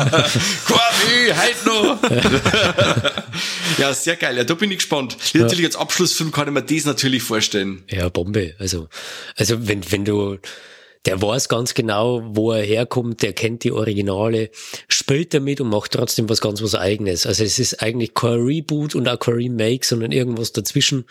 Quasi, 0.00 1.32
halt 1.34 1.64
noch. 1.64 2.02
ja, 3.78 3.94
sehr 3.94 4.16
geil. 4.16 4.36
Ja, 4.36 4.44
da 4.44 4.54
bin 4.54 4.70
ich 4.72 4.78
gespannt. 4.78 5.16
Natürlich 5.34 5.64
als 5.66 5.76
Abschlussfilm 5.76 6.32
kann 6.32 6.48
ich 6.48 6.54
mir 6.54 6.62
das 6.62 6.84
natürlich 6.84 7.22
vorstellen. 7.22 7.84
Ja, 7.88 8.08
Bombe. 8.08 8.54
Also, 8.58 8.88
also 9.36 9.66
wenn, 9.68 9.90
wenn 9.92 10.04
du, 10.04 10.38
der 11.04 11.20
weiß 11.20 11.48
ganz 11.48 11.74
genau, 11.74 12.22
wo 12.24 12.52
er 12.52 12.62
herkommt, 12.62 13.22
der 13.22 13.32
kennt 13.32 13.64
die 13.64 13.72
Originale, 13.72 14.50
spielt 14.88 15.34
damit 15.34 15.60
und 15.60 15.68
macht 15.68 15.92
trotzdem 15.92 16.28
was 16.28 16.40
ganz 16.40 16.62
was 16.62 16.74
Eigenes. 16.74 17.26
Also 17.26 17.42
es 17.42 17.58
ist 17.58 17.82
eigentlich 17.82 18.14
kein 18.14 18.40
Reboot 18.40 18.94
und 18.94 19.08
auch 19.08 19.18
kein 19.18 19.34
Remake, 19.34 19.84
sondern 19.84 20.12
irgendwas 20.12 20.52
dazwischen. 20.52 21.04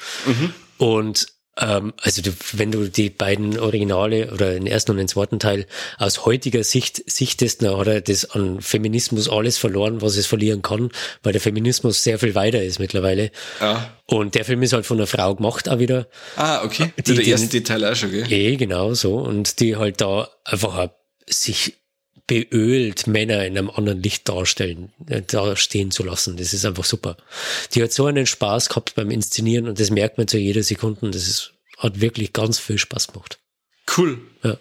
Und 0.78 1.28
ähm, 1.60 1.93
also 2.02 2.22
du, 2.22 2.32
wenn 2.54 2.72
du 2.72 2.89
die 2.89 3.10
beiden 3.10 3.60
Originale 3.60 4.32
oder 4.32 4.54
den 4.54 4.68
ersten 4.68 4.91
und 4.91 4.97
den 4.97 5.08
zweiten 5.08 5.39
Teil 5.39 5.66
aus 5.97 6.26
heutiger 6.26 6.64
Sicht 6.64 7.04
sichtest, 7.12 7.62
dann 7.62 7.78
hat 7.78 7.88
er 7.88 8.02
das 8.02 8.32
an 8.32 8.62
Feminismus 8.62 9.30
alles 9.30 9.58
verloren, 9.58 10.02
was 10.02 10.16
es 10.18 10.28
verlieren 10.28 10.62
kann, 10.62 10.91
weil 11.24 11.34
der 11.34 11.41
Feminismus 11.41 12.04
sehr 12.04 12.20
viel 12.20 12.36
weiter 12.36 12.64
ist 12.64 12.80
mittlerweile. 12.80 13.32
Ja. 13.60 13.91
Und 14.06 14.36
der 14.36 14.45
Film 14.45 14.62
ist 14.64 14.74
halt 14.74 14.86
von 14.86 14.97
einer 14.97 15.08
Frau 15.08 15.36
gemacht 15.36 15.68
auch 15.70 15.80
wieder. 15.80 16.08
Ah, 16.36 16.64
okay. 16.64 16.93
Die- 17.06 17.16
der 17.16 17.26
erste 17.26 17.47
Detail 17.47 17.91
auch 17.91 17.95
schon, 17.95 18.12
gell? 18.12 18.32
Eh, 18.32 18.56
genau 18.56 18.93
so. 18.93 19.16
Und 19.18 19.60
die 19.60 19.76
halt 19.76 19.99
da 20.02 20.30
einfach 20.45 20.89
sich 21.28 21.81
beölt 22.32 23.08
Männer 23.08 23.46
in 23.46 23.58
einem 23.58 23.70
anderen 23.70 24.02
Licht 24.02 24.30
darstellen, 24.30 24.94
äh, 25.10 25.22
da 25.22 25.58
stehen 25.58 25.92
zu 25.92 26.02
lassen. 26.02 26.38
Das 26.38 26.54
ist 26.54 26.64
einfach 26.64 26.86
super. 26.86 27.18
Die 27.74 27.84
hat 27.84 27.92
so 27.92 28.06
einen 28.06 28.26
Spaß 28.26 28.70
gehabt 28.70 28.96
beim 28.96 29.12
Inszenieren 29.12 29.68
und 29.68 29.82
das 29.82 29.90
merkt 29.90 30.18
man 30.18 30.30
zu 30.30 30.38
jeder 30.38 30.64
Sekunde. 30.64 31.12
Das 31.12 31.28
ist, 31.28 31.52
hat 31.78 32.00
wirklich 32.00 32.32
ganz 32.32 32.58
viel 32.58 32.78
Spaß 32.78 33.08
gemacht. 33.08 33.38
Cool. 33.98 34.22
Ja. 34.44 34.58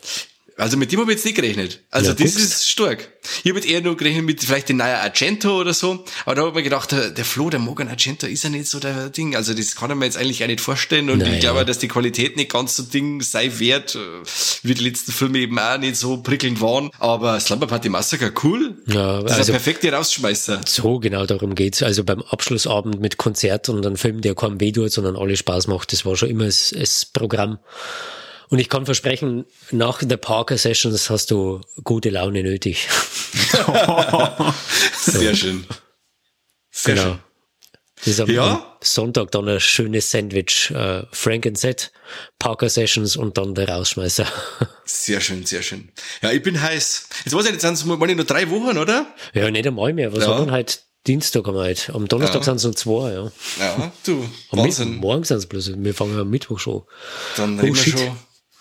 Also 0.61 0.77
mit 0.77 0.93
dem 0.93 1.01
habe 1.01 1.11
ich 1.13 1.17
jetzt 1.19 1.25
nicht 1.25 1.35
gerechnet. 1.37 1.81
Also 1.91 2.09
Ja, 2.11 2.15
das 2.15 2.35
guckst. 2.35 2.39
ist 2.39 2.69
stark. 2.71 3.09
Ich 3.45 3.51
habe 3.51 3.61
eher 3.61 3.81
nur 3.81 3.97
gerechnet 3.97 4.25
mit 4.25 4.43
vielleicht 4.43 4.69
den 4.69 4.77
neuen 4.79 4.95
Argento 4.97 5.61
oder 5.61 5.75
so. 5.75 6.05
Aber 6.25 6.35
da 6.35 6.41
habe 6.43 6.51
ich 6.51 6.55
mir 6.57 6.63
gedacht, 6.63 6.93
der, 6.93 7.11
der 7.11 7.25
Flo, 7.25 7.51
der 7.51 7.61
Morgan 7.61 7.89
Argento 7.89 8.27
ist 8.27 8.45
ja 8.45 8.51
nicht 8.51 8.67
so 8.67 8.79
der 8.81 9.11
Ding. 9.11 9.37
Also 9.37 9.53
das 9.55 9.75
kann 9.77 9.91
ich 9.91 9.97
mir 9.97 10.05
jetzt 10.05 10.17
eigentlich 10.17 10.43
auch 10.43 10.47
nicht 10.49 10.61
vorstellen. 10.61 11.11
Und 11.11 11.19
Naja. 11.19 11.33
ich 11.35 11.41
glaube, 11.41 11.65
dass 11.65 11.79
die 11.79 11.89
Qualität 11.89 12.37
nicht 12.37 12.51
ganz 12.53 12.77
so 12.77 12.83
Ding 12.85 13.21
sei 13.23 13.51
wert, 13.59 13.95
äh, 13.95 13.99
wie 14.63 14.75
die 14.75 14.85
letzten 14.85 15.13
Filme 15.13 15.39
eben 15.39 15.59
auch 15.59 15.79
nicht 15.79 15.97
so 15.97 16.19
prickelnd 16.19 16.61
waren. 16.61 16.91
Aber 16.99 17.39
Slumber 17.41 17.67
Party 17.67 17.89
Massacre, 17.89 18.33
cool. 18.43 18.77
Ja, 18.87 19.23
Das 19.23 19.33
ist 19.33 19.39
also 19.39 19.53
ein 19.53 19.57
perfekter 19.63 19.93
Rausschmeißer. 19.93 20.61
so 20.67 20.99
genau 20.99 21.27
darum 21.27 21.55
geht's. 21.55 21.83
Also 21.83 22.05
beim 22.05 22.23
Abschlussabend 22.23 23.01
mit 23.01 23.17
Konzert 23.17 23.69
und 23.69 23.85
einem 23.87 23.97
Film, 23.97 24.21
der 24.21 24.35
keinem 24.35 24.61
weh 24.61 24.73
tut, 24.73 24.93
sondern 24.93 25.17
alle 25.17 25.37
Spaß 25.37 25.67
macht, 25.67 25.93
das 25.93 26.05
war 26.05 26.17
schon 26.17 26.29
immer 26.31 26.45
das, 26.47 26.75
das 26.77 27.05
Programm. 27.07 27.59
Und 28.51 28.59
ich 28.59 28.69
kann 28.69 28.85
versprechen, 28.85 29.45
nach 29.71 30.03
der 30.03 30.17
Parker 30.17 30.59
Sessions 30.59 31.09
hast 31.09 31.31
du 31.31 31.61
gute 31.85 32.11
Laune 32.11 32.43
nötig. 32.43 32.89
Sehr 34.99 35.35
schön. 35.37 35.65
Sehr 36.71 36.95
Genau. 36.95 37.07
schön. 37.09 37.19
Das 37.97 38.07
ist 38.09 38.21
am, 38.21 38.31
Ja? 38.31 38.53
am 38.55 38.63
Sonntag 38.81 39.31
dann 39.33 39.49
ein 39.49 39.61
schönes 39.61 40.11
Sandwich. 40.11 40.71
Äh, 40.71 41.03
Frank 41.13 41.47
and 41.47 41.59
Set, 41.59 41.93
Parker 42.39 42.69
Sessions 42.71 43.17
und 43.17 43.37
dann 43.37 43.55
der 43.55 43.69
Rausschmeißer. 43.69 44.27
Sehr 44.85 45.21
schön, 45.21 45.45
sehr 45.47 45.63
schön. 45.63 45.91
Ja, 46.23 46.33
ich 46.33 46.43
bin 46.43 46.61
heiß. 46.61 47.09
Jetzt 47.25 47.35
weiß 47.35 47.45
ich 47.45 47.51
nicht, 47.53 47.61
sind 47.61 47.75
es 47.75 47.85
mal 47.85 47.97
nur 47.99 48.25
drei 48.25 48.49
Wochen, 48.51 48.77
oder? 48.79 49.07
ja, 49.35 49.51
nicht 49.51 49.67
einmal 49.67 49.93
mehr. 49.93 50.13
Was 50.13 50.25
Ja. 50.25 50.35
haben 50.35 50.47
wir 50.47 50.53
heute? 50.53 50.79
Dienstag 51.07 51.47
haben 51.47 51.55
wir 51.55 51.63
heute. 51.63 51.95
Am 51.95 52.09
Donnerstag 52.09 52.41
Ja. 52.41 52.45
sind 52.45 52.57
es 52.57 52.65
noch 52.65 52.75
zwei, 52.75 53.13
ja. 53.13 53.33
Ja, 53.61 53.93
du, 54.05 54.29
Am 54.51 54.59
Wahnsinn. 54.59 54.97
Morgen 54.97 55.25
sind 55.25 55.37
es 55.39 55.47
bloß. 55.47 55.73
Wir 55.77 55.95
fangen 55.95 56.19
am 56.19 56.29
Mittwoch 56.31 56.59
schon. 56.59 56.83
Dann 57.37 57.59
Oh, 57.59 57.63
reden 57.63 57.77
wir 57.77 57.83
schon. 57.83 58.17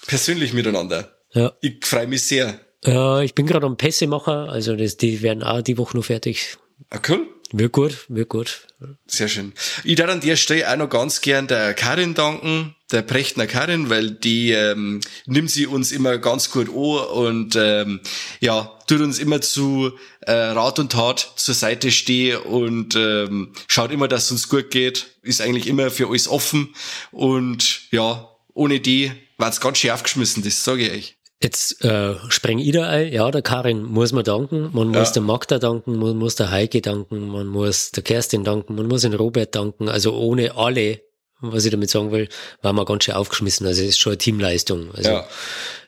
Persönlich 0.10 0.53
miteinander. 0.53 1.15
Ja. 1.34 1.53
Ich 1.61 1.86
freue 1.86 2.07
mich 2.07 2.23
sehr. 2.23 2.60
Ja, 2.84 3.22
ich 3.22 3.36
bin 3.36 3.45
gerade 3.45 3.68
am 3.68 3.77
Pässe 3.77 4.07
machen, 4.07 4.34
also 4.34 4.76
das, 4.76 4.98
die 4.98 5.22
werden 5.22 5.44
auch 5.44 5.61
die 5.61 5.77
Woche 5.77 5.95
noch 5.95 6.06
fertig. 6.06 6.57
Ah, 6.90 6.99
cool. 7.07 7.27
Wird 7.52 7.72
gut, 7.72 8.06
wird 8.10 8.30
gut. 8.30 8.68
Sehr 9.07 9.27
schön. 9.27 9.53
Ich 9.84 9.95
darf 9.95 10.10
an 10.10 10.22
der 10.22 10.36
Stelle 10.36 10.72
auch 10.72 10.77
noch 10.77 10.90
ganz 10.90 11.22
gern 11.22 11.48
der 11.48 11.73
Karin 11.73 12.14
danken, 12.14 12.76
der 12.91 13.02
Prechtner 13.02 13.48
Karin, 13.48 13.90
weil 13.90 14.11
die 14.11 14.52
ähm, 14.52 15.02
nimmt 15.26 15.49
sie 15.49 15.65
uns 15.65 15.91
immer 15.91 16.19
ganz 16.19 16.52
gut 16.52 16.69
an 16.69 16.76
und 16.76 17.56
ähm, 17.56 18.02
ja, 18.40 18.80
tut 18.88 19.02
uns 19.02 19.18
immer 19.18 19.41
zu 19.41 19.91
äh, 20.22 20.31
Rat 20.31 20.77
und 20.77 20.91
Tat 20.91 21.34
zur 21.36 21.56
Seite 21.56 21.91
stehen 21.91 22.38
und 22.38 22.95
ähm, 22.95 23.53
schaut 23.68 23.91
immer, 23.91 24.07
dass 24.07 24.26
es 24.26 24.31
uns 24.31 24.49
gut 24.49 24.69
geht, 24.69 25.07
ist 25.23 25.41
eigentlich 25.41 25.68
immer 25.68 25.90
für 25.90 26.07
alles 26.07 26.27
offen 26.27 26.76
und 27.11 27.91
ja, 27.91 28.30
ohne 28.53 28.80
die 28.80 29.11
war's 29.40 29.60
ganz 29.61 29.78
schön 29.80 29.91
aufgeschmissen, 29.91 30.44
das 30.44 30.64
sage 30.64 30.84
ich 30.88 30.91
euch. 30.91 31.16
Jetzt 31.41 31.84
äh, 31.86 32.16
spreng 32.28 32.60
ich 32.60 32.74
da 32.74 32.90
ein. 32.90 33.14
Ja, 33.14 33.32
der 33.32 33.41
Karin 33.41 33.84
muss 33.84 34.11
man 34.11 34.26
danken, 34.26 34.70
man 34.74 34.94
Ja. 34.94 34.99
muss 34.99 35.14
der 35.14 35.22
Magda 35.22 35.57
danken, 35.57 35.98
man 35.98 36.18
muss 36.18 36.36
der 36.36 36.52
Heike 36.52 36.82
danken, 36.82 37.30
man 37.30 37.48
muss 37.48 37.91
der 37.91 38.03
Kerstin 38.03 38.44
danken, 38.44 38.76
man 38.76 38.88
muss 38.88 39.02
den 39.03 39.14
Robert 39.14 39.56
danken. 39.56 39.88
Also 39.88 40.14
ohne 40.18 40.56
alle, 40.57 41.02
was 41.40 41.64
ich 41.64 41.72
damit 41.72 41.90
sagen 41.90 42.11
will, 42.11 42.28
waren 42.61 42.76
wir 42.76 42.84
ganz 42.84 43.06
schön 43.06 43.16
aufgeschmissen. 43.16 43.66
Also 43.66 43.82
das 43.82 43.90
ist 43.91 43.99
schon 43.99 44.11
eine 44.11 44.18
Teamleistung. 44.18 44.91
Also 44.94 45.10
Ja. 45.11 45.28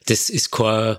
das 0.06 0.30
ist 0.30 0.52
kein, 0.52 0.98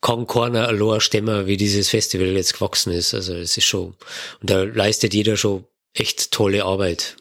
kann 0.00 0.28
keiner 0.28 0.68
allein 0.68 1.00
stemmen, 1.00 1.46
wie 1.48 1.56
dieses 1.56 1.88
Festival 1.88 2.28
jetzt 2.28 2.54
gewachsen 2.54 2.92
ist. 2.92 3.14
Also 3.14 3.34
es 3.34 3.56
ist 3.56 3.64
schon, 3.66 3.96
und 4.40 4.48
da 4.50 4.62
leistet 4.62 5.12
jeder 5.12 5.36
schon 5.36 5.64
echt 5.92 6.30
tolle 6.30 6.64
Arbeit, 6.64 7.16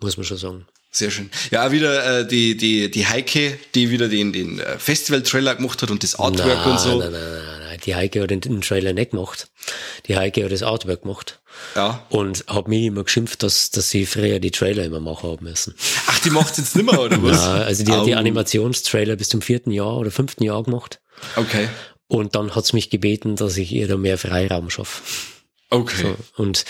muss 0.00 0.16
man 0.16 0.24
schon 0.24 0.36
sagen. 0.36 0.66
Sehr 0.94 1.10
schön. 1.10 1.28
Ja, 1.50 1.72
wieder 1.72 2.20
äh, 2.20 2.26
die, 2.26 2.56
die, 2.56 2.88
die 2.88 3.06
Heike, 3.06 3.58
die 3.74 3.90
wieder 3.90 4.08
den, 4.08 4.32
den 4.32 4.60
äh, 4.60 4.78
Festival-Trailer 4.78 5.56
gemacht 5.56 5.82
hat 5.82 5.90
und 5.90 6.04
das 6.04 6.14
Artwork 6.14 6.46
Nein, 6.46 6.70
und 6.70 6.78
so. 6.78 6.98
Nein, 7.00 7.10
nein, 7.10 7.20
nein, 7.20 7.58
nein. 7.68 7.80
Die 7.84 7.96
Heike 7.96 8.22
hat 8.22 8.30
den, 8.30 8.40
den 8.40 8.60
Trailer 8.60 8.92
nicht 8.92 9.10
gemacht. 9.10 9.48
Die 10.06 10.16
Heike 10.16 10.44
hat 10.44 10.52
das 10.52 10.62
Artwork 10.62 11.02
gemacht. 11.02 11.40
Ja. 11.74 12.06
Und 12.10 12.44
hat 12.46 12.68
mich 12.68 12.84
immer 12.84 13.02
geschimpft, 13.02 13.42
dass, 13.42 13.72
dass 13.72 13.90
sie 13.90 14.06
früher 14.06 14.38
die 14.38 14.52
Trailer 14.52 14.84
immer 14.84 15.00
machen 15.00 15.30
haben 15.30 15.44
müssen. 15.44 15.74
Ach, 16.06 16.20
die 16.20 16.30
macht's 16.30 16.58
jetzt 16.58 16.76
nimmer, 16.76 17.00
oder 17.00 17.20
was? 17.24 17.42
Ja, 17.42 17.54
also 17.54 17.84
die 17.84 17.92
hat 17.92 18.06
die. 18.06 18.14
Animationstrailer 18.14 19.16
bis 19.16 19.28
zum 19.28 19.42
vierten 19.42 19.72
Jahr 19.72 19.96
oder 19.96 20.12
fünften 20.12 20.44
Jahr 20.44 20.62
gemacht. 20.62 21.00
Okay. 21.34 21.68
Und 22.06 22.36
dann 22.36 22.54
hat's 22.54 22.72
mich 22.72 22.88
gebeten, 22.88 23.34
dass 23.34 23.56
ich 23.56 23.72
ihr 23.72 23.88
da 23.88 23.96
mehr 23.96 24.16
Freiraum 24.16 24.70
schaffe. 24.70 25.02
Okay. 25.70 26.14
Und 26.36 26.64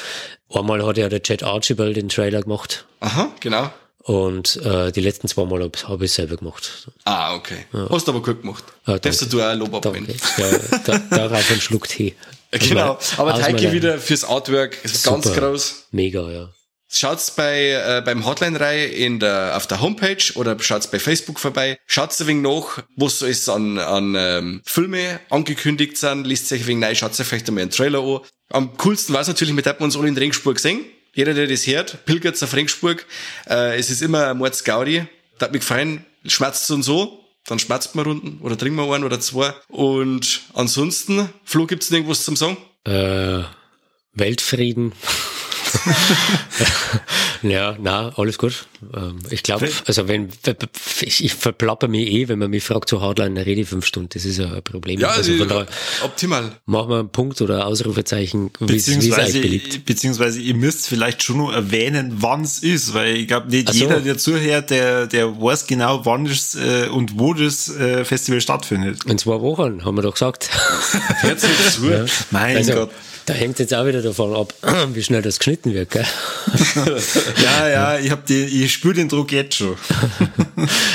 einmal 0.48 0.84
hat 0.86 0.96
ja 0.96 1.10
der 1.10 1.20
Jet 1.22 1.42
Archibald 1.42 1.96
den 1.96 2.08
Trailer 2.08 2.40
gemacht. 2.40 2.86
Aha, 3.00 3.34
genau. 3.40 3.70
Und 4.04 4.56
äh, 4.56 4.92
die 4.92 5.00
letzten 5.00 5.28
zwei 5.28 5.46
Mal 5.46 5.62
habe 5.62 5.78
hab 5.88 6.02
ich 6.02 6.12
selber 6.12 6.36
gemacht. 6.36 6.88
Ah, 7.04 7.34
okay. 7.34 7.64
Hast 7.88 8.06
aber 8.06 8.20
gut 8.20 8.42
gemacht. 8.42 8.62
Ja, 8.86 8.98
Darfst 8.98 9.32
du 9.32 9.40
auch 9.40 9.54
Lob 9.54 9.80
Danke. 9.80 9.88
abnehmen. 9.88 10.20
Ja, 10.36 10.78
da, 10.84 10.98
darauf 11.10 11.50
ein 11.50 11.60
Schluck 11.60 11.88
Tee. 11.88 12.14
Genau. 12.56 12.96
Aber 13.16 13.34
Heike 13.42 13.72
wieder 13.72 13.98
fürs 13.98 14.22
Artwork. 14.22 14.78
Ist 14.84 15.04
ganz 15.04 15.32
groß. 15.32 15.86
Mega, 15.90 16.30
ja. 16.30 16.50
Schaut's 16.88 17.32
bei 17.32 17.70
äh, 17.70 18.02
beim 18.04 18.24
Hotline-Reihe 18.24 18.86
in 18.86 19.18
der 19.18 19.56
auf 19.56 19.66
der 19.66 19.80
Homepage 19.80 20.22
oder 20.36 20.56
schaut's 20.60 20.86
bei 20.86 21.00
Facebook 21.00 21.40
vorbei. 21.40 21.76
Schaut's 21.86 22.20
ein 22.20 22.28
wenig 22.28 22.44
nach, 22.44 22.84
was 22.94 23.18
so 23.18 23.26
ist 23.26 23.48
an 23.48 23.78
an 23.78 24.14
ähm, 24.16 24.62
Filme 24.64 25.18
angekündigt 25.30 25.96
sind. 25.96 26.24
Liest 26.24 26.46
sich 26.46 26.62
ein 26.62 26.66
wenig 26.68 26.84
rein, 26.84 26.94
schaut's 26.94 27.18
euch 27.18 27.26
vielleicht 27.26 27.48
einmal 27.48 27.62
einen 27.62 27.72
Trailer 27.72 28.00
an. 28.00 28.20
Am 28.50 28.76
coolsten 28.76 29.12
war's 29.14 29.26
natürlich, 29.26 29.54
mit 29.54 29.66
dem 29.66 29.74
wir 29.76 29.84
uns 29.84 29.96
alle 29.96 30.06
in 30.06 30.16
Ringsburg 30.16 30.54
gesehen. 30.54 30.84
Jeder, 31.14 31.34
der 31.34 31.46
das 31.46 31.66
hört, 31.66 32.04
pilgert's 32.04 32.42
auf 32.42 32.54
Ringsburg. 32.54 33.06
Äh, 33.48 33.78
es 33.78 33.90
ist 33.90 34.02
immer 34.02 34.28
ein 34.28 34.38
Mordsgaudi. 34.38 35.06
Da 35.38 35.46
hat 35.46 35.52
mich 35.52 35.60
gefallen, 35.60 36.04
schmerzt 36.26 36.70
und 36.70 36.82
so. 36.82 37.24
Dann 37.46 37.58
schmerzt 37.58 37.94
man 37.94 38.06
Runden 38.06 38.38
oder 38.40 38.56
trinken 38.56 38.76
wir 38.76 38.92
einen 38.94 39.04
oder 39.04 39.20
zwei. 39.20 39.52
Und 39.68 40.42
ansonsten, 40.54 41.28
Flo, 41.44 41.66
gibt's 41.66 41.88
denn 41.88 41.96
irgendwas 41.96 42.24
zum 42.24 42.36
Sagen? 42.36 42.56
Äh, 42.84 43.42
Weltfrieden. 44.14 44.92
ja, 47.42 47.76
na, 47.80 48.12
alles 48.16 48.38
gut. 48.38 48.66
Ähm, 48.94 49.18
ich 49.30 49.42
glaube, 49.42 49.68
also 49.86 50.08
wenn 50.08 50.28
ich, 51.00 51.24
ich 51.24 51.34
verplapper 51.34 51.88
mich 51.88 52.08
eh, 52.08 52.28
wenn 52.28 52.38
man 52.38 52.50
mich 52.50 52.64
fragt 52.64 52.88
zu 52.88 53.00
Hardline, 53.00 53.34
dann 53.34 53.44
rede 53.44 53.60
ich 53.62 53.68
fünf 53.68 53.86
Stunden. 53.86 54.08
Das 54.12 54.24
ist 54.24 54.38
ja 54.38 54.52
ein 54.52 54.62
Problem. 54.62 55.02
also 55.04 55.32
von 55.36 55.48
daher 55.48 55.66
optimal. 56.02 56.52
machen 56.66 56.90
wir 56.90 56.98
einen 57.00 57.08
Punkt 57.10 57.40
oder 57.40 57.66
Ausrufezeichen, 57.66 58.50
wie 58.60 58.76
es 58.76 58.88
es 58.88 58.96
euch 58.96 59.00
Beziehungsweise, 59.00 59.40
beliebt. 59.40 59.84
beziehungsweise 59.84 60.40
ihr 60.40 60.54
müsst 60.54 60.88
vielleicht 60.88 61.22
schon 61.22 61.38
noch 61.38 61.52
erwähnen, 61.52 62.16
wann 62.18 62.42
es 62.42 62.58
ist, 62.58 62.94
weil 62.94 63.16
ich 63.16 63.28
glaube, 63.28 63.48
nicht 63.48 63.68
so. 63.68 63.74
jeder, 63.74 64.00
der 64.00 64.18
zuhört, 64.18 64.70
der, 64.70 65.06
der 65.06 65.40
weiß 65.40 65.66
genau, 65.66 66.04
wann 66.04 66.24
das 66.24 66.54
äh, 66.54 66.88
und 66.88 67.18
wo 67.18 67.34
das 67.34 67.68
äh, 67.74 68.04
Festival 68.04 68.40
stattfindet. 68.40 69.04
In 69.06 69.18
zwei 69.18 69.40
Wochen, 69.40 69.84
haben 69.84 69.96
wir 69.96 70.02
doch 70.02 70.14
gesagt. 70.14 70.50
Hört 71.20 71.40
sich 71.40 71.50
zu. 71.70 72.06
Mein 72.30 72.56
Also, 72.56 72.72
Gott. 72.74 72.90
Da 73.26 73.32
hängt 73.32 73.58
jetzt 73.58 73.74
auch 73.74 73.86
wieder 73.86 74.02
davon 74.02 74.34
ab, 74.34 74.54
wie 74.94 75.02
schnell 75.02 75.22
das 75.22 75.38
geschnitten 75.38 75.74
wird, 75.74 75.90
gell? 75.90 76.06
Ja, 77.42 77.68
ja, 77.68 77.98
ich 77.98 78.10
hab 78.10 78.26
die, 78.26 78.44
ich 78.44 78.72
spüre 78.72 78.94
den 78.94 79.08
Druck 79.08 79.32
jetzt 79.32 79.56
schon. 79.56 79.76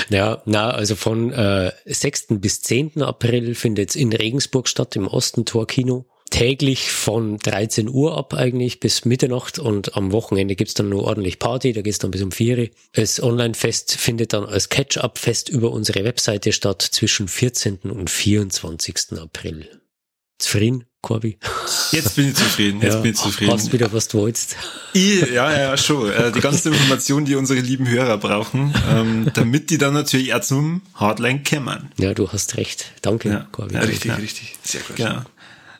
Ja, 0.10 0.42
na, 0.46 0.72
also 0.72 0.96
von 0.96 1.32
äh, 1.32 1.72
6. 1.86 2.28
bis 2.40 2.62
10. 2.62 3.04
April 3.04 3.54
findet 3.54 3.92
es 3.92 3.96
in 3.96 4.12
Regensburg 4.12 4.68
statt, 4.68 4.96
im 4.96 5.08
Ostentor 5.08 5.68
Kino. 5.68 6.06
Täglich 6.32 6.92
von 6.92 7.38
13 7.38 7.90
Uhr 7.90 8.18
ab 8.18 8.34
eigentlich 8.34 8.80
bis 8.80 9.06
Mitternacht 9.06 9.60
und 9.60 9.96
am 9.96 10.12
Wochenende 10.12 10.56
gibt's 10.56 10.76
dann 10.76 10.90
nur 10.90 11.04
ordentlich 11.04 11.40
Party, 11.40 11.74
da 11.74 11.82
geht's 11.82 12.00
dann 12.00 12.12
bis 12.12 12.22
um 12.22 12.32
4 12.32 12.58
Uhr. 12.58 12.68
Das 12.94 13.22
Online-Fest 13.22 13.96
findet 13.96 14.34
dann 14.34 14.46
als 14.46 14.70
Catch-up-Fest 14.70 15.50
über 15.50 15.72
unsere 15.72 16.04
Webseite 16.04 16.52
statt 16.52 16.82
zwischen 16.82 17.28
14. 17.28 17.80
und 17.84 18.10
24. 18.10 19.20
April. 19.20 19.79
Zufrieden, 20.40 20.86
Corby? 21.02 21.38
Jetzt 21.92 22.16
bin 22.16 22.30
ich 22.30 22.36
zufrieden, 22.36 22.82
jetzt 22.82 23.02
bin 23.04 23.12
ich 23.12 23.18
zufrieden. 23.18 23.52
Hast 23.54 23.72
wieder, 23.74 23.92
was 23.94 24.08
du 24.08 24.20
wolltest. 24.20 24.56
Ich, 24.94 25.22
ja, 25.32 25.52
ja, 25.52 25.78
schon. 25.78 26.10
Äh, 26.12 26.32
die 26.32 26.40
ganze 26.40 26.70
Information, 26.70 27.26
die 27.26 27.36
unsere 27.36 27.60
lieben 27.60 27.88
Hörer 27.88 28.18
brauchen, 28.18 28.74
ähm, 28.90 29.30
damit 29.34 29.70
die 29.70 29.78
dann 29.78 29.94
natürlich 29.94 30.34
auch 30.34 30.42
zum 30.42 30.82
Hardline 30.96 31.44
kommen. 31.44 31.92
Ja, 31.98 32.14
du 32.14 32.32
hast 32.32 32.58
recht. 32.58 32.86
Danke, 33.02 33.30
Ja. 33.30 33.48
Corby. 33.52 33.76
Ja, 33.76 33.82
Richtig, 33.82 34.06
Ja. 34.06 34.16
richtig. 34.16 34.56
Sehr 34.64 34.82
gut. 34.82 34.96
Genau. 34.96 35.22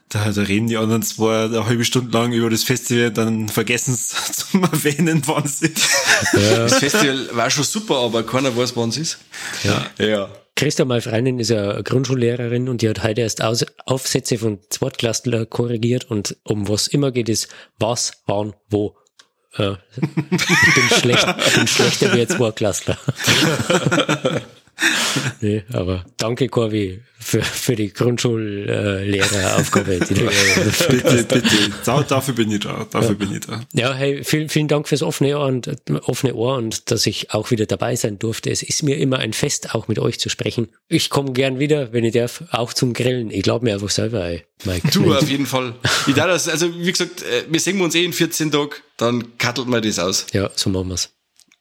Da, 0.10 0.32
da 0.32 0.42
reden 0.42 0.68
die 0.68 0.76
anderen 0.78 1.04
zwar 1.04 1.46
eine 1.46 1.66
halbe 1.68 1.86
Stunde 1.86 2.12
lang 2.18 2.34
über 2.34 2.50
das 2.50 2.64
Festival, 2.64 3.12
dann 3.12 3.48
vergessen 3.48 3.94
es 3.94 4.10
zum 4.50 4.64
Erwähnen, 4.64 5.22
wann 5.28 5.44
es 5.46 5.62
ist. 5.62 5.88
Das 6.34 6.76
Festival 6.80 7.30
war 7.34 7.50
schon 7.52 7.64
super, 7.64 7.98
aber 7.98 8.24
keiner 8.24 8.56
weiß, 8.58 8.76
wann 8.76 8.90
es 8.90 8.98
ist. 8.98 9.18
Ja. 9.64 9.86
Ja. 10.04 10.30
Christa, 10.60 10.84
Freundin, 11.00 11.40
ist 11.40 11.52
ja 11.52 11.82
Grundschullehrerin 11.82 12.68
und 12.68 12.82
die 12.82 12.90
hat 12.90 13.02
heute 13.02 13.22
erst 13.22 13.42
Aufsätze 13.42 14.38
von 14.38 14.60
Zweitklässler 14.70 15.46
korrigiert 15.46 16.12
und 16.12 16.36
um 16.44 16.68
was 16.68 16.88
immer 16.88 17.14
geht 17.14 17.30
es, 17.30 17.48
was, 17.78 18.24
wann, 18.26 18.54
wo. 18.70 18.98
Äh, 19.56 19.76
ich 19.96 20.76
bin 20.76 21.00
schlecht, 21.00 21.26
ich 21.48 21.54
bin 21.54 21.66
schlechter 21.66 22.14
wie 22.14 22.20
ein 22.20 22.28
Zweitklässler. 22.28 22.98
nee, 25.42 25.64
aber 25.72 26.06
danke, 26.18 26.48
Corby, 26.48 27.02
für, 27.20 27.42
für 27.42 27.76
die 27.76 27.92
Grundschullehreraufgabe, 27.92 30.00
die 30.00 30.14
du 30.14 30.26
bitte, 30.90 31.24
bitte. 31.24 31.72
Da, 31.84 32.04
dafür 32.04 32.34
bin 32.34 32.52
ich 32.52 32.62
da. 32.62 32.86
Dafür 32.90 33.16
bin 33.16 33.34
ich 33.34 33.42
da. 33.42 33.62
Ja, 33.74 33.94
hey, 33.94 34.24
vielen, 34.24 34.50
vielen 34.50 34.68
Dank 34.68 34.88
fürs 34.88 35.04
offene 35.04 35.38
Ohr 35.38 35.46
und 35.46 35.70
offene 36.04 36.34
Ohr 36.34 36.56
und 36.56 36.92
dass 36.92 37.06
ich 37.06 37.32
auch 37.32 37.52
wieder 37.52 37.66
dabei 37.66 37.96
sein 37.96 38.20
durfte. 38.20 38.50
Es 38.50 38.64
ist 38.64 38.84
mir 38.84 38.98
immer 38.98 39.20
ein 39.20 39.34
Fest, 39.34 39.76
auch 39.76 39.88
mit 39.88 40.00
euch 40.00 40.20
zu 40.20 40.30
sprechen. 40.30 40.70
Ich 40.88 41.10
komme 41.10 41.34
gern 41.34 41.60
wieder, 41.60 41.92
wenn 41.92 42.06
ich 42.06 42.14
darf, 42.14 42.44
auch 42.52 42.74
zum 42.74 42.94
Grillen. 42.94 43.32
Ich 43.32 43.44
glaube 43.44 43.66
mir 43.66 43.74
einfach 43.74 43.90
selber, 43.90 44.26
ey, 44.26 44.46
Mike. 44.64 44.88
Du, 44.92 45.14
auf 45.14 45.30
jeden 45.30 45.46
Fall. 45.46 45.76
Ich 46.08 46.14
das, 46.14 46.48
also 46.48 46.74
wie 46.80 46.92
gesagt, 46.92 47.24
äh, 47.24 47.44
wir 47.50 47.60
sehen 47.60 47.82
uns 47.82 47.96
eh 47.96 48.06
in 48.06 48.14
14 48.14 48.52
Tagen, 48.52 48.76
dann 48.98 49.38
kattelt 49.38 49.68
man 49.68 49.82
das 49.82 50.00
aus. 50.00 50.28
Ja, 50.32 50.50
so 50.56 50.70
machen 50.70 50.90
wir's. 50.90 51.12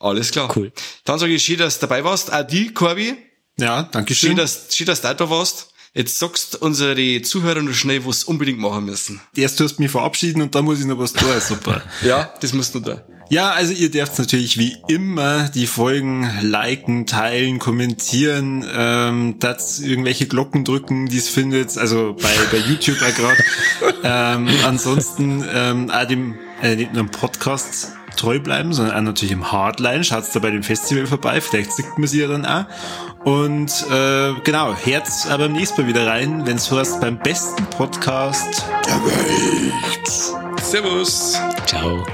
Alles 0.01 0.31
klar. 0.31 0.53
Cool. 0.55 0.73
Dann 1.05 1.19
sage 1.19 1.35
ich 1.35 1.43
schön, 1.43 1.59
dass 1.59 1.79
du 1.79 1.87
dabei 1.87 2.05
warst. 2.05 2.33
Auch 2.33 2.47
die, 2.47 2.73
Corby. 2.73 3.17
Ja, 3.59 3.83
danke 3.83 4.15
Schön, 4.15 4.31
schön. 4.31 4.37
dass, 4.37 4.69
schön, 4.75 4.87
dass 4.87 5.01
du 5.01 5.13
da 5.15 5.31
warst. 5.31 5.73
Jetzt 5.95 6.19
sagst 6.19 6.55
unsere 6.63 7.23
Zuhörer 7.23 7.63
nur 7.63 7.75
schnell, 7.75 8.05
was 8.07 8.25
unbedingt 8.25 8.61
machen 8.61 8.85
müssen. 8.85 9.21
Erst 9.35 9.59
tust 9.59 9.79
du 9.79 9.83
mich 9.83 9.91
verabschieden 9.91 10.43
und 10.43 10.55
dann 10.55 10.65
muss 10.65 10.79
ich 10.79 10.87
noch 10.87 10.99
was 10.99 11.13
tun. 11.13 11.29
Super. 11.41 11.83
Ja, 12.03 12.33
das 12.41 12.53
musst 12.53 12.75
du 12.75 12.81
da. 12.81 13.05
Ja, 13.31 13.51
also 13.51 13.73
ihr 13.73 13.91
dürft 13.91 14.19
natürlich 14.19 14.57
wie 14.59 14.77
immer 14.87 15.49
die 15.51 15.67
Folgen 15.67 16.31
liken, 16.41 17.07
teilen, 17.07 17.59
kommentieren, 17.59 18.65
ähm, 18.73 19.37
das 19.39 19.81
irgendwelche 19.81 20.27
Glocken 20.27 20.65
drücken, 20.65 21.09
die 21.09 21.19
es 21.19 21.29
findet, 21.29 21.77
also 21.77 22.17
bei, 22.21 22.31
bei 22.51 22.59
YouTube 22.59 22.97
auch 23.03 23.15
gerade. 23.15 23.45
ähm, 24.05 24.49
ansonsten 24.65 25.45
ähm, 25.53 25.91
auch 25.91 26.07
dem 26.07 26.39
äh, 26.63 26.77
nur 26.77 27.01
im 27.01 27.11
Podcast 27.11 27.93
treu 28.19 28.39
bleiben, 28.41 28.73
sondern 28.73 28.97
auch 28.97 29.01
natürlich 29.03 29.33
im 29.33 29.51
Hardline. 29.51 30.05
Schaut's 30.05 30.33
da 30.33 30.41
bei 30.41 30.51
dem 30.51 30.63
Festival 30.63 31.07
vorbei, 31.07 31.41
vielleicht 31.41 31.73
sieht 31.73 31.99
man 31.99 32.07
sie 32.07 32.21
ja 32.21 32.29
dann 32.29 32.45
auch. 32.45 32.65
Und 33.25 33.71
äh, 33.91 34.35
genau, 34.45 34.75
Herz 34.75 35.27
aber 35.27 35.45
beim 35.45 35.53
nächsten 35.53 35.83
Mal 35.83 35.89
wieder 35.89 36.07
rein, 36.07 36.47
wenn's 36.47 36.71
heißt, 36.71 37.01
beim 37.01 37.19
besten 37.19 37.65
Podcast 37.67 38.65
der 38.87 38.97
Welt. 39.05 40.63
Servus. 40.63 41.39
Ciao. 41.67 42.05